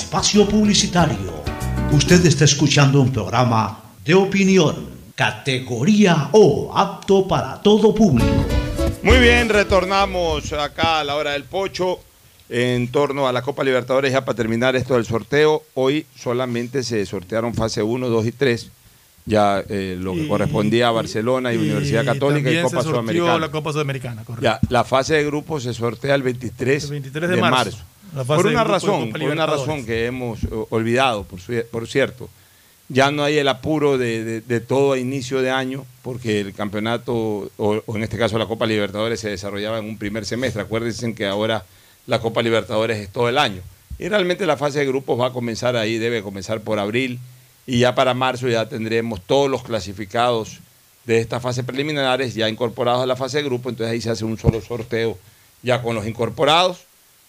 espacio 0.00 0.48
publicitario. 0.48 1.42
Usted 1.92 2.24
está 2.24 2.44
escuchando 2.46 3.02
un 3.02 3.12
programa 3.12 3.80
de 4.02 4.14
opinión, 4.14 4.88
categoría 5.14 6.30
O, 6.32 6.72
apto 6.74 7.28
para 7.28 7.60
todo 7.60 7.94
público. 7.94 8.30
Muy 9.02 9.18
bien, 9.18 9.50
retornamos 9.50 10.52
acá 10.54 11.00
a 11.00 11.04
la 11.04 11.16
hora 11.16 11.32
del 11.32 11.44
pocho 11.44 11.98
en 12.48 12.88
torno 12.88 13.28
a 13.28 13.32
la 13.32 13.42
Copa 13.42 13.62
Libertadores 13.62 14.10
ya 14.12 14.24
para 14.24 14.36
terminar 14.36 14.74
esto 14.74 14.94
del 14.94 15.04
sorteo. 15.04 15.62
Hoy 15.74 16.06
solamente 16.18 16.82
se 16.82 17.04
sortearon 17.04 17.52
fase 17.54 17.82
1, 17.82 18.08
2 18.08 18.26
y 18.26 18.32
3. 18.32 18.70
Ya 19.26 19.62
eh, 19.68 19.96
lo 20.00 20.14
que 20.14 20.22
Y- 20.24 20.28
correspondía 20.28 20.88
a 20.88 20.92
Barcelona 20.92 21.52
y, 21.52 21.58
Universidad 21.58 22.06
Católica 22.06 22.50
y 22.50 22.62
Copa 22.62 22.82
se 22.82 22.88
Sudamericana. 22.88 23.38
la 23.38 23.50
Copa 23.50 23.70
Sudamericana, 23.72 24.24
correcto. 24.24 24.44
Ya, 24.44 24.58
la 24.70 24.82
fase 24.82 25.14
de 25.14 25.24
grupos 25.26 25.62
se 25.64 25.74
sortea 25.74 26.14
el 26.14 26.22
23, 26.22 26.84
El 26.84 26.90
23 26.90 27.28
de 27.30 27.36
marzo. 27.36 27.78
Por 28.36 28.46
una 28.52 28.64
razón, 28.64 29.00
por 29.12 29.20
una 29.32 29.46
razón 29.46 29.86
que 29.86 30.06
hemos 30.06 30.42
eh, 30.44 30.48
olvidado, 30.70 31.24
por, 31.24 31.40
su- 31.40 31.62
por 31.70 31.86
cierto. 31.88 32.28
Ya 32.88 33.12
no 33.12 33.22
hay 33.22 33.38
el 33.38 33.46
apuro 33.46 33.98
de, 33.98 34.24
de- 34.24 34.40
de 34.40 34.60
todo 34.60 34.92
a 34.94 34.98
inicio 34.98 35.40
de 35.42 35.50
año, 35.50 35.86
porque 36.02 36.40
el 36.40 36.52
campeonato, 36.54 37.14
o, 37.14 37.82
o 37.86 37.96
en 37.96 38.02
este 38.02 38.18
caso 38.18 38.36
la 38.36 38.46
Copa 38.46 38.66
Libertadores, 38.66 39.20
se 39.20 39.28
desarrollaba 39.30 39.78
en 39.78 39.84
un 39.84 39.96
primer 39.96 40.26
semestre. 40.26 40.62
Acuérdense 40.62 41.14
que 41.14 41.26
ahora 41.26 41.64
la 42.08 42.18
Copa 42.20 42.42
Libertadores 42.42 42.98
es 42.98 43.08
todo 43.10 43.28
el 43.28 43.38
año. 43.38 43.62
Y 43.98 44.08
realmente 44.08 44.44
la 44.46 44.56
fase 44.56 44.80
de 44.80 44.86
grupos 44.86 45.20
va 45.20 45.26
a 45.26 45.32
comenzar 45.32 45.76
ahí, 45.76 45.98
debe 45.98 46.22
comenzar 46.22 46.62
por 46.62 46.78
abril, 46.80 47.20
y 47.66 47.78
ya 47.80 47.94
para 47.94 48.14
marzo 48.14 48.48
ya 48.48 48.68
tendremos 48.68 49.20
todos 49.20 49.48
los 49.48 49.62
clasificados 49.62 50.58
de 51.04 51.18
esta 51.20 51.38
fase 51.38 51.62
preliminares 51.62 52.34
ya 52.34 52.48
incorporados 52.48 53.02
a 53.02 53.06
la 53.06 53.14
fase 53.16 53.38
de 53.38 53.44
grupo, 53.44 53.68
entonces 53.68 53.92
ahí 53.92 54.00
se 54.00 54.10
hace 54.10 54.24
un 54.24 54.36
solo 54.38 54.60
sorteo 54.60 55.16
ya 55.62 55.80
con 55.82 55.94
los 55.94 56.06
incorporados, 56.06 56.84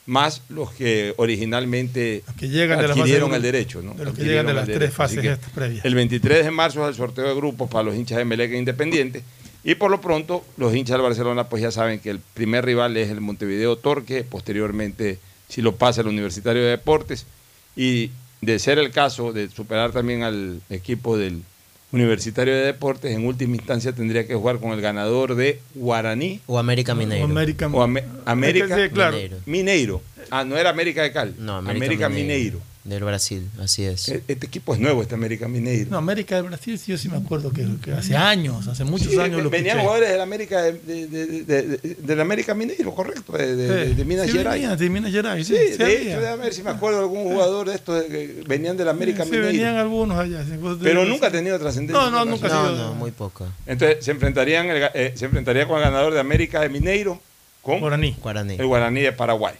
más 0.06 0.42
los 0.50 0.72
que 0.72 1.14
originalmente 1.18 2.24
que 2.38 2.50
llegan 2.50 2.80
de 2.80 2.86
adquirieron 2.86 3.34
el 3.34 3.42
derecho. 3.42 3.82
¿no? 3.82 3.94
de 3.94 4.06
los 4.06 4.16
que 4.16 4.24
llegan 4.24 4.48
de 4.48 4.54
las 4.54 4.66
tres 4.66 4.94
fases 4.94 5.24
estas 5.24 5.52
previas. 5.52 5.86
El 5.86 5.96
23 5.96 6.46
de 6.46 6.52
marzo 6.52 6.84
es 6.84 6.90
el 6.90 6.96
sorteo 6.96 7.28
de 7.28 7.36
grupos 7.36 7.70
para 7.70 7.84
los 7.84 7.96
hinchas 7.96 8.18
de 8.18 8.26
Meleca 8.26 8.56
Independiente. 8.56 9.24
Y 9.64 9.76
por 9.76 9.92
lo 9.92 10.02
pronto, 10.02 10.44
los 10.58 10.74
hinchas 10.76 10.96
del 10.96 11.04
Barcelona 11.04 11.48
pues 11.48 11.62
ya 11.62 11.72
saben 11.72 12.00
que 12.00 12.10
el 12.10 12.20
primer 12.20 12.66
rival 12.66 12.98
es 12.98 13.10
el 13.10 13.22
Montevideo 13.22 13.76
Torque, 13.76 14.24
posteriormente 14.24 15.20
si 15.50 15.62
lo 15.62 15.76
pasa 15.76 16.02
el 16.02 16.08
Universitario 16.08 16.64
de 16.64 16.70
Deportes. 16.70 17.28
Y 17.76 18.10
de 18.42 18.58
ser 18.58 18.80
el 18.80 18.90
caso 18.90 19.34
de 19.34 19.50
superar 19.50 19.92
también 19.92 20.24
al 20.24 20.62
equipo 20.70 21.16
del 21.16 21.44
Universitario 21.92 22.54
de 22.56 22.62
Deportes, 22.62 23.12
en 23.16 23.26
última 23.26 23.56
instancia 23.56 23.92
tendría 23.92 24.26
que 24.26 24.34
jugar 24.34 24.60
con 24.60 24.72
el 24.72 24.80
ganador 24.82 25.36
de 25.36 25.60
Guaraní. 25.76 26.40
O 26.48 26.58
América 26.58 26.96
Mineiro. 26.96 27.26
América, 27.26 27.68
O 27.72 27.82
Ame- 27.82 28.04
América 28.26 28.76
Sí, 28.78 28.90
claro. 28.94 29.18
Mineiro. 29.46 30.02
Ah, 30.30 30.46
no 30.46 30.56
era 30.58 30.70
América 30.70 31.04
de 31.04 31.12
Cal. 31.12 31.34
No, 31.38 31.58
América, 31.58 32.08
Mineiro. 32.08 32.60
Del 32.84 33.04
Brasil, 33.04 33.48
así 33.62 33.84
es. 33.86 34.10
E- 34.10 34.24
Este 34.28 34.48
equipo 34.48 34.74
es 34.74 34.80
nuevo, 34.80 35.04
este 35.04 35.14
América 35.14 35.48
Mineiro. 35.48 35.92
No, 35.92 35.98
América 35.98 36.34
del 36.36 36.46
Brasil, 36.46 36.80
sí, 36.80 36.92
yo 36.92 36.98
sí 36.98 37.10
me 37.10 37.18
acuerdo 37.18 37.52
que, 37.52 37.64
que 37.80 37.92
hace 37.92 38.16
años, 38.16 38.68
hace 38.68 38.84
muchos 38.86 39.10
Sí, 39.12 39.20
años 39.20 39.44
lo 39.44 39.52
venían 39.52 39.78
escuché. 39.78 39.84
jugadores 39.86 40.10
del 40.10 40.22
América 40.22 40.62
de, 40.64 40.74
de- 40.74 41.08
de- 41.08 41.28
de- 41.44 41.64
de- 41.78 41.96
del 41.96 42.20
América 42.22 42.56
Mineiro, 42.56 42.96
correcto, 42.96 43.34
de, 43.34 43.56
de- 43.56 43.68
Sí, 43.68 43.90
de- 43.90 43.94
de 43.96 44.06
Minas 44.06 44.26
sí 44.26 44.32
Gerais. 44.32 44.62
venían 44.64 44.78
de 44.80 44.90
Minas 44.90 45.12
Gerais, 45.12 45.46
Sí, 45.48 45.54
sí, 45.54 45.78
de 45.78 45.86
sí 45.86 46.08
hecho, 46.10 46.22
déjame 46.22 46.44
ver 46.44 46.54
si 46.56 46.64
me 46.64 46.72
acuerdo 46.72 46.98
de 46.98 47.04
algún 47.04 47.24
jugador 47.26 47.70
de 47.70 47.76
estos 47.76 48.04
que 48.06 48.44
venían 48.48 48.76
del 48.76 48.90
América 48.90 49.26
Sí, 49.26 49.30
Mineiro. 49.30 49.48
venían 49.52 49.76
algunos 49.76 50.18
allá. 50.18 50.44
Pero 50.82 51.06
nunca 51.06 51.28
ha 51.28 51.32
tenido 51.32 51.60
trascendencia. 51.60 52.04
No, 52.04 52.10
no, 52.10 52.26
nunca 52.26 52.48
ha 52.48 52.50
sido. 52.50 52.96
muy 52.96 53.12
poca. 53.12 53.46
Entonces 53.68 54.04
se 54.04 54.10
enfrentarían 54.10 54.66
el 54.72 54.90
eh, 54.96 55.14
se 55.16 55.26
enfrentaría 55.26 55.68
con 55.68 55.78
el 55.78 55.84
ganador 55.84 56.14
de 56.16 56.20
América 56.20 56.62
de 56.62 56.70
Mineiro 56.70 57.22
con 57.62 57.80
Guaraní. 57.80 58.18
Guaraní. 58.20 58.56
el 58.56 58.66
Guaraní 58.66 59.02
de 59.02 59.12
Paraguay. 59.12 59.54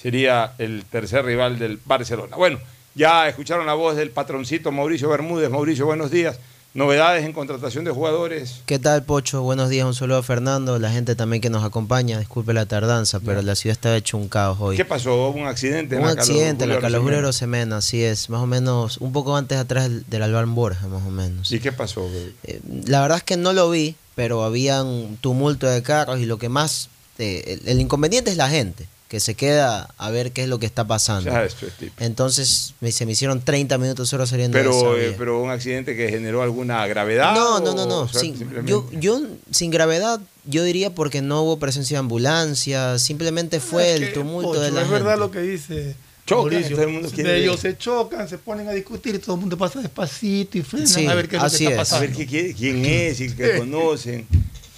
Sería 0.00 0.52
el 0.58 0.84
tercer 0.84 1.24
rival 1.24 1.58
del 1.58 1.80
Barcelona. 1.84 2.36
Bueno, 2.36 2.60
ya 2.94 3.28
escucharon 3.28 3.66
la 3.66 3.74
voz 3.74 3.96
del 3.96 4.10
patroncito 4.10 4.70
Mauricio 4.70 5.08
Bermúdez. 5.08 5.50
Mauricio, 5.50 5.86
buenos 5.86 6.12
días. 6.12 6.38
Novedades 6.74 7.24
en 7.24 7.32
contratación 7.32 7.82
de 7.84 7.90
jugadores. 7.90 8.60
¿Qué 8.66 8.78
tal, 8.78 9.02
Pocho? 9.02 9.42
Buenos 9.42 9.70
días, 9.70 9.84
un 9.86 9.94
saludo 9.94 10.18
a 10.18 10.22
Fernando, 10.22 10.78
la 10.78 10.92
gente 10.92 11.16
también 11.16 11.40
que 11.40 11.50
nos 11.50 11.64
acompaña. 11.64 12.20
Disculpe 12.20 12.52
la 12.52 12.66
tardanza, 12.66 13.18
pero 13.18 13.42
la 13.42 13.56
ciudad 13.56 13.72
está 13.72 13.96
hecho 13.96 14.16
un 14.18 14.28
caos 14.28 14.58
hoy. 14.60 14.76
¿Qué 14.76 14.84
pasó? 14.84 15.14
¿Hubo 15.16 15.40
un 15.40 15.48
accidente? 15.48 15.96
en 15.96 16.02
Un 16.02 16.06
la 16.06 16.12
accidente 16.12 16.64
en 16.64 16.70
la 16.70 16.76
Arosemena? 16.76 17.18
Arosemena, 17.18 17.76
así 17.78 18.04
es, 18.04 18.30
más 18.30 18.42
o 18.42 18.46
menos, 18.46 18.98
un 18.98 19.12
poco 19.12 19.36
antes 19.36 19.58
atrás 19.58 19.84
del, 19.84 20.04
del 20.06 20.22
Albán 20.22 20.54
Borja, 20.54 20.86
más 20.86 21.04
o 21.04 21.10
menos. 21.10 21.50
¿Y 21.50 21.58
qué 21.58 21.72
pasó? 21.72 22.08
Eh, 22.44 22.60
la 22.86 23.00
verdad 23.02 23.18
es 23.18 23.24
que 23.24 23.36
no 23.36 23.52
lo 23.52 23.68
vi, 23.70 23.96
pero 24.14 24.44
había 24.44 24.84
un 24.84 25.16
tumulto 25.20 25.66
de 25.66 25.82
carros 25.82 26.20
y 26.20 26.26
lo 26.26 26.38
que 26.38 26.48
más, 26.50 26.90
eh, 27.18 27.58
el, 27.64 27.68
el 27.68 27.80
inconveniente 27.80 28.30
es 28.30 28.36
la 28.36 28.48
gente, 28.50 28.86
que 29.08 29.20
se 29.20 29.34
queda 29.34 29.88
a 29.96 30.10
ver 30.10 30.32
qué 30.32 30.42
es 30.42 30.48
lo 30.48 30.58
que 30.58 30.66
está 30.66 30.86
pasando. 30.86 31.30
Ya, 31.30 31.42
esto 31.42 31.66
es 31.66 31.72
típico. 31.74 32.04
Entonces 32.04 32.74
me, 32.80 32.92
se 32.92 33.06
me 33.06 33.12
hicieron 33.12 33.40
30 33.40 33.78
minutos 33.78 34.08
solo 34.08 34.26
saliendo 34.26 34.58
de 34.58 34.64
esa 34.64 34.70
Pero, 34.70 34.94
vía. 34.94 35.04
eh, 35.06 35.14
pero 35.16 35.40
un 35.42 35.50
accidente 35.50 35.96
que 35.96 36.10
generó 36.10 36.42
alguna 36.42 36.86
gravedad. 36.86 37.34
No, 37.34 37.58
no, 37.60 37.74
no, 37.74 37.82
o 37.84 37.86
no. 37.86 37.96
suerte 38.08 38.18
sin- 38.20 38.36
simplemente? 38.38 38.70
yo, 38.70 38.86
yo, 38.92 39.20
sin 39.50 39.70
gravedad, 39.70 40.20
yo 40.44 40.62
diría 40.62 40.94
porque 40.94 41.22
no 41.22 41.42
hubo 41.42 41.58
presencia 41.58 41.94
de 41.96 42.00
ambulancia, 42.00 42.98
simplemente 42.98 43.60
fue 43.60 43.94
Es 43.94 44.00
el 44.00 44.06
que, 44.08 44.12
tumulto 44.14 44.50
Pocho, 44.50 44.60
de 44.60 44.72
la 44.72 44.82
Es 44.82 44.90
verdad 44.90 45.12
gente. 45.12 45.20
lo 45.20 45.30
que 45.30 45.40
dice 45.40 45.96
Chocan, 46.26 46.62
todo 46.68 46.82
el 46.82 46.88
mundo 46.88 47.08
quiere 47.10 47.30
de 47.30 47.34
ver. 47.36 47.42
ellos 47.44 47.60
se 47.60 47.78
chocan, 47.78 48.28
se 48.28 48.36
ponen 48.36 48.68
a 48.68 48.72
discutir 48.72 49.14
y 49.14 49.18
todo 49.18 49.36
el 49.36 49.40
mundo 49.40 49.56
pasa 49.56 49.80
despacito 49.80 50.58
y 50.58 50.62
frenan 50.62 50.86
Sí, 50.86 51.06
a 51.06 51.14
ver 51.14 51.26
qué 51.26 51.36
es 51.36 51.42
lo 51.42 51.48
que 51.48 51.56
está 51.56 51.70
es. 51.70 51.72
A 51.72 51.76
pasando. 51.78 52.06
ver 52.06 52.14
qué 52.16 52.26
quiere- 52.26 52.52
quién 52.52 52.84
es 52.84 53.20
y 53.22 53.34
qué 53.34 53.56
conocen, 53.58 54.26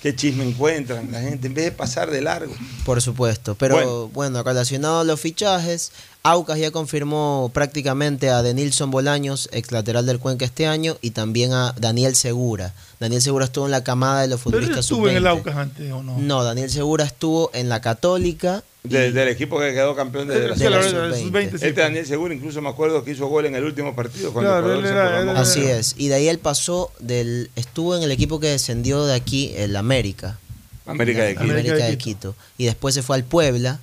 qué 0.03 0.15
chisme 0.17 0.45
encuentran 0.45 1.11
la 1.13 1.21
gente, 1.21 1.47
en 1.49 1.55
vez 1.55 1.65
de 1.67 1.73
pasar 1.73 2.11
de 2.11 2.21
largo. 2.23 2.55
Por 2.85 3.01
supuesto, 3.03 3.55
pero 3.55 3.75
Bueno. 3.75 4.09
bueno, 4.13 4.43
relacionado 4.43 5.01
a 5.01 5.05
los 5.05 5.21
fichajes, 5.21 5.93
Aucas 6.23 6.59
ya 6.59 6.71
confirmó 6.71 7.51
prácticamente 7.55 8.29
a 8.29 8.43
Denilson 8.43 8.91
Bolaños, 8.91 9.49
ex 9.53 9.73
lateral 9.73 10.05
del 10.07 10.19
Cuenca 10.19 10.45
este 10.45 10.67
año, 10.67 10.97
y 11.01 11.13
también 11.13 11.53
a 11.53 11.75
Daniel 11.79 12.15
Segura. 12.15 12.75
Daniel 12.99 13.23
Segura 13.23 13.47
estuvo 13.47 13.65
en 13.65 13.71
la 13.71 13.85
camada 13.85 14.21
de 14.23 14.29
los 14.29 14.41
Pero 14.43 14.59
él 14.59 14.65
futbolistas 14.65 14.85
estuvo 14.87 15.09
en 15.09 15.17
el 15.17 15.23
sub-20. 15.23 15.31
Aucas 15.31 15.57
antes 15.57 15.93
o 15.93 16.03
no. 16.03 16.19
No, 16.19 16.45
Daniel 16.45 16.71
Segura 16.71 17.05
estuvo 17.05 17.51
en 17.55 17.69
la 17.69 17.81
Católica. 17.81 18.63
De- 18.83 19.13
del 19.13 19.29
equipo 19.29 19.59
que 19.61 19.73
quedó 19.75 19.95
campeón 19.95 20.27
de, 20.29 20.49
la 20.49 20.57
Sí, 20.57 20.65
la 20.65 20.83
sub-20. 20.83 20.93
verdad, 20.95 21.19
el 21.19 21.25
sub-20, 21.25 21.51
sí. 21.59 21.67
Este 21.67 21.73
Daniel 21.83 22.07
Seguro 22.07 22.33
incluso 22.33 22.63
me 22.63 22.71
acuerdo 22.71 23.05
que 23.05 23.11
hizo 23.11 23.27
gol 23.27 23.45
en 23.47 23.55
el 23.55 23.65
último 23.65 23.95
partido 23.95 24.33
cuando 24.33 24.51
Claro, 24.51 24.73
él 24.75 24.83
se 24.85 24.91
era- 24.91 25.21
él. 25.21 25.29
Así 25.31 25.63
es. 25.63 25.95
Y 25.99 26.09
de 26.09 26.15
ahí 26.15 26.29
él 26.29 26.39
pasó 26.39 26.91
del. 26.99 27.51
Estuvo 27.57 27.95
en 27.97 28.03
el 28.03 28.11
equipo 28.11 28.41
que 28.41 28.47
descendió 28.49 29.05
de 29.05 29.15
aquí, 29.15 29.53
el 29.57 29.77
América. 29.77 30.39
América 30.87 31.23
de 31.25 31.33
Quito. 31.33 31.43
América 31.43 31.61
América 31.73 31.85
de 31.85 31.91
de 31.91 31.99
Quito. 31.99 32.35
Y 32.57 32.65
después 32.65 32.95
se 32.95 33.03
fue 33.03 33.17
al 33.17 33.25
Puebla. 33.25 33.81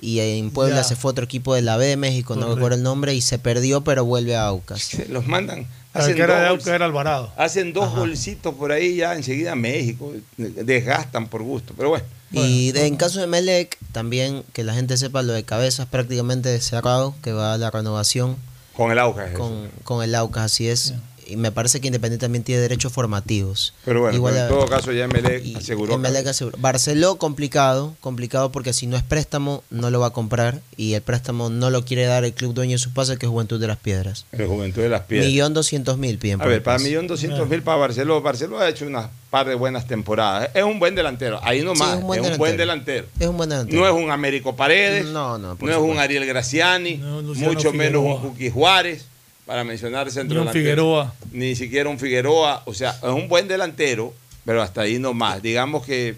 Y 0.00 0.20
en 0.20 0.50
Puebla 0.52 0.76
Ya. 0.76 0.84
se 0.84 0.94
fue 0.96 1.10
otro 1.10 1.24
equipo 1.24 1.54
de 1.56 1.60
la 1.62 1.76
B 1.76 1.84
de 1.86 1.96
México, 1.96 2.34
no 2.36 2.42
Correcto. 2.42 2.54
recuerdo 2.56 2.76
el 2.76 2.82
nombre, 2.84 3.14
y 3.14 3.20
se 3.20 3.38
perdió, 3.40 3.80
pero 3.82 4.04
vuelve 4.04 4.36
a 4.36 4.44
Aucas. 4.46 4.92
Los 5.10 5.26
mandan, 5.26 5.66
hacen 5.92 6.14
que 6.14 6.22
era 6.22 6.36
de 6.36 6.42
dos, 6.42 6.50
Aucas 6.50 6.68
era 6.68 6.84
Alvarado. 6.84 7.32
hacen 7.36 7.72
dos 7.72 7.92
golcitos 7.96 8.54
por 8.54 8.70
ahí 8.70 8.94
ya 8.94 9.14
enseguida 9.16 9.56
México, 9.56 10.12
desgastan 10.36 11.26
por 11.28 11.42
gusto, 11.42 11.74
pero 11.76 11.88
bueno. 11.90 12.04
Y 12.30 12.72
de- 12.72 12.86
en 12.86 12.96
caso 12.96 13.20
de 13.20 13.26
Melec, 13.26 13.78
también 13.92 14.44
que 14.52 14.62
la 14.64 14.74
gente 14.74 14.96
sepa 14.96 15.22
lo 15.22 15.32
de 15.32 15.44
cabezas 15.44 15.86
prácticamente 15.86 16.60
cerrado, 16.60 17.14
que 17.22 17.32
va 17.32 17.54
a 17.54 17.58
la 17.58 17.70
renovación 17.70 18.36
Con 18.76 18.90
el 18.92 18.98
Aucas. 18.98 19.32
con, 19.32 19.70
con 19.84 20.02
el 20.04 20.14
Aucas, 20.14 20.44
así 20.44 20.68
es. 20.68 20.92
Y 21.28 21.36
me 21.36 21.52
parece 21.52 21.80
que 21.80 21.88
Independiente 21.88 22.24
también 22.24 22.42
tiene 22.42 22.60
derechos 22.62 22.92
formativos. 22.92 23.74
Pero 23.84 24.00
bueno, 24.00 24.16
Igual 24.16 24.34
pero 24.34 24.46
en 24.46 24.52
a- 24.52 24.56
todo 24.56 24.66
caso 24.68 24.92
ya 24.92 25.04
Emelec 25.04 25.56
aseguró. 25.56 25.94
Emelec 25.94 26.26
aseguró. 26.26 26.56
Barceló 26.58 27.16
complicado, 27.18 27.94
complicado 28.00 28.50
porque 28.50 28.72
si 28.72 28.86
no 28.86 28.96
es 28.96 29.02
préstamo 29.02 29.62
no 29.70 29.90
lo 29.90 30.00
va 30.00 30.08
a 30.08 30.10
comprar 30.12 30.60
y 30.76 30.94
el 30.94 31.02
préstamo 31.02 31.50
no 31.50 31.70
lo 31.70 31.84
quiere 31.84 32.06
dar 32.06 32.24
el 32.24 32.32
club 32.32 32.54
dueño 32.54 32.72
de 32.72 32.78
su 32.78 32.92
pase 32.92 33.18
que 33.18 33.26
es 33.26 33.30
Juventud 33.30 33.60
de 33.60 33.66
las 33.66 33.76
Piedras. 33.76 34.24
El 34.32 34.46
Juventud 34.46 34.82
de 34.82 34.88
las 34.88 35.02
Piedras. 35.02 35.28
Millón 35.28 35.54
doscientos 35.54 35.98
mil 35.98 36.18
piden 36.18 36.40
A 36.40 36.46
ver, 36.46 36.62
para 36.62 36.78
millón 36.78 37.06
doscientos 37.06 37.48
mil 37.48 37.62
para 37.62 37.76
Barcelona. 37.78 38.20
Barcelona 38.20 38.64
ha 38.64 38.68
hecho 38.70 38.86
una 38.86 39.10
par 39.30 39.46
de 39.46 39.54
buenas 39.54 39.86
temporadas. 39.86 40.50
Es 40.54 40.64
un 40.64 40.78
buen 40.78 40.94
delantero. 40.94 41.38
Ahí 41.42 41.62
nomás. 41.62 41.88
Sí, 41.88 41.94
es 41.96 42.00
un 42.00 42.06
buen, 42.06 42.56
delantero. 42.56 43.06
Es 43.20 43.26
un 43.26 43.36
buen 43.36 43.50
delantero. 43.50 43.78
No 43.80 43.86
es 43.86 43.92
un 44.04 44.10
Américo 44.10 44.56
Paredes. 44.56 45.04
No, 45.06 45.36
no, 45.38 45.56
no 45.60 45.70
es 45.70 45.76
un. 45.76 45.98
Ariel 45.98 46.24
Graciani. 46.26 46.96
Luciano 46.96 47.52
mucho 47.52 47.72
menos 47.72 48.02
un. 48.02 48.18
Cookie 48.30 48.50
Juárez. 48.50 49.04
Para 49.48 49.64
mencionar 49.64 50.10
centro 50.10 50.34
Ni 50.34 50.46
un 50.46 50.52
delantero. 50.52 50.62
Figueroa. 50.62 51.14
Ni 51.32 51.56
siquiera 51.56 51.88
un 51.88 51.98
Figueroa. 51.98 52.64
O 52.66 52.74
sea, 52.74 52.90
es 52.90 53.08
un 53.08 53.28
buen 53.28 53.48
delantero, 53.48 54.12
pero 54.44 54.60
hasta 54.60 54.82
ahí 54.82 54.98
nomás. 54.98 55.40
Digamos 55.40 55.86
que 55.86 56.16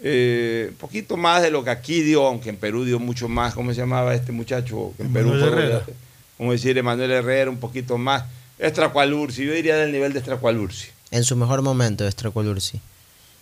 eh, 0.00 0.66
un 0.68 0.76
poquito 0.76 1.16
más 1.16 1.42
de 1.42 1.50
lo 1.50 1.64
que 1.64 1.70
aquí 1.70 2.02
dio, 2.02 2.24
aunque 2.24 2.50
en 2.50 2.56
Perú 2.56 2.84
dio 2.84 3.00
mucho 3.00 3.26
más. 3.26 3.52
¿Cómo 3.52 3.74
se 3.74 3.80
llamaba 3.80 4.14
este 4.14 4.30
muchacho? 4.30 4.92
Que 4.96 5.02
en 5.02 5.12
Perú 5.12 5.30
fue 5.30 5.48
Herrera. 5.48 5.82
Como 6.36 6.52
decir, 6.52 6.78
Emanuel 6.78 7.10
Herrera, 7.10 7.50
un 7.50 7.58
poquito 7.58 7.98
más. 7.98 8.22
Estracualursi, 8.60 9.44
yo 9.44 9.52
diría 9.52 9.74
del 9.76 9.90
nivel 9.90 10.12
de 10.12 10.20
Estracualursi. 10.20 10.86
En 11.10 11.24
su 11.24 11.34
mejor 11.34 11.62
momento, 11.62 12.06
Estracolursi. 12.06 12.80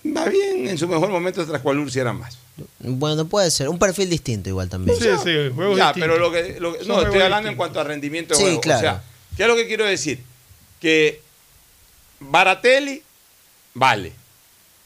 Va 0.06 0.26
bien, 0.26 0.68
en 0.68 0.76
su 0.78 0.86
mejor 0.86 1.08
momento 1.10 1.40
Estracualursi 1.40 1.98
era 1.98 2.12
más. 2.12 2.36
Bueno, 2.78 3.26
puede 3.26 3.50
ser. 3.50 3.68
Un 3.68 3.78
perfil 3.78 4.10
distinto 4.10 4.48
igual 4.50 4.68
también. 4.68 4.96
Sí, 4.98 5.08
sí, 5.24 5.30
juego 5.54 5.76
Ya, 5.76 5.86
distinto. 5.92 6.06
pero 6.06 6.18
lo 6.18 6.30
que. 6.30 6.60
lo 6.60 6.72
que- 6.76 6.84
Son 6.84 6.88
no, 6.96 7.02
estoy 7.02 7.20
hablando 7.22 7.48
en 7.48 7.56
cuanto 7.56 7.80
a 7.80 7.84
rendimiento 7.84 8.34
de 8.34 8.38
Sí, 8.38 8.44
juego. 8.44 8.60
claro. 8.60 8.78
O 8.78 8.82
sea, 8.82 9.02
¿qué 9.36 9.42
es 9.44 9.48
lo 9.48 9.56
que 9.56 9.66
quiero 9.66 9.84
decir? 9.86 10.20
Que 10.80 11.20
Baratelli 12.20 13.02
vale. 13.74 14.12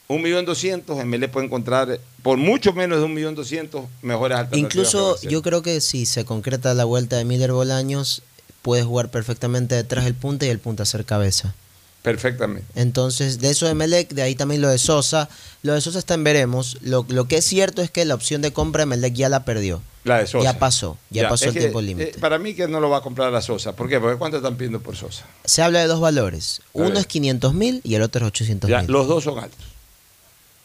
Un 0.07 0.23
millón 0.23 0.43
doscientos, 0.45 0.97
en 0.99 1.07
Melé 1.07 1.27
puede 1.27 1.45
encontrar 1.45 1.99
por 2.23 2.37
mucho 2.37 2.73
menos 2.73 2.97
de 2.97 3.05
un 3.05 3.13
millón 3.13 3.35
doscientos 3.35 3.85
mejores 4.01 4.37
alternativas. 4.39 4.73
Incluso 4.73 5.21
yo 5.21 5.41
creo 5.43 5.61
que 5.61 5.81
si 5.81 6.07
se 6.07 6.25
concreta 6.25 6.73
la 6.73 6.85
vuelta 6.85 7.17
de 7.17 7.25
Miller 7.25 7.51
Bolaños, 7.51 8.23
puede 8.63 8.81
jugar 8.83 9.11
perfectamente 9.11 9.75
detrás 9.75 10.05
del 10.05 10.15
punta 10.15 10.47
y 10.47 10.49
el 10.49 10.57
punta 10.59 10.83
hacer 10.83 11.05
cabeza. 11.05 11.53
Perfectamente. 12.01 12.65
Entonces, 12.75 13.39
de 13.39 13.49
eso 13.49 13.67
de 13.67 13.73
Melec, 13.73 14.09
de 14.13 14.21
ahí 14.21 14.33
también 14.35 14.61
lo 14.61 14.69
de 14.69 14.77
Sosa. 14.77 15.27
Lo 15.63 15.73
de 15.73 15.81
Sosa 15.81 15.99
está 15.99 16.13
en 16.13 16.23
veremos. 16.23 16.77
Lo, 16.81 17.05
lo 17.09 17.27
que 17.27 17.37
es 17.37 17.45
cierto 17.45 17.81
es 17.81 17.91
que 17.91 18.05
la 18.05 18.15
opción 18.15 18.41
de 18.41 18.53
compra 18.53 18.83
de 18.83 18.85
Melec 18.85 19.13
ya 19.13 19.27
la 19.29 19.43
perdió. 19.43 19.81
La 20.05 20.19
de 20.19 20.27
Sosa. 20.27 20.43
Ya 20.45 20.57
pasó, 20.57 20.97
ya, 21.09 21.27
pasó 21.27 21.43
es 21.45 21.47
el 21.49 21.53
que, 21.55 21.59
tiempo 21.59 21.81
eh, 21.81 21.83
límite. 21.83 22.19
para 22.19 22.39
mí 22.39 22.53
que 22.53 22.69
no 22.69 22.79
lo 22.79 22.89
va 22.89 22.99
a 22.99 23.01
comprar 23.01 23.35
a 23.35 23.41
Sosa. 23.41 23.75
¿Por 23.75 23.89
qué? 23.89 23.99
Porque 23.99 24.17
¿cuánto 24.17 24.37
están 24.37 24.55
pidiendo 24.55 24.79
por 24.79 24.95
Sosa? 24.95 25.25
Se 25.43 25.61
habla 25.61 25.79
de 25.81 25.87
dos 25.87 25.99
valores. 25.99 26.61
A 26.73 26.77
ver. 26.79 26.87
Uno 26.91 26.99
es 26.99 27.05
500 27.05 27.53
mil 27.53 27.81
y 27.83 27.95
el 27.95 28.01
otro 28.01 28.25
es 28.25 28.27
800 28.31 28.69
Ya, 28.69 28.81
mil. 28.81 28.91
los 28.91 29.07
dos 29.07 29.25
son 29.25 29.37
altos. 29.39 29.59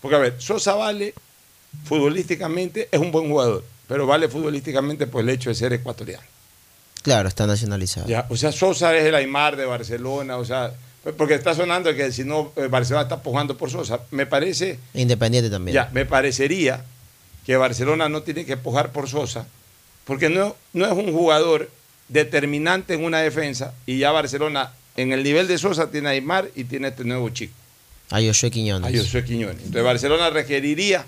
Porque, 0.00 0.14
a 0.16 0.20
ver, 0.20 0.36
Sosa 0.38 0.74
vale 0.74 1.14
futbolísticamente, 1.84 2.88
es 2.92 3.00
un 3.00 3.10
buen 3.10 3.28
jugador, 3.28 3.64
pero 3.88 4.06
vale 4.06 4.28
futbolísticamente 4.28 5.06
por 5.06 5.22
el 5.22 5.30
hecho 5.30 5.50
de 5.50 5.56
ser 5.56 5.72
ecuatoriano. 5.72 6.22
Claro, 7.02 7.28
está 7.28 7.46
nacionalizado. 7.46 8.06
Ya, 8.06 8.26
o 8.30 8.36
sea, 8.36 8.52
Sosa 8.52 8.96
es 8.96 9.04
el 9.04 9.14
Aymar 9.14 9.56
de 9.56 9.66
Barcelona, 9.66 10.36
o 10.38 10.44
sea, 10.44 10.72
porque 11.12 11.34
está 11.34 11.54
sonando 11.54 11.94
que 11.94 12.10
si 12.12 12.24
no, 12.24 12.52
eh, 12.56 12.68
Barcelona 12.68 13.02
está 13.02 13.22
pujando 13.22 13.56
por 13.56 13.70
Sosa. 13.70 14.00
Me 14.10 14.26
parece, 14.26 14.78
Independiente 14.94 15.50
también. 15.50 15.74
ya, 15.74 15.90
me 15.92 16.06
parecería 16.06 16.84
que 17.44 17.56
Barcelona 17.56 18.08
no 18.08 18.22
tiene 18.22 18.46
que 18.46 18.56
pujar 18.56 18.92
por 18.92 19.08
Sosa, 19.08 19.46
porque 20.04 20.28
no, 20.30 20.56
no 20.72 20.86
es 20.86 20.92
un 20.92 21.12
jugador 21.12 21.70
determinante 22.08 22.94
en 22.94 23.04
una 23.04 23.20
defensa, 23.20 23.74
y 23.86 23.98
ya 23.98 24.12
Barcelona, 24.12 24.72
en 24.96 25.12
el 25.12 25.22
nivel 25.22 25.48
de 25.48 25.58
Sosa, 25.58 25.90
tiene 25.90 26.08
a 26.08 26.12
Aymar 26.12 26.48
y 26.54 26.64
tiene 26.64 26.88
este 26.88 27.04
nuevo 27.04 27.28
chico. 27.30 27.54
A 28.10 28.20
Josué 28.20 28.50
Quiñones. 28.50 28.94
a 28.94 28.96
Josué 28.98 29.24
Quiñones. 29.24 29.56
Entonces 29.56 29.82
Barcelona 29.82 30.30
requeriría 30.30 31.06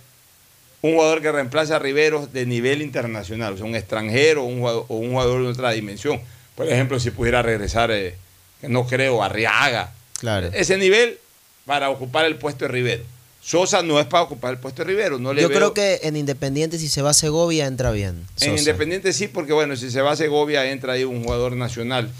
un 0.82 0.94
jugador 0.94 1.22
que 1.22 1.32
reemplace 1.32 1.72
a 1.74 1.78
Riveros 1.78 2.32
de 2.32 2.46
nivel 2.46 2.82
internacional, 2.82 3.54
o 3.54 3.56
sea, 3.56 3.66
un 3.66 3.74
extranjero 3.74 4.44
un 4.44 4.58
jugador, 4.60 4.84
o 4.88 4.96
un 4.96 5.10
jugador 5.10 5.42
de 5.42 5.48
otra 5.48 5.70
dimensión. 5.72 6.20
Por 6.54 6.66
ejemplo, 6.68 6.98
si 7.00 7.10
pudiera 7.10 7.42
regresar, 7.42 7.90
eh, 7.90 8.14
no 8.62 8.86
creo, 8.86 9.22
Arriaga. 9.22 9.92
Claro. 10.18 10.48
Ese 10.52 10.76
nivel 10.78 11.18
para 11.64 11.90
ocupar 11.90 12.24
el 12.24 12.36
puesto 12.36 12.64
de 12.64 12.68
Rivero. 12.72 13.02
Sosa 13.42 13.82
no 13.82 14.00
es 14.00 14.06
para 14.06 14.24
ocupar 14.24 14.52
el 14.54 14.58
puesto 14.58 14.82
de 14.82 14.88
Rivero. 14.88 15.18
No 15.18 15.32
le 15.32 15.42
Yo 15.42 15.48
veo- 15.48 15.56
creo 15.58 15.74
que 15.74 16.00
en 16.02 16.16
Independiente, 16.16 16.78
si 16.78 16.88
se 16.88 17.02
va 17.02 17.10
a 17.10 17.14
Segovia, 17.14 17.66
entra 17.66 17.90
bien. 17.92 18.26
en. 18.40 18.58
Independiente 18.58 19.12
sí, 19.12 19.28
porque 19.28 19.52
bueno, 19.52 19.76
si 19.76 19.90
se 19.90 20.00
va 20.02 20.12
a 20.12 20.16
Segovia 20.16 20.70
entra 20.70 20.94
ahí 20.94 21.04
un 21.04 21.22
jugador 21.22 21.52
nacional. 21.54 22.10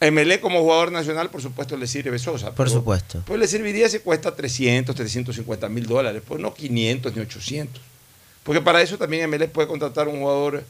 MLE 0.00 0.40
como 0.40 0.60
jugador 0.60 0.92
nacional, 0.92 1.30
por 1.30 1.40
supuesto, 1.42 1.76
le 1.76 1.86
sirve 1.86 2.18
Sosa. 2.18 2.46
Por 2.48 2.66
pero- 2.66 2.70
supuesto. 2.70 3.22
Pues 3.26 3.40
le 3.40 3.48
serviría 3.48 3.88
si 3.88 3.98
cuesta 3.98 4.34
300, 4.34 4.94
350 4.94 5.68
mil 5.70 5.86
dólares, 5.86 6.22
pues 6.26 6.40
no 6.40 6.52
500 6.54 7.14
ni 7.16 7.22
800. 7.22 7.82
Porque 8.42 8.60
para 8.60 8.80
eso 8.82 8.96
también 8.98 9.24
MLE 9.28 9.48
puede 9.48 9.66
contratar 9.68 10.06
un 10.08 10.20
jugador 10.20 10.64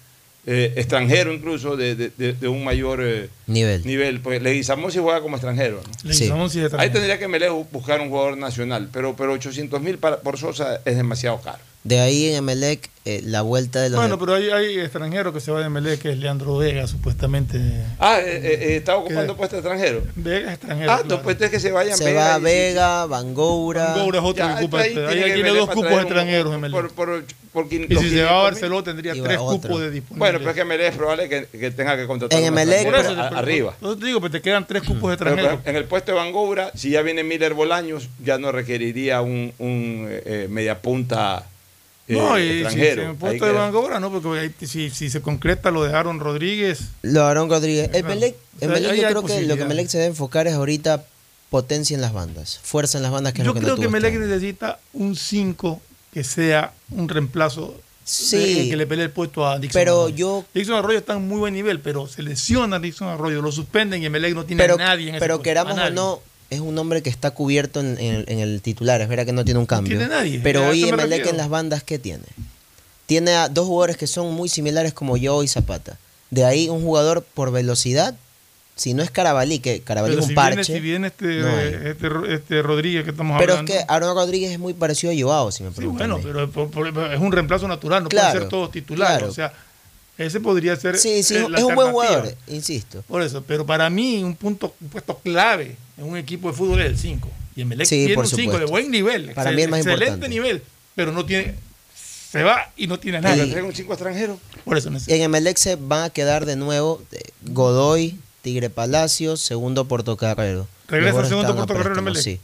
eh, 0.47 0.73
extranjero 0.77 1.33
incluso 1.33 1.77
de, 1.77 1.95
de- 1.97 2.11
de- 2.17 2.33
de 2.35 2.49
un 2.49 2.63
mayor 2.65 3.01
eh, 3.03 3.29
Nivel. 3.47 3.85
nivel. 3.85 4.21
Porque 4.21 4.41
Leguizamón 4.41 4.93
sí 4.93 4.99
juega 5.01 5.21
como 5.21 5.37
extranjero. 5.37 5.83
¿no? 5.85 6.09
Leguizamón 6.09 6.49
sí 6.51 6.61
es 6.61 6.73
Ahí 6.75 6.91
tendría 6.91 7.19
que 7.19 7.27
bu- 7.51 7.67
buscar 7.73 8.01
un 8.01 8.09
jugador 8.11 8.39
nacional, 8.39 8.89
pero, 8.93 9.17
pero 9.17 9.33
800 9.33 9.81
mil 9.83 9.99
por 9.99 10.39
Sosa 10.39 10.81
es 10.85 10.97
demasiado 10.97 11.41
caro. 11.41 11.59
De 11.87 12.01
ahí 12.01 12.31
en 12.31 12.37
Emelec, 12.37 12.91
eh, 13.05 13.21
la 13.25 13.43
vuelta 13.43 13.81
de 13.81 13.91
los. 13.91 14.01
Bueno, 14.01 14.19
pero 14.19 14.35
hay, 14.35 14.51
hay 14.51 14.81
extranjeros 14.81 15.33
que 15.33 15.39
se 15.41 15.53
va 15.53 15.61
de 15.63 15.69
Melé, 15.69 15.99
que 16.01 16.11
es 16.11 16.19
Leandro 16.19 16.57
Vega, 16.57 16.89
supuestamente. 16.89 17.61
Ah, 18.01 18.19
eh, 18.21 18.41
eh, 18.43 18.59
eh, 18.73 18.77
está 18.77 18.97
ocupando 18.97 19.37
puesto 19.37 19.57
extranjero. 19.57 20.03
Vega 20.17 20.49
es 20.49 20.55
extranero. 20.59 20.91
Ah, 20.91 20.97
claro. 21.03 21.17
no, 21.17 21.23
pues 21.23 21.41
es 21.41 21.49
que 21.51 21.61
se 21.61 21.71
vayan 21.71 21.97
se 21.97 22.13
va 22.13 22.39
Vega, 22.39 23.07
Bangoura. 23.07 23.95
Bangoura 23.95 24.19
es 24.19 24.25
otro 24.25 24.45
Ya, 24.45 24.57
que 24.59 24.65
ocupa. 24.65 24.81
ahí 24.81 24.89
este. 24.89 25.07
tiene 25.07 25.23
Ahí 25.25 25.33
tiene 25.35 25.43
Melé 25.45 25.59
dos 25.61 25.69
cupos 25.71 25.93
un- 25.93 25.99
extranjeros 26.01 26.55
en 26.57 26.61
Melé. 26.61 26.73
por, 26.73 26.91
por, 26.93 27.25
por 27.53 27.67
Y 27.67 27.69
si 27.69 27.79
se 27.79 27.85
va 27.87 28.01
500 28.01 28.31
a. 28.31 28.43
Barcelona 28.43 28.83
tendría 28.85 29.13
tres 29.13 29.39
otro. 29.41 29.61
cupos 29.69 29.81
de 29.83 29.91
disponibles. 29.93 30.19
Bueno, 30.19 30.39
pero 30.41 30.51
es 30.51 30.57
que 30.57 30.65
MLE 30.65 30.87
es 30.89 30.97
probable 30.97 31.29
que, 31.29 31.47
que 31.57 31.71
tenga 31.71 31.97
que 31.97 32.07
contratar 32.09 32.37
En 32.43 32.53
Emelec- 32.53 32.83
extranjero 32.83 33.23
pero- 33.29 33.37
arriba. 33.39 33.73
Entonces 33.77 34.01
te 34.01 34.07
digo, 34.07 34.19
pues 34.19 34.33
te 34.33 34.43
quedan 34.43 34.67
tres 34.67 34.83
cupos 34.83 35.03
Pero, 35.03 35.13
extranjeros. 35.13 35.61
pero 35.63 35.71
en 35.71 35.77
el 35.77 35.85
puesto 35.85 36.11
de 36.11 36.19
Van 36.19 36.33
Goura, 36.33 36.73
si 36.75 36.91
ya 36.91 37.03
viene 37.03 37.23
Miller 37.23 37.55
Bolaños, 37.55 38.09
ya 38.25 38.39
no 38.39 38.51
requeriría 38.51 39.21
un, 39.21 39.53
un 39.61 40.09
eh, 40.11 40.23
eh, 40.27 40.49
mediapunta 42.09 42.15
eh, 42.15 42.17
no, 42.17 42.39
y 42.39 42.43
si, 42.43 42.49
si 42.49 42.61
extranjero. 42.63 43.15
puesto 43.17 43.47
de 43.47 44.01
no, 44.01 44.11
porque 44.21 44.41
ahí, 44.41 44.55
si, 44.67 44.91
si 44.91 45.11
se 45.11 45.21
concreta 45.21 45.71
lo 45.71 45.85
de 45.85 45.95
Aaron 45.95 46.21
Rodríguez, 46.21 46.81
Lo 47.03 47.21
de 47.21 47.27
Aaron 47.27 47.51
Rodríguez. 47.51 47.91
El 47.93 48.03
Claro. 48.05 48.09
Melec, 48.09 48.35
O 48.35 48.59
sea, 48.59 48.69
el 48.69 48.75
Melec 48.75 48.91
ahí 48.91 49.01
yo 49.01 49.07
hay 49.07 49.13
creo 49.13 49.25
que 49.25 49.43
lo 49.43 49.57
que. 49.57 49.65
Melec 49.65 49.89
se 49.89 49.99
debe 49.99 50.09
enfocar 50.11 50.47
es 50.47 50.55
ahorita 50.55 51.05
potencia 51.51 51.95
en 51.95 52.01
las 52.01 52.13
bandas, 52.13 52.59
fuerza 52.63 52.99
en 52.99 53.03
las 53.03 53.13
bandas 53.13 53.33
que 53.33 53.43
es 53.43 53.47
yo 53.47 53.51
lo 53.51 53.55
que 53.55 53.61
creo 53.61 53.77
no 53.77 53.83
que 53.83 53.89
Melec 53.89 54.15
este 54.15 54.27
necesita 54.27 54.79
un 54.93 55.15
5 55.17 55.81
que 56.13 56.25
sea 56.25 56.73
un 56.91 57.09
reemplazo 57.09 57.81
Sí. 58.05 58.37
eh, 58.37 58.71
que 58.71 58.77
le 58.77 58.87
pelee 58.87 59.05
el 59.07 59.11
puesto 59.11 59.45
a 59.47 59.59
Dixon 59.59 59.81
Pero 59.81 60.03
Arroyo. 60.03 60.17
yo 60.17 60.45
Dixon 60.55 60.77
Arroyo 60.77 60.99
está 60.99 61.15
en 61.15 61.27
muy 61.27 61.39
buen 61.39 61.55
nivel, 61.55 61.81
pero 61.81 62.07
se 62.07 62.23
lesiona 62.23 62.77
a 62.77 62.79
Dixon 62.79 63.09
Arroyo, 63.09 63.43
lo 63.43 63.51
suspenden 63.51 64.03
y 64.03 64.09
Melec 64.09 64.33
no 64.35 64.45
tiene 64.45 64.63
pero, 64.63 64.75
a 64.75 64.79
nadie 64.79 65.09
en 65.09 65.17
ese 65.17 65.21
pero 65.21 65.35
puesto, 65.37 65.43
queramos 65.43 65.73
o 65.77 65.91
no, 65.91 66.23
es 66.51 66.61
un 66.61 66.79
hombre 66.79 67.03
que 67.03 67.11
está 67.11 67.33
cubierto 67.33 67.81
en, 67.81 67.99
en 67.99 68.15
el, 68.15 68.25
en 68.29 68.39
el 68.39 68.63
titular. 68.63 69.01
Es 69.01 69.09
verdad 69.09 69.27
que 69.27 69.33
no 69.33 69.45
tiene 69.45 69.59
un 69.61 69.67
cambio. 69.67 69.97
tiene 69.99 70.09
nadie, 70.13 70.41
Pero 70.43 70.69
hoy 70.69 70.85
Emelec 70.89 71.27
en 71.27 71.37
las 71.37 71.49
bandas, 71.49 71.83
¿qué 71.83 71.99
tiene? 71.99 72.25
Tiene 73.07 73.33
a 73.33 73.49
dos 73.49 73.67
jugadores 73.67 73.97
que 73.97 74.07
son 74.07 74.35
muy 74.35 74.49
similares 74.49 74.93
como 74.93 75.17
yo 75.17 75.43
y 75.43 75.49
Zapata. 75.49 75.99
De 76.31 76.45
ahí 76.45 76.69
un 76.69 76.83
jugador 76.83 77.23
por 77.35 77.53
velocidad, 77.53 78.15
si 78.75 78.95
no 78.95 79.03
es 79.03 79.11
Carabalí, 79.11 79.61
que 79.61 79.81
Carabalí 79.81 80.13
Pero 80.15 80.21
es 80.23 80.27
un 80.27 80.31
si 80.31 80.35
parche. 80.35 80.55
Viene, 80.57 80.65
si 80.65 80.81
viene 80.81 81.07
este, 81.07 81.27
no 81.41 81.61
este, 81.61 82.35
este 82.35 82.63
Rodríguez 82.63 83.05
que 83.05 83.11
estamos 83.11 83.39
pero 83.39 83.53
hablando. 83.55 83.73
es 83.73 83.79
que 83.79 83.85
Aaron 83.89 84.15
Rodríguez 84.17 84.51
es 84.51 84.59
muy 84.59 84.75
parecido 84.75 85.13
a 85.13 85.17
Joao, 85.19 85.53
si 85.53 85.63
me 85.63 85.71
Sí, 85.71 85.77
preguntan. 85.77 86.11
bueno, 86.11 86.15
a 86.17 86.19
mí. 86.19 86.25
pero 86.27 86.51
por- 86.51 86.93
por- 86.93 87.13
es 87.13 87.21
un 87.21 87.31
reemplazo 87.33 87.69
natural, 87.69 88.03
no 88.03 88.09
Claro, 88.09 88.31
pueden 88.31 88.43
ser 88.43 88.49
todos 88.51 88.71
titulares. 88.73 89.19
claro. 89.19 89.31
O 89.31 89.35
sea, 89.35 89.53
ese 90.19 90.41
podría 90.41 90.77
ser. 90.77 90.97
Sí, 90.99 91.23
sí, 91.23 91.35
la 91.49 91.59
es 91.59 91.65
un 91.65 91.75
buen 91.75 91.91
jugador, 91.93 92.35
insisto. 92.49 93.03
Por 93.09 93.23
eso, 93.23 93.43
pero 93.47 93.67
para 93.67 93.89
mí 93.91 94.23
un 94.23 94.35
punto, 94.37 94.75
un 94.81 94.89
puesto 94.89 95.19
clave 95.19 95.77
en 95.99 96.05
un 96.05 96.17
equipo 96.17 96.51
de 96.51 96.57
fútbol 96.57 96.81
es 96.81 96.87
el 96.87 96.99
5. 96.99 97.29
Y 97.55 97.63
Emelec 97.63 97.87
Sí, 97.87 98.07
tiene 98.07 98.21
un 98.21 98.27
5 98.29 98.59
de 98.59 98.65
buen 98.67 98.91
nivel. 98.91 99.33
Para 99.33 99.51
mí 99.53 99.63
es 99.63 99.69
más 99.69 99.79
excelente 99.81 100.05
importante. 100.07 100.29
nivel, 100.29 100.63
pero 100.95 101.13
no 101.13 101.25
tiene. 101.25 101.55
Se 101.95 102.43
va 102.43 102.71
y 102.77 102.87
no 102.87 102.99
tiene 102.99 103.21
nada. 103.21 103.37
Y- 103.37 103.55
un 103.61 103.73
5 103.75 103.93
extranjero. 103.93 104.39
Por 104.65 104.77
eso 104.77 104.91
Y 105.07 105.13
en 105.15 105.23
Emelec 105.23 105.57
se 105.57 105.77
van 105.77 106.03
a 106.05 106.11
quedar 106.11 106.45
de 106.45 106.57
nuevo 106.57 107.03
eh, 107.13 107.21
Godoy, 107.43 108.19
Tigre 108.43 108.69
Palacios, 108.69 109.41
segundo 109.41 109.87
Portocarrero. 109.87 110.67
¿Regresa 110.89 111.21
el 111.21 111.27
segundo 111.29 111.57
Portocarrero 111.57 111.95
en 111.95 111.99
Emelec? 112.01 112.23
Sí. 112.23 112.41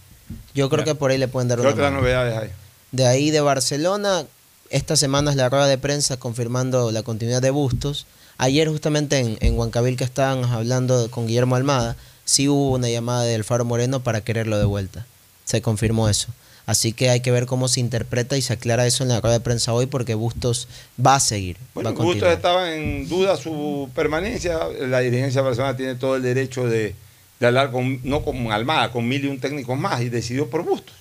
Yo 0.55 0.71
creo 0.71 0.85
que 0.85 0.95
por 0.95 1.11
ahí 1.11 1.19
le 1.19 1.29
pueden 1.29 1.49
dar 1.49 1.59
¿Qué 1.59 1.63
una 1.63 1.71
otras 1.73 1.91
mano. 1.91 2.01
novedades 2.01 2.39
hay? 2.39 2.51
De 2.91 3.07
ahí 3.07 3.31
de 3.31 3.41
Barcelona, 3.43 4.25
esta 4.71 4.97
semana 4.97 5.31
es 5.31 5.37
la 5.37 5.49
rueda 5.49 5.67
de 5.67 5.79
prensa 5.79 6.17
confirmando 6.17 6.91
la 6.91 7.03
continuidad 7.03 7.43
de 7.43 7.51
Bustos. 7.51 8.07
Ayer 8.39 8.69
justamente 8.69 9.19
en, 9.19 9.37
en 9.41 9.59
Huancabil 9.59 9.97
que 9.97 10.05
estaban 10.05 10.45
hablando 10.45 11.11
con 11.11 11.27
Guillermo 11.27 11.57
Almada, 11.57 11.97
sí 12.25 12.49
hubo 12.49 12.73
una 12.73 12.89
llamada 12.89 13.25
del 13.25 13.45
Faro 13.45 13.65
Moreno 13.65 14.03
para 14.03 14.23
quererlo 14.23 14.59
de 14.59 14.65
vuelta. 14.65 15.07
Se 15.45 15.61
confirmó 15.63 16.09
eso. 16.09 16.29
Así 16.65 16.93
que 16.93 17.11
hay 17.11 17.21
que 17.21 17.33
ver 17.33 17.47
cómo 17.47 17.69
se 17.69 17.81
interpreta 17.81 18.37
y 18.37 18.43
se 18.43 18.53
aclara 18.53 18.87
eso 18.87 19.03
en 19.03 19.09
la 19.09 19.21
rueda 19.21 19.35
de 19.35 19.41
prensa 19.41 19.73
hoy 19.73 19.87
porque 19.87 20.15
Bustos 20.15 20.69
va 21.05 21.17
a 21.17 21.21
seguir. 21.21 21.57
Bueno, 21.75 21.91
a 21.91 21.93
Bustos 21.93 22.29
estaba 22.29 22.75
en 22.75 23.09
duda 23.09 23.37
su 23.37 23.91
permanencia. 23.95 24.61
La 24.81 25.01
dirigencia 25.01 25.43
personal 25.43 25.77
tiene 25.77 25.97
todo 25.97 26.17
el 26.17 26.23
derecho 26.23 26.67
de, 26.67 26.95
de 27.41 27.47
hablar 27.47 27.73
con, 27.73 28.01
no 28.05 28.25
con 28.25 28.53
Almada, 28.53 28.93
con 28.93 29.09
mil 29.09 29.25
y 29.25 29.29
un 29.29 29.41
técnicos 29.41 29.77
más 29.77 30.03
y 30.03 30.09
decidió 30.09 30.49
por 30.49 30.63
Bustos. 30.63 30.95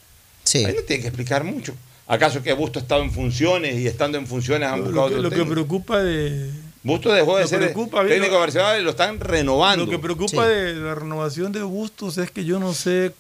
Sí. 0.44 0.66
Ahí 0.66 0.74
no 0.76 0.82
tiene 0.82 1.04
que 1.04 1.10
explicar 1.10 1.44
mucho. 1.44 1.76
¿Acaso 2.12 2.44
que 2.44 2.52
Busto 2.52 2.78
ha 2.78 2.82
estado 2.82 3.04
en 3.04 3.12
funciones 3.12 3.80
y 3.80 3.88
estando 3.88 4.18
en 4.18 4.28
funciones 4.28 4.68
han 4.68 4.84
buscado 4.84 5.08
lo, 5.12 5.30
que, 5.30 5.46
preocupa 5.46 6.04
de. 6.04 6.52
Busto 6.84 7.10
dejó 7.14 7.38
de 7.38 7.48
ser 7.48 7.60
preocupa, 7.60 8.06
técnico 8.06 8.34
de 8.34 8.40
Barcelona 8.40 8.78
y 8.80 8.84
lo 8.84 8.90
están 8.90 9.18
renovando. 9.18 9.86
Lo 9.86 9.90
que 9.90 9.98
preocupa 9.98 10.46
de 10.46 10.74
la 10.74 10.94
renovación 10.94 11.54
de 11.54 11.64
Bustos 11.64 12.18
es 12.18 12.30
que 12.30 12.44
yo 12.44 12.60
no 12.60 12.74
sé 12.74 13.14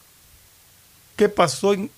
qué 1.15 1.29
pasó 1.29 1.73
en, 1.73 1.89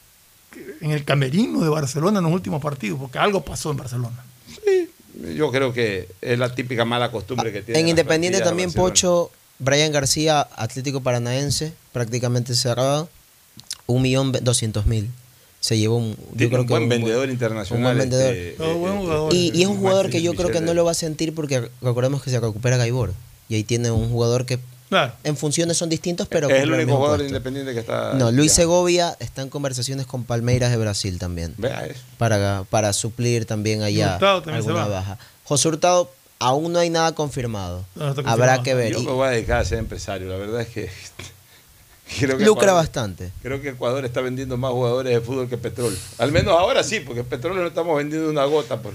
en 0.82 0.92
el 0.92 1.04
camerino 1.04 1.64
de 1.64 1.70
Barcelona 1.70 2.20
en 2.20 2.26
los 2.26 2.34
últimos 2.34 2.62
partidos, 2.62 3.00
porque 3.00 3.18
algo 3.18 3.44
pasó 3.44 3.72
en 3.72 3.78
Barcelona. 3.78 4.24
Sí, 4.64 4.88
yo 5.36 5.50
creo 5.50 5.74
que 5.74 6.10
es 6.22 6.38
la 6.38 6.54
típica 6.54 6.86
mala 6.86 7.10
costumbre 7.10 7.52
que 7.52 7.64
tiene. 7.64 7.80
En 7.80 7.88
Independiente 7.88 8.40
también, 8.42 8.72
Pocho, 8.72 9.32
Brian 9.58 9.92
García, 9.92 10.48
Atlético 10.56 11.02
Paranaense, 11.02 11.74
prácticamente 11.92 12.54
cerrado, 12.54 13.10
1.200.000. 13.88 15.08
Se 15.64 15.78
llevó 15.78 15.96
un, 15.96 16.10
yo 16.12 16.18
Tiene 16.36 16.50
creo 16.50 16.62
un 16.64 16.68
que 16.68 16.74
buen 16.74 16.90
vendedor 16.90 17.30
internacional, 17.30 17.78
Un 17.78 17.84
buen 17.84 17.98
vendedor. 17.98 18.34
este, 18.34 18.62
Oh, 18.62 18.74
buen 18.76 18.98
jugador, 18.98 19.34
y, 19.34 19.50
y 19.58 19.62
es 19.62 19.68
un 19.70 19.78
jugador 19.78 20.10
que 20.10 20.22
yo 20.22 20.34
creo 20.34 20.52
que 20.52 20.60
no 20.60 20.74
lo 20.74 20.84
va 20.84 20.92
a 20.92 20.94
sentir 20.94 21.34
porque 21.34 21.70
recordemos 21.82 22.22
que 22.22 22.30
se 22.32 22.40
recupera 22.42 22.76
Gaibor. 22.76 23.14
Y 23.48 23.56
ahí 23.56 23.64
tiene 23.64 23.90
un 23.90 24.10
jugador 24.10 24.46
que 24.46 24.60
en 25.24 25.38
funciones 25.38 25.78
son 25.78 25.88
distintos, 25.90 26.28
pero 26.28 26.50
es 26.50 26.62
el 26.64 26.72
único 26.72 26.98
jugador 26.98 27.18
puesto. 27.20 27.28
independiente 27.30 27.74
que 27.74 27.80
está. 27.80 28.14
No, 28.14 28.30
Luis 28.32 28.52
ya. 28.52 28.56
Segovia 28.58 29.16
está 29.20 29.42
en 29.42 29.50
conversaciones 29.50 30.06
con 30.06 30.26
Palmeiras 30.26 30.70
de 30.70 30.78
Brasil 30.78 31.18
también. 31.18 31.54
Vea 31.58 31.86
eso. 31.86 32.00
Para, 32.18 32.66
para 32.70 32.92
suplir 32.94 33.46
también 33.46 33.84
allá 33.84 34.16
Hurtado 34.16 34.42
también 34.44 34.58
alguna 34.58 34.86
baja. 34.88 35.18
José 35.46 35.70
Hurtado, 35.70 36.12
aún 36.40 36.74
no 36.74 36.80
hay 36.80 36.90
nada 36.90 37.16
confirmado. 37.16 37.86
No, 37.96 38.14
Habrá 38.26 38.62
que 38.64 38.74
ver. 38.76 38.92
Yo 38.94 39.00
Y 39.00 39.06
me 39.06 39.12
voy 39.14 39.28
a 39.28 39.32
dedicar 39.32 39.62
a 39.62 39.66
ser 39.66 39.80
empresario. 39.80 40.28
La 40.30 40.36
verdad 40.38 40.62
es 40.62 40.68
que. 40.68 40.90
Creo 42.20 42.38
que 42.38 42.46
lucra 42.46 42.68
Ecuador- 42.68 42.82
bastante. 42.84 43.32
Creo 43.42 43.62
que 43.62 43.70
Ecuador 43.70 44.04
está 44.06 44.22
vendiendo 44.22 44.58
más 44.58 44.72
jugadores 44.72 45.14
de 45.14 45.22
fútbol 45.22 45.50
que 45.50 45.58
petróleo. 45.58 45.98
Al 46.18 46.32
menos 46.32 46.54
ahora 46.58 46.84
sí, 46.84 47.00
porque 47.02 47.24
petróleo 47.24 47.62
no 47.62 47.68
estamos 47.70 47.98
vendiendo 47.98 48.30
una 48.30 48.46
gota 48.46 48.82
por, 48.82 48.94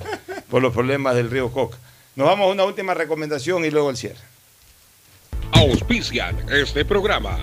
por 0.50 0.62
los 0.62 0.72
problemas 0.72 1.14
del 1.14 1.30
río 1.30 1.50
Coca. 1.52 1.76
Nos 2.16 2.26
vamos 2.26 2.48
a 2.48 2.52
una 2.52 2.64
última 2.64 2.94
recomendación 2.94 3.64
y 3.64 3.70
luego 3.70 3.90
el 3.90 3.96
cierre. 3.96 4.18
Auspician 5.52 6.36
este 6.50 6.84
programa. 6.84 7.38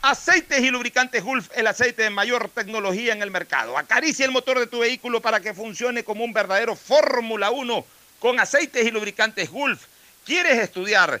Aceites 0.00 0.60
y 0.60 0.70
lubricantes 0.70 1.22
Gulf, 1.24 1.48
el 1.56 1.66
aceite 1.66 2.02
de 2.04 2.10
mayor 2.10 2.48
tecnología 2.54 3.12
en 3.12 3.20
el 3.22 3.30
mercado. 3.30 3.76
Acaricia 3.76 4.24
el 4.24 4.30
motor 4.30 4.58
de 4.58 4.66
tu 4.66 4.78
vehículo 4.78 5.20
para 5.20 5.40
que 5.40 5.52
funcione 5.52 6.04
como 6.04 6.24
un 6.24 6.32
verdadero 6.32 6.76
Fórmula 6.76 7.50
1 7.50 7.84
con 8.20 8.38
aceites 8.40 8.86
y 8.86 8.90
lubricantes 8.90 9.50
Gulf. 9.50 9.82
¿Quieres 10.24 10.58
estudiar, 10.58 11.20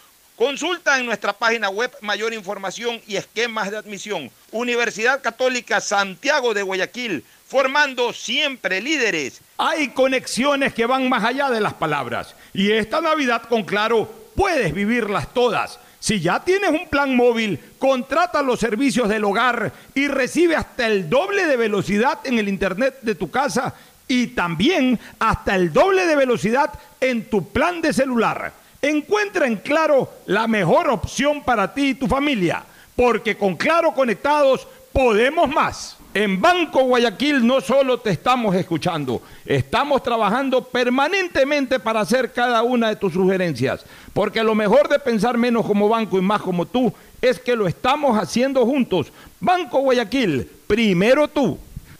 Consulta 0.41 0.97
en 0.97 1.05
nuestra 1.05 1.33
página 1.33 1.69
web 1.69 1.91
mayor 2.01 2.33
información 2.33 2.99
y 3.05 3.15
esquemas 3.15 3.69
de 3.69 3.77
admisión. 3.77 4.31
Universidad 4.49 5.21
Católica 5.21 5.79
Santiago 5.79 6.55
de 6.55 6.63
Guayaquil, 6.63 7.23
formando 7.45 8.11
siempre 8.11 8.81
líderes. 8.81 9.39
Hay 9.59 9.89
conexiones 9.89 10.73
que 10.73 10.87
van 10.87 11.07
más 11.07 11.23
allá 11.23 11.51
de 11.51 11.61
las 11.61 11.75
palabras. 11.75 12.33
Y 12.55 12.71
esta 12.71 13.01
Navidad 13.01 13.43
con 13.43 13.61
Claro 13.61 14.11
puedes 14.35 14.73
vivirlas 14.73 15.31
todas. 15.31 15.79
Si 15.99 16.19
ya 16.19 16.39
tienes 16.39 16.71
un 16.71 16.89
plan 16.89 17.15
móvil, 17.15 17.59
contrata 17.77 18.41
los 18.41 18.59
servicios 18.59 19.09
del 19.09 19.25
hogar 19.25 19.71
y 19.93 20.07
recibe 20.07 20.55
hasta 20.55 20.87
el 20.87 21.07
doble 21.07 21.45
de 21.45 21.55
velocidad 21.55 22.17
en 22.23 22.39
el 22.39 22.49
internet 22.49 22.97
de 23.03 23.13
tu 23.13 23.29
casa 23.29 23.75
y 24.07 24.25
también 24.29 24.99
hasta 25.19 25.53
el 25.53 25.71
doble 25.71 26.07
de 26.07 26.15
velocidad 26.15 26.71
en 26.99 27.29
tu 27.29 27.49
plan 27.49 27.79
de 27.79 27.93
celular. 27.93 28.59
Encuentra 28.81 29.45
en 29.45 29.57
Claro 29.57 30.09
la 30.25 30.47
mejor 30.47 30.89
opción 30.89 31.43
para 31.43 31.71
ti 31.73 31.89
y 31.89 31.93
tu 31.93 32.07
familia, 32.07 32.63
porque 32.95 33.37
con 33.37 33.55
Claro 33.55 33.93
conectados 33.93 34.67
podemos 34.91 35.47
más. 35.47 35.97
En 36.13 36.41
Banco 36.41 36.83
Guayaquil 36.83 37.45
no 37.45 37.61
solo 37.61 37.99
te 37.99 38.09
estamos 38.09 38.53
escuchando, 38.55 39.21
estamos 39.45 40.03
trabajando 40.03 40.61
permanentemente 40.61 41.79
para 41.79 42.01
hacer 42.01 42.33
cada 42.33 42.63
una 42.63 42.89
de 42.89 42.97
tus 42.97 43.13
sugerencias, 43.13 43.85
porque 44.13 44.43
lo 44.43 44.53
mejor 44.53 44.89
de 44.89 44.99
pensar 44.99 45.37
menos 45.37 45.65
como 45.65 45.87
banco 45.87 46.17
y 46.17 46.21
más 46.21 46.41
como 46.41 46.65
tú 46.65 46.91
es 47.21 47.39
que 47.39 47.55
lo 47.55 47.67
estamos 47.67 48.17
haciendo 48.17 48.65
juntos. 48.65 49.13
Banco 49.39 49.79
Guayaquil, 49.79 50.49
primero 50.67 51.27
tú. 51.27 51.57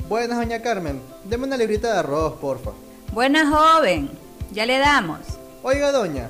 Buenas, 0.10 0.38
doña 0.38 0.62
Carmen. 0.62 1.00
Deme 1.24 1.46
una 1.46 1.56
librita 1.56 1.94
de 1.94 2.00
arroz, 2.00 2.34
porfa. 2.42 2.72
Buena 3.14 3.50
joven, 3.50 4.10
ya 4.52 4.66
le 4.66 4.78
damos. 4.80 5.20
Oiga, 5.64 5.92
doña, 5.92 6.30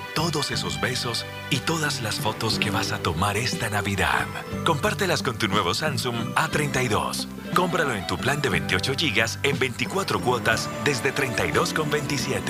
todos 0.13 0.51
esos 0.51 0.79
besos 0.79 1.25
y 1.49 1.57
todas 1.57 2.01
las 2.01 2.19
fotos 2.19 2.59
que 2.59 2.71
vas 2.71 2.91
a 2.91 2.99
tomar 2.99 3.37
esta 3.37 3.69
Navidad. 3.69 4.25
Compártelas 4.65 5.23
con 5.23 5.37
tu 5.37 5.47
nuevo 5.47 5.73
Samsung 5.73 6.33
A32. 6.35 7.27
Cómpralo 7.53 7.93
en 7.93 8.07
tu 8.07 8.17
plan 8.17 8.41
de 8.41 8.49
28 8.49 8.93
GB 8.93 9.39
en 9.43 9.59
24 9.59 10.21
cuotas 10.21 10.69
desde 10.83 11.13
32,27. 11.13 12.41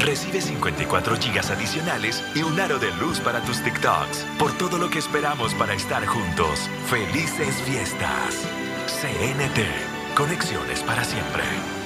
Recibe 0.00 0.40
54 0.40 1.16
GB 1.16 1.52
adicionales 1.52 2.22
y 2.34 2.42
un 2.42 2.58
aro 2.58 2.78
de 2.78 2.90
luz 2.96 3.20
para 3.20 3.40
tus 3.42 3.62
TikToks. 3.62 4.26
Por 4.38 4.52
todo 4.58 4.78
lo 4.78 4.90
que 4.90 4.98
esperamos 4.98 5.54
para 5.54 5.74
estar 5.74 6.04
juntos. 6.06 6.68
Felices 6.88 7.54
fiestas. 7.64 8.46
CNT. 8.86 10.16
Conexiones 10.16 10.80
para 10.82 11.04
siempre. 11.04 11.81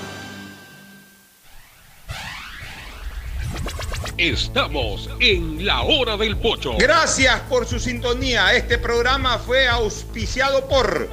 Estamos 4.18 5.10
en 5.20 5.66
la 5.66 5.82
hora 5.82 6.16
del 6.16 6.38
pocho. 6.38 6.74
Gracias 6.78 7.38
por 7.50 7.66
su 7.66 7.78
sintonía. 7.78 8.54
Este 8.54 8.78
programa 8.78 9.38
fue 9.38 9.68
auspiciado 9.68 10.66
por... 10.68 11.08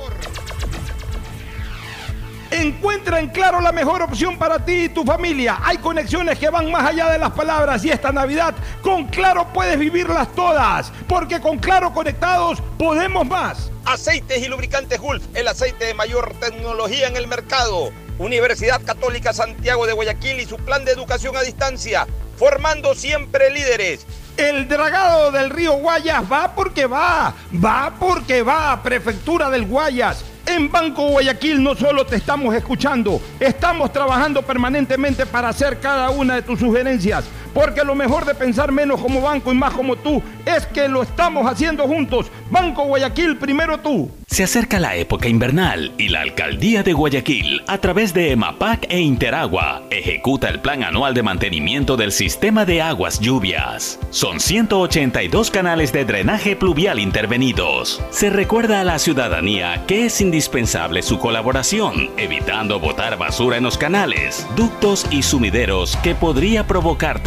Encuentra 2.50 3.20
en 3.20 3.30
Claro 3.30 3.60
la 3.60 3.72
mejor 3.72 4.04
opción 4.04 4.38
para 4.38 4.64
ti 4.64 4.84
y 4.84 4.90
tu 4.90 5.04
familia. 5.04 5.60
Hay 5.64 5.80
conexiones 5.80 6.38
que 6.40 6.50
van 6.50 6.72
más 6.72 6.86
allá 6.86 7.10
de 7.10 7.18
las 7.18 7.32
palabras 7.32 7.84
y 7.84 7.90
esta 7.90 8.12
Navidad 8.12 8.56
con 8.82 9.08
Claro 9.08 9.52
puedes 9.52 9.78
vivirlas 9.78 10.32
todas. 10.34 10.92
Porque 11.08 11.42
con 11.42 11.58
Claro 11.58 11.92
conectados 11.94 12.62
podemos 12.78 13.26
más. 13.26 13.72
Aceites 13.86 14.42
y 14.42 14.48
lubricantes 14.48 15.00
Gulf, 15.02 15.24
el 15.34 15.48
aceite 15.48 15.86
de 15.86 15.94
mayor 15.94 16.34
tecnología 16.40 17.08
en 17.08 17.18
el 17.18 17.28
mercado. 17.28 17.92
Universidad 18.20 18.82
Católica 18.84 19.34
Santiago 19.34 19.88
de 19.88 19.94
Guayaquil 19.94 20.40
y 20.40 20.46
su 20.46 20.58
plan 20.58 20.86
de 20.86 20.92
educación 20.92 21.36
a 21.36 21.42
distancia, 21.42 22.08
formando 22.38 22.94
siempre 22.94 23.50
líderes. 23.50 24.06
El 24.38 24.68
dragado 24.68 25.32
del 25.32 25.50
río 25.50 25.74
Guayas 25.74 26.24
va 26.32 26.56
porque 26.56 26.86
va, 26.86 27.34
va 27.64 27.94
porque 28.00 28.42
va, 28.42 28.82
Prefectura 28.82 29.50
del 29.50 29.66
Guayas. 29.66 30.24
En 30.46 30.72
Banco 30.72 31.08
Guayaquil 31.08 31.64
no 31.64 31.74
solo 31.74 32.06
te 32.06 32.18
estamos 32.18 32.54
escuchando, 32.54 33.22
estamos 33.40 33.94
trabajando 33.94 34.42
permanentemente 34.42 35.26
para 35.26 35.50
hacer 35.50 35.80
cada 35.80 36.10
una 36.10 36.36
de 36.36 36.42
tus 36.42 36.60
sugerencias, 36.60 37.24
porque 37.54 37.84
lo 37.84 37.96
mejor 37.96 38.26
de 38.26 38.36
pensar 38.36 38.72
menos 38.72 39.02
como 39.02 39.22
banco 39.22 39.52
y 39.52 39.56
más 39.56 39.74
como 39.74 39.96
tú 39.96 40.22
es 40.46 40.66
que 40.68 40.88
lo 40.88 41.04
estamos 41.04 41.50
haciendo 41.50 41.84
juntos. 41.84 42.32
Banco 42.50 42.84
Guayaquil, 42.86 43.38
primero 43.38 43.80
tú. 43.80 44.10
Se 44.34 44.44
acerca 44.44 44.80
la 44.80 44.96
época 44.96 45.30
invernal 45.30 45.92
y 46.00 46.10
la 46.10 46.22
Alcaldía 46.22 46.82
de 46.82 46.94
Guayaquil, 46.94 47.62
a 47.68 47.78
través 47.78 48.16
de 48.16 48.32
EMAPAC 48.32 48.88
e 48.90 49.00
Interagua, 49.00 49.84
ejecuta 49.92 50.50
el 50.50 50.60
Plan 50.60 50.84
Anual 50.84 51.14
de 51.14 51.22
Mantenimiento 51.22 51.98
del 51.98 52.12
Sistema 52.12 52.66
de 52.66 52.82
Aguas 52.82 53.20
Lluvias. 53.20 54.00
Son 54.10 54.40
182 54.40 55.52
canales 55.52 55.94
de 55.94 56.06
drenaje 56.06 56.56
pluvial 56.56 56.98
intervenidos. 56.98 58.02
Se 58.10 58.32
recuerda 58.32 58.82
a 58.82 58.84
la 58.84 58.98
ciudadanía 58.98 59.86
que 59.86 60.06
es 60.06 60.20
indispensable 60.20 61.04
su 61.04 61.20
colaboración, 61.20 62.10
evitando 62.18 62.80
botar 62.80 63.20
basura 63.20 63.58
en 63.58 63.64
los 63.64 63.78
canales, 63.78 64.48
ductos 64.56 65.06
y 65.12 65.22
sumideros 65.22 65.96
que 65.98 66.16
podría 66.16 66.66
provocar 66.66 67.22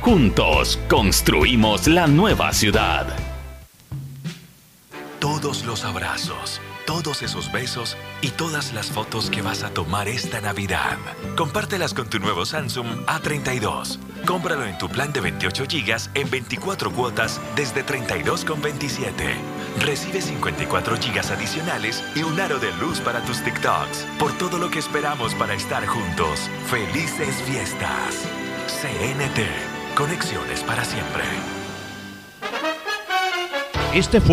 Juntos 0.00 0.78
construimos 0.88 1.88
la 1.88 2.06
nueva 2.06 2.52
ciudad. 2.52 3.06
Todos 5.18 5.64
los 5.64 5.84
abrazos, 5.84 6.60
todos 6.86 7.22
esos 7.22 7.50
besos 7.50 7.96
y 8.20 8.28
todas 8.28 8.72
las 8.72 8.92
fotos 8.92 9.30
que 9.30 9.42
vas 9.42 9.64
a 9.64 9.70
tomar 9.70 10.06
esta 10.06 10.40
Navidad. 10.40 10.98
Compártelas 11.36 11.92
con 11.92 12.08
tu 12.08 12.20
nuevo 12.20 12.44
Samsung 12.44 12.86
A32. 13.06 13.98
Cómpralo 14.26 14.64
en 14.64 14.78
tu 14.78 14.88
plan 14.88 15.12
de 15.12 15.22
28 15.22 15.64
GB 15.64 16.10
en 16.14 16.30
24 16.30 16.92
cuotas 16.92 17.40
desde 17.56 17.84
32,27. 17.84 19.34
Recibe 19.80 20.20
54 20.20 20.96
GB 20.96 21.32
adicionales 21.32 22.04
y 22.14 22.22
un 22.22 22.38
aro 22.38 22.60
de 22.60 22.70
luz 22.76 23.00
para 23.00 23.22
tus 23.22 23.42
TikToks. 23.42 24.06
Por 24.20 24.32
todo 24.38 24.58
lo 24.58 24.70
que 24.70 24.78
esperamos 24.78 25.34
para 25.34 25.54
estar 25.54 25.84
juntos. 25.84 26.48
Felices 26.70 27.34
fiestas. 27.44 28.43
CNT. 28.66 29.94
Conexiones 29.94 30.62
para 30.62 30.84
siempre. 30.84 31.22
Este 33.94 34.20
fue 34.20 34.32